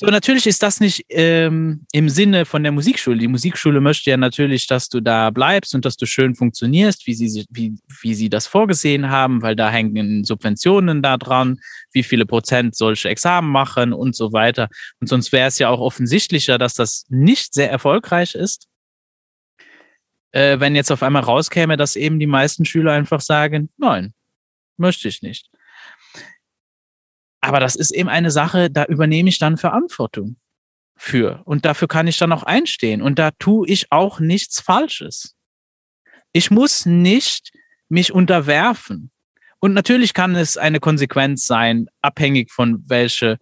So, 0.01 0.05
natürlich 0.05 0.47
ist 0.47 0.63
das 0.63 0.79
nicht 0.79 1.05
ähm, 1.09 1.85
im 1.91 2.07
Sinne 2.07 2.45
von 2.45 2.63
der 2.63 2.71
Musikschule. 2.71 3.17
Die 3.17 3.27
Musikschule 3.27 3.81
möchte 3.81 4.09
ja 4.09 4.15
natürlich, 4.15 4.65
dass 4.65 4.87
du 4.87 5.01
da 5.01 5.29
bleibst 5.29 5.75
und 5.75 5.83
dass 5.83 5.97
du 5.97 6.05
schön 6.05 6.35
funktionierst, 6.35 7.05
wie 7.05 7.13
sie, 7.13 7.45
wie, 7.49 7.77
wie 8.01 8.13
sie 8.13 8.29
das 8.29 8.47
vorgesehen 8.47 9.09
haben, 9.09 9.41
weil 9.41 9.57
da 9.57 9.69
hängen 9.69 10.23
Subventionen 10.23 11.01
da 11.01 11.17
dran, 11.17 11.59
wie 11.91 12.03
viele 12.03 12.25
Prozent 12.25 12.77
solche 12.77 13.09
Examen 13.09 13.51
machen 13.51 13.91
und 13.91 14.15
so 14.15 14.31
weiter. 14.31 14.69
Und 15.01 15.07
sonst 15.07 15.33
wäre 15.33 15.49
es 15.49 15.59
ja 15.59 15.67
auch 15.67 15.81
offensichtlicher, 15.81 16.57
dass 16.57 16.75
das 16.75 17.05
nicht 17.09 17.53
sehr 17.53 17.69
erfolgreich 17.69 18.35
ist. 18.35 18.69
Äh, 20.31 20.61
wenn 20.61 20.77
jetzt 20.77 20.93
auf 20.93 21.03
einmal 21.03 21.23
rauskäme, 21.23 21.75
dass 21.75 21.97
eben 21.97 22.19
die 22.19 22.27
meisten 22.27 22.63
Schüler 22.63 22.93
einfach 22.93 23.19
sagen, 23.19 23.69
nein, 23.75 24.13
möchte 24.77 25.09
ich 25.09 25.21
nicht. 25.21 25.49
Aber 27.41 27.59
das 27.59 27.75
ist 27.75 27.91
eben 27.91 28.09
eine 28.09 28.31
Sache, 28.31 28.69
da 28.69 28.85
übernehme 28.85 29.29
ich 29.29 29.39
dann 29.39 29.57
Verantwortung 29.57 30.37
für. 30.95 31.41
Und 31.45 31.65
dafür 31.65 31.87
kann 31.87 32.07
ich 32.07 32.17
dann 32.17 32.33
auch 32.33 32.43
einstehen. 32.43 33.01
Und 33.01 33.19
da 33.19 33.31
tue 33.31 33.67
ich 33.67 33.91
auch 33.91 34.19
nichts 34.19 34.59
Falsches. 34.59 35.35
Ich 36.33 36.51
muss 36.51 36.85
nicht 36.85 37.51
mich 37.87 38.11
unterwerfen. 38.11 39.11
Und 39.59 39.73
natürlich 39.73 40.13
kann 40.13 40.35
es 40.35 40.57
eine 40.57 40.79
Konsequenz 40.79 41.45
sein, 41.45 41.87
abhängig 42.01 42.51
von 42.51 42.83
welche 42.87 43.37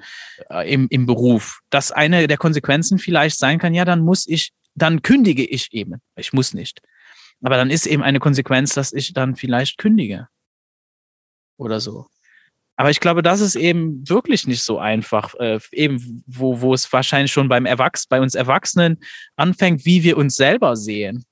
äh, 0.49 0.71
im, 0.71 0.87
im 0.89 1.05
Beruf, 1.05 1.59
dass 1.69 1.91
eine 1.91 2.27
der 2.27 2.37
Konsequenzen 2.37 2.97
vielleicht 2.97 3.37
sein 3.37 3.59
kann, 3.59 3.73
ja, 3.73 3.85
dann 3.85 3.99
muss 3.99 4.27
ich, 4.27 4.51
dann 4.73 5.03
kündige 5.03 5.45
ich 5.45 5.71
eben. 5.73 6.01
Ich 6.15 6.33
muss 6.33 6.53
nicht. 6.53 6.81
Aber 7.41 7.55
dann 7.55 7.69
ist 7.69 7.85
eben 7.85 8.01
eine 8.01 8.19
Konsequenz, 8.19 8.73
dass 8.73 8.93
ich 8.93 9.13
dann 9.13 9.35
vielleicht 9.35 9.77
kündige. 9.77 10.27
Oder 11.57 11.79
so. 11.79 12.07
Aber 12.77 12.91
ich 12.91 12.99
glaube, 12.99 13.23
das 13.23 13.41
ist 13.41 13.55
eben 13.55 14.07
wirklich 14.07 14.45
nicht 14.47 14.61
so 14.61 14.77
einfach, 14.77 15.33
äh, 15.35 15.59
eben 15.71 16.23
wo, 16.27 16.61
wo 16.61 16.73
es 16.75 16.91
wahrscheinlich 16.93 17.31
schon 17.31 17.49
beim 17.49 17.65
Erwachs 17.65 18.05
bei 18.05 18.21
uns 18.21 18.35
Erwachsenen 18.35 18.99
anfängt, 19.35 19.83
wie 19.85 20.03
wir 20.03 20.15
uns 20.15 20.35
selber 20.35 20.75
sehen. 20.75 21.25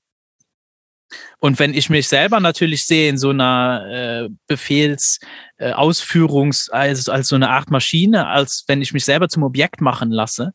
Und 1.39 1.59
wenn 1.59 1.75
ich 1.75 1.91
mich 1.91 2.07
selber 2.07 2.39
natürlich 2.39 2.87
sehe 2.87 3.09
in 3.09 3.19
so 3.19 3.29
einer 3.29 4.25
äh, 4.25 4.29
Befehls, 4.47 5.19
äh, 5.57 5.69
also 5.69 7.11
als 7.11 7.27
so 7.27 7.35
eine 7.35 7.49
Art 7.49 7.69
Maschine, 7.69 8.27
als 8.27 8.65
wenn 8.67 8.81
ich 8.81 8.91
mich 8.91 9.05
selber 9.05 9.29
zum 9.29 9.43
Objekt 9.43 9.81
machen 9.81 10.09
lasse, 10.09 10.51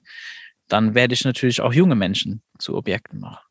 dann 0.66 0.96
werde 0.96 1.14
ich 1.14 1.24
natürlich 1.24 1.60
auch 1.60 1.72
junge 1.72 1.94
Menschen 1.94 2.42
zu 2.58 2.76
Objekten 2.76 3.20
machen. 3.20 3.49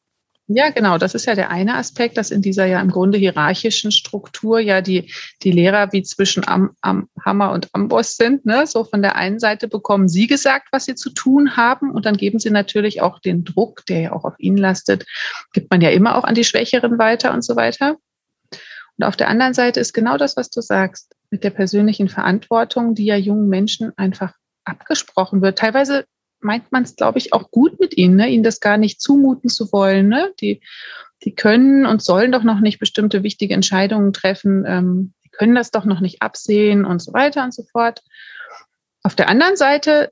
Ja, 0.52 0.72
genau. 0.72 0.97
Das 0.97 1.14
ist 1.14 1.28
ja 1.28 1.36
der 1.36 1.52
eine 1.52 1.76
Aspekt, 1.76 2.18
dass 2.18 2.32
in 2.32 2.41
dieser 2.41 2.66
ja 2.66 2.82
im 2.82 2.89
Grunde 2.89 3.20
hierarchischen 3.20 3.91
Struktur 3.91 4.60
ja 4.60 4.82
die, 4.82 5.14
die 5.43 5.52
Lehrer 5.52 5.91
wie 5.91 6.02
zwischen 6.02 6.47
am, 6.47 6.72
am 6.82 7.08
Hammer 7.24 7.52
und 7.52 7.70
Amboss 7.74 8.18
sind. 8.18 8.47
Ne? 8.47 8.66
So 8.66 8.84
von 8.84 9.04
der 9.04 9.16
einen 9.16 9.38
Seite 9.38 9.68
bekommen 9.68 10.10
sie 10.10 10.26
gesagt, 10.26 10.70
was 10.72 10.86
sie 10.86 10.95
zu 10.95 11.12
tun 11.12 11.56
haben 11.56 11.91
und 11.91 12.08
dann 12.08 12.18
geben 12.18 12.39
sie 12.39 12.50
natürlich 12.50 13.00
auch 13.00 13.20
den 13.20 13.43
Druck, 13.43 13.86
der 13.86 14.02
ja 14.02 14.12
auch 14.12 14.24
auf 14.26 14.34
ihnen 14.39 14.58
lastet, 14.58 15.06
gibt 15.54 15.70
man 15.70 15.82
ja 15.82 15.91
immer 15.91 16.16
auch 16.16 16.24
an 16.24 16.34
die 16.34 16.43
Schwächeren 16.43 16.97
weiter 16.97 17.32
und 17.32 17.43
so 17.43 17.56
weiter. 17.56 17.97
Und 18.97 19.04
auf 19.04 19.16
der 19.16 19.28
anderen 19.28 19.54
Seite 19.54 19.80
ist 19.80 19.93
genau 19.93 20.18
das, 20.18 20.36
was 20.36 20.50
du 20.50 20.62
sagst, 20.62 21.14
mit 21.30 21.43
der 21.43 21.52
persönlichen 21.52 22.10
Verantwortung, 22.10 22.95
die 22.95 23.06
ja 23.06 23.18
jungen 23.18 23.50
Menschen 23.50 23.91
einfach 23.97 24.34
abgesprochen 24.64 25.43
wird. 25.43 25.60
Teilweise 25.60 26.06
meint 26.42 26.72
man 26.72 26.84
es, 26.84 26.96
glaube 26.96 27.18
ich, 27.18 27.34
auch 27.34 27.52
gut 27.52 27.80
mit 27.80 27.98
ihnen, 27.98 28.16
ne? 28.16 28.30
ihnen 28.30 28.44
das 28.44 28.60
gar 28.60 28.78
nicht 28.78 29.02
zumuten 29.02 29.50
zu 29.50 29.72
wollen. 29.72 30.08
Ne? 30.08 30.34
Die, 30.40 30.62
die 31.24 31.36
können 31.36 31.86
und 31.86 32.02
sollen 32.02 32.32
doch 32.32 32.44
noch 32.44 32.60
nicht 32.60 32.80
bestimmte 32.80 33.24
wichtige 33.24 33.54
Entscheidungen 33.54 34.14
treffen. 34.14 34.64
Ähm, 34.66 35.14
die 35.24 35.30
können 35.30 35.56
das 35.56 35.72
doch 35.72 35.86
noch 35.86 36.00
nicht 36.00 36.22
absehen 36.22 36.86
und 36.86 37.02
so 37.02 37.14
weiter 37.14 37.44
und 37.44 37.54
so 37.54 37.64
fort. 37.64 38.02
Auf 39.04 39.16
der 39.16 39.30
anderen 39.30 39.56
Seite 39.56 40.12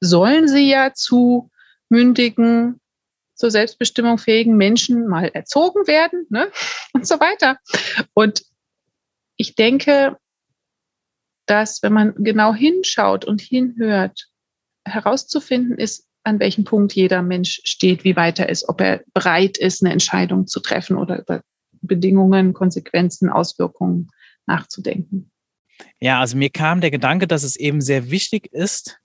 sollen 0.00 0.48
sie 0.48 0.68
ja 0.68 0.92
zu 0.94 1.50
mündigen, 1.88 2.80
zur 3.34 3.50
Selbstbestimmung 3.50 4.18
fähigen 4.18 4.56
Menschen 4.56 5.06
mal 5.08 5.28
erzogen 5.28 5.86
werden 5.86 6.26
ne? 6.30 6.50
und 6.92 7.06
so 7.06 7.18
weiter. 7.20 7.58
Und 8.14 8.42
ich 9.36 9.54
denke, 9.54 10.16
dass 11.46 11.82
wenn 11.82 11.92
man 11.92 12.14
genau 12.16 12.54
hinschaut 12.54 13.24
und 13.24 13.40
hinhört, 13.40 14.28
herauszufinden 14.84 15.78
ist, 15.78 16.06
an 16.24 16.38
welchem 16.38 16.64
Punkt 16.64 16.94
jeder 16.94 17.22
Mensch 17.22 17.60
steht, 17.64 18.04
wie 18.04 18.16
weit 18.16 18.38
er 18.38 18.48
ist, 18.48 18.68
ob 18.68 18.80
er 18.80 19.02
bereit 19.12 19.58
ist, 19.58 19.82
eine 19.82 19.92
Entscheidung 19.92 20.46
zu 20.46 20.60
treffen 20.60 20.96
oder 20.96 21.20
über 21.20 21.42
Bedingungen, 21.80 22.52
Konsequenzen, 22.52 23.28
Auswirkungen 23.28 24.10
nachzudenken. 24.46 25.30
Ja, 26.00 26.20
also 26.20 26.36
mir 26.36 26.50
kam 26.50 26.80
der 26.80 26.90
Gedanke, 26.90 27.26
dass 27.26 27.42
es 27.42 27.56
eben 27.56 27.80
sehr 27.80 28.10
wichtig 28.10 28.52
ist, 28.52 29.00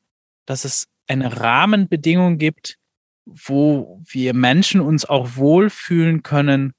dass 0.45 0.63
es 0.63 0.88
eine 1.07 1.39
Rahmenbedingung 1.39 2.38
gibt, 2.38 2.78
wo 3.25 4.01
wir 4.07 4.34
Menschen 4.34 4.82
uns 4.82 5.05
auch 5.05 5.36
wohlfühlen 5.36 6.23
können, 6.23 6.73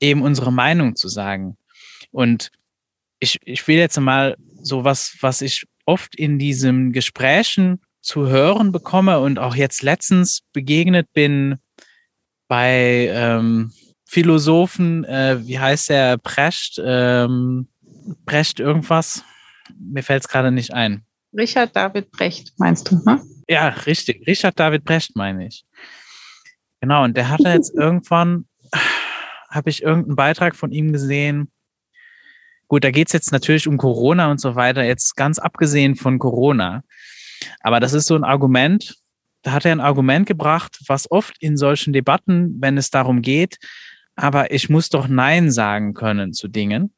eben 0.00 0.22
unsere 0.22 0.52
Meinung 0.52 0.96
zu 0.96 1.08
sagen. 1.08 1.56
Und 2.10 2.50
ich, 3.20 3.38
ich 3.44 3.66
will 3.68 3.76
jetzt 3.76 3.98
mal 3.98 4.36
so 4.62 4.84
was, 4.84 5.16
was 5.20 5.42
ich 5.42 5.66
oft 5.84 6.14
in 6.16 6.38
diesen 6.38 6.92
Gesprächen 6.92 7.80
zu 8.00 8.28
hören 8.28 8.72
bekomme 8.72 9.20
und 9.20 9.38
auch 9.38 9.54
jetzt 9.54 9.82
letztens 9.82 10.42
begegnet 10.52 11.12
bin 11.12 11.58
bei 12.48 13.08
ähm, 13.12 13.72
Philosophen, 14.06 15.04
äh, 15.04 15.38
wie 15.46 15.58
heißt 15.58 15.90
der, 15.90 16.18
Precht, 16.18 16.80
ähm, 16.84 17.68
Brecht 18.24 18.58
irgendwas? 18.58 19.22
Mir 19.78 20.02
fällt 20.02 20.22
es 20.22 20.28
gerade 20.28 20.50
nicht 20.50 20.74
ein. 20.74 21.04
Richard 21.32 21.76
David 21.76 22.10
Brecht, 22.10 22.52
meinst 22.58 22.90
du, 22.90 23.00
ne? 23.04 23.22
Ja, 23.48 23.68
richtig. 23.68 24.26
Richard 24.26 24.58
David 24.58 24.84
Brecht 24.84 25.14
meine 25.14 25.46
ich. 25.46 25.64
Genau, 26.80 27.04
und 27.04 27.16
der 27.16 27.28
hatte 27.28 27.48
jetzt 27.48 27.72
irgendwann, 27.78 28.46
habe 29.48 29.70
ich 29.70 29.82
irgendeinen 29.82 30.16
Beitrag 30.16 30.56
von 30.56 30.72
ihm 30.72 30.92
gesehen. 30.92 31.52
Gut, 32.66 32.84
da 32.84 32.90
geht 32.90 33.08
es 33.08 33.12
jetzt 33.12 33.32
natürlich 33.32 33.68
um 33.68 33.76
Corona 33.76 34.30
und 34.30 34.40
so 34.40 34.54
weiter, 34.54 34.82
jetzt 34.84 35.16
ganz 35.16 35.38
abgesehen 35.38 35.96
von 35.96 36.18
Corona. 36.18 36.82
Aber 37.60 37.80
das 37.80 37.92
ist 37.92 38.06
so 38.06 38.14
ein 38.14 38.24
Argument, 38.24 38.96
da 39.42 39.52
hat 39.52 39.64
er 39.64 39.72
ein 39.72 39.80
Argument 39.80 40.26
gebracht, 40.26 40.78
was 40.86 41.10
oft 41.10 41.36
in 41.40 41.56
solchen 41.56 41.92
Debatten, 41.92 42.56
wenn 42.60 42.76
es 42.76 42.90
darum 42.90 43.22
geht, 43.22 43.58
aber 44.16 44.52
ich 44.52 44.68
muss 44.68 44.90
doch 44.90 45.08
Nein 45.08 45.50
sagen 45.50 45.94
können 45.94 46.32
zu 46.32 46.48
Dingen. 46.48 46.92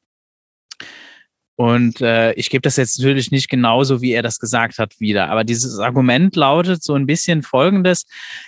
Und 1.55 2.01
äh, 2.01 2.33
ich 2.33 2.51
gebe 2.51 2.63
das 2.63 2.77
jetzt 2.77 2.99
natürlich 2.99 3.31
nicht 3.31 3.49
genauso, 3.49 4.01
wie 4.01 4.13
er 4.13 4.23
das 4.23 4.41
gesagt 4.41 4.79
hat, 4.79 4.99
wieder. 4.99 5.29
Aber 5.29 5.45
dieses 5.45 5.79
Argument 5.79 6.35
lautet 6.35 6.83
so 6.83 6.95
ein 6.95 7.07
bisschen 7.07 7.43
folgendes. 7.43 8.07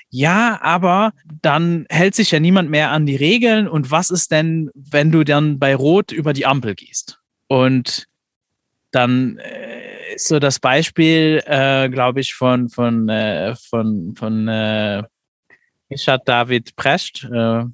Ja, 0.08 0.58
aber 0.62 1.12
dann 1.42 1.86
hält 1.90 2.14
sich 2.14 2.30
ja 2.30 2.40
niemand 2.40 2.70
mehr 2.70 2.90
an 2.90 3.06
die 3.06 3.14
Regeln. 3.14 3.68
Und 3.68 3.90
was 3.90 4.10
ist 4.10 4.32
denn, 4.32 4.70
wenn 4.74 5.12
du 5.12 5.22
dann 5.22 5.58
bei 5.58 5.76
Rot 5.76 6.10
über 6.10 6.32
die 6.32 6.46
Ampel 6.46 6.74
gehst? 6.74 7.20
Und 7.46 8.06
dann 8.90 9.38
äh, 9.38 9.93
ist 10.14 10.28
so 10.28 10.38
das 10.38 10.58
Beispiel, 10.58 11.42
äh, 11.46 11.88
glaube 11.88 12.20
ich, 12.20 12.34
von, 12.34 12.68
von, 12.68 13.08
äh, 13.08 13.54
von, 13.56 14.14
von 14.16 14.48
äh, 14.48 15.02
Richard 15.90 16.28
David 16.28 16.76
Precht 16.76 17.24
äh, 17.24 17.64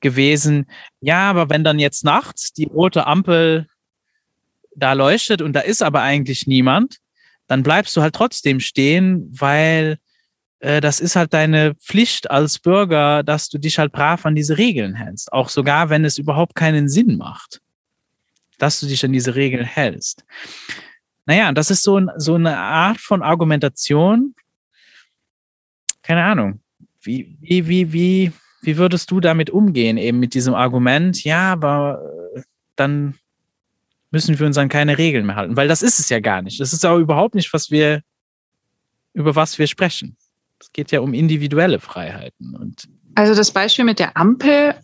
gewesen. 0.00 0.66
Ja, 1.00 1.30
aber 1.30 1.50
wenn 1.50 1.64
dann 1.64 1.78
jetzt 1.78 2.04
nachts 2.04 2.52
die 2.52 2.64
rote 2.64 3.06
Ampel 3.06 3.66
da 4.74 4.92
leuchtet 4.92 5.42
und 5.42 5.52
da 5.52 5.60
ist 5.60 5.82
aber 5.82 6.02
eigentlich 6.02 6.46
niemand, 6.46 6.98
dann 7.46 7.62
bleibst 7.62 7.96
du 7.96 8.02
halt 8.02 8.14
trotzdem 8.14 8.60
stehen, 8.60 9.28
weil 9.32 9.98
äh, 10.60 10.80
das 10.80 11.00
ist 11.00 11.16
halt 11.16 11.34
deine 11.34 11.74
Pflicht 11.74 12.30
als 12.30 12.58
Bürger, 12.58 13.22
dass 13.22 13.48
du 13.48 13.58
dich 13.58 13.78
halt 13.78 13.92
brav 13.92 14.24
an 14.24 14.34
diese 14.34 14.56
Regeln 14.56 14.94
hältst. 14.94 15.32
Auch 15.32 15.48
sogar, 15.48 15.90
wenn 15.90 16.04
es 16.04 16.18
überhaupt 16.18 16.54
keinen 16.54 16.88
Sinn 16.88 17.16
macht 17.16 17.60
dass 18.60 18.80
du 18.80 18.86
dich 18.86 19.04
an 19.04 19.12
diese 19.12 19.34
Regeln 19.34 19.64
hältst. 19.64 20.24
Naja, 21.30 21.52
das 21.52 21.70
ist 21.70 21.84
so, 21.84 21.96
ein, 21.96 22.10
so 22.16 22.34
eine 22.34 22.58
Art 22.58 22.98
von 22.98 23.22
Argumentation. 23.22 24.34
Keine 26.02 26.24
Ahnung. 26.24 26.60
Wie, 27.00 27.38
wie, 27.40 27.68
wie, 27.68 27.92
wie, 27.92 28.32
wie 28.62 28.76
würdest 28.76 29.12
du 29.12 29.20
damit 29.20 29.48
umgehen, 29.48 29.96
eben 29.96 30.18
mit 30.18 30.34
diesem 30.34 30.54
Argument, 30.54 31.22
ja, 31.22 31.52
aber 31.52 32.02
äh, 32.34 32.42
dann 32.74 33.14
müssen 34.10 34.36
wir 34.40 34.44
uns 34.44 34.58
an 34.58 34.68
keine 34.68 34.98
Regeln 34.98 35.24
mehr 35.24 35.36
halten, 35.36 35.56
weil 35.56 35.68
das 35.68 35.82
ist 35.82 36.00
es 36.00 36.08
ja 36.08 36.18
gar 36.18 36.42
nicht. 36.42 36.58
Das 36.58 36.72
ist 36.72 36.84
auch 36.84 36.98
überhaupt 36.98 37.36
nicht, 37.36 37.52
was 37.52 37.70
wir, 37.70 38.02
über 39.12 39.36
was 39.36 39.56
wir 39.56 39.68
sprechen. 39.68 40.16
Es 40.58 40.72
geht 40.72 40.90
ja 40.90 40.98
um 40.98 41.14
individuelle 41.14 41.78
Freiheiten. 41.78 42.56
Und 42.56 42.88
also 43.14 43.36
das 43.36 43.52
Beispiel 43.52 43.84
mit 43.84 44.00
der 44.00 44.16
Ampel 44.16 44.74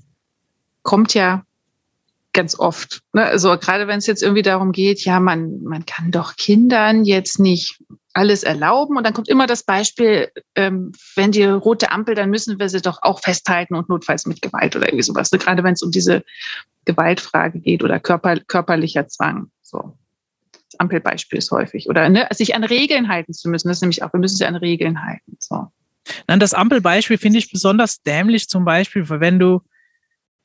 kommt 0.84 1.12
ja 1.12 1.44
ganz 2.36 2.56
oft. 2.58 3.00
Ne? 3.12 3.24
Also 3.24 3.56
gerade 3.58 3.88
wenn 3.88 3.98
es 3.98 4.06
jetzt 4.06 4.22
irgendwie 4.22 4.42
darum 4.42 4.70
geht, 4.70 5.04
ja, 5.04 5.18
man, 5.18 5.62
man 5.64 5.84
kann 5.86 6.12
doch 6.12 6.36
Kindern 6.36 7.04
jetzt 7.04 7.40
nicht 7.40 7.82
alles 8.12 8.44
erlauben. 8.44 8.96
Und 8.96 9.04
dann 9.04 9.12
kommt 9.12 9.28
immer 9.28 9.46
das 9.46 9.64
Beispiel, 9.64 10.30
ähm, 10.54 10.92
wenn 11.16 11.32
die 11.32 11.44
rote 11.44 11.90
Ampel, 11.90 12.14
dann 12.14 12.30
müssen 12.30 12.58
wir 12.58 12.68
sie 12.68 12.80
doch 12.80 12.98
auch 13.02 13.20
festhalten 13.20 13.74
und 13.74 13.88
notfalls 13.88 14.26
mit 14.26 14.40
Gewalt 14.40 14.76
oder 14.76 14.86
irgendwie 14.86 15.02
sowas. 15.02 15.32
Ne? 15.32 15.38
Gerade 15.38 15.64
wenn 15.64 15.74
es 15.74 15.82
um 15.82 15.90
diese 15.90 16.22
Gewaltfrage 16.84 17.58
geht 17.58 17.82
oder 17.82 17.98
körper, 17.98 18.36
körperlicher 18.36 19.08
Zwang. 19.08 19.50
So. 19.62 19.98
Das 20.52 20.78
Ampelbeispiel 20.78 21.38
ist 21.38 21.50
häufig. 21.50 21.88
Oder 21.88 22.08
ne, 22.08 22.28
sich 22.30 22.54
an 22.54 22.64
Regeln 22.64 23.08
halten 23.08 23.32
zu 23.32 23.48
müssen. 23.48 23.68
Das 23.68 23.78
ist 23.78 23.82
nämlich 23.82 24.02
auch, 24.02 24.12
wir 24.12 24.20
müssen 24.20 24.36
sie 24.36 24.46
an 24.46 24.56
Regeln 24.56 25.04
halten. 25.04 25.36
So. 25.40 25.66
Nein, 26.28 26.38
das 26.38 26.54
Ampelbeispiel 26.54 27.18
finde 27.18 27.38
ich 27.38 27.50
besonders 27.50 28.02
dämlich 28.02 28.48
zum 28.48 28.64
Beispiel, 28.64 29.08
wenn 29.08 29.38
du 29.38 29.62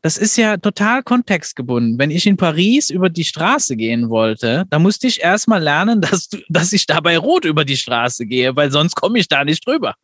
das 0.02 0.18
ist 0.18 0.36
ja 0.36 0.58
total 0.58 1.04
kontextgebunden. 1.04 2.00
Wenn 2.00 2.12
ich 2.12 2.26
in 2.26 2.38
Paris 2.38 2.90
über 2.90 3.10
die 3.10 3.24
Straße 3.24 3.76
gehen 3.76 4.10
wollte, 4.10 4.66
dann 4.70 4.82
musste 4.82 5.08
ich 5.08 5.22
erstmal 5.22 5.62
lernen, 5.62 6.02
dass, 6.12 6.30
du, 6.30 6.40
dass 6.50 6.74
ich 6.74 6.86
dabei 6.86 7.18
rot 7.18 7.46
über 7.46 7.66
die 7.66 7.78
Straße 7.78 8.26
gehe, 8.26 8.56
weil 8.56 8.72
sonst 8.72 8.96
komme 8.96 9.20
ich 9.20 9.28
da 9.28 9.44
nicht 9.44 9.66
drüber. 9.66 9.96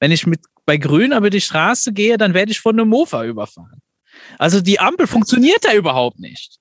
Wenn 0.00 0.10
ich 0.10 0.26
mit 0.26 0.40
bei 0.64 0.76
Grün 0.76 1.12
über 1.12 1.30
die 1.30 1.40
Straße 1.40 1.92
gehe, 1.92 2.16
dann 2.18 2.34
werde 2.34 2.52
ich 2.52 2.60
von 2.60 2.78
einem 2.78 2.88
Mofa 2.88 3.24
überfahren. 3.24 3.80
Also 4.38 4.60
die 4.60 4.78
Ampel 4.78 5.06
funktioniert 5.06 5.64
da 5.64 5.74
überhaupt 5.74 6.20
nicht. 6.20 6.58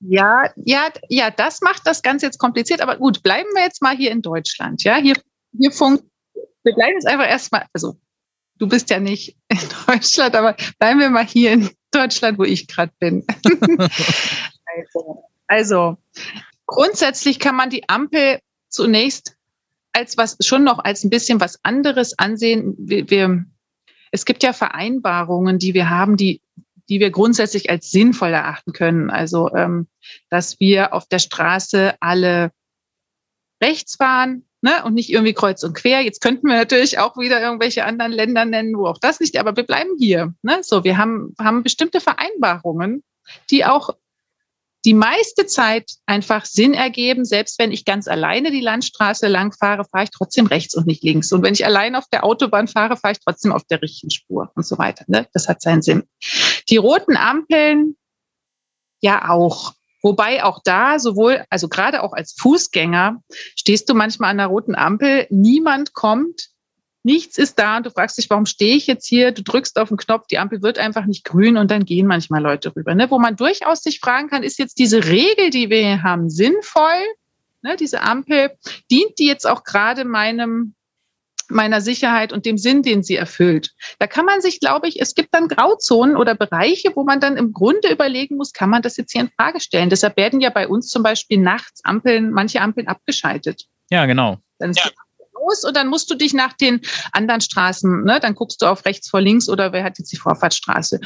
Ja, 0.00 0.52
ja, 0.64 0.90
ja, 1.08 1.30
das 1.30 1.60
macht 1.60 1.86
das 1.86 2.02
Ganze 2.02 2.26
jetzt 2.26 2.38
kompliziert. 2.38 2.80
Aber 2.80 2.96
gut, 2.96 3.22
bleiben 3.22 3.48
wir 3.54 3.62
jetzt 3.62 3.82
mal 3.82 3.96
hier 3.96 4.10
in 4.10 4.22
Deutschland. 4.22 4.84
Ja, 4.84 4.96
hier, 4.96 5.14
hier 5.58 5.72
funkt, 5.72 6.04
wir 6.34 6.74
bleiben 6.74 6.94
jetzt 6.94 7.06
einfach 7.06 7.28
erstmal, 7.28 7.66
also 7.72 7.98
du 8.58 8.68
bist 8.68 8.90
ja 8.90 9.00
nicht 9.00 9.36
in 9.48 9.58
Deutschland, 9.86 10.34
aber 10.34 10.56
bleiben 10.78 11.00
wir 11.00 11.10
mal 11.10 11.26
hier 11.26 11.52
in 11.52 11.70
Deutschland, 11.90 12.38
wo 12.38 12.44
ich 12.44 12.66
gerade 12.66 12.92
bin. 12.98 13.24
also, 14.66 15.24
also, 15.46 15.96
grundsätzlich 16.66 17.38
kann 17.38 17.56
man 17.56 17.70
die 17.70 17.88
Ampel 17.88 18.40
zunächst 18.68 19.34
als 19.92 20.16
was 20.16 20.36
schon 20.40 20.64
noch 20.64 20.78
als 20.78 21.02
ein 21.02 21.10
bisschen 21.10 21.40
was 21.40 21.58
anderes 21.64 22.18
ansehen. 22.18 22.74
Wir, 22.78 23.08
wir, 23.10 23.44
es 24.12 24.24
gibt 24.24 24.42
ja 24.42 24.52
Vereinbarungen, 24.52 25.58
die 25.58 25.74
wir 25.74 25.90
haben, 25.90 26.16
die 26.16 26.40
die 26.88 27.00
wir 27.00 27.10
grundsätzlich 27.10 27.70
als 27.70 27.90
sinnvoll 27.90 28.32
erachten 28.32 28.72
können. 28.72 29.10
Also, 29.10 29.54
ähm, 29.54 29.88
dass 30.30 30.58
wir 30.58 30.94
auf 30.94 31.06
der 31.06 31.18
Straße 31.18 31.94
alle 32.00 32.50
rechts 33.62 33.96
fahren, 33.96 34.47
ne, 34.62 34.84
und 34.84 34.94
nicht 34.94 35.10
irgendwie 35.10 35.34
kreuz 35.34 35.62
und 35.62 35.74
quer. 35.74 36.00
Jetzt 36.00 36.20
könnten 36.20 36.46
wir 36.46 36.56
natürlich 36.56 36.98
auch 36.98 37.16
wieder 37.16 37.40
irgendwelche 37.40 37.84
anderen 37.84 38.12
Länder 38.12 38.44
nennen, 38.44 38.76
wo 38.76 38.86
auch 38.86 38.98
das 38.98 39.20
nicht, 39.20 39.38
aber 39.38 39.56
wir 39.56 39.64
bleiben 39.64 39.90
hier. 39.98 40.34
Ne? 40.42 40.58
So, 40.62 40.84
wir 40.84 40.98
haben, 40.98 41.34
haben 41.40 41.62
bestimmte 41.62 42.00
Vereinbarungen, 42.00 43.02
die 43.50 43.64
auch 43.64 43.90
die 44.84 44.94
meiste 44.94 45.46
Zeit 45.46 45.90
einfach 46.06 46.44
Sinn 46.44 46.72
ergeben. 46.72 47.24
Selbst 47.24 47.58
wenn 47.58 47.72
ich 47.72 47.84
ganz 47.84 48.08
alleine 48.08 48.50
die 48.50 48.60
Landstraße 48.60 49.26
lang 49.26 49.52
fahre, 49.52 49.84
fahre 49.84 50.04
ich 50.04 50.10
trotzdem 50.10 50.46
rechts 50.46 50.74
und 50.74 50.86
nicht 50.86 51.02
links. 51.02 51.32
Und 51.32 51.42
wenn 51.42 51.52
ich 51.52 51.66
allein 51.66 51.94
auf 51.94 52.06
der 52.12 52.24
Autobahn 52.24 52.68
fahre, 52.68 52.96
fahre 52.96 53.12
ich 53.12 53.20
trotzdem 53.20 53.52
auf 53.52 53.64
der 53.64 53.82
richtigen 53.82 54.10
Spur 54.10 54.50
und 54.54 54.64
so 54.64 54.78
weiter. 54.78 55.04
Ne? 55.08 55.26
Das 55.32 55.48
hat 55.48 55.60
seinen 55.60 55.82
Sinn. 55.82 56.04
Die 56.68 56.76
roten 56.76 57.16
Ampeln 57.16 57.96
ja 59.00 59.28
auch. 59.28 59.74
Wobei 60.08 60.42
auch 60.42 60.60
da 60.64 60.98
sowohl, 60.98 61.44
also 61.50 61.68
gerade 61.68 62.02
auch 62.02 62.14
als 62.14 62.32
Fußgänger, 62.40 63.22
stehst 63.54 63.90
du 63.90 63.94
manchmal 63.94 64.30
an 64.30 64.38
der 64.38 64.46
roten 64.46 64.74
Ampel, 64.74 65.26
niemand 65.28 65.92
kommt, 65.92 66.48
nichts 67.02 67.36
ist 67.36 67.58
da 67.58 67.76
und 67.76 67.84
du 67.84 67.90
fragst 67.90 68.16
dich, 68.16 68.30
warum 68.30 68.46
stehe 68.46 68.74
ich 68.74 68.86
jetzt 68.86 69.06
hier? 69.06 69.32
Du 69.32 69.42
drückst 69.42 69.78
auf 69.78 69.88
den 69.88 69.98
Knopf, 69.98 70.26
die 70.28 70.38
Ampel 70.38 70.62
wird 70.62 70.78
einfach 70.78 71.04
nicht 71.04 71.24
grün 71.24 71.58
und 71.58 71.70
dann 71.70 71.84
gehen 71.84 72.06
manchmal 72.06 72.42
Leute 72.42 72.74
rüber. 72.74 72.94
Ne? 72.94 73.10
Wo 73.10 73.18
man 73.18 73.36
durchaus 73.36 73.82
sich 73.82 74.00
fragen 74.00 74.30
kann, 74.30 74.42
ist 74.42 74.58
jetzt 74.58 74.78
diese 74.78 75.04
Regel, 75.04 75.50
die 75.50 75.68
wir 75.68 75.80
hier 75.80 76.02
haben, 76.02 76.30
sinnvoll? 76.30 77.04
Ne? 77.60 77.76
Diese 77.76 78.00
Ampel, 78.00 78.52
dient 78.90 79.18
die 79.18 79.26
jetzt 79.26 79.46
auch 79.46 79.62
gerade 79.62 80.06
meinem 80.06 80.74
meiner 81.48 81.80
Sicherheit 81.80 82.32
und 82.32 82.46
dem 82.46 82.58
Sinn, 82.58 82.82
den 82.82 83.02
sie 83.02 83.16
erfüllt. 83.16 83.72
Da 83.98 84.06
kann 84.06 84.24
man 84.24 84.40
sich, 84.40 84.60
glaube 84.60 84.88
ich, 84.88 85.00
es 85.00 85.14
gibt 85.14 85.34
dann 85.34 85.48
Grauzonen 85.48 86.16
oder 86.16 86.34
Bereiche, 86.34 86.92
wo 86.94 87.04
man 87.04 87.20
dann 87.20 87.36
im 87.36 87.52
Grunde 87.52 87.90
überlegen 87.90 88.36
muss, 88.36 88.52
kann 88.52 88.70
man 88.70 88.82
das 88.82 88.96
jetzt 88.96 89.12
hier 89.12 89.22
in 89.22 89.30
Frage 89.36 89.60
stellen? 89.60 89.90
Deshalb 89.90 90.16
werden 90.16 90.40
ja 90.40 90.50
bei 90.50 90.68
uns 90.68 90.88
zum 90.88 91.02
Beispiel 91.02 91.38
nachts 91.38 91.84
Ampeln, 91.84 92.30
manche 92.30 92.60
Ampeln 92.60 92.88
abgeschaltet. 92.88 93.64
Ja, 93.90 94.06
genau. 94.06 94.38
Dann 94.58 94.72
ja 94.72 94.90
aus 95.48 95.64
und 95.64 95.76
dann 95.76 95.88
musst 95.88 96.10
du 96.10 96.14
dich 96.14 96.34
nach 96.34 96.52
den 96.52 96.80
anderen 97.12 97.40
Straßen, 97.40 98.04
ne, 98.04 98.20
dann 98.20 98.34
guckst 98.34 98.60
du 98.62 98.66
auf 98.66 98.84
rechts 98.84 99.08
vor 99.08 99.20
links 99.20 99.48
oder 99.48 99.72
wer 99.72 99.84
hat 99.84 99.98
jetzt 99.98 100.12
die 100.12 100.16
Vorfahrtsstraße. 100.16 101.00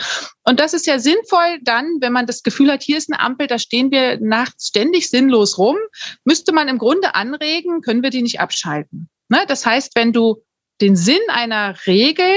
Und 0.45 0.61
das 0.61 0.75
ist 0.75 0.87
ja 0.87 0.99
sinnvoll 0.99 1.59
dann, 1.63 1.99
wenn 2.01 2.13
man 2.13 2.27
das 2.27 2.43
Gefühl 2.43 2.71
hat, 2.71 2.83
hier 2.83 2.99
ist 2.99 3.13
eine 3.13 3.21
Ampel, 3.21 3.47
da 3.47 3.59
stehen 3.59 3.91
wir 3.91 4.19
nachts 4.21 4.69
ständig 4.69 5.11
sinnlos 5.11 5.59
rum, 5.59 5.77
müsste 6.25 6.53
man 6.53 6.69
im 6.69 6.79
Grunde 6.79 7.15
anregen, 7.15 7.81
können 7.81 8.03
wir 8.03 8.11
die 8.11 8.23
nicht 8.23 8.41
abschalten. 8.41 9.09
Ne? 9.33 9.47
Das 9.49 9.65
heißt, 9.65 9.93
wenn 9.95 10.13
du 10.13 10.45
den 10.83 10.95
Sinn 10.95 11.23
einer 11.29 11.75
Regel, 11.87 12.35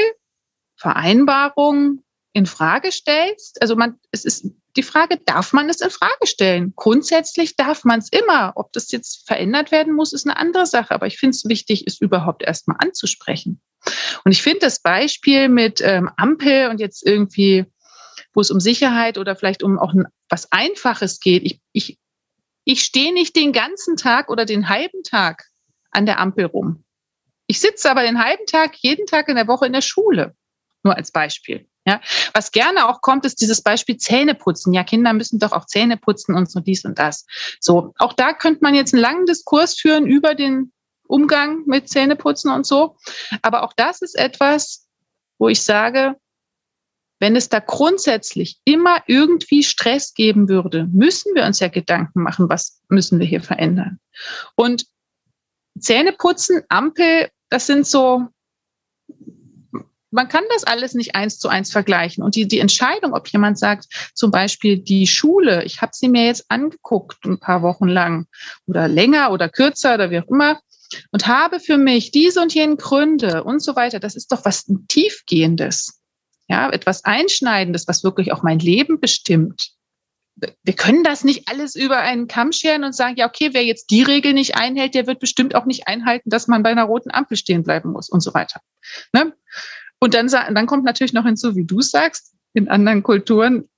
Vereinbarung 0.78 2.06
in 2.32 2.46
Frage 2.46 2.94
stellst, 2.94 3.62
also 3.62 3.76
man, 3.76 4.00
es 4.12 4.24
ist 4.24 4.46
die 4.78 4.84
Frage, 4.84 5.20
darf 5.26 5.52
man 5.52 5.70
es 5.70 5.82
in 5.82 5.90
Frage 5.90 6.26
stellen? 6.26 6.72
Grundsätzlich 6.78 7.58
darf 7.58 7.84
man 7.84 8.00
es 8.00 8.10
immer. 8.12 8.54
Ob 8.56 8.72
das 8.72 8.92
jetzt 8.92 9.28
verändert 9.28 9.74
werden 9.74 9.94
muss, 9.94 10.14
ist 10.14 10.26
eine 10.26 10.38
andere 10.38 10.66
Sache. 10.66 10.92
Aber 10.92 11.06
ich 11.06 11.18
finde 11.18 11.36
es 11.36 11.44
wichtig, 11.44 11.84
es 11.86 12.00
überhaupt 12.00 12.44
erstmal 12.44 12.78
anzusprechen. 12.80 13.62
Und 14.24 14.32
ich 14.32 14.42
finde 14.42 14.60
das 14.60 14.82
Beispiel 14.82 15.50
mit 15.50 15.82
ähm, 15.82 16.10
Ampel 16.16 16.70
und 16.70 16.80
jetzt 16.80 17.06
irgendwie, 17.06 17.66
wo 18.34 18.40
es 18.40 18.52
um 18.52 18.62
Sicherheit 18.62 19.18
oder 19.18 19.36
vielleicht 19.36 19.64
um 19.64 19.80
auch 19.80 19.94
ein, 19.94 20.06
was 20.30 20.50
Einfaches 20.54 21.20
geht. 21.20 21.44
Ich, 21.44 21.60
ich, 21.74 22.00
ich 22.64 22.84
stehe 22.84 23.14
nicht 23.14 23.36
den 23.36 23.52
ganzen 23.52 23.98
Tag 23.98 24.30
oder 24.30 24.46
den 24.46 24.70
halben 24.70 25.04
Tag 25.04 25.44
an 25.92 26.06
der 26.06 26.20
Ampel 26.20 26.46
rum. 26.46 26.85
Ich 27.48 27.60
sitze 27.60 27.90
aber 27.90 28.04
den 28.04 28.24
halben 28.24 28.46
Tag, 28.46 28.76
jeden 28.78 29.06
Tag 29.06 29.30
in 29.30 29.36
der 29.36 29.48
Woche 29.48 29.66
in 29.68 29.74
der 29.74 29.82
Schule. 29.82 30.36
Nur 30.84 30.96
als 30.96 31.12
Beispiel. 31.12 31.68
Ja, 31.88 32.02
was 32.34 32.52
gerne 32.52 32.90
auch 32.90 33.02
kommt, 33.02 33.26
ist 33.26 33.42
dieses 33.42 33.62
Beispiel 33.62 33.98
Zähneputzen. 33.98 34.74
Ja, 34.74 34.84
Kinder 34.84 35.14
müssen 35.14 35.38
doch 35.38 35.52
auch 35.52 35.68
Zähne 35.68 35.98
putzen 35.98 36.36
und 36.36 36.50
so 36.50 36.60
dies 36.60 36.84
und 36.84 36.98
das. 36.98 37.28
So, 37.60 37.94
auch 38.00 38.14
da 38.14 38.34
könnte 38.34 38.62
man 38.64 38.74
jetzt 38.74 38.94
einen 38.94 39.04
langen 39.04 39.26
Diskurs 39.28 39.80
führen 39.80 40.08
über 40.08 40.34
den 40.34 40.72
Umgang 41.08 41.64
mit 41.68 41.88
Zähneputzen 41.88 42.52
und 42.52 42.66
so. 42.66 42.98
Aber 43.44 43.64
auch 43.64 43.74
das 43.74 44.02
ist 44.02 44.18
etwas, 44.18 44.88
wo 45.38 45.48
ich 45.48 45.62
sage, 45.62 46.16
wenn 47.20 47.36
es 47.36 47.50
da 47.50 47.60
grundsätzlich 47.60 48.60
immer 48.66 49.04
irgendwie 49.08 49.64
Stress 49.64 50.14
geben 50.14 50.50
würde, 50.50 50.88
müssen 50.92 51.36
wir 51.36 51.46
uns 51.46 51.60
ja 51.60 51.68
Gedanken 51.68 52.24
machen, 52.24 52.50
was 52.50 52.82
müssen 52.90 53.20
wir 53.20 53.28
hier 53.28 53.42
verändern. 53.42 54.00
Und 54.56 54.86
Zähneputzen, 55.80 56.64
Ampel, 56.70 57.30
das 57.50 57.68
sind 57.68 57.86
so 57.88 58.28
man 60.16 60.30
kann 60.30 60.46
das 60.54 60.64
alles 60.64 60.94
nicht 60.94 61.14
eins 61.14 61.38
zu 61.38 61.50
eins 61.50 61.72
vergleichen. 61.72 62.24
Und 62.24 62.36
die, 62.36 62.48
die 62.48 62.60
Entscheidung, 62.60 63.14
ob 63.14 63.28
jemand 63.28 63.60
sagt, 63.60 64.12
zum 64.14 64.32
Beispiel 64.32 64.80
die 64.80 65.08
Schule, 65.08 65.66
ich 65.66 65.82
habe 65.82 65.92
sie 65.94 66.08
mir 66.08 66.26
jetzt 66.26 66.46
angeguckt 66.48 67.26
ein 67.26 67.38
paar 67.38 67.62
Wochen 67.62 67.88
lang 67.90 68.26
oder 68.66 68.88
länger 68.88 69.32
oder 69.32 69.50
kürzer 69.50 69.96
oder 69.96 70.10
wie 70.10 70.20
auch 70.20 70.28
immer 70.28 70.62
und 71.12 71.28
habe 71.28 71.60
für 71.60 71.78
mich 71.78 72.12
diese 72.12 72.42
und 72.42 72.54
jene 72.54 72.78
Gründe 72.78 73.44
und 73.44 73.62
so 73.62 73.76
weiter, 73.76 74.00
das 74.00 74.16
ist 74.16 74.32
doch 74.32 74.46
was 74.46 74.66
tiefgehendes. 74.88 76.02
Ja, 76.48 76.70
etwas 76.70 77.04
Einschneidendes, 77.04 77.88
was 77.88 78.04
wirklich 78.04 78.32
auch 78.32 78.44
mein 78.44 78.60
Leben 78.60 79.00
bestimmt. 79.00 79.72
Wir 80.36 80.74
können 80.74 81.04
das 81.04 81.24
nicht 81.24 81.48
alles 81.48 81.76
über 81.76 82.00
einen 82.00 82.28
Kamm 82.28 82.52
scheren 82.52 82.84
und 82.84 82.94
sagen, 82.94 83.16
ja, 83.16 83.28
okay, 83.28 83.52
wer 83.54 83.64
jetzt 83.64 83.90
die 83.90 84.04
Regel 84.04 84.34
nicht 84.34 84.58
einhält, 84.58 84.94
der 84.94 85.08
wird 85.08 85.20
bestimmt 85.20 85.56
auch 85.56 85.66
nicht 85.66 85.88
einhalten, 85.88 86.30
dass 86.30 86.48
man 86.48 86.62
bei 86.62 86.72
einer 86.72 86.84
roten 86.84 87.12
Ampel 87.12 87.38
stehen 87.38 87.64
bleiben 87.64 87.92
muss 87.92 88.10
und 88.10 88.20
so 88.20 88.34
weiter. 88.34 88.60
Ne? 89.14 89.34
Und 90.00 90.14
dann, 90.14 90.28
dann 90.28 90.66
kommt 90.66 90.84
natürlich 90.84 91.14
noch 91.14 91.26
hinzu, 91.26 91.56
wie 91.56 91.66
du 91.66 91.82
sagst, 91.82 92.34
in 92.54 92.68
anderen 92.68 93.04
Kulturen 93.04 93.70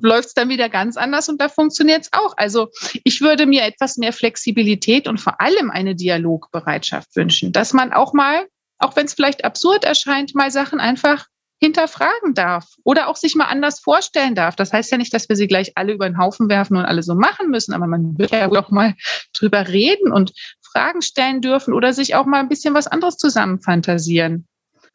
läuft 0.00 0.28
es 0.28 0.34
dann 0.34 0.48
wieder 0.48 0.68
ganz 0.68 0.96
anders 0.96 1.28
und 1.28 1.40
da 1.40 1.48
funktioniert 1.48 2.02
es 2.02 2.12
auch. 2.12 2.34
Also 2.36 2.68
ich 3.04 3.20
würde 3.20 3.46
mir 3.46 3.64
etwas 3.64 3.96
mehr 3.96 4.12
Flexibilität 4.12 5.08
und 5.08 5.20
vor 5.20 5.40
allem 5.40 5.70
eine 5.70 5.94
Dialogbereitschaft 5.94 7.16
wünschen, 7.16 7.52
dass 7.52 7.72
man 7.72 7.92
auch 7.92 8.12
mal, 8.12 8.46
auch 8.78 8.96
wenn 8.96 9.06
es 9.06 9.14
vielleicht 9.14 9.44
absurd 9.44 9.84
erscheint, 9.84 10.34
mal 10.34 10.50
Sachen 10.50 10.80
einfach 10.80 11.26
hinterfragen 11.58 12.34
darf 12.34 12.66
oder 12.84 13.08
auch 13.08 13.16
sich 13.16 13.34
mal 13.34 13.46
anders 13.46 13.80
vorstellen 13.80 14.34
darf. 14.34 14.56
Das 14.56 14.72
heißt 14.72 14.92
ja 14.92 14.98
nicht, 14.98 15.14
dass 15.14 15.28
wir 15.28 15.36
sie 15.36 15.46
gleich 15.46 15.72
alle 15.76 15.94
über 15.94 16.08
den 16.08 16.18
Haufen 16.18 16.48
werfen 16.48 16.76
und 16.76 16.84
alle 16.84 17.02
so 17.02 17.14
machen 17.14 17.50
müssen, 17.50 17.72
aber 17.72 17.86
man 17.86 18.18
wird 18.18 18.30
ja 18.30 18.50
auch 18.50 18.70
mal 18.70 18.94
drüber 19.34 19.68
reden 19.68 20.12
und 20.12 20.32
Fragen 20.60 21.00
stellen 21.00 21.40
dürfen 21.40 21.72
oder 21.72 21.94
sich 21.94 22.14
auch 22.14 22.26
mal 22.26 22.40
ein 22.40 22.48
bisschen 22.48 22.74
was 22.74 22.86
anderes 22.86 23.16
zusammen 23.16 23.60
fantasieren. 23.60 24.46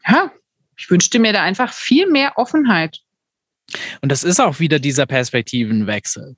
Ja, 0.08 0.32
ich 0.78 0.90
wünschte 0.90 1.20
mir 1.20 1.34
da 1.34 1.42
einfach 1.42 1.74
viel 1.74 2.08
mehr 2.08 2.38
Offenheit. 2.38 3.00
Und 4.02 4.12
das 4.12 4.24
ist 4.24 4.40
auch 4.40 4.60
wieder 4.60 4.80
dieser 4.80 5.06
Perspektivenwechsel, 5.06 6.36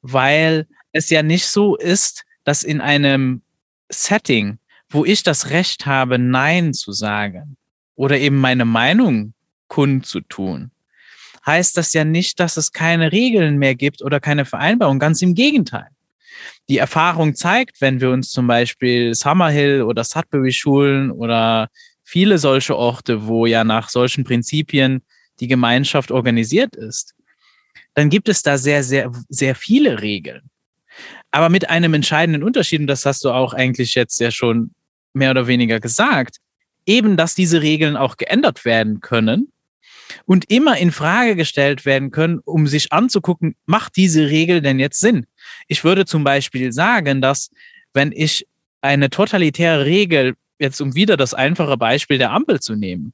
weil 0.00 0.66
es 0.92 1.10
ja 1.10 1.22
nicht 1.22 1.46
so 1.46 1.76
ist, 1.76 2.24
dass 2.44 2.64
in 2.64 2.80
einem 2.80 3.42
Setting, 3.90 4.58
wo 4.88 5.04
ich 5.04 5.22
das 5.22 5.50
Recht 5.50 5.86
habe, 5.86 6.18
Nein 6.18 6.74
zu 6.74 6.92
sagen 6.92 7.56
oder 7.94 8.18
eben 8.18 8.38
meine 8.38 8.64
Meinung 8.64 9.34
kundzutun, 9.72 10.70
heißt 11.46 11.78
das 11.78 11.94
ja 11.94 12.04
nicht, 12.04 12.38
dass 12.40 12.58
es 12.58 12.72
keine 12.72 13.10
Regeln 13.10 13.56
mehr 13.56 13.74
gibt 13.74 14.02
oder 14.02 14.20
keine 14.20 14.44
Vereinbarung. 14.44 14.98
Ganz 14.98 15.22
im 15.22 15.34
Gegenteil. 15.34 15.88
Die 16.68 16.76
Erfahrung 16.76 17.34
zeigt, 17.34 17.80
wenn 17.80 17.98
wir 17.98 18.10
uns 18.10 18.30
zum 18.30 18.46
Beispiel 18.46 19.14
Summerhill 19.14 19.80
oder 19.80 20.04
Sudbury 20.04 20.52
Schulen 20.52 21.10
oder 21.10 21.70
viele 22.04 22.36
solche 22.36 22.76
Orte, 22.76 23.26
wo 23.26 23.46
ja 23.46 23.64
nach 23.64 23.88
solchen 23.88 24.24
Prinzipien 24.24 25.00
die 25.40 25.48
Gemeinschaft 25.48 26.10
organisiert 26.10 26.76
ist, 26.76 27.14
dann 27.94 28.10
gibt 28.10 28.28
es 28.28 28.42
da 28.42 28.58
sehr, 28.58 28.84
sehr, 28.84 29.10
sehr 29.30 29.54
viele 29.54 30.02
Regeln. 30.02 30.50
Aber 31.30 31.48
mit 31.48 31.70
einem 31.70 31.94
entscheidenden 31.94 32.42
Unterschied, 32.42 32.80
und 32.80 32.88
das 32.88 33.06
hast 33.06 33.24
du 33.24 33.30
auch 33.30 33.54
eigentlich 33.54 33.94
jetzt 33.94 34.20
ja 34.20 34.30
schon 34.30 34.74
mehr 35.14 35.30
oder 35.30 35.46
weniger 35.46 35.80
gesagt, 35.80 36.36
eben, 36.84 37.16
dass 37.16 37.34
diese 37.34 37.62
Regeln 37.62 37.96
auch 37.96 38.18
geändert 38.18 38.66
werden 38.66 39.00
können 39.00 39.48
und 40.24 40.50
immer 40.50 40.78
in 40.78 40.92
Frage 40.92 41.36
gestellt 41.36 41.84
werden 41.84 42.10
können, 42.10 42.38
um 42.44 42.66
sich 42.66 42.92
anzugucken, 42.92 43.56
macht 43.66 43.96
diese 43.96 44.28
Regel 44.28 44.60
denn 44.60 44.78
jetzt 44.78 45.00
Sinn? 45.00 45.26
Ich 45.68 45.84
würde 45.84 46.04
zum 46.06 46.24
Beispiel 46.24 46.72
sagen, 46.72 47.20
dass 47.20 47.50
wenn 47.92 48.12
ich 48.12 48.46
eine 48.80 49.10
totalitäre 49.10 49.84
Regel 49.84 50.34
jetzt 50.58 50.80
um 50.80 50.94
wieder 50.94 51.16
das 51.16 51.34
einfache 51.34 51.76
Beispiel 51.76 52.18
der 52.18 52.30
Ampel 52.30 52.60
zu 52.60 52.74
nehmen. 52.74 53.12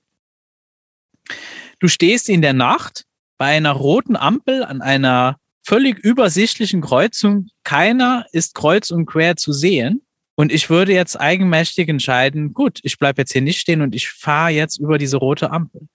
Du 1.81 1.89
stehst 1.89 2.29
in 2.29 2.43
der 2.43 2.53
Nacht 2.53 3.05
bei 3.39 3.57
einer 3.57 3.73
roten 3.73 4.17
Ampel 4.17 4.65
an 4.65 4.83
einer 4.83 5.39
völlig 5.65 5.99
übersichtlichen 5.99 6.81
Kreuzung. 6.81 7.49
Keiner 7.65 8.27
ist 8.33 8.55
kreuz 8.55 8.91
und 8.91 9.07
quer 9.07 9.37
zu 9.37 9.53
sehen. 9.53 10.03
Und 10.35 10.53
ich 10.53 10.71
würde 10.71 10.93
jetzt 10.93 11.21
eigenmächtig 11.21 11.89
entscheiden, 11.89 12.53
gut, 12.53 12.79
ich 12.83 12.99
bleibe 12.99 13.23
jetzt 13.23 13.33
hier 13.33 13.43
nicht 13.43 13.59
stehen 13.59 13.83
und 13.83 13.95
ich 13.95 14.09
fahre 14.09 14.51
jetzt 14.51 14.79
über 14.79 14.97
diese 14.97 15.17
rote 15.17 15.51
Ampel. 15.51 15.89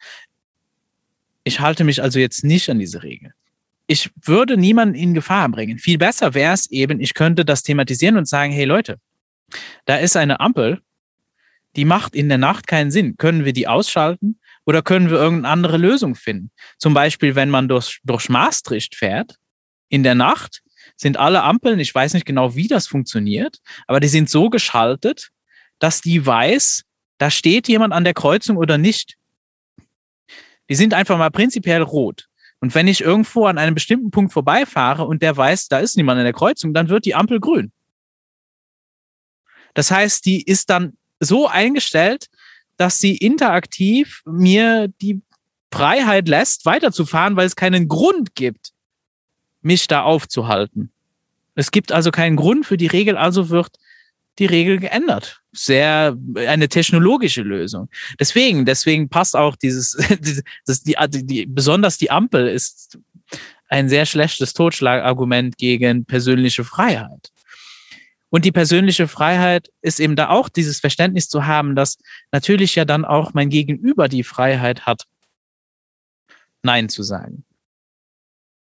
Ich 1.44 1.60
halte 1.60 1.84
mich 1.84 2.02
also 2.02 2.20
jetzt 2.20 2.44
nicht 2.44 2.70
an 2.70 2.80
diese 2.80 3.04
Regel. 3.04 3.34
Ich 3.88 4.10
würde 4.22 4.58
niemanden 4.58 4.96
in 4.96 5.14
Gefahr 5.14 5.50
bringen. 5.50 5.78
Viel 5.78 5.98
besser 5.98 6.34
wäre 6.34 6.54
es 6.54 6.72
eben, 6.72 7.02
ich 7.02 7.14
könnte 7.14 7.44
das 7.44 7.64
thematisieren 7.64 8.18
und 8.18 8.28
sagen, 8.28 8.54
hey 8.54 8.66
Leute, 8.66 8.98
da 9.86 9.98
ist 9.98 10.16
eine 10.16 10.40
Ampel 10.40 10.82
die 11.76 11.86
macht 11.86 12.16
in 12.16 12.30
der 12.30 12.38
Nacht 12.38 12.68
keinen 12.68 12.92
Sinn. 12.92 13.18
Können 13.18 13.46
wir 13.46 13.54
die 13.54 13.68
ausschalten 13.68 14.40
oder 14.66 14.82
können 14.82 15.10
wir 15.10 15.18
irgendeine 15.18 15.52
andere 15.52 15.78
Lösung 15.78 16.16
finden? 16.16 16.52
Zum 16.78 16.94
Beispiel, 16.94 17.36
wenn 17.36 17.50
man 17.50 17.68
durch, 17.68 18.00
durch 18.04 18.30
Maastricht 18.30 18.96
fährt, 18.96 19.36
in 19.90 20.04
der 20.04 20.16
Nacht 20.16 20.62
sind 20.96 21.18
alle 21.18 21.44
Ampeln, 21.44 21.80
ich 21.80 21.94
weiß 21.94 22.14
nicht 22.14 22.26
genau, 22.26 22.56
wie 22.56 22.68
das 22.68 22.88
funktioniert, 22.88 23.60
aber 23.88 24.00
die 24.00 24.08
sind 24.08 24.30
so 24.30 24.50
geschaltet, 24.50 25.30
dass 25.80 26.02
die 26.02 26.26
weiß, 26.26 26.84
da 27.18 27.32
steht 27.32 27.68
jemand 27.68 27.94
an 27.94 28.04
der 28.04 28.14
Kreuzung 28.14 28.58
oder 28.58 28.78
nicht. 28.78 29.16
Die 30.74 30.78
sind 30.78 30.96
einfach 30.96 31.20
mal 31.20 31.30
prinzipiell 31.30 31.84
rot. 31.84 32.28
Und 32.60 32.74
wenn 32.74 32.88
ich 32.88 33.02
irgendwo 33.02 33.46
an 33.46 33.60
einem 33.60 33.76
bestimmten 33.76 34.10
Punkt 34.10 34.34
vorbeifahre 34.34 35.06
und 35.06 35.22
der 35.22 35.38
weiß, 35.38 35.68
da 35.68 35.78
ist 35.78 35.98
niemand 35.98 36.18
in 36.18 36.24
der 36.24 36.34
Kreuzung, 36.34 36.74
dann 36.74 36.90
wird 36.90 37.06
die 37.06 37.14
Ampel 37.14 37.40
grün. 37.40 37.72
Das 39.76 39.92
heißt, 39.92 40.26
die 40.26 40.42
ist 40.42 40.72
dann 40.72 40.98
so 41.20 41.48
eingestellt, 41.48 42.26
dass 42.76 42.98
sie 42.98 43.16
interaktiv 43.16 44.24
mir 44.26 44.88
die 45.00 45.22
Freiheit 45.72 46.28
lässt, 46.28 46.66
weiterzufahren, 46.66 47.36
weil 47.36 47.46
es 47.46 47.56
keinen 47.56 47.88
Grund 47.88 48.34
gibt, 48.34 48.72
mich 49.62 49.86
da 49.86 50.02
aufzuhalten. 50.02 50.92
Es 51.54 51.70
gibt 51.70 51.92
also 51.92 52.10
keinen 52.10 52.36
Grund 52.36 52.66
für 52.66 52.78
die 52.78 52.88
Regel, 52.88 53.16
also 53.16 53.52
wird 53.52 53.78
die 54.40 54.46
Regel 54.46 54.80
geändert. 54.80 55.42
Sehr 55.52 56.18
eine 56.36 56.68
technologische 56.68 57.42
Lösung. 57.42 57.90
Deswegen, 58.20 58.66
deswegen 58.66 59.10
passt 59.10 59.36
auch 59.36 59.56
dieses, 59.56 59.92
das, 60.66 60.84
die, 60.84 60.96
die, 61.10 61.46
besonders 61.46 61.98
die 61.98 62.12
Ampel 62.12 62.48
ist 62.48 62.98
ein 63.68 63.90
sehr 63.90 64.06
schlechtes 64.06 64.54
Totschlagargument 64.54 65.58
gegen 65.58 66.06
persönliche 66.06 66.64
Freiheit. 66.64 67.32
Und 68.30 68.46
die 68.46 68.52
persönliche 68.52 69.08
Freiheit 69.08 69.70
ist 69.82 70.00
eben 70.00 70.16
da 70.16 70.30
auch 70.30 70.50
dieses 70.50 70.80
Verständnis 70.80 71.30
zu 71.30 71.46
haben, 71.46 71.76
dass 71.76 72.00
natürlich 72.32 72.74
ja 72.74 72.86
dann 72.86 73.06
auch 73.06 73.34
mein 73.36 73.50
Gegenüber 73.50 74.08
die 74.08 74.24
Freiheit 74.24 74.88
hat, 74.88 75.06
Nein 76.64 76.90
zu 76.90 77.04
sagen. 77.04 77.46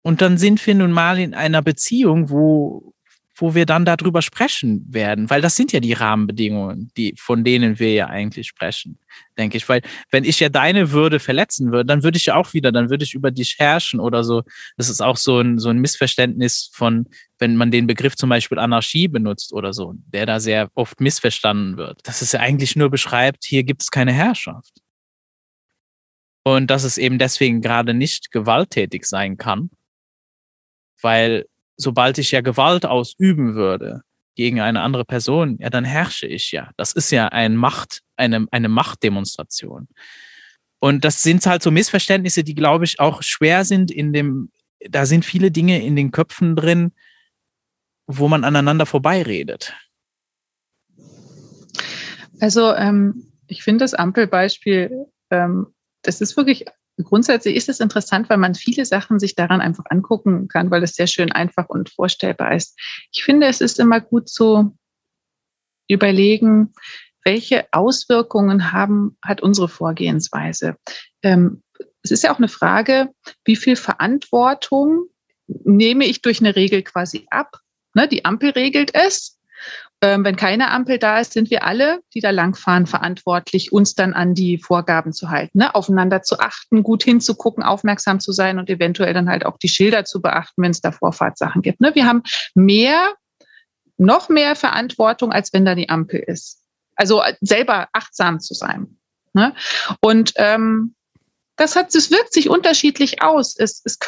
Und 0.02 0.22
dann 0.22 0.38
sind 0.38 0.66
wir 0.66 0.74
nun 0.74 0.90
mal 0.90 1.18
in 1.18 1.34
einer 1.34 1.62
Beziehung, 1.62 2.30
wo, 2.30 2.93
wo 3.36 3.54
wir 3.54 3.66
dann 3.66 3.84
darüber 3.84 4.22
sprechen 4.22 4.86
werden, 4.88 5.28
weil 5.28 5.40
das 5.40 5.56
sind 5.56 5.72
ja 5.72 5.80
die 5.80 5.92
Rahmenbedingungen, 5.92 6.90
die, 6.96 7.14
von 7.18 7.42
denen 7.42 7.78
wir 7.78 7.92
ja 7.92 8.06
eigentlich 8.06 8.46
sprechen, 8.46 8.98
denke 9.36 9.56
ich. 9.56 9.68
Weil 9.68 9.82
wenn 10.10 10.24
ich 10.24 10.38
ja 10.38 10.48
deine 10.48 10.92
Würde 10.92 11.18
verletzen 11.18 11.72
würde, 11.72 11.86
dann 11.86 12.04
würde 12.04 12.16
ich 12.16 12.26
ja 12.26 12.36
auch 12.36 12.52
wieder, 12.54 12.70
dann 12.70 12.90
würde 12.90 13.04
ich 13.04 13.14
über 13.14 13.32
dich 13.32 13.56
herrschen 13.58 13.98
oder 13.98 14.22
so. 14.22 14.42
Das 14.76 14.88
ist 14.88 15.00
auch 15.00 15.16
so 15.16 15.40
ein, 15.40 15.58
so 15.58 15.68
ein 15.68 15.78
Missverständnis 15.78 16.70
von, 16.72 17.08
wenn 17.38 17.56
man 17.56 17.72
den 17.72 17.88
Begriff 17.88 18.14
zum 18.14 18.30
Beispiel 18.30 18.58
Anarchie 18.58 19.08
benutzt 19.08 19.52
oder 19.52 19.72
so, 19.72 19.94
der 20.06 20.26
da 20.26 20.38
sehr 20.38 20.70
oft 20.74 21.00
missverstanden 21.00 21.76
wird. 21.76 22.00
Das 22.04 22.22
ist 22.22 22.32
ja 22.32 22.40
eigentlich 22.40 22.76
nur 22.76 22.90
beschreibt, 22.90 23.44
hier 23.44 23.64
gibt 23.64 23.82
es 23.82 23.90
keine 23.90 24.12
Herrschaft. 24.12 24.72
Und 26.44 26.70
dass 26.70 26.84
es 26.84 26.98
eben 26.98 27.18
deswegen 27.18 27.62
gerade 27.62 27.94
nicht 27.94 28.30
gewalttätig 28.30 29.06
sein 29.06 29.38
kann, 29.38 29.70
weil 31.00 31.46
sobald 31.76 32.18
ich 32.18 32.30
ja 32.30 32.40
Gewalt 32.40 32.86
ausüben 32.86 33.54
würde 33.54 34.02
gegen 34.36 34.60
eine 34.60 34.82
andere 34.82 35.04
Person, 35.04 35.56
ja, 35.60 35.70
dann 35.70 35.84
herrsche 35.84 36.26
ich 36.26 36.52
ja. 36.52 36.70
Das 36.76 36.92
ist 36.92 37.10
ja 37.10 37.28
ein 37.28 37.56
Macht, 37.56 38.02
eine, 38.16 38.46
eine 38.50 38.68
Machtdemonstration. 38.68 39.88
Und 40.80 41.04
das 41.04 41.22
sind 41.22 41.46
halt 41.46 41.62
so 41.62 41.70
Missverständnisse, 41.70 42.44
die, 42.44 42.54
glaube 42.54 42.84
ich, 42.84 43.00
auch 43.00 43.22
schwer 43.22 43.64
sind 43.64 43.90
in 43.90 44.12
dem, 44.12 44.50
da 44.80 45.06
sind 45.06 45.24
viele 45.24 45.50
Dinge 45.50 45.82
in 45.82 45.96
den 45.96 46.10
Köpfen 46.10 46.56
drin, 46.56 46.92
wo 48.06 48.28
man 48.28 48.44
aneinander 48.44 48.86
vorbeiredet. 48.86 49.74
Also 52.40 52.74
ähm, 52.74 53.32
ich 53.46 53.62
finde 53.62 53.84
das 53.84 53.94
Ampelbeispiel, 53.94 55.06
ähm, 55.30 55.68
das 56.02 56.20
ist 56.20 56.36
wirklich 56.36 56.66
grundsätzlich 57.02 57.56
ist 57.56 57.68
es 57.68 57.80
interessant, 57.80 58.30
weil 58.30 58.38
man 58.38 58.54
viele 58.54 58.84
Sachen 58.84 59.18
sich 59.18 59.34
daran 59.34 59.60
einfach 59.60 59.84
angucken 59.90 60.48
kann, 60.48 60.70
weil 60.70 60.82
es 60.82 60.94
sehr 60.94 61.06
schön 61.06 61.32
einfach 61.32 61.68
und 61.68 61.90
vorstellbar 61.90 62.54
ist. 62.54 62.78
Ich 63.12 63.24
finde, 63.24 63.46
es 63.48 63.60
ist 63.60 63.80
immer 63.80 64.00
gut 64.00 64.28
zu 64.28 64.76
überlegen, 65.88 66.72
welche 67.24 67.66
Auswirkungen 67.72 68.72
haben, 68.72 69.16
hat 69.22 69.40
unsere 69.40 69.68
Vorgehensweise. 69.68 70.76
Ähm, 71.22 71.62
es 72.02 72.10
ist 72.10 72.22
ja 72.22 72.32
auch 72.32 72.38
eine 72.38 72.48
Frage, 72.48 73.10
wie 73.44 73.56
viel 73.56 73.76
Verantwortung 73.76 75.06
nehme 75.46 76.04
ich 76.04 76.22
durch 76.22 76.40
eine 76.40 76.54
Regel 76.54 76.82
quasi 76.82 77.26
ab? 77.30 77.58
Ne, 77.94 78.08
die 78.08 78.24
Ampel 78.24 78.50
regelt 78.50 78.94
es 78.94 79.33
wenn 80.00 80.36
keine 80.36 80.70
Ampel 80.70 80.98
da 80.98 81.20
ist, 81.20 81.32
sind 81.32 81.50
wir 81.50 81.64
alle, 81.64 82.00
die 82.12 82.20
da 82.20 82.30
langfahren, 82.30 82.86
verantwortlich, 82.86 83.72
uns 83.72 83.94
dann 83.94 84.12
an 84.12 84.34
die 84.34 84.58
Vorgaben 84.58 85.12
zu 85.12 85.30
halten, 85.30 85.58
ne? 85.58 85.74
aufeinander 85.74 86.22
zu 86.22 86.38
achten, 86.38 86.82
gut 86.82 87.02
hinzugucken, 87.02 87.62
aufmerksam 87.62 88.20
zu 88.20 88.32
sein 88.32 88.58
und 88.58 88.68
eventuell 88.68 89.14
dann 89.14 89.30
halt 89.30 89.46
auch 89.46 89.56
die 89.56 89.68
Schilder 89.68 90.04
zu 90.04 90.20
beachten, 90.20 90.62
wenn 90.62 90.72
es 90.72 90.80
da 90.80 90.92
Vorfahrtssachen 90.92 91.62
gibt. 91.62 91.80
Ne? 91.80 91.94
Wir 91.94 92.06
haben 92.06 92.22
mehr, 92.54 93.14
noch 93.96 94.28
mehr 94.28 94.56
Verantwortung, 94.56 95.32
als 95.32 95.52
wenn 95.52 95.64
da 95.64 95.74
die 95.74 95.88
Ampel 95.88 96.20
ist. 96.20 96.60
Also 96.96 97.22
äh, 97.22 97.34
selber 97.40 97.88
achtsam 97.92 98.40
zu 98.40 98.54
sein. 98.54 98.98
Ne? 99.32 99.54
Und 100.00 100.32
ähm, 100.36 100.94
das 101.56 101.76
hat, 101.76 101.94
das 101.94 102.10
wirkt 102.10 102.32
sich 102.32 102.48
unterschiedlich 102.48 103.22
aus. 103.22 103.56
Es, 103.58 103.80
es, 103.84 103.98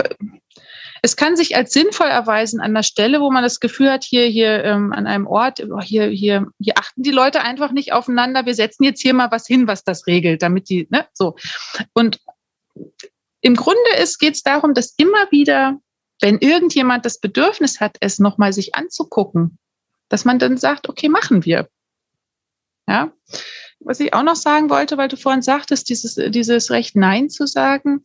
es 1.06 1.14
kann 1.14 1.36
sich 1.36 1.54
als 1.54 1.72
sinnvoll 1.72 2.08
erweisen 2.08 2.60
an 2.60 2.74
der 2.74 2.82
Stelle, 2.82 3.20
wo 3.20 3.30
man 3.30 3.44
das 3.44 3.60
Gefühl 3.60 3.92
hat, 3.92 4.02
hier, 4.02 4.26
hier 4.26 4.64
ähm, 4.64 4.92
an 4.92 5.06
einem 5.06 5.28
Ort, 5.28 5.64
oh, 5.70 5.80
hier, 5.80 6.06
hier, 6.06 6.48
hier 6.58 6.76
achten 6.76 7.04
die 7.04 7.12
Leute 7.12 7.42
einfach 7.42 7.70
nicht 7.70 7.92
aufeinander. 7.92 8.44
Wir 8.44 8.56
setzen 8.56 8.82
jetzt 8.82 9.02
hier 9.02 9.14
mal 9.14 9.30
was 9.30 9.46
hin, 9.46 9.68
was 9.68 9.84
das 9.84 10.08
regelt, 10.08 10.42
damit 10.42 10.68
die, 10.68 10.88
ne, 10.90 11.06
so. 11.14 11.36
Und 11.92 12.18
im 13.40 13.54
Grunde 13.54 13.78
geht 14.18 14.34
es 14.34 14.42
darum, 14.42 14.74
dass 14.74 14.94
immer 14.96 15.30
wieder, 15.30 15.78
wenn 16.20 16.38
irgendjemand 16.38 17.06
das 17.06 17.20
Bedürfnis 17.20 17.78
hat, 17.78 17.96
es 18.00 18.18
nochmal 18.18 18.52
sich 18.52 18.74
anzugucken, 18.74 19.58
dass 20.08 20.24
man 20.24 20.40
dann 20.40 20.56
sagt, 20.56 20.88
okay, 20.88 21.08
machen 21.08 21.44
wir. 21.44 21.68
Ja. 22.88 23.12
Was 23.78 24.00
ich 24.00 24.12
auch 24.12 24.24
noch 24.24 24.34
sagen 24.34 24.70
wollte, 24.70 24.98
weil 24.98 25.06
du 25.06 25.16
vorhin 25.16 25.42
sagtest, 25.42 25.88
dieses, 25.88 26.16
dieses 26.32 26.72
Recht 26.72 26.96
Nein 26.96 27.30
zu 27.30 27.46
sagen, 27.46 28.04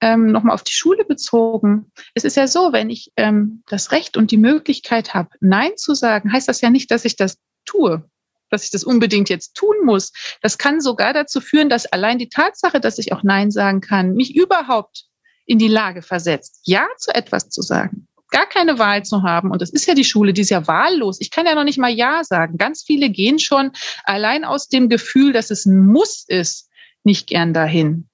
ähm, 0.00 0.32
nochmal 0.32 0.54
auf 0.54 0.62
die 0.62 0.72
Schule 0.72 1.04
bezogen. 1.04 1.90
Es 2.14 2.24
ist 2.24 2.36
ja 2.36 2.46
so, 2.46 2.72
wenn 2.72 2.90
ich 2.90 3.12
ähm, 3.16 3.62
das 3.68 3.92
Recht 3.92 4.16
und 4.16 4.30
die 4.30 4.36
Möglichkeit 4.36 5.14
habe, 5.14 5.30
Nein 5.40 5.72
zu 5.76 5.94
sagen, 5.94 6.32
heißt 6.32 6.48
das 6.48 6.60
ja 6.60 6.70
nicht, 6.70 6.90
dass 6.90 7.04
ich 7.04 7.16
das 7.16 7.38
tue, 7.64 8.04
dass 8.50 8.64
ich 8.64 8.70
das 8.70 8.84
unbedingt 8.84 9.28
jetzt 9.28 9.54
tun 9.54 9.76
muss. 9.84 10.12
Das 10.42 10.58
kann 10.58 10.80
sogar 10.80 11.12
dazu 11.12 11.40
führen, 11.40 11.68
dass 11.68 11.86
allein 11.86 12.18
die 12.18 12.28
Tatsache, 12.28 12.80
dass 12.80 12.98
ich 12.98 13.12
auch 13.12 13.22
Nein 13.22 13.50
sagen 13.50 13.80
kann, 13.80 14.14
mich 14.14 14.34
überhaupt 14.34 15.04
in 15.46 15.58
die 15.58 15.68
Lage 15.68 16.02
versetzt, 16.02 16.60
Ja 16.64 16.86
zu 16.98 17.14
etwas 17.14 17.48
zu 17.50 17.62
sagen 17.62 18.06
gar 18.30 18.46
keine 18.46 18.78
Wahl 18.78 19.04
zu 19.04 19.22
haben. 19.22 19.50
Und 19.50 19.60
das 19.60 19.70
ist 19.70 19.86
ja 19.86 19.94
die 19.94 20.04
Schule, 20.04 20.32
die 20.32 20.42
ist 20.42 20.50
ja 20.50 20.66
wahllos. 20.66 21.20
Ich 21.20 21.30
kann 21.30 21.46
ja 21.46 21.54
noch 21.54 21.64
nicht 21.64 21.78
mal 21.78 21.90
Ja 21.90 22.22
sagen. 22.24 22.58
Ganz 22.58 22.82
viele 22.82 23.10
gehen 23.10 23.38
schon 23.38 23.72
allein 24.04 24.44
aus 24.44 24.68
dem 24.68 24.88
Gefühl, 24.88 25.32
dass 25.32 25.50
es 25.50 25.66
ein 25.66 25.86
Muss 25.86 26.24
ist, 26.28 26.68
nicht 27.02 27.26
gern 27.26 27.52
dahin. 27.52 28.09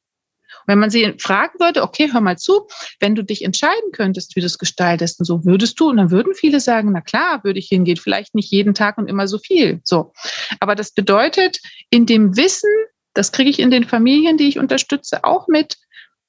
Wenn 0.67 0.79
man 0.79 0.91
sie 0.91 1.15
fragen 1.19 1.59
würde, 1.59 1.83
okay, 1.83 2.11
hör 2.13 2.21
mal 2.21 2.37
zu, 2.37 2.67
wenn 3.01 3.15
du 3.15 3.23
dich 3.23 3.43
entscheiden 3.45 3.93
könntest, 3.93 4.37
wie 4.37 4.41
du 4.41 4.47
es 4.47 4.59
gestaltest, 4.59 5.21
und 5.21 5.27
so 5.27 5.45
würdest 5.45 5.79
du, 5.81 5.91
und 5.91 5.97
dann 5.97 6.11
würden 6.11 6.35
viele 6.35 6.61
sagen, 6.61 6.93
na 6.93 7.01
klar, 7.01 7.43
würde 7.45 7.59
ich 7.59 7.69
hingehen, 7.69 7.97
vielleicht 7.97 8.35
nicht 8.35 8.51
jeden 8.51 8.75
Tag 8.75 8.99
und 8.99 9.09
immer 9.09 9.29
so 9.29 9.39
viel. 9.39 9.81
So. 9.85 10.13
Aber 10.61 10.75
das 10.75 10.93
bedeutet, 10.93 11.59
in 11.91 12.07
dem 12.07 12.37
Wissen, 12.37 12.71
das 13.15 13.33
kriege 13.33 13.51
ich 13.51 13.59
in 13.59 13.71
den 13.71 13.85
Familien, 13.85 14.37
die 14.37 14.49
ich 14.49 14.59
unterstütze, 14.59 15.25
auch 15.25 15.49
mit, 15.49 15.77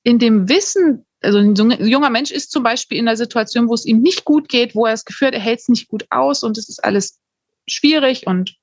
in 0.04 0.20
dem 0.20 0.48
Wissen, 0.48 1.06
also 1.22 1.40
ein 1.40 1.56
junger 1.86 2.10
Mensch 2.10 2.32
ist 2.32 2.52
zum 2.52 2.64
Beispiel 2.64 2.98
in 2.98 3.08
einer 3.08 3.18
Situation, 3.18 3.68
wo 3.68 3.74
es 3.74 3.86
ihm 3.86 4.02
nicht 4.02 4.24
gut 4.24 4.48
geht, 4.50 4.76
wo 4.76 4.86
er 4.86 4.94
das 4.94 5.04
Gefühl 5.04 5.28
hat, 5.28 5.34
er 5.34 5.42
hält 5.42 5.60
es 5.60 5.68
nicht 5.68 5.88
gut 5.88 6.06
aus 6.10 6.44
und 6.44 6.58
es 6.58 6.70
ist 6.70 6.84
alles 6.84 7.20
schwierig 7.68 8.28
und 8.28 8.56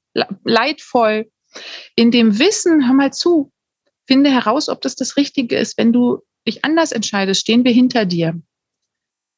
leidvoll. 0.45 1.31
In 1.97 2.11
dem 2.11 2.39
Wissen, 2.39 2.87
hör 2.87 2.95
mal 2.95 3.13
zu, 3.13 3.53
Finde 4.07 4.31
heraus, 4.31 4.69
ob 4.69 4.81
das 4.81 4.97
das 4.97 5.17
Richtige 5.17 5.57
ist. 5.57 5.79
Wenn 5.79 5.93
du 5.93 6.21
dich 6.47 6.65
anders 6.65 6.93
entscheidest, 6.93 7.41
stehen 7.41 7.65
wir 7.65 7.73
hinter 7.73 8.05
dir. 8.05 8.41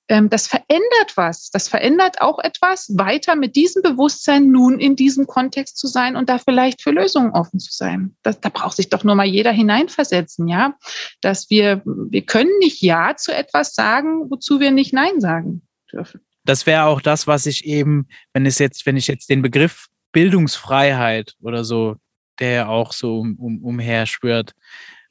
Ähm, 0.08 0.30
das 0.30 0.46
verändert 0.46 1.16
was. 1.16 1.50
Das 1.50 1.68
verändert 1.68 2.20
auch 2.20 2.38
etwas, 2.38 2.92
weiter 2.96 3.34
mit 3.34 3.56
diesem 3.56 3.82
Bewusstsein 3.82 4.50
nun 4.50 4.78
in 4.78 4.94
diesem 4.94 5.26
Kontext 5.26 5.78
zu 5.78 5.88
sein 5.88 6.14
und 6.14 6.28
da 6.28 6.38
vielleicht 6.38 6.82
für 6.82 6.92
Lösungen 6.92 7.32
offen 7.32 7.58
zu 7.58 7.72
sein. 7.72 8.16
Das, 8.22 8.40
da 8.40 8.48
braucht 8.48 8.76
sich 8.76 8.88
doch 8.88 9.02
nur 9.02 9.16
mal 9.16 9.26
jeder 9.26 9.50
hineinversetzen, 9.50 10.46
ja. 10.46 10.76
Dass 11.22 11.50
wir, 11.50 11.82
wir 11.84 12.24
können 12.24 12.56
nicht 12.60 12.82
Ja 12.82 13.16
zu 13.16 13.34
etwas 13.34 13.74
sagen, 13.74 14.30
wozu 14.30 14.60
wir 14.60 14.70
nicht 14.70 14.92
Nein 14.92 15.20
sagen 15.20 15.62
dürfen. 15.92 16.20
Das 16.44 16.66
wäre 16.66 16.84
auch 16.84 17.00
das, 17.00 17.26
was 17.26 17.46
ich 17.46 17.64
eben, 17.64 18.06
wenn 18.32 18.46
es 18.46 18.60
jetzt, 18.60 18.86
wenn 18.86 18.96
ich 18.96 19.08
jetzt 19.08 19.28
den 19.28 19.42
Begriff 19.42 19.88
Bildungsfreiheit 20.12 21.34
oder 21.42 21.64
so 21.64 21.96
der 22.38 22.68
auch 22.68 22.92
so 22.92 23.20
um, 23.20 23.36
um, 23.36 23.64
umherschwört, 23.64 24.54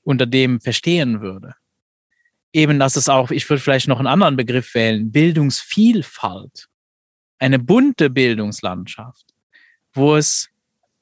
unter 0.03 0.25
dem 0.25 0.61
verstehen 0.61 1.21
würde. 1.21 1.55
Eben, 2.53 2.79
dass 2.79 2.95
es 2.95 3.09
auch, 3.09 3.31
ich 3.31 3.49
würde 3.49 3.61
vielleicht 3.61 3.87
noch 3.87 3.99
einen 3.99 4.07
anderen 4.07 4.37
Begriff 4.37 4.73
wählen, 4.75 5.11
Bildungsvielfalt. 5.11 6.67
Eine 7.37 7.59
bunte 7.59 8.09
Bildungslandschaft, 8.09 9.25
wo 9.93 10.15
es 10.15 10.49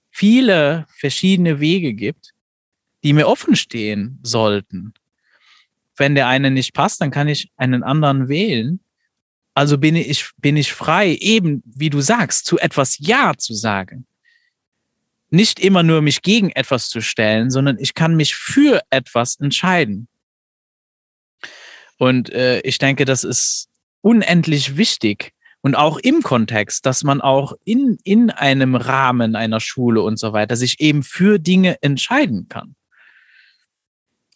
viele 0.10 0.88
verschiedene 0.98 1.60
Wege 1.60 1.94
gibt, 1.94 2.34
die 3.04 3.14
mir 3.14 3.28
offen 3.28 3.56
stehen 3.56 4.20
sollten. 4.24 4.94
Wenn 5.96 6.16
der 6.16 6.28
eine 6.28 6.50
nicht 6.50 6.74
passt, 6.74 7.02
dann 7.02 7.12
kann 7.12 7.28
ich 7.28 7.52
einen 7.56 7.84
anderen 7.84 8.30
wählen. 8.30 8.80
Also 9.54 9.78
bin 9.78 9.96
ich, 9.96 10.32
bin 10.38 10.58
ich 10.58 10.74
frei, 10.74 11.16
eben 11.20 11.62
wie 11.66 11.92
du 11.92 12.02
sagst, 12.02 12.48
zu 12.48 12.58
etwas 12.58 12.98
Ja 12.98 13.34
zu 13.38 13.54
sagen 13.54 14.08
nicht 15.34 15.60
immer 15.60 15.82
nur 15.82 16.04
mich 16.04 16.22
gegen 16.22 16.52
etwas 16.52 16.90
zu 16.90 17.02
stellen, 17.02 17.50
sondern 17.50 17.80
ich 17.80 17.96
kann 17.96 18.16
mich 18.16 18.36
für 18.36 18.82
etwas 18.92 19.36
entscheiden. 19.40 20.08
Und 21.98 22.30
äh, 22.30 22.60
ich 22.60 22.78
denke, 22.78 23.04
das 23.04 23.24
ist 23.24 23.68
unendlich 24.02 24.78
wichtig. 24.78 25.34
Und 25.62 25.76
auch 25.76 25.98
im 25.98 26.22
Kontext, 26.22 26.86
dass 26.86 27.04
man 27.04 27.20
auch 27.20 27.54
in, 27.64 27.98
in 28.04 28.30
einem 28.30 28.76
Rahmen 28.76 29.36
einer 29.36 29.60
Schule 29.60 30.04
und 30.04 30.20
so 30.20 30.34
weiter 30.34 30.56
sich 30.56 30.80
eben 30.80 31.02
für 31.02 31.40
Dinge 31.40 31.82
entscheiden 31.82 32.48
kann. 32.48 32.76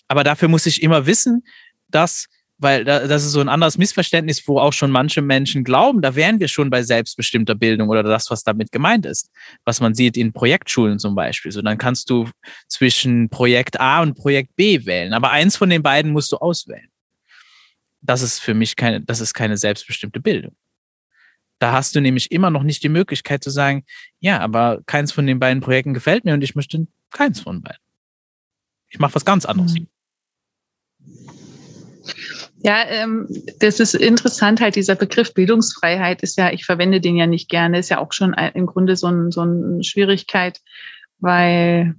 Aber 0.07 0.23
dafür 0.23 0.47
muss 0.47 0.65
ich 0.65 0.81
immer 0.81 1.05
wissen, 1.05 1.45
dass 1.89 2.27
weil 2.59 2.83
das 2.83 3.23
ist 3.23 3.33
so 3.33 3.39
ein 3.39 3.49
anderes 3.49 3.77
Missverständnis, 3.77 4.47
wo 4.47 4.59
auch 4.59 4.73
schon 4.73 4.89
manche 4.89 5.21
Menschen 5.21 5.63
glauben, 5.63 6.01
da 6.01 6.15
wären 6.15 6.39
wir 6.39 6.47
schon 6.47 6.69
bei 6.69 6.81
selbstbestimmter 6.81 7.53
Bildung 7.53 7.89
oder 7.89 8.01
das, 8.01 8.31
was 8.31 8.43
damit 8.43 8.71
gemeint 8.71 9.05
ist. 9.05 9.29
Was 9.63 9.79
man 9.79 9.93
sieht 9.93 10.17
in 10.17 10.33
Projektschulen 10.33 10.97
zum 10.97 11.13
Beispiel. 11.13 11.51
So, 11.51 11.61
dann 11.61 11.77
kannst 11.77 12.09
du 12.09 12.29
zwischen 12.67 13.29
Projekt 13.29 13.79
A 13.79 14.01
und 14.01 14.15
Projekt 14.15 14.55
B 14.55 14.85
wählen, 14.85 15.13
aber 15.13 15.31
eins 15.31 15.55
von 15.55 15.69
den 15.69 15.83
beiden 15.83 16.11
musst 16.11 16.31
du 16.31 16.37
auswählen. 16.37 16.89
Das 18.01 18.21
ist 18.21 18.39
für 18.39 18.53
mich 18.53 18.75
keine, 18.75 19.01
das 19.01 19.21
ist 19.21 19.33
keine 19.33 19.57
selbstbestimmte 19.57 20.19
Bildung. 20.19 20.55
Da 21.59 21.71
hast 21.71 21.95
du 21.95 22.01
nämlich 22.01 22.31
immer 22.31 22.49
noch 22.49 22.63
nicht 22.63 22.83
die 22.83 22.89
Möglichkeit 22.89 23.43
zu 23.43 23.49
sagen, 23.49 23.83
ja, 24.19 24.39
aber 24.39 24.81
keins 24.85 25.11
von 25.11 25.25
den 25.27 25.39
beiden 25.39 25.61
Projekten 25.61 25.93
gefällt 25.93 26.25
mir 26.25 26.33
und 26.33 26.43
ich 26.43 26.55
möchte 26.55 26.87
keins 27.11 27.39
von 27.39 27.61
beiden. 27.61 27.81
Ich 28.89 28.99
mache 28.99 29.15
was 29.15 29.25
ganz 29.25 29.45
anderes. 29.45 29.73
Mhm. 29.73 29.87
Ja, 32.67 32.83
ähm, 32.89 33.29
das 33.61 33.79
ist 33.79 33.95
interessant, 33.95 34.59
halt 34.59 34.75
dieser 34.75 34.95
Begriff 34.95 35.33
Bildungsfreiheit 35.33 36.21
ist 36.21 36.37
ja, 36.37 36.51
ich 36.51 36.65
verwende 36.65 36.99
den 36.99 37.15
ja 37.15 37.25
nicht 37.25 37.49
gerne, 37.49 37.79
ist 37.79 37.87
ja 37.87 37.99
auch 37.99 38.11
schon 38.11 38.33
im 38.33 38.65
Grunde 38.65 38.97
so, 38.97 39.07
ein, 39.07 39.31
so 39.31 39.39
eine 39.39 39.81
Schwierigkeit, 39.85 40.59
weil 41.19 41.95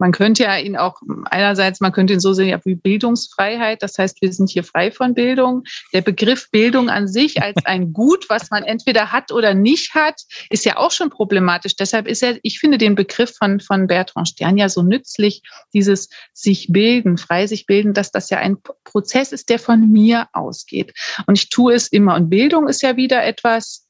man 0.00 0.12
könnte 0.12 0.44
ja 0.44 0.56
ihn 0.56 0.76
auch 0.76 1.00
einerseits, 1.26 1.80
man 1.80 1.92
könnte 1.92 2.14
ihn 2.14 2.20
so 2.20 2.32
sehen 2.32 2.48
ja, 2.48 2.58
wie 2.64 2.74
Bildungsfreiheit. 2.74 3.82
Das 3.82 3.98
heißt, 3.98 4.22
wir 4.22 4.32
sind 4.32 4.48
hier 4.48 4.64
frei 4.64 4.90
von 4.90 5.12
Bildung. 5.12 5.64
Der 5.92 6.00
Begriff 6.00 6.50
Bildung 6.50 6.88
an 6.88 7.06
sich 7.06 7.42
als 7.42 7.56
ein 7.66 7.92
Gut, 7.92 8.30
was 8.30 8.50
man 8.50 8.64
entweder 8.64 9.12
hat 9.12 9.30
oder 9.30 9.52
nicht 9.52 9.94
hat, 9.94 10.22
ist 10.48 10.64
ja 10.64 10.78
auch 10.78 10.90
schon 10.90 11.10
problematisch. 11.10 11.76
Deshalb 11.76 12.08
ist 12.08 12.22
er, 12.22 12.38
ich 12.42 12.58
finde 12.58 12.78
den 12.78 12.94
Begriff 12.94 13.34
von, 13.36 13.60
von 13.60 13.86
Bertrand 13.86 14.28
Stern 14.28 14.56
ja 14.56 14.70
so 14.70 14.82
nützlich, 14.82 15.42
dieses 15.74 16.08
sich 16.32 16.68
bilden, 16.70 17.18
frei 17.18 17.46
sich 17.46 17.66
bilden, 17.66 17.92
dass 17.92 18.10
das 18.10 18.30
ja 18.30 18.38
ein 18.38 18.56
Prozess 18.84 19.32
ist, 19.32 19.50
der 19.50 19.58
von 19.58 19.92
mir 19.92 20.28
ausgeht. 20.32 20.94
Und 21.26 21.36
ich 21.36 21.50
tue 21.50 21.74
es 21.74 21.88
immer. 21.88 22.14
Und 22.14 22.30
Bildung 22.30 22.68
ist 22.68 22.80
ja 22.80 22.96
wieder 22.96 23.22
etwas, 23.22 23.86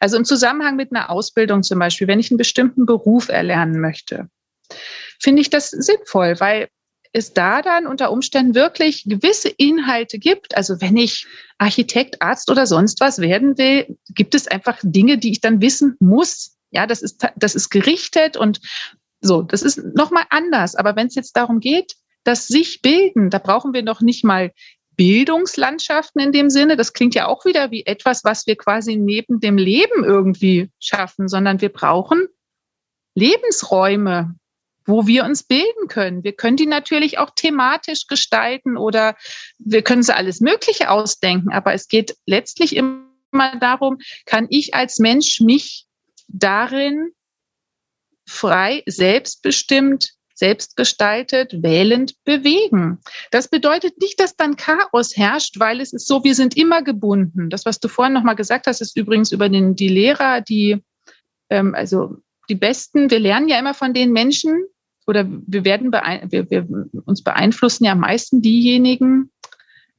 also 0.00 0.18
im 0.18 0.26
Zusammenhang 0.26 0.76
mit 0.76 0.92
einer 0.92 1.08
Ausbildung 1.08 1.62
zum 1.62 1.78
Beispiel, 1.78 2.08
wenn 2.08 2.20
ich 2.20 2.30
einen 2.30 2.36
bestimmten 2.36 2.84
Beruf 2.84 3.30
erlernen 3.30 3.80
möchte, 3.80 4.28
finde 5.18 5.42
ich 5.42 5.50
das 5.50 5.70
sinnvoll, 5.70 6.38
weil 6.40 6.68
es 7.12 7.32
da 7.32 7.60
dann 7.62 7.86
unter 7.86 8.12
Umständen 8.12 8.54
wirklich 8.54 9.04
gewisse 9.04 9.48
Inhalte 9.48 10.18
gibt. 10.18 10.56
Also 10.56 10.80
wenn 10.80 10.96
ich 10.96 11.26
Architekt, 11.58 12.22
Arzt 12.22 12.50
oder 12.50 12.66
sonst 12.66 13.00
was 13.00 13.18
werden 13.18 13.58
will, 13.58 13.98
gibt 14.10 14.34
es 14.34 14.46
einfach 14.46 14.78
Dinge, 14.82 15.18
die 15.18 15.32
ich 15.32 15.40
dann 15.40 15.60
wissen 15.60 15.96
muss. 15.98 16.56
Ja, 16.70 16.86
das 16.86 17.02
ist, 17.02 17.26
das 17.36 17.56
ist 17.56 17.70
gerichtet 17.70 18.36
und 18.36 18.60
so, 19.20 19.42
das 19.42 19.62
ist 19.62 19.78
nochmal 19.96 20.24
anders. 20.30 20.76
Aber 20.76 20.94
wenn 20.94 21.08
es 21.08 21.16
jetzt 21.16 21.36
darum 21.36 21.58
geht, 21.58 21.94
dass 22.24 22.46
sich 22.46 22.80
bilden, 22.80 23.30
da 23.30 23.38
brauchen 23.38 23.72
wir 23.72 23.82
noch 23.82 24.00
nicht 24.00 24.24
mal 24.24 24.52
Bildungslandschaften 24.96 26.20
in 26.20 26.32
dem 26.32 26.50
Sinne. 26.50 26.76
Das 26.76 26.92
klingt 26.92 27.14
ja 27.14 27.26
auch 27.26 27.44
wieder 27.44 27.70
wie 27.70 27.86
etwas, 27.86 28.22
was 28.22 28.46
wir 28.46 28.56
quasi 28.56 28.96
neben 28.96 29.40
dem 29.40 29.56
Leben 29.56 30.04
irgendwie 30.04 30.70
schaffen, 30.78 31.26
sondern 31.26 31.60
wir 31.60 31.70
brauchen 31.70 32.28
Lebensräume, 33.14 34.34
wo 34.90 35.06
wir 35.06 35.24
uns 35.24 35.42
bilden 35.42 35.88
können. 35.88 36.24
Wir 36.24 36.32
können 36.32 36.56
die 36.56 36.66
natürlich 36.66 37.18
auch 37.18 37.30
thematisch 37.34 38.06
gestalten 38.06 38.76
oder 38.76 39.16
wir 39.58 39.82
können 39.82 40.02
sie 40.02 40.14
alles 40.14 40.40
Mögliche 40.40 40.90
ausdenken, 40.90 41.52
aber 41.52 41.72
es 41.72 41.88
geht 41.88 42.16
letztlich 42.26 42.76
immer 42.76 43.00
darum, 43.60 43.98
kann 44.26 44.46
ich 44.50 44.74
als 44.74 44.98
Mensch 44.98 45.40
mich 45.40 45.86
darin 46.28 47.12
frei, 48.26 48.82
selbstbestimmt, 48.86 50.10
selbstgestaltet, 50.34 51.62
wählend 51.62 52.14
bewegen. 52.24 52.98
Das 53.30 53.48
bedeutet 53.48 54.00
nicht, 54.00 54.18
dass 54.18 54.36
dann 54.36 54.56
Chaos 54.56 55.16
herrscht, 55.16 55.60
weil 55.60 55.80
es 55.80 55.92
ist 55.92 56.06
so, 56.06 56.24
wir 56.24 56.34
sind 56.34 56.56
immer 56.56 56.82
gebunden. 56.82 57.50
Das, 57.50 57.66
was 57.66 57.78
du 57.78 57.88
vorhin 57.88 58.14
nochmal 58.14 58.36
gesagt 58.36 58.66
hast, 58.66 58.80
ist 58.80 58.96
übrigens 58.96 59.32
über 59.32 59.48
den, 59.48 59.76
die 59.76 59.88
Lehrer, 59.88 60.40
die, 60.40 60.82
ähm, 61.50 61.74
also 61.74 62.16
die 62.48 62.54
Besten, 62.54 63.10
wir 63.10 63.20
lernen 63.20 63.48
ja 63.48 63.58
immer 63.58 63.74
von 63.74 63.92
den 63.92 64.12
Menschen, 64.12 64.64
oder 65.10 65.26
wir 65.28 65.64
werden 65.64 65.92
wir, 65.92 66.50
wir, 66.50 66.66
uns 67.04 67.22
beeinflussen 67.22 67.84
ja 67.84 67.92
am 67.92 68.00
meisten 68.00 68.40
diejenigen, 68.40 69.30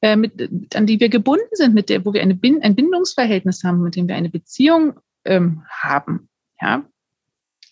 äh, 0.01 0.15
mit, 0.15 0.75
an 0.75 0.87
die 0.87 0.99
wir 0.99 1.09
gebunden 1.09 1.53
sind, 1.53 1.75
mit 1.75 1.89
der, 1.89 2.05
wo 2.05 2.13
wir 2.13 2.21
eine 2.21 2.33
Bin 2.33 2.63
ein 2.63 2.75
Bindungsverhältnis 2.75 3.63
haben, 3.63 3.83
mit 3.83 3.95
dem 3.97 4.07
wir 4.07 4.15
eine 4.15 4.29
Beziehung 4.29 4.93
ähm, 5.25 5.63
haben. 5.69 6.29
Ja, 6.61 6.85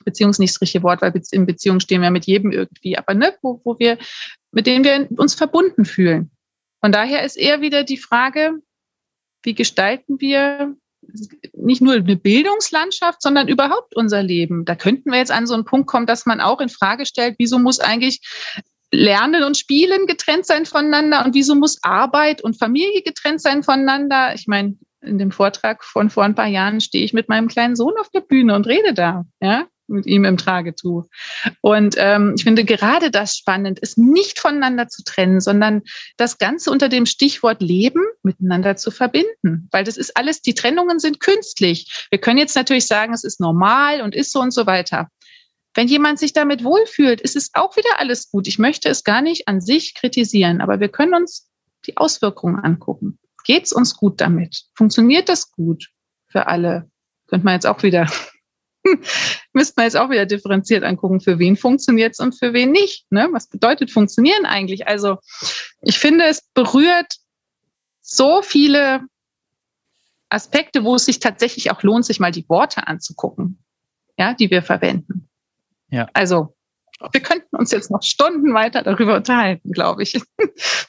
Beziehung 0.03 0.31
ist 0.31 0.39
nicht 0.39 0.53
das 0.53 0.61
richtige 0.61 0.83
Wort, 0.83 1.01
weil 1.01 1.13
in 1.31 1.45
Beziehung 1.45 1.79
stehen 1.79 2.01
wir 2.01 2.11
mit 2.11 2.25
jedem 2.25 2.51
irgendwie, 2.51 2.97
aber 2.97 3.13
ne, 3.13 3.33
wo, 3.41 3.61
wo 3.63 3.79
wir, 3.79 3.97
mit 4.51 4.67
denen 4.67 4.83
wir 4.83 5.07
uns 5.17 5.33
verbunden 5.33 5.85
fühlen. 5.85 6.31
Von 6.81 6.91
daher 6.91 7.23
ist 7.23 7.37
eher 7.37 7.61
wieder 7.61 7.83
die 7.83 7.97
Frage, 7.97 8.59
wie 9.43 9.53
gestalten 9.53 10.19
wir 10.19 10.75
nicht 11.53 11.81
nur 11.81 11.93
eine 11.93 12.15
Bildungslandschaft, 12.15 13.21
sondern 13.21 13.47
überhaupt 13.47 13.95
unser 13.95 14.23
Leben. 14.23 14.65
Da 14.65 14.75
könnten 14.75 15.11
wir 15.11 15.19
jetzt 15.19 15.31
an 15.31 15.47
so 15.47 15.53
einen 15.53 15.65
Punkt 15.65 15.87
kommen, 15.87 16.05
dass 16.05 16.25
man 16.25 16.41
auch 16.41 16.61
in 16.61 16.69
Frage 16.69 17.05
stellt, 17.05 17.35
wieso 17.37 17.59
muss 17.59 17.79
eigentlich 17.79 18.21
Lernen 18.91 19.43
und 19.43 19.57
Spielen 19.57 20.07
getrennt 20.07 20.45
sein 20.45 20.65
voneinander 20.65 21.23
und 21.25 21.35
wieso 21.35 21.55
muss 21.55 21.83
Arbeit 21.83 22.43
und 22.43 22.57
Familie 22.57 23.01
getrennt 23.03 23.41
sein 23.41 23.63
voneinander? 23.63 24.33
Ich 24.33 24.47
meine, 24.47 24.77
in 25.01 25.17
dem 25.17 25.31
Vortrag 25.31 25.83
von 25.83 26.09
vor 26.09 26.23
ein 26.23 26.35
paar 26.35 26.47
Jahren 26.47 26.81
stehe 26.81 27.05
ich 27.05 27.13
mit 27.13 27.29
meinem 27.29 27.47
kleinen 27.47 27.75
Sohn 27.75 27.93
auf 27.99 28.09
der 28.09 28.21
Bühne 28.21 28.55
und 28.55 28.67
rede 28.67 28.93
da. 28.93 29.25
Ja, 29.41 29.67
mit 29.89 30.05
ihm 30.05 30.25
im 30.25 30.37
Tragetuch. 30.37 31.05
Und 31.61 31.95
ähm, 31.97 32.33
ich 32.37 32.43
finde 32.43 32.65
gerade 32.65 33.11
das 33.11 33.35
spannend, 33.35 33.79
ist 33.79 33.97
nicht 33.97 34.39
voneinander 34.39 34.87
zu 34.87 35.03
trennen, 35.03 35.41
sondern 35.41 35.81
das 36.17 36.37
Ganze 36.37 36.71
unter 36.71 36.89
dem 36.89 37.05
Stichwort 37.05 37.61
Leben 37.61 38.03
miteinander 38.23 38.75
zu 38.75 38.91
verbinden. 38.91 39.67
Weil 39.71 39.83
das 39.83 39.97
ist 39.97 40.15
alles, 40.17 40.41
die 40.41 40.53
Trennungen 40.53 40.99
sind 40.99 41.19
künstlich. 41.19 42.07
Wir 42.09 42.19
können 42.19 42.37
jetzt 42.37 42.55
natürlich 42.55 42.87
sagen, 42.87 43.13
es 43.13 43.23
ist 43.23 43.39
normal 43.39 44.01
und 44.01 44.15
ist 44.15 44.31
so 44.31 44.39
und 44.39 44.51
so 44.51 44.65
weiter. 44.65 45.09
Wenn 45.75 45.87
jemand 45.87 46.19
sich 46.19 46.33
damit 46.33 46.63
wohlfühlt, 46.63 47.21
ist 47.21 47.35
es 47.35 47.51
auch 47.53 47.77
wieder 47.77 47.99
alles 47.99 48.31
gut. 48.31 48.47
Ich 48.47 48.59
möchte 48.59 48.89
es 48.89 49.03
gar 49.03 49.21
nicht 49.21 49.47
an 49.47 49.61
sich 49.61 49.95
kritisieren, 49.95 50.61
aber 50.61 50.79
wir 50.79 50.89
können 50.89 51.13
uns 51.13 51.49
die 51.85 51.97
Auswirkungen 51.97 52.59
angucken. 52.59 53.19
Geht 53.45 53.65
es 53.65 53.73
uns 53.73 53.95
gut 53.95 54.19
damit? 54.19 54.65
Funktioniert 54.75 55.29
das 55.29 55.51
gut 55.51 55.89
für 56.27 56.47
alle? 56.47 56.89
Könnte 57.27 57.45
man 57.45 57.53
jetzt 57.53 57.67
auch 57.67 57.83
wieder 57.83 58.09
müsste 59.53 59.73
man 59.77 59.85
jetzt 59.85 59.97
auch 59.97 60.09
wieder 60.09 60.25
differenziert 60.25 60.83
angucken, 60.83 61.21
für 61.21 61.39
wen 61.39 61.57
funktioniert 61.57 62.13
es 62.13 62.19
und 62.19 62.37
für 62.37 62.53
wen 62.53 62.71
nicht. 62.71 63.05
Ne? 63.11 63.29
Was 63.31 63.47
bedeutet 63.47 63.91
funktionieren 63.91 64.45
eigentlich? 64.45 64.87
Also 64.87 65.17
ich 65.81 65.99
finde, 65.99 66.25
es 66.25 66.41
berührt 66.53 67.15
so 68.01 68.41
viele 68.41 69.01
Aspekte, 70.29 70.83
wo 70.83 70.95
es 70.95 71.05
sich 71.05 71.19
tatsächlich 71.19 71.71
auch 71.71 71.83
lohnt, 71.83 72.05
sich 72.05 72.19
mal 72.19 72.31
die 72.31 72.47
Worte 72.49 72.87
anzugucken, 72.87 73.59
ja, 74.17 74.33
die 74.33 74.49
wir 74.51 74.61
verwenden. 74.61 75.29
Ja. 75.89 76.07
Also 76.13 76.55
wir 77.11 77.21
könnten 77.21 77.55
uns 77.55 77.71
jetzt 77.71 77.89
noch 77.89 78.03
Stunden 78.03 78.53
weiter 78.53 78.83
darüber 78.83 79.15
unterhalten, 79.15 79.71
glaube 79.71 80.03
ich. 80.03 80.19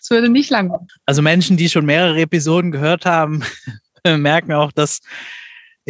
Es 0.03 0.11
würde 0.11 0.29
nicht 0.29 0.51
lang. 0.51 0.89
Also 1.07 1.23
Menschen, 1.23 1.57
die 1.57 1.69
schon 1.69 1.85
mehrere 1.85 2.21
Episoden 2.23 2.73
gehört 2.73 3.07
haben, 3.07 3.45
merken 4.05 4.53
auch, 4.53 4.73
dass 4.73 5.01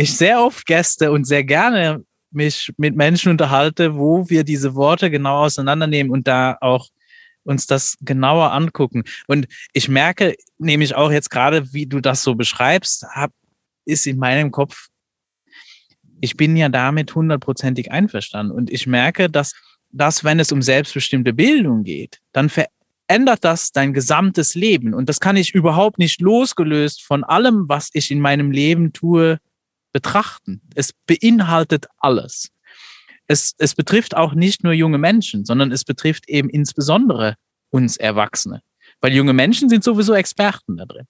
ich 0.00 0.16
sehr 0.16 0.42
oft 0.42 0.66
Gäste 0.66 1.12
und 1.12 1.26
sehr 1.26 1.44
gerne 1.44 2.04
mich 2.30 2.72
mit 2.76 2.96
Menschen 2.96 3.30
unterhalte, 3.30 3.96
wo 3.96 4.28
wir 4.30 4.44
diese 4.44 4.74
Worte 4.74 5.10
genau 5.10 5.44
auseinandernehmen 5.44 6.10
und 6.10 6.26
da 6.26 6.56
auch 6.60 6.88
uns 7.42 7.66
das 7.66 7.96
genauer 8.00 8.52
angucken. 8.52 9.04
Und 9.26 9.46
ich 9.72 9.88
merke 9.88 10.36
nämlich 10.58 10.94
auch 10.94 11.10
jetzt 11.10 11.30
gerade, 11.30 11.72
wie 11.72 11.86
du 11.86 12.00
das 12.00 12.22
so 12.22 12.34
beschreibst, 12.34 13.04
hab, 13.10 13.32
ist 13.84 14.06
in 14.06 14.18
meinem 14.18 14.50
Kopf, 14.50 14.86
ich 16.20 16.36
bin 16.36 16.56
ja 16.56 16.68
damit 16.68 17.14
hundertprozentig 17.14 17.90
einverstanden. 17.90 18.52
Und 18.52 18.70
ich 18.70 18.86
merke, 18.86 19.28
dass 19.28 19.54
das, 19.90 20.22
wenn 20.22 20.38
es 20.38 20.52
um 20.52 20.62
selbstbestimmte 20.62 21.32
Bildung 21.32 21.82
geht, 21.82 22.20
dann 22.32 22.50
verändert 22.50 23.42
das 23.42 23.72
dein 23.72 23.92
gesamtes 23.92 24.54
Leben. 24.54 24.94
Und 24.94 25.08
das 25.08 25.18
kann 25.18 25.36
ich 25.36 25.54
überhaupt 25.54 25.98
nicht 25.98 26.20
losgelöst 26.20 27.02
von 27.02 27.24
allem, 27.24 27.64
was 27.68 27.90
ich 27.92 28.10
in 28.10 28.20
meinem 28.20 28.50
Leben 28.50 28.92
tue, 28.92 29.40
betrachten. 29.92 30.60
Es 30.74 30.92
beinhaltet 31.06 31.86
alles. 31.98 32.50
Es, 33.26 33.54
es 33.58 33.74
betrifft 33.74 34.16
auch 34.16 34.34
nicht 34.34 34.64
nur 34.64 34.72
junge 34.72 34.98
Menschen, 34.98 35.44
sondern 35.44 35.70
es 35.72 35.84
betrifft 35.84 36.28
eben 36.28 36.48
insbesondere 36.48 37.36
uns 37.70 37.96
Erwachsene. 37.96 38.62
Weil 39.00 39.14
junge 39.14 39.32
Menschen 39.32 39.68
sind 39.68 39.84
sowieso 39.84 40.14
Experten 40.14 40.76
da 40.76 40.84
drin. 40.84 41.06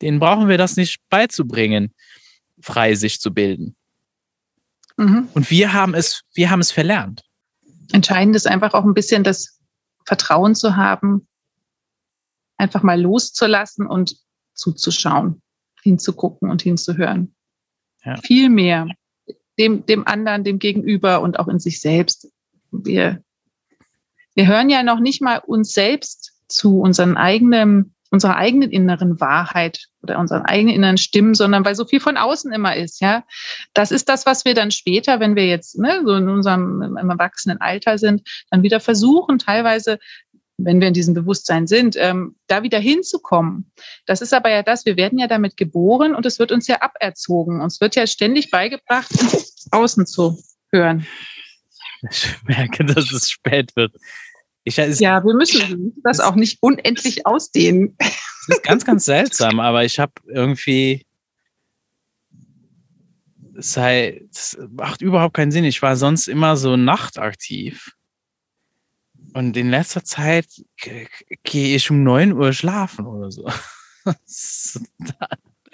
Denen 0.00 0.18
brauchen 0.18 0.48
wir 0.48 0.58
das 0.58 0.76
nicht 0.76 0.98
beizubringen, 1.08 1.94
frei 2.60 2.94
sich 2.94 3.20
zu 3.20 3.32
bilden. 3.32 3.76
Mhm. 4.96 5.28
Und 5.34 5.50
wir 5.50 5.72
haben 5.72 5.94
es, 5.94 6.22
wir 6.34 6.50
haben 6.50 6.60
es 6.60 6.72
verlernt. 6.72 7.22
Entscheidend 7.92 8.36
ist 8.36 8.46
einfach 8.46 8.74
auch 8.74 8.84
ein 8.84 8.94
bisschen 8.94 9.22
das 9.22 9.60
Vertrauen 10.04 10.54
zu 10.54 10.76
haben, 10.76 11.28
einfach 12.56 12.82
mal 12.82 13.00
loszulassen 13.00 13.86
und 13.86 14.16
zuzuschauen, 14.54 15.42
hinzugucken 15.82 16.50
und 16.50 16.62
hinzuhören. 16.62 17.34
Ja. 18.04 18.16
Viel 18.16 18.48
mehr 18.48 18.86
dem, 19.58 19.86
dem 19.86 20.06
anderen, 20.06 20.44
dem 20.44 20.58
Gegenüber 20.58 21.20
und 21.20 21.38
auch 21.38 21.48
in 21.48 21.58
sich 21.58 21.80
selbst. 21.80 22.28
Wir, 22.70 23.22
wir 24.34 24.46
hören 24.46 24.70
ja 24.70 24.82
noch 24.82 25.00
nicht 25.00 25.22
mal 25.22 25.38
uns 25.38 25.74
selbst 25.74 26.32
zu, 26.48 26.80
unseren 26.80 27.16
eigenen, 27.16 27.94
unserer 28.10 28.36
eigenen 28.36 28.70
inneren 28.70 29.20
Wahrheit 29.20 29.88
oder 30.02 30.18
unseren 30.18 30.42
eigenen 30.42 30.74
inneren 30.74 30.98
Stimmen, 30.98 31.34
sondern 31.34 31.64
weil 31.64 31.74
so 31.74 31.84
viel 31.84 32.00
von 32.00 32.16
außen 32.16 32.52
immer 32.52 32.76
ist, 32.76 33.00
ja. 33.00 33.24
Das 33.74 33.90
ist 33.90 34.08
das, 34.08 34.26
was 34.26 34.44
wir 34.44 34.54
dann 34.54 34.70
später, 34.70 35.20
wenn 35.20 35.36
wir 35.36 35.46
jetzt 35.46 35.78
ne, 35.78 36.02
so 36.04 36.14
in 36.14 36.28
unserem 36.28 36.82
im 36.82 37.10
erwachsenen 37.10 37.60
Alter 37.60 37.98
sind, 37.98 38.22
dann 38.50 38.62
wieder 38.62 38.80
versuchen, 38.80 39.38
teilweise 39.38 39.98
wenn 40.64 40.80
wir 40.80 40.88
in 40.88 40.94
diesem 40.94 41.14
Bewusstsein 41.14 41.66
sind, 41.66 41.96
ähm, 41.98 42.36
da 42.46 42.62
wieder 42.62 42.78
hinzukommen. 42.78 43.70
Das 44.06 44.20
ist 44.20 44.32
aber 44.32 44.50
ja 44.50 44.62
das, 44.62 44.86
wir 44.86 44.96
werden 44.96 45.18
ja 45.18 45.26
damit 45.26 45.56
geboren 45.56 46.14
und 46.14 46.26
es 46.26 46.38
wird 46.38 46.52
uns 46.52 46.66
ja 46.66 46.80
aberzogen. 46.82 47.60
Uns 47.60 47.80
wird 47.80 47.94
ja 47.96 48.06
ständig 48.06 48.50
beigebracht, 48.50 49.10
außen 49.70 50.06
zu 50.06 50.38
hören. 50.72 51.06
Ich 52.10 52.34
merke, 52.44 52.84
dass 52.84 53.12
es 53.12 53.30
spät 53.30 53.74
wird. 53.76 53.94
Ich, 54.64 54.76
ja, 54.76 55.24
wir 55.24 55.34
müssen 55.34 55.94
das 56.04 56.20
auch 56.20 56.36
nicht 56.36 56.58
unendlich 56.60 57.26
ausdehnen. 57.26 57.96
Das 57.98 58.56
ist 58.56 58.62
ganz, 58.64 58.84
ganz 58.84 59.04
seltsam, 59.04 59.60
aber 59.60 59.84
ich 59.84 59.98
habe 59.98 60.12
irgendwie 60.26 61.06
sei, 63.54 64.22
das 64.28 64.58
macht 64.70 65.02
überhaupt 65.02 65.34
keinen 65.34 65.52
Sinn. 65.52 65.64
Ich 65.64 65.82
war 65.82 65.96
sonst 65.96 66.28
immer 66.28 66.56
so 66.56 66.76
nachtaktiv. 66.76 67.92
Und 69.34 69.56
in 69.56 69.70
letzter 69.70 70.04
Zeit 70.04 70.46
gehe 70.76 71.76
ich 71.76 71.90
um 71.90 72.02
neun 72.02 72.32
Uhr 72.32 72.52
schlafen 72.52 73.06
oder 73.06 73.30
so. 73.30 73.48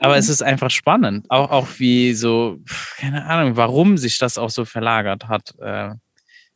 Aber 0.00 0.16
es 0.16 0.28
ist 0.28 0.42
einfach 0.42 0.70
spannend. 0.70 1.26
Auch, 1.28 1.50
auch 1.50 1.66
wie 1.78 2.14
so, 2.14 2.60
keine 2.96 3.24
Ahnung, 3.26 3.56
warum 3.56 3.98
sich 3.98 4.18
das 4.18 4.38
auch 4.38 4.50
so 4.50 4.64
verlagert 4.64 5.26
hat. 5.26 5.54
Äh, 5.60 5.94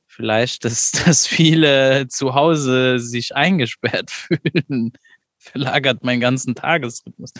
vielleicht, 0.06 0.64
dass, 0.64 0.92
dass 1.04 1.26
viele 1.26 2.06
zu 2.08 2.34
Hause 2.34 2.98
sich 2.98 3.34
eingesperrt 3.34 4.10
fühlen, 4.12 4.92
verlagert 5.38 6.04
meinen 6.04 6.20
ganzen 6.20 6.54
Tagesrhythmus. 6.54 7.32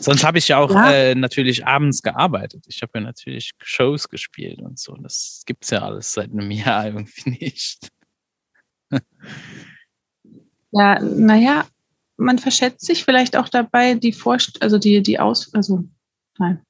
Sonst 0.00 0.24
habe 0.24 0.38
ich 0.38 0.48
ja 0.48 0.58
auch 0.58 0.72
ja. 0.72 0.92
Äh, 0.92 1.14
natürlich 1.14 1.66
abends 1.66 2.02
gearbeitet. 2.02 2.64
Ich 2.68 2.80
habe 2.82 2.92
ja 2.94 3.00
natürlich 3.02 3.50
Shows 3.62 4.08
gespielt 4.08 4.60
und 4.60 4.78
so. 4.78 4.94
Das 4.94 5.42
gibt 5.44 5.64
es 5.64 5.70
ja 5.70 5.82
alles 5.82 6.12
seit 6.12 6.30
einem 6.30 6.50
Jahr 6.50 6.86
irgendwie 6.86 7.30
nicht. 7.30 7.88
ja, 10.72 10.98
naja, 11.00 11.66
man 12.16 12.38
verschätzt 12.38 12.84
sich 12.86 13.04
vielleicht 13.04 13.36
auch 13.36 13.48
dabei, 13.48 13.94
die 13.94 14.12
Vorst 14.12 14.62
also 14.62 14.78
die, 14.78 15.02
die 15.02 15.18
Aus, 15.18 15.52
also 15.54 15.84
nein, 16.38 16.62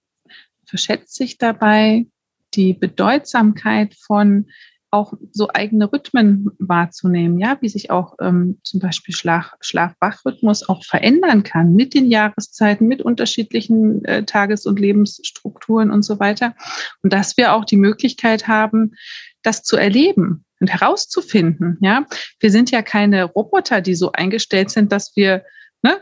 verschätzt 0.66 1.14
sich 1.14 1.38
dabei 1.38 2.06
die 2.54 2.72
Bedeutsamkeit 2.72 3.94
von 3.94 4.50
auch 4.90 5.14
so 5.30 5.48
eigene 5.52 5.92
Rhythmen 5.92 6.50
wahrzunehmen, 6.58 7.38
ja, 7.38 7.56
wie 7.60 7.68
sich 7.68 7.90
auch 7.90 8.16
ähm, 8.20 8.58
zum 8.64 8.80
Beispiel 8.80 9.14
Schlaf, 9.14 9.52
Schlaf-Wach-Rhythmus 9.60 10.68
auch 10.68 10.84
verändern 10.84 11.42
kann 11.42 11.74
mit 11.74 11.94
den 11.94 12.06
Jahreszeiten, 12.06 12.88
mit 12.88 13.00
unterschiedlichen 13.00 14.04
äh, 14.04 14.24
Tages- 14.24 14.66
und 14.66 14.80
Lebensstrukturen 14.80 15.90
und 15.90 16.02
so 16.02 16.18
weiter. 16.18 16.54
Und 17.02 17.12
dass 17.12 17.36
wir 17.36 17.52
auch 17.54 17.64
die 17.64 17.76
Möglichkeit 17.76 18.48
haben, 18.48 18.92
das 19.42 19.62
zu 19.62 19.76
erleben 19.76 20.44
und 20.58 20.68
herauszufinden, 20.68 21.78
ja. 21.80 22.04
Wir 22.40 22.50
sind 22.50 22.70
ja 22.70 22.82
keine 22.82 23.24
Roboter, 23.24 23.80
die 23.80 23.94
so 23.94 24.12
eingestellt 24.12 24.70
sind, 24.70 24.92
dass 24.92 25.16
wir, 25.16 25.44
ne, 25.82 25.98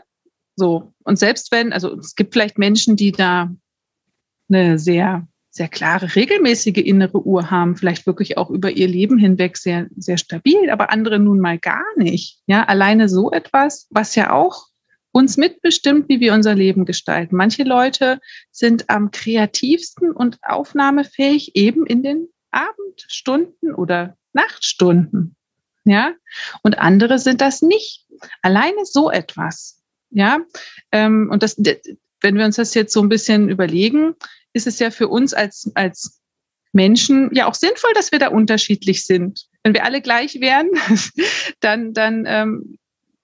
so, 0.55 0.93
und 1.03 1.17
selbst 1.17 1.51
wenn, 1.51 1.71
also 1.71 1.97
es 1.97 2.15
gibt 2.15 2.33
vielleicht 2.33 2.57
Menschen, 2.57 2.95
die 2.95 3.11
da 3.11 3.49
eine 4.49 4.79
sehr 4.79 5.27
sehr 5.59 5.67
klare, 5.67 6.15
regelmäßige 6.15 6.77
innere 6.77 7.25
Uhr 7.25 7.51
haben, 7.51 7.75
vielleicht 7.75 8.07
wirklich 8.07 8.37
auch 8.37 8.49
über 8.49 8.71
ihr 8.71 8.87
Leben 8.87 9.17
hinweg 9.17 9.57
sehr, 9.57 9.87
sehr 9.97 10.17
stabil, 10.17 10.69
aber 10.69 10.89
andere 10.89 11.19
nun 11.19 11.41
mal 11.41 11.59
gar 11.59 11.83
nicht. 11.97 12.39
Ja, 12.47 12.63
alleine 12.63 13.09
so 13.09 13.29
etwas, 13.29 13.85
was 13.89 14.15
ja 14.15 14.31
auch 14.31 14.67
uns 15.11 15.35
mitbestimmt, 15.35 16.07
wie 16.07 16.21
wir 16.21 16.33
unser 16.33 16.55
Leben 16.55 16.85
gestalten. 16.85 17.35
Manche 17.35 17.63
Leute 17.63 18.21
sind 18.51 18.89
am 18.89 19.11
kreativsten 19.11 20.13
und 20.13 20.37
aufnahmefähig 20.43 21.57
eben 21.57 21.85
in 21.85 22.03
den 22.03 22.29
Abendstunden 22.51 23.75
oder 23.75 24.15
Nachtstunden. 24.31 25.35
Ja, 25.83 26.13
und 26.63 26.79
andere 26.79 27.19
sind 27.19 27.41
das 27.41 27.61
nicht. 27.61 28.07
Alleine 28.41 28.85
so 28.85 29.11
etwas. 29.11 29.83
Ja, 30.09 30.39
ähm, 30.93 31.27
und 31.29 31.43
das, 31.43 31.57
wenn 32.21 32.37
wir 32.37 32.45
uns 32.45 32.57
das 32.57 32.73
jetzt 32.73 32.93
so 32.93 33.01
ein 33.01 33.09
bisschen 33.09 33.49
überlegen, 33.49 34.15
ist 34.53 34.67
es 34.67 34.79
ja 34.79 34.91
für 34.91 35.07
uns 35.07 35.33
als, 35.33 35.71
als 35.75 36.21
Menschen 36.71 37.33
ja 37.33 37.47
auch 37.47 37.55
sinnvoll, 37.55 37.93
dass 37.93 38.11
wir 38.11 38.19
da 38.19 38.29
unterschiedlich 38.29 39.05
sind. 39.05 39.47
Wenn 39.63 39.73
wir 39.73 39.83
alle 39.83 40.01
gleich 40.01 40.39
wären, 40.39 40.69
dann, 41.59 41.93
dann 41.93 42.25
ähm, 42.27 42.77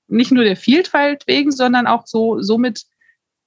nicht 0.07 0.31
nur 0.31 0.43
der 0.43 0.57
Vielfalt 0.57 1.23
wegen, 1.27 1.51
sondern 1.51 1.87
auch 1.87 2.05
so, 2.07 2.41
somit 2.41 2.83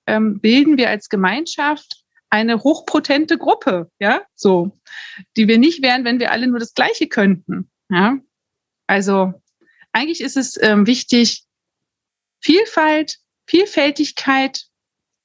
ähm, 0.06 0.40
bilden 0.40 0.76
wir 0.76 0.88
als 0.90 1.08
Gemeinschaft 1.08 2.04
eine 2.30 2.62
hochpotente 2.62 3.38
Gruppe, 3.38 3.90
ja, 3.98 4.22
so, 4.34 4.78
die 5.36 5.48
wir 5.48 5.58
nicht 5.58 5.82
wären, 5.82 6.04
wenn 6.04 6.18
wir 6.18 6.30
alle 6.30 6.46
nur 6.46 6.58
das 6.58 6.74
Gleiche 6.74 7.08
könnten, 7.08 7.70
ja. 7.90 8.18
Also 8.86 9.34
eigentlich 9.92 10.20
ist 10.20 10.36
es 10.36 10.60
ähm, 10.62 10.86
wichtig, 10.86 11.44
Vielfalt, 12.40 13.18
Vielfältigkeit 13.46 14.67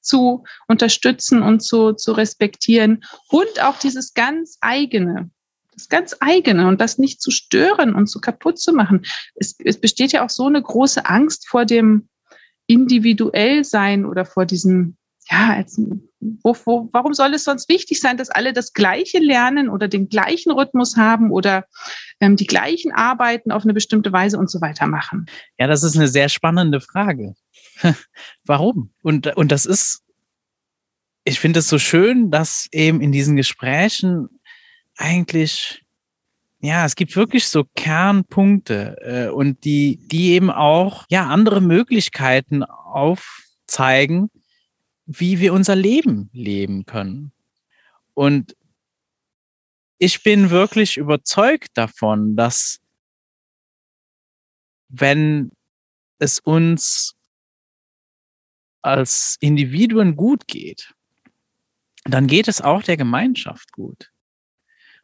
zu 0.04 0.44
unterstützen 0.68 1.42
und 1.42 1.62
zu, 1.62 1.94
zu 1.94 2.12
respektieren 2.12 3.04
und 3.30 3.64
auch 3.64 3.80
dieses 3.80 4.14
ganz 4.14 4.58
eigene, 4.62 5.32
das 5.74 5.90
ganz 5.90 6.16
eigene 6.20 6.68
und 6.68 6.80
das 6.80 6.98
nicht 6.98 7.22
zu 7.22 7.32
stören 7.32 7.96
und 7.96 8.08
zu 8.08 8.20
kaputt 8.20 8.60
zu 8.60 8.74
machen. 8.74 9.06
Es, 9.36 9.56
es 9.64 9.80
besteht 9.80 10.12
ja 10.12 10.24
auch 10.24 10.30
so 10.30 10.46
eine 10.46 10.62
große 10.62 11.06
Angst 11.06 11.48
vor 11.48 11.66
dem 11.66 12.10
individuell 12.68 13.64
sein 13.64 14.06
oder 14.06 14.26
vor 14.26 14.46
diesem, 14.46 14.98
ja, 15.30 15.56
als, 15.56 15.80
wo, 16.20 16.56
wo, 16.66 16.90
warum 16.92 17.14
soll 17.14 17.34
es 17.34 17.44
sonst 17.44 17.70
wichtig 17.70 18.00
sein, 18.00 18.18
dass 18.18 18.30
alle 18.30 18.54
das 18.54 18.74
Gleiche 18.74 19.20
lernen 19.20 19.70
oder 19.70 19.88
den 19.88 20.10
gleichen 20.10 20.52
Rhythmus 20.52 20.98
haben 20.98 21.32
oder 21.32 21.66
ähm, 22.20 22.36
die 22.36 22.48
gleichen 22.48 22.92
Arbeiten 22.92 23.52
auf 23.52 23.64
eine 23.64 23.74
bestimmte 23.74 24.12
Weise 24.12 24.38
und 24.38 24.50
so 24.50 24.60
weiter 24.62 24.88
machen? 24.88 25.28
Ja, 25.58 25.68
das 25.68 25.84
ist 25.84 25.96
eine 25.96 26.08
sehr 26.08 26.30
spannende 26.30 26.82
Frage. 26.82 27.36
Warum? 28.46 28.94
Und, 29.02 29.36
und 29.36 29.52
das 29.52 29.66
ist, 29.66 30.04
ich 31.24 31.40
finde 31.40 31.60
es 31.60 31.70
so 31.70 31.80
schön, 31.80 32.30
dass 32.32 32.68
eben 32.72 33.02
in 33.02 33.12
diesen 33.12 33.36
Gesprächen 33.36 34.28
eigentlich, 34.98 35.84
ja, 36.60 36.86
es 36.86 36.96
gibt 36.96 37.16
wirklich 37.16 37.48
so 37.48 37.64
Kernpunkte 37.76 38.98
äh, 39.02 39.30
und 39.30 39.64
die, 39.64 40.00
die 40.08 40.32
eben 40.32 40.52
auch, 40.52 41.06
ja, 41.10 41.28
andere 41.28 41.62
Möglichkeiten 41.62 42.64
aufzeigen, 42.64 44.30
wie 45.06 45.40
wir 45.40 45.54
unser 45.54 45.76
Leben 45.76 46.30
leben 46.34 46.86
können. 46.86 47.32
Und 48.14 48.56
ich 49.98 50.24
bin 50.24 50.50
wirklich 50.50 50.98
überzeugt 50.98 51.70
davon, 51.76 52.36
dass 52.36 52.80
wenn 54.90 55.52
es 56.20 56.40
uns 56.40 57.16
als 58.82 59.38
Individuen 59.40 60.16
gut 60.16 60.48
geht, 60.48 60.94
dann 62.06 62.28
geht 62.28 62.48
es 62.48 62.62
auch 62.62 62.84
der 62.84 62.98
Gemeinschaft 62.98 63.72
gut. 63.72 64.12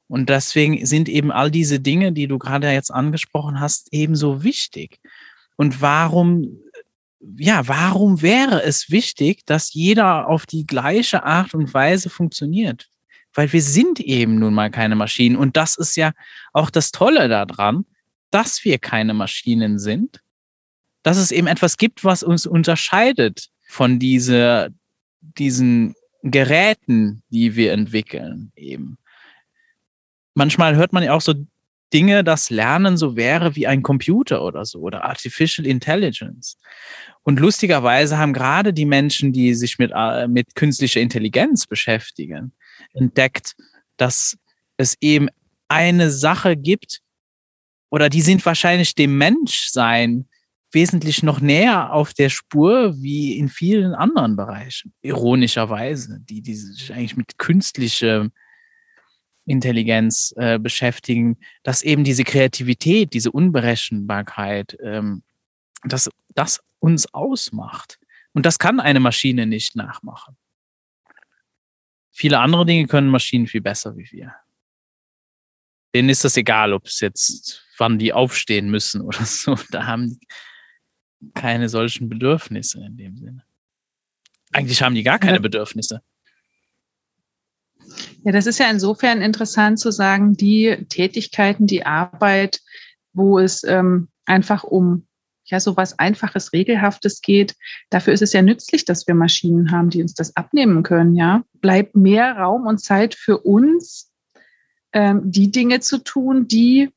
Und 0.08 0.30
deswegen 0.30 0.86
sind 0.86 1.08
eben 1.08 1.32
all 1.32 1.52
diese 1.52 1.80
Dinge, 1.80 2.12
die 2.12 2.28
du 2.28 2.40
gerade 2.40 2.70
jetzt 2.72 2.92
angesprochen 2.92 3.60
hast, 3.60 3.90
ebenso 3.92 4.44
wichtig. 4.44 5.00
Und 5.56 5.82
warum, 5.82 6.60
ja, 7.38 7.68
warum 7.68 8.22
wäre 8.22 8.64
es 8.64 8.90
wichtig, 8.90 9.46
dass 9.46 9.74
jeder 9.74 10.28
auf 10.28 10.46
die 10.46 10.66
gleiche 10.66 11.24
Art 11.24 11.54
und 11.54 11.74
Weise 11.74 12.10
funktioniert? 12.10 12.90
Weil 13.34 13.52
wir 13.52 13.62
sind 13.62 14.00
eben 14.00 14.40
nun 14.40 14.54
mal 14.54 14.72
keine 14.72 14.96
Maschinen. 14.96 15.36
Und 15.36 15.58
das 15.58 15.76
ist 15.76 15.96
ja 15.96 16.14
auch 16.54 16.70
das 16.70 16.92
Tolle 16.92 17.28
daran, 17.28 17.86
dass 18.32 18.64
wir 18.64 18.80
keine 18.80 19.14
Maschinen 19.14 19.80
sind, 19.80 20.22
dass 21.04 21.18
es 21.18 21.32
eben 21.32 21.48
etwas 21.48 21.78
gibt, 21.78 22.04
was 22.04 22.24
uns 22.24 22.46
unterscheidet 22.46 23.50
von 23.68 24.00
dieser, 24.00 24.70
diesen 25.22 25.96
Geräten, 26.24 27.24
die 27.30 27.56
wir 27.56 27.74
entwickeln, 27.74 28.52
eben. 28.56 28.98
Manchmal 30.34 30.76
hört 30.76 30.94
man 30.94 31.04
ja 31.04 31.14
auch 31.14 31.22
so 31.22 31.34
Dinge, 31.94 32.24
dass 32.24 32.50
Lernen 32.50 32.98
so 32.98 33.16
wäre 33.16 33.56
wie 33.56 33.68
ein 33.68 33.84
Computer 33.84 34.44
oder 34.44 34.66
so 34.66 34.80
oder 34.80 35.06
Artificial 35.06 35.66
Intelligence. 35.66 36.58
Und 37.30 37.40
lustigerweise 37.40 38.18
haben 38.18 38.34
gerade 38.34 38.74
die 38.74 38.88
Menschen, 38.88 39.32
die 39.32 39.54
sich 39.54 39.78
mit, 39.78 39.92
äh, 39.94 40.28
mit 40.28 40.56
künstlicher 40.56 41.00
Intelligenz 41.00 41.68
beschäftigen, 41.68 42.54
entdeckt, 42.96 43.56
dass 43.98 44.36
es 44.78 44.98
eben 45.00 45.28
eine 45.68 46.10
Sache 46.10 46.58
gibt 46.58 47.02
oder 47.92 48.10
die 48.10 48.22
sind 48.22 48.44
wahrscheinlich 48.48 48.96
dem 48.96 49.16
Menschsein 49.20 50.28
wesentlich 50.72 51.22
noch 51.22 51.40
näher 51.40 51.94
auf 51.94 52.16
der 52.16 52.30
Spur 52.30 52.96
wie 53.00 53.38
in 53.38 53.48
vielen 53.48 53.94
anderen 53.94 54.36
Bereichen. 54.36 54.96
Ironischerweise, 55.04 56.22
die, 56.22 56.42
die 56.42 56.56
sich 56.56 56.92
eigentlich 56.92 57.16
mit 57.16 57.38
künstlicher 57.38 58.28
Intelligenz 59.46 60.34
äh, 60.36 60.58
beschäftigen, 60.58 61.38
dass 61.62 61.84
eben 61.84 62.04
diese 62.04 62.24
Kreativität, 62.24 63.14
diese 63.14 63.32
Unberechenbarkeit, 63.32 64.76
ähm, 64.84 65.22
dass 65.84 66.10
das 66.34 66.60
uns 66.80 67.14
ausmacht. 67.14 68.00
Und 68.34 68.46
das 68.46 68.60
kann 68.60 68.80
eine 68.80 69.00
Maschine 69.00 69.46
nicht 69.46 69.76
nachmachen. 69.76 70.38
Viele 72.12 72.40
andere 72.40 72.66
Dinge 72.66 72.88
können 72.88 73.10
Maschinen 73.10 73.48
viel 73.48 73.62
besser 73.62 73.96
wie 73.96 74.10
wir. 74.12 74.34
Denen 75.94 76.10
ist 76.10 76.24
das 76.24 76.38
egal, 76.38 76.74
ob 76.74 76.86
es 76.86 77.00
jetzt, 77.00 77.66
wann 77.78 77.98
die 77.98 78.14
aufstehen 78.14 78.70
müssen 78.70 79.02
oder 79.08 79.26
so. 79.26 79.58
Da 79.72 79.86
haben 79.86 80.20
die 80.20 80.28
keine 81.34 81.70
solchen 81.70 82.10
Bedürfnisse 82.10 82.84
in 82.84 82.98
dem 82.98 83.18
Sinne. 83.18 83.44
Eigentlich 84.52 84.82
haben 84.82 84.96
die 84.96 85.04
gar 85.04 85.20
keine 85.20 85.40
Bedürfnisse. 85.40 86.02
Ja, 88.24 88.32
das 88.32 88.46
ist 88.46 88.60
ja 88.60 88.70
insofern 88.70 89.22
interessant 89.22 89.80
zu 89.80 89.92
sagen, 89.92 90.36
die 90.36 90.86
Tätigkeiten, 90.90 91.68
die 91.68 91.86
Arbeit, 91.86 92.62
wo 93.14 93.40
es 93.40 93.64
ähm, 93.64 94.10
einfach 94.26 94.64
um 94.64 95.08
ja 95.52 95.60
so 95.60 95.78
was 95.78 95.98
Einfaches, 96.00 96.54
Regelhaftes 96.54 97.22
geht. 97.22 97.56
Dafür 97.90 98.14
ist 98.14 98.22
es 98.22 98.34
ja 98.34 98.42
nützlich, 98.42 98.86
dass 98.86 99.08
wir 99.08 99.16
Maschinen 99.16 99.72
haben, 99.72 99.90
die 99.90 100.02
uns 100.02 100.14
das 100.14 100.36
abnehmen 100.36 100.84
können. 100.84 101.16
Ja, 101.16 101.44
bleibt 101.54 101.96
mehr 101.96 102.38
Raum 102.38 102.68
und 102.68 102.80
Zeit 102.80 103.16
für 103.16 103.40
uns, 103.40 104.12
ähm, 104.94 105.22
die 105.24 105.52
Dinge 105.52 105.80
zu 105.80 106.00
tun, 106.00 106.48
die 106.48 106.90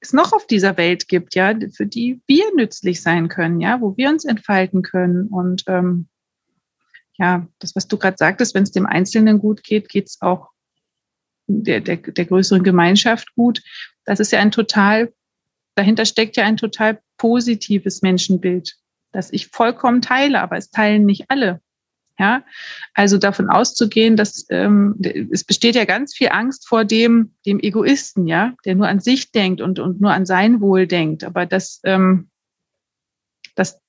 es 0.00 0.12
noch 0.12 0.32
auf 0.32 0.46
dieser 0.46 0.76
Welt 0.76 1.08
gibt, 1.08 1.34
ja, 1.34 1.54
für 1.74 1.86
die 1.86 2.20
wir 2.26 2.44
nützlich 2.54 3.02
sein 3.02 3.28
können, 3.28 3.60
ja, 3.60 3.80
wo 3.80 3.96
wir 3.96 4.10
uns 4.10 4.24
entfalten 4.24 4.82
können 4.82 5.28
und 5.28 5.64
ähm, 5.66 6.08
ja, 7.18 7.46
das, 7.58 7.74
was 7.74 7.88
du 7.88 7.96
gerade 7.96 8.16
sagtest, 8.18 8.54
wenn 8.54 8.64
es 8.64 8.72
dem 8.72 8.86
Einzelnen 8.86 9.38
gut 9.38 9.62
geht, 9.62 9.88
geht 9.88 10.08
es 10.08 10.20
auch 10.20 10.50
der, 11.46 11.80
der, 11.80 11.96
der 11.96 12.24
größeren 12.24 12.62
Gemeinschaft 12.62 13.34
gut. 13.34 13.62
Das 14.04 14.20
ist 14.20 14.32
ja 14.32 14.40
ein 14.40 14.50
total, 14.50 15.12
dahinter 15.76 16.04
steckt 16.04 16.36
ja 16.36 16.44
ein 16.44 16.56
total 16.56 17.00
positives 17.18 18.02
Menschenbild, 18.02 18.76
das 19.12 19.32
ich 19.32 19.48
vollkommen 19.48 20.02
teile, 20.02 20.40
aber 20.40 20.56
es 20.56 20.70
teilen 20.70 21.04
nicht 21.04 21.26
alle. 21.28 21.60
Ja, 22.18 22.44
also 22.94 23.18
davon 23.18 23.50
auszugehen, 23.50 24.16
dass 24.16 24.46
ähm, 24.48 24.98
es 25.30 25.44
besteht 25.44 25.74
ja 25.74 25.84
ganz 25.84 26.14
viel 26.14 26.30
Angst 26.30 26.66
vor 26.66 26.86
dem, 26.86 27.34
dem 27.44 27.60
Egoisten, 27.60 28.26
ja, 28.26 28.54
der 28.64 28.74
nur 28.74 28.88
an 28.88 29.00
sich 29.00 29.32
denkt 29.32 29.60
und, 29.60 29.78
und 29.78 30.00
nur 30.00 30.14
an 30.14 30.24
sein 30.24 30.62
Wohl 30.62 30.86
denkt. 30.86 31.24
Aber 31.24 31.44
das, 31.44 31.80
ähm, 31.84 32.30
das, 33.54 33.82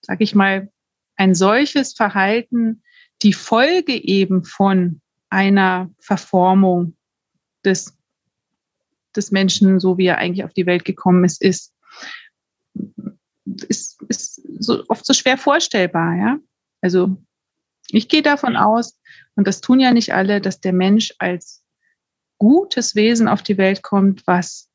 sag 0.00 0.22
ich 0.22 0.34
mal, 0.34 0.70
ein 1.16 1.34
solches 1.34 1.92
Verhalten 1.92 2.82
die 3.22 3.34
Folge 3.34 3.92
eben 3.92 4.44
von 4.44 5.00
einer 5.28 5.90
Verformung 5.98 6.96
des, 7.64 7.97
des 9.16 9.30
Menschen, 9.30 9.80
so 9.80 9.98
wie 9.98 10.06
er 10.06 10.18
eigentlich 10.18 10.44
auf 10.44 10.52
die 10.52 10.66
Welt 10.66 10.84
gekommen 10.84 11.24
ist, 11.24 11.42
ist, 11.42 11.72
ist, 13.68 14.02
ist 14.08 14.42
so 14.58 14.84
oft 14.88 15.04
so 15.04 15.12
schwer 15.12 15.38
vorstellbar. 15.38 16.14
Ja? 16.16 16.38
Also 16.80 17.16
ich 17.88 18.08
gehe 18.08 18.22
davon 18.22 18.56
aus, 18.56 18.98
und 19.36 19.46
das 19.46 19.60
tun 19.60 19.80
ja 19.80 19.92
nicht 19.92 20.14
alle, 20.14 20.40
dass 20.40 20.60
der 20.60 20.72
Mensch 20.72 21.14
als 21.18 21.62
gutes 22.38 22.94
Wesen 22.94 23.28
auf 23.28 23.42
die 23.42 23.58
Welt 23.58 23.82
kommt, 23.82 24.26
was 24.26 24.68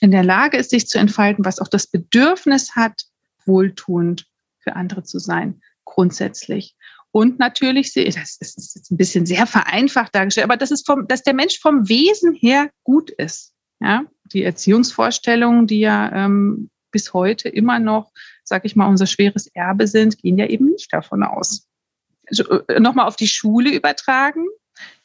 in 0.00 0.10
der 0.10 0.24
Lage 0.24 0.56
ist, 0.56 0.70
sich 0.70 0.86
zu 0.86 0.98
entfalten, 0.98 1.44
was 1.44 1.58
auch 1.58 1.68
das 1.68 1.86
Bedürfnis 1.86 2.74
hat, 2.74 3.04
wohltuend 3.46 4.26
für 4.58 4.76
andere 4.76 5.02
zu 5.04 5.18
sein 5.18 5.60
grundsätzlich. 5.84 6.76
Und 7.10 7.38
natürlich, 7.38 7.92
das 7.92 8.36
ist 8.40 8.74
jetzt 8.74 8.90
ein 8.90 8.96
bisschen 8.96 9.24
sehr 9.24 9.46
vereinfacht 9.46 10.14
dargestellt, 10.14 10.46
aber 10.46 10.56
das 10.56 10.72
ist 10.72 10.84
vom, 10.84 11.06
dass 11.06 11.22
der 11.22 11.34
Mensch 11.34 11.60
vom 11.60 11.88
Wesen 11.88 12.34
her 12.34 12.70
gut 12.82 13.10
ist. 13.10 13.53
Ja, 13.84 14.04
die 14.32 14.42
Erziehungsvorstellungen, 14.42 15.66
die 15.66 15.80
ja 15.80 16.10
ähm, 16.24 16.70
bis 16.90 17.12
heute 17.12 17.50
immer 17.50 17.78
noch, 17.78 18.12
sag 18.42 18.64
ich 18.64 18.76
mal, 18.76 18.88
unser 18.88 19.06
schweres 19.06 19.46
Erbe 19.48 19.86
sind, 19.86 20.16
gehen 20.18 20.38
ja 20.38 20.46
eben 20.46 20.70
nicht 20.70 20.90
davon 20.90 21.22
aus. 21.22 21.68
Also, 22.26 22.44
äh, 22.66 22.80
Nochmal 22.80 23.06
auf 23.06 23.16
die 23.16 23.28
Schule 23.28 23.74
übertragen 23.74 24.46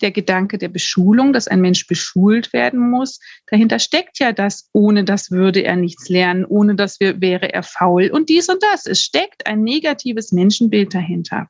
der 0.02 0.12
Gedanke 0.12 0.58
der 0.58 0.70
Beschulung, 0.70 1.34
dass 1.34 1.48
ein 1.48 1.62
Mensch 1.62 1.88
beschult 1.88 2.54
werden 2.54 2.80
muss. 2.80 3.20
Dahinter 3.48 3.80
steckt 3.80 4.20
ja 4.20 4.32
das, 4.32 4.70
ohne 4.74 5.04
das 5.04 5.32
würde 5.32 5.62
er 5.62 5.76
nichts 5.76 6.10
lernen, 6.10 6.46
ohne 6.46 6.76
das 6.76 7.00
wäre 7.00 7.54
er 7.54 7.64
faul 7.64 8.10
und 8.10 8.30
dies 8.30 8.50
und 8.50 8.64
das. 8.64 8.86
Es 8.86 9.02
steckt 9.02 9.46
ein 9.46 9.64
negatives 9.64 10.32
Menschenbild 10.32 10.94
dahinter. 10.94 11.50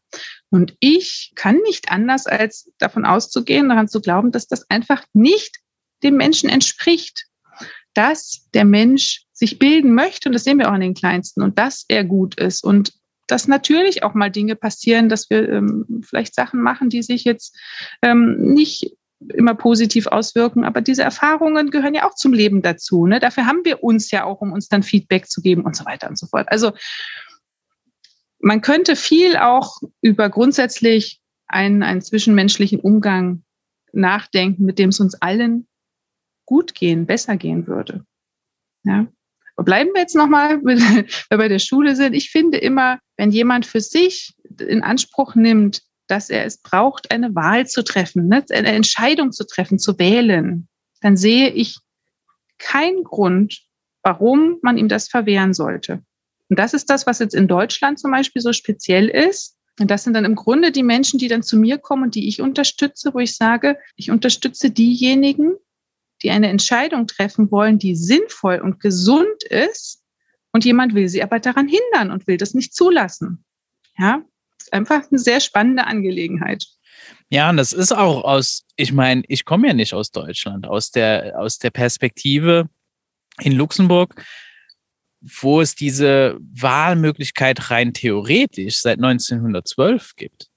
Und 0.50 0.76
ich 0.80 1.32
kann 1.36 1.58
nicht 1.64 1.92
anders, 1.92 2.26
als 2.26 2.72
davon 2.80 3.06
auszugehen, 3.06 3.70
daran 3.70 3.88
zu 3.88 4.02
glauben, 4.02 4.32
dass 4.32 4.48
das 4.48 4.70
einfach 4.70 5.04
nicht 5.14 5.60
dem 6.04 6.16
Menschen 6.16 6.50
entspricht. 6.50 7.26
Dass 7.94 8.48
der 8.54 8.66
Mensch 8.66 9.26
sich 9.34 9.58
bilden 9.58 9.94
möchte, 9.94 10.30
und 10.30 10.34
das 10.34 10.44
sehen 10.44 10.60
wir 10.60 10.70
auch 10.70 10.76
in 10.76 10.82
den 10.82 10.94
Kleinsten, 10.94 11.42
und 11.42 11.58
dass 11.58 11.86
er 11.88 12.04
gut 12.04 12.40
ist 12.40 12.64
und 12.64 12.94
dass 13.28 13.48
natürlich 13.48 14.04
auch 14.04 14.14
mal 14.14 14.32
Dinge 14.32 14.56
passieren, 14.56 15.10
dass 15.10 15.30
wir 15.30 15.48
ähm, 15.50 16.02
vielleicht 16.04 16.34
Sachen 16.34 16.62
machen, 16.62 16.90
die 16.90 17.04
sich 17.04 17.24
jetzt 17.24 17.58
ähm, 18.02 18.38
nicht 18.40 18.96
immer 19.34 19.54
positiv 19.54 20.08
auswirken. 20.08 20.64
Aber 20.64 20.82
diese 20.82 21.04
Erfahrungen 21.04 21.72
gehören 21.72 21.94
ja 21.94 22.08
auch 22.08 22.16
zum 22.16 22.34
Leben 22.34 22.62
dazu. 22.62 23.06
Ne? 23.06 23.20
Dafür 23.20 23.46
haben 23.46 23.66
wir 23.66 23.84
uns 23.84 24.12
ja 24.12 24.24
auch, 24.24 24.42
um 24.42 24.52
uns 24.52 24.68
dann 24.68 24.84
Feedback 24.84 25.30
zu 25.30 25.42
geben 25.42 25.64
und 25.64 25.76
so 25.76 25.86
weiter 25.86 26.10
und 26.10 26.18
so 26.18 26.26
fort. 26.28 26.48
Also 26.50 26.72
man 28.40 28.62
könnte 28.62 28.96
viel 28.96 29.36
auch 29.36 29.78
über 30.02 30.30
grundsätzlich 30.30 31.20
einen, 31.48 31.84
einen 31.84 32.02
zwischenmenschlichen 32.02 32.80
Umgang 32.80 33.44
nachdenken, 33.92 34.66
mit 34.66 34.80
dem 34.80 34.90
es 34.90 35.00
uns 35.00 35.16
allen 35.16 35.68
gut 36.50 36.74
gehen, 36.74 37.06
besser 37.06 37.38
gehen 37.38 37.68
würde. 37.68 38.04
Ja. 38.84 39.06
Bleiben 39.56 39.92
wir 39.94 40.02
jetzt 40.02 40.16
nochmal, 40.16 40.60
wenn 40.64 40.80
wir 40.80 41.06
bei 41.30 41.48
der 41.48 41.60
Schule 41.60 41.96
sind. 41.96 42.16
Ich 42.16 42.32
finde 42.32 42.58
immer, 42.58 42.98
wenn 43.18 43.30
jemand 43.30 43.68
für 43.68 43.82
sich 43.82 44.34
in 44.60 44.82
Anspruch 44.82 45.36
nimmt, 45.36 45.84
dass 46.08 46.32
er 46.32 46.46
es 46.46 46.58
braucht, 46.58 47.12
eine 47.12 47.36
Wahl 47.36 47.68
zu 47.68 47.84
treffen, 47.84 48.28
ne, 48.28 48.44
eine 48.50 48.72
Entscheidung 48.72 49.32
zu 49.32 49.46
treffen, 49.46 49.78
zu 49.78 50.00
wählen, 50.00 50.68
dann 51.02 51.18
sehe 51.18 51.50
ich 51.50 51.78
keinen 52.58 53.04
Grund, 53.04 53.62
warum 54.02 54.58
man 54.64 54.80
ihm 54.80 54.88
das 54.88 55.08
verwehren 55.08 55.54
sollte. 55.54 56.02
Und 56.50 56.58
das 56.58 56.74
ist 56.74 56.90
das, 56.90 57.06
was 57.06 57.20
jetzt 57.20 57.36
in 57.36 57.48
Deutschland 57.48 58.00
zum 58.00 58.10
Beispiel 58.10 58.42
so 58.42 58.54
speziell 58.54 59.08
ist. 59.08 59.56
Und 59.80 59.92
das 59.92 60.04
sind 60.04 60.16
dann 60.16 60.26
im 60.26 60.36
Grunde 60.36 60.72
die 60.72 60.82
Menschen, 60.82 61.20
die 61.20 61.28
dann 61.28 61.44
zu 61.44 61.58
mir 61.58 61.78
kommen 61.78 62.04
und 62.06 62.16
die 62.16 62.28
ich 62.28 62.42
unterstütze, 62.42 63.14
wo 63.14 63.20
ich 63.20 63.36
sage, 63.36 63.78
ich 63.96 64.10
unterstütze 64.10 64.72
diejenigen, 64.72 65.54
die 66.24 66.32
eine 66.32 66.50
Entscheidung 66.50 67.08
treffen 67.08 67.52
wollen, 67.52 67.80
die 67.80 67.96
sinnvoll 67.96 68.60
und 68.60 68.80
gesund 68.80 69.44
ist, 69.44 70.00
und 70.52 70.66
jemand 70.66 70.96
will 70.96 71.08
sie 71.08 71.22
aber 71.24 71.40
daran 71.40 71.68
hindern 71.68 72.12
und 72.12 72.28
will 72.28 72.38
das 72.38 72.54
nicht 72.54 72.74
zulassen. 72.74 73.44
Ja, 73.98 74.24
ist 74.58 74.74
einfach 74.74 75.04
eine 75.10 75.20
sehr 75.20 75.40
spannende 75.40 75.86
Angelegenheit. 75.86 76.66
Ja, 77.30 77.50
und 77.50 77.58
das 77.58 77.74
ist 77.74 77.92
auch 77.92 78.24
aus, 78.24 78.66
ich 78.76 78.92
meine, 78.92 79.24
ich 79.28 79.46
komme 79.46 79.68
ja 79.68 79.74
nicht 79.74 79.94
aus 79.94 80.12
Deutschland, 80.12 80.68
aus 80.68 80.92
der, 80.92 81.40
aus 81.40 81.60
der 81.60 81.70
Perspektive 81.70 82.70
in 83.40 83.54
Luxemburg, 83.54 84.24
wo 85.22 85.62
es 85.62 85.76
diese 85.76 86.38
Wahlmöglichkeit 86.40 87.70
rein 87.72 87.94
theoretisch 87.94 88.80
seit 88.80 88.98
1912 88.98 90.16
gibt, 90.16 90.50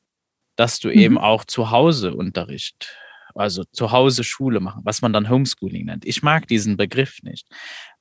dass 0.56 0.78
du 0.80 0.88
mhm. 0.88 0.98
eben 0.98 1.18
auch 1.18 1.44
zu 1.44 1.70
Hause 1.70 2.14
Unterricht 2.14 2.96
also 3.34 3.64
zu 3.72 3.92
Hause 3.92 4.24
Schule 4.24 4.60
machen, 4.60 4.82
was 4.84 5.02
man 5.02 5.12
dann 5.12 5.28
Homeschooling 5.28 5.86
nennt. 5.86 6.04
Ich 6.04 6.22
mag 6.22 6.46
diesen 6.48 6.76
Begriff 6.76 7.22
nicht, 7.22 7.46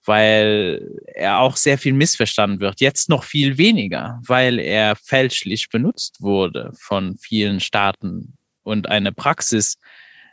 weil 0.06 0.88
er 1.14 1.40
auch 1.40 1.56
sehr 1.56 1.78
viel 1.78 1.94
missverstanden 1.94 2.60
wird. 2.60 2.82
Jetzt 2.82 3.10
noch 3.10 3.24
viel 3.24 3.58
weniger, 3.58 4.20
weil 4.26 4.60
er 4.60 4.96
fälschlich 4.96 5.70
benutzt 5.70 6.22
wurde 6.22 6.72
von 6.78 7.18
vielen 7.18 7.60
Staaten 7.60 8.38
und 8.64 8.90
eine 8.90 9.12
Praxis 9.12 9.78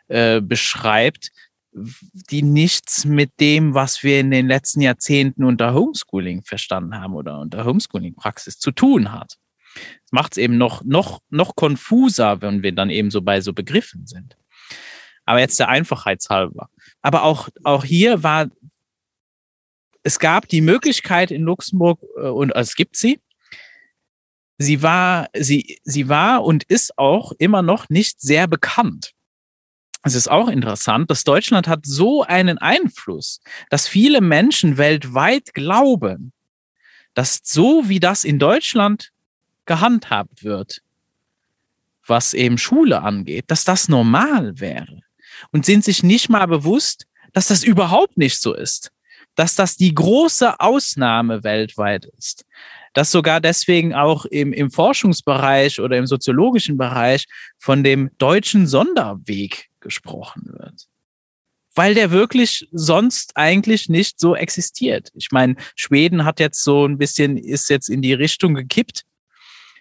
äh, 0.08 0.40
beschreibt, 0.40 1.30
die 1.72 2.42
nichts 2.42 3.04
mit 3.04 3.38
dem, 3.40 3.74
was 3.74 4.02
wir 4.02 4.20
in 4.20 4.30
den 4.30 4.48
letzten 4.48 4.80
Jahrzehnten 4.80 5.44
unter 5.44 5.74
Homeschooling 5.74 6.42
verstanden 6.42 6.94
haben 6.98 7.14
oder 7.14 7.38
unter 7.38 7.64
Homeschooling-Praxis 7.64 8.58
zu 8.58 8.70
tun 8.72 9.12
hat. 9.12 9.36
Das 9.74 10.12
macht 10.12 10.32
es 10.32 10.38
eben 10.38 10.56
noch, 10.56 10.82
noch, 10.84 11.20
noch 11.30 11.54
konfuser, 11.54 12.40
wenn 12.40 12.62
wir 12.62 12.72
dann 12.72 12.90
eben 12.90 13.10
so 13.10 13.22
bei 13.22 13.40
so 13.40 13.52
Begriffen 13.52 14.06
sind 14.06 14.36
aber 15.28 15.40
jetzt 15.40 15.60
der 15.60 15.68
Einfachheitshalber. 15.68 16.70
Aber 17.02 17.22
auch, 17.22 17.50
auch 17.62 17.84
hier 17.84 18.22
war, 18.22 18.46
es 20.02 20.18
gab 20.18 20.48
die 20.48 20.62
Möglichkeit 20.62 21.30
in 21.30 21.42
Luxemburg, 21.42 22.00
äh, 22.16 22.28
und 22.28 22.52
es 22.52 22.74
gibt 22.76 22.96
sie, 22.96 23.20
sie 24.56 24.82
war, 24.82 25.28
sie, 25.36 25.80
sie 25.84 26.08
war 26.08 26.44
und 26.44 26.64
ist 26.64 26.96
auch 26.96 27.32
immer 27.38 27.60
noch 27.60 27.90
nicht 27.90 28.22
sehr 28.22 28.46
bekannt. 28.46 29.12
Es 30.02 30.14
ist 30.14 30.30
auch 30.30 30.48
interessant, 30.48 31.10
dass 31.10 31.24
Deutschland 31.24 31.68
hat 31.68 31.84
so 31.84 32.22
einen 32.22 32.56
Einfluss, 32.56 33.40
dass 33.68 33.86
viele 33.86 34.22
Menschen 34.22 34.78
weltweit 34.78 35.52
glauben, 35.52 36.32
dass 37.12 37.40
so 37.42 37.86
wie 37.90 38.00
das 38.00 38.24
in 38.24 38.38
Deutschland 38.38 39.10
gehandhabt 39.66 40.42
wird, 40.42 40.80
was 42.06 42.32
eben 42.32 42.56
Schule 42.56 43.02
angeht, 43.02 43.44
dass 43.48 43.64
das 43.64 43.90
normal 43.90 44.58
wäre. 44.58 45.02
Und 45.50 45.66
sind 45.66 45.84
sich 45.84 46.02
nicht 46.02 46.28
mal 46.28 46.46
bewusst, 46.46 47.06
dass 47.32 47.48
das 47.48 47.62
überhaupt 47.62 48.16
nicht 48.16 48.40
so 48.40 48.54
ist. 48.54 48.90
Dass 49.34 49.54
das 49.54 49.76
die 49.76 49.94
große 49.94 50.60
Ausnahme 50.60 51.44
weltweit 51.44 52.06
ist. 52.18 52.44
Dass 52.94 53.12
sogar 53.12 53.40
deswegen 53.40 53.94
auch 53.94 54.24
im, 54.24 54.52
im 54.52 54.70
Forschungsbereich 54.70 55.80
oder 55.80 55.96
im 55.96 56.06
soziologischen 56.06 56.78
Bereich 56.78 57.26
von 57.58 57.84
dem 57.84 58.10
deutschen 58.18 58.66
Sonderweg 58.66 59.68
gesprochen 59.80 60.42
wird. 60.46 60.88
Weil 61.74 61.94
der 61.94 62.10
wirklich 62.10 62.66
sonst 62.72 63.36
eigentlich 63.36 63.88
nicht 63.88 64.18
so 64.18 64.34
existiert. 64.34 65.10
Ich 65.14 65.30
meine, 65.30 65.54
Schweden 65.76 66.24
hat 66.24 66.40
jetzt 66.40 66.64
so 66.64 66.86
ein 66.86 66.98
bisschen, 66.98 67.36
ist 67.36 67.70
jetzt 67.70 67.88
in 67.88 68.02
die 68.02 68.14
Richtung 68.14 68.54
gekippt, 68.54 69.04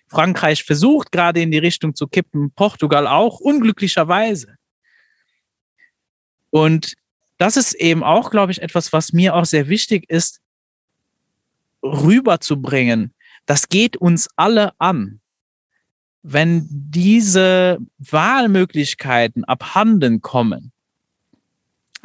Frankreich 0.07 0.63
versucht 0.63 1.11
gerade 1.11 1.41
in 1.41 1.51
die 1.51 1.57
Richtung 1.57 1.95
zu 1.95 2.07
kippen, 2.07 2.51
Portugal 2.51 3.07
auch, 3.07 3.39
unglücklicherweise. 3.39 4.56
Und 6.49 6.93
das 7.37 7.57
ist 7.57 7.73
eben 7.75 8.03
auch, 8.03 8.31
glaube 8.31 8.51
ich, 8.51 8.61
etwas, 8.61 8.93
was 8.93 9.13
mir 9.13 9.35
auch 9.35 9.45
sehr 9.45 9.67
wichtig 9.67 10.09
ist, 10.09 10.39
rüberzubringen. 11.83 13.13
Das 13.45 13.69
geht 13.69 13.97
uns 13.97 14.27
alle 14.35 14.71
an. 14.79 15.19
Wenn 16.23 16.67
diese 16.69 17.77
Wahlmöglichkeiten 17.99 19.45
abhanden 19.45 20.21
kommen, 20.21 20.71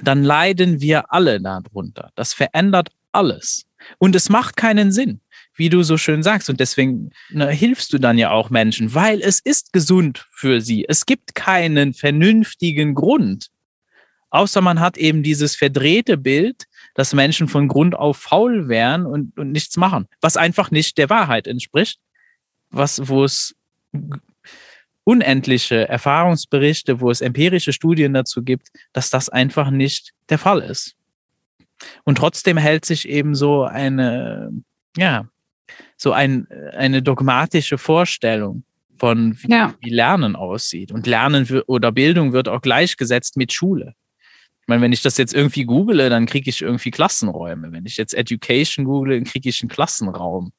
dann 0.03 0.23
leiden 0.23 0.81
wir 0.81 1.13
alle 1.13 1.41
darunter. 1.41 2.11
Das 2.15 2.33
verändert 2.33 2.91
alles. 3.11 3.67
Und 3.99 4.15
es 4.15 4.29
macht 4.29 4.57
keinen 4.57 4.93
Sinn 4.93 5.21
wie 5.55 5.69
du 5.69 5.83
so 5.83 5.97
schön 5.97 6.23
sagst. 6.23 6.51
Und 6.51 6.61
deswegen 6.61 7.11
ne, 7.31 7.49
hilfst 7.51 7.93
du 7.93 7.99
dann 7.99 8.19
ja 8.19 8.31
auch 8.31 8.51
Menschen, 8.51 8.95
weil 8.95 9.21
es 9.21 9.39
ist 9.41 9.73
gesund 9.73 10.27
für 10.31 10.61
sie. 10.61 10.87
Es 10.89 11.07
gibt 11.07 11.35
keinen 11.35 11.95
vernünftigen 11.95 12.95
Grund. 12.95 13.49
Außer 14.33 14.63
man 14.63 14.81
hat 14.81 14.97
eben 14.97 15.23
dieses 15.23 15.55
verdrehte 15.55 16.17
Bild, 16.17 16.65
dass 16.95 17.13
Menschen 17.13 17.49
von 17.49 17.69
Grund 17.69 17.95
auf 17.95 18.17
faul 18.17 18.67
wären 18.67 19.05
und, 19.05 19.39
und 19.39 19.53
nichts 19.53 19.77
machen, 19.77 20.09
was 20.23 20.39
einfach 20.39 20.71
nicht 20.71 20.97
der 20.97 21.11
Wahrheit 21.11 21.47
entspricht, 21.47 22.01
was, 22.71 23.09
wo 23.09 23.25
es 23.25 23.55
unendliche 25.05 25.87
Erfahrungsberichte, 25.87 27.01
wo 27.01 27.11
es 27.11 27.21
empirische 27.21 27.75
Studien 27.75 28.15
dazu 28.15 28.43
gibt, 28.43 28.69
dass 28.95 29.11
das 29.11 29.29
einfach 29.29 29.71
nicht 29.71 30.15
der 30.31 30.39
Fall 30.39 30.63
ist. 30.63 30.97
Und 32.05 32.17
trotzdem 32.17 32.57
hält 32.57 32.87
sich 32.87 33.07
eben 33.07 33.35
so 33.35 33.65
eine, 33.65 34.51
ja, 34.97 35.27
so 35.99 36.13
ein, 36.13 36.47
eine 36.73 37.03
dogmatische 37.03 37.77
Vorstellung 37.77 38.65
von 38.97 39.37
wie, 39.43 39.51
ja. 39.51 39.75
wie 39.81 39.91
Lernen 39.91 40.37
aussieht. 40.37 40.91
Und 40.91 41.07
Lernen 41.07 41.47
oder 41.67 41.93
Bildung 41.93 42.33
wird 42.33 42.49
auch 42.49 42.63
gleichgesetzt 42.63 43.37
mit 43.37 43.53
Schule. 43.53 43.95
Ich 44.73 44.75
meine, 44.75 44.83
wenn 44.85 44.93
ich 44.93 45.03
das 45.03 45.19
jetzt 45.19 45.35
irgendwie 45.35 45.65
google, 45.65 46.09
dann 46.09 46.25
kriege 46.25 46.49
ich 46.49 46.63
irgendwie 46.63 46.91
Klassenräume. 46.91 47.73
Wenn 47.73 47.85
ich 47.85 47.99
jetzt 47.99 48.15
Education 48.15 48.87
google, 48.87 49.17
dann 49.17 49.25
kriege 49.25 49.51
ich 49.51 49.61
einen 49.61 49.69
Klassenraum 49.69 50.53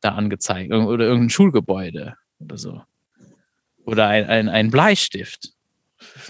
da 0.00 0.14
angezeigt 0.14 0.72
oder 0.72 1.04
irgendein 1.04 1.30
Schulgebäude 1.30 2.14
oder 2.38 2.56
so. 2.56 2.82
Oder 3.84 4.08
ein, 4.08 4.24
ein, 4.26 4.48
ein 4.48 4.70
Bleistift. 4.70 5.52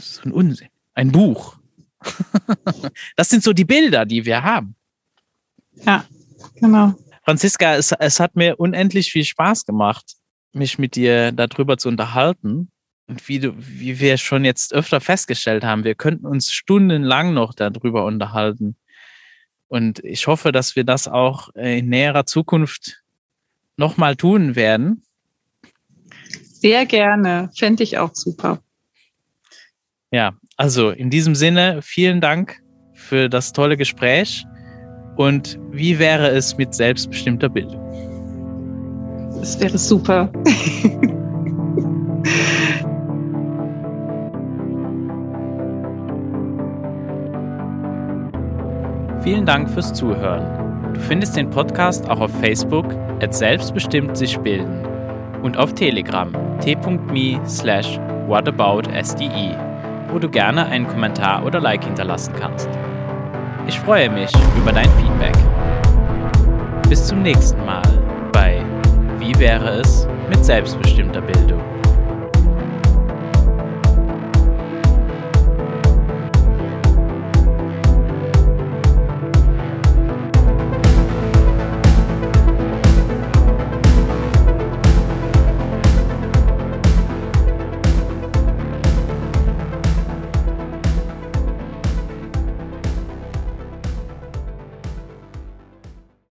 So 0.01 0.23
ein 0.23 0.33
Unsinn. 0.33 0.69
Ein 0.95 1.13
Buch. 1.13 1.57
das 3.17 3.29
sind 3.29 3.45
so 3.45 3.53
die 3.53 3.65
Bilder, 3.65 4.05
die 4.05 4.25
wir 4.25 4.43
haben. 4.43 4.75
Ja, 5.85 6.05
genau. 6.57 6.95
Franziska, 7.25 7.77
es, 7.77 7.93
es 7.93 8.19
hat 8.19 8.35
mir 8.35 8.59
unendlich 8.59 9.13
viel 9.13 9.25
Spaß 9.25 9.65
gemacht, 9.65 10.17
mich 10.53 10.79
mit 10.79 10.97
dir 10.97 11.31
darüber 11.31 11.77
zu 11.79 11.89
unterhalten. 11.89 12.71
Und 13.09 13.29
wie, 13.29 13.39
du, 13.39 13.55
wie 13.57 14.01
wir 14.01 14.19
schon 14.19 14.45
jetzt 14.45 14.75
öfter 14.75 15.01
festgestellt 15.01 15.65
haben, 15.65 15.85
wir 15.85 15.95
könnten 15.95 16.27
uns 16.27 16.53
stundenlang 16.53 17.35
noch 17.35 17.55
darüber 17.55 18.05
unterhalten. 18.05 18.77
Und 19.69 20.01
ich 20.05 20.27
hoffe, 20.27 20.53
dass 20.53 20.77
wir 20.77 20.85
das 20.85 21.09
auch 21.09 21.49
in 21.55 21.89
näherer 21.89 22.27
Zukunft 22.27 23.03
nochmal 23.77 24.17
tun 24.17 24.57
werden. 24.57 25.03
Sehr 26.43 26.87
gerne. 26.87 27.51
Fände 27.57 27.83
ich 27.83 27.99
auch 27.99 28.15
super. 28.15 28.61
Ja, 30.11 30.35
also 30.57 30.91
in 30.91 31.11
diesem 31.11 31.35
Sinne, 31.35 31.83
vielen 31.83 32.21
Dank 32.21 32.61
für 32.95 33.29
das 33.29 33.53
tolle 33.53 33.77
Gespräch. 33.77 34.45
Und 35.17 35.59
wie 35.71 35.99
wäre 35.99 36.29
es 36.29 36.57
mit 36.57 36.75
selbstbestimmter 36.75 37.49
Bildung? 37.49 37.83
Das 39.41 39.59
wäre 39.61 39.79
super. 39.79 40.33
Vielen 49.27 49.45
Dank 49.45 49.69
fürs 49.69 49.93
Zuhören. 49.93 50.95
Du 50.95 51.01
findest 51.01 51.37
den 51.37 51.51
Podcast 51.51 52.09
auch 52.09 52.21
auf 52.21 52.31
Facebook 52.39 52.87
at 53.21 53.35
selbstbestimmt 53.35 54.17
sich 54.17 54.39
bilden 54.39 54.87
und 55.43 55.57
auf 55.57 55.75
Telegram 55.75 56.33
t.me 56.61 57.41
slash 57.45 57.99
whataboutsde, 58.29 59.59
wo 60.13 60.21
du 60.21 60.29
gerne 60.29 60.67
einen 60.67 60.87
Kommentar 60.87 61.45
oder 61.45 61.59
Like 61.59 61.83
hinterlassen 61.83 62.35
kannst. 62.39 62.69
Ich 63.67 63.81
freue 63.81 64.09
mich 64.11 64.31
über 64.57 64.71
dein 64.71 64.89
Feedback. 64.91 65.37
Bis 66.89 67.05
zum 67.09 67.23
nächsten 67.23 67.67
Mal 67.67 67.83
bei 68.31 68.63
Wie 69.19 69.37
wäre 69.41 69.81
es 69.81 70.07
mit 70.31 70.45
selbstbestimmter 70.45 71.23
Bildung? 71.23 71.76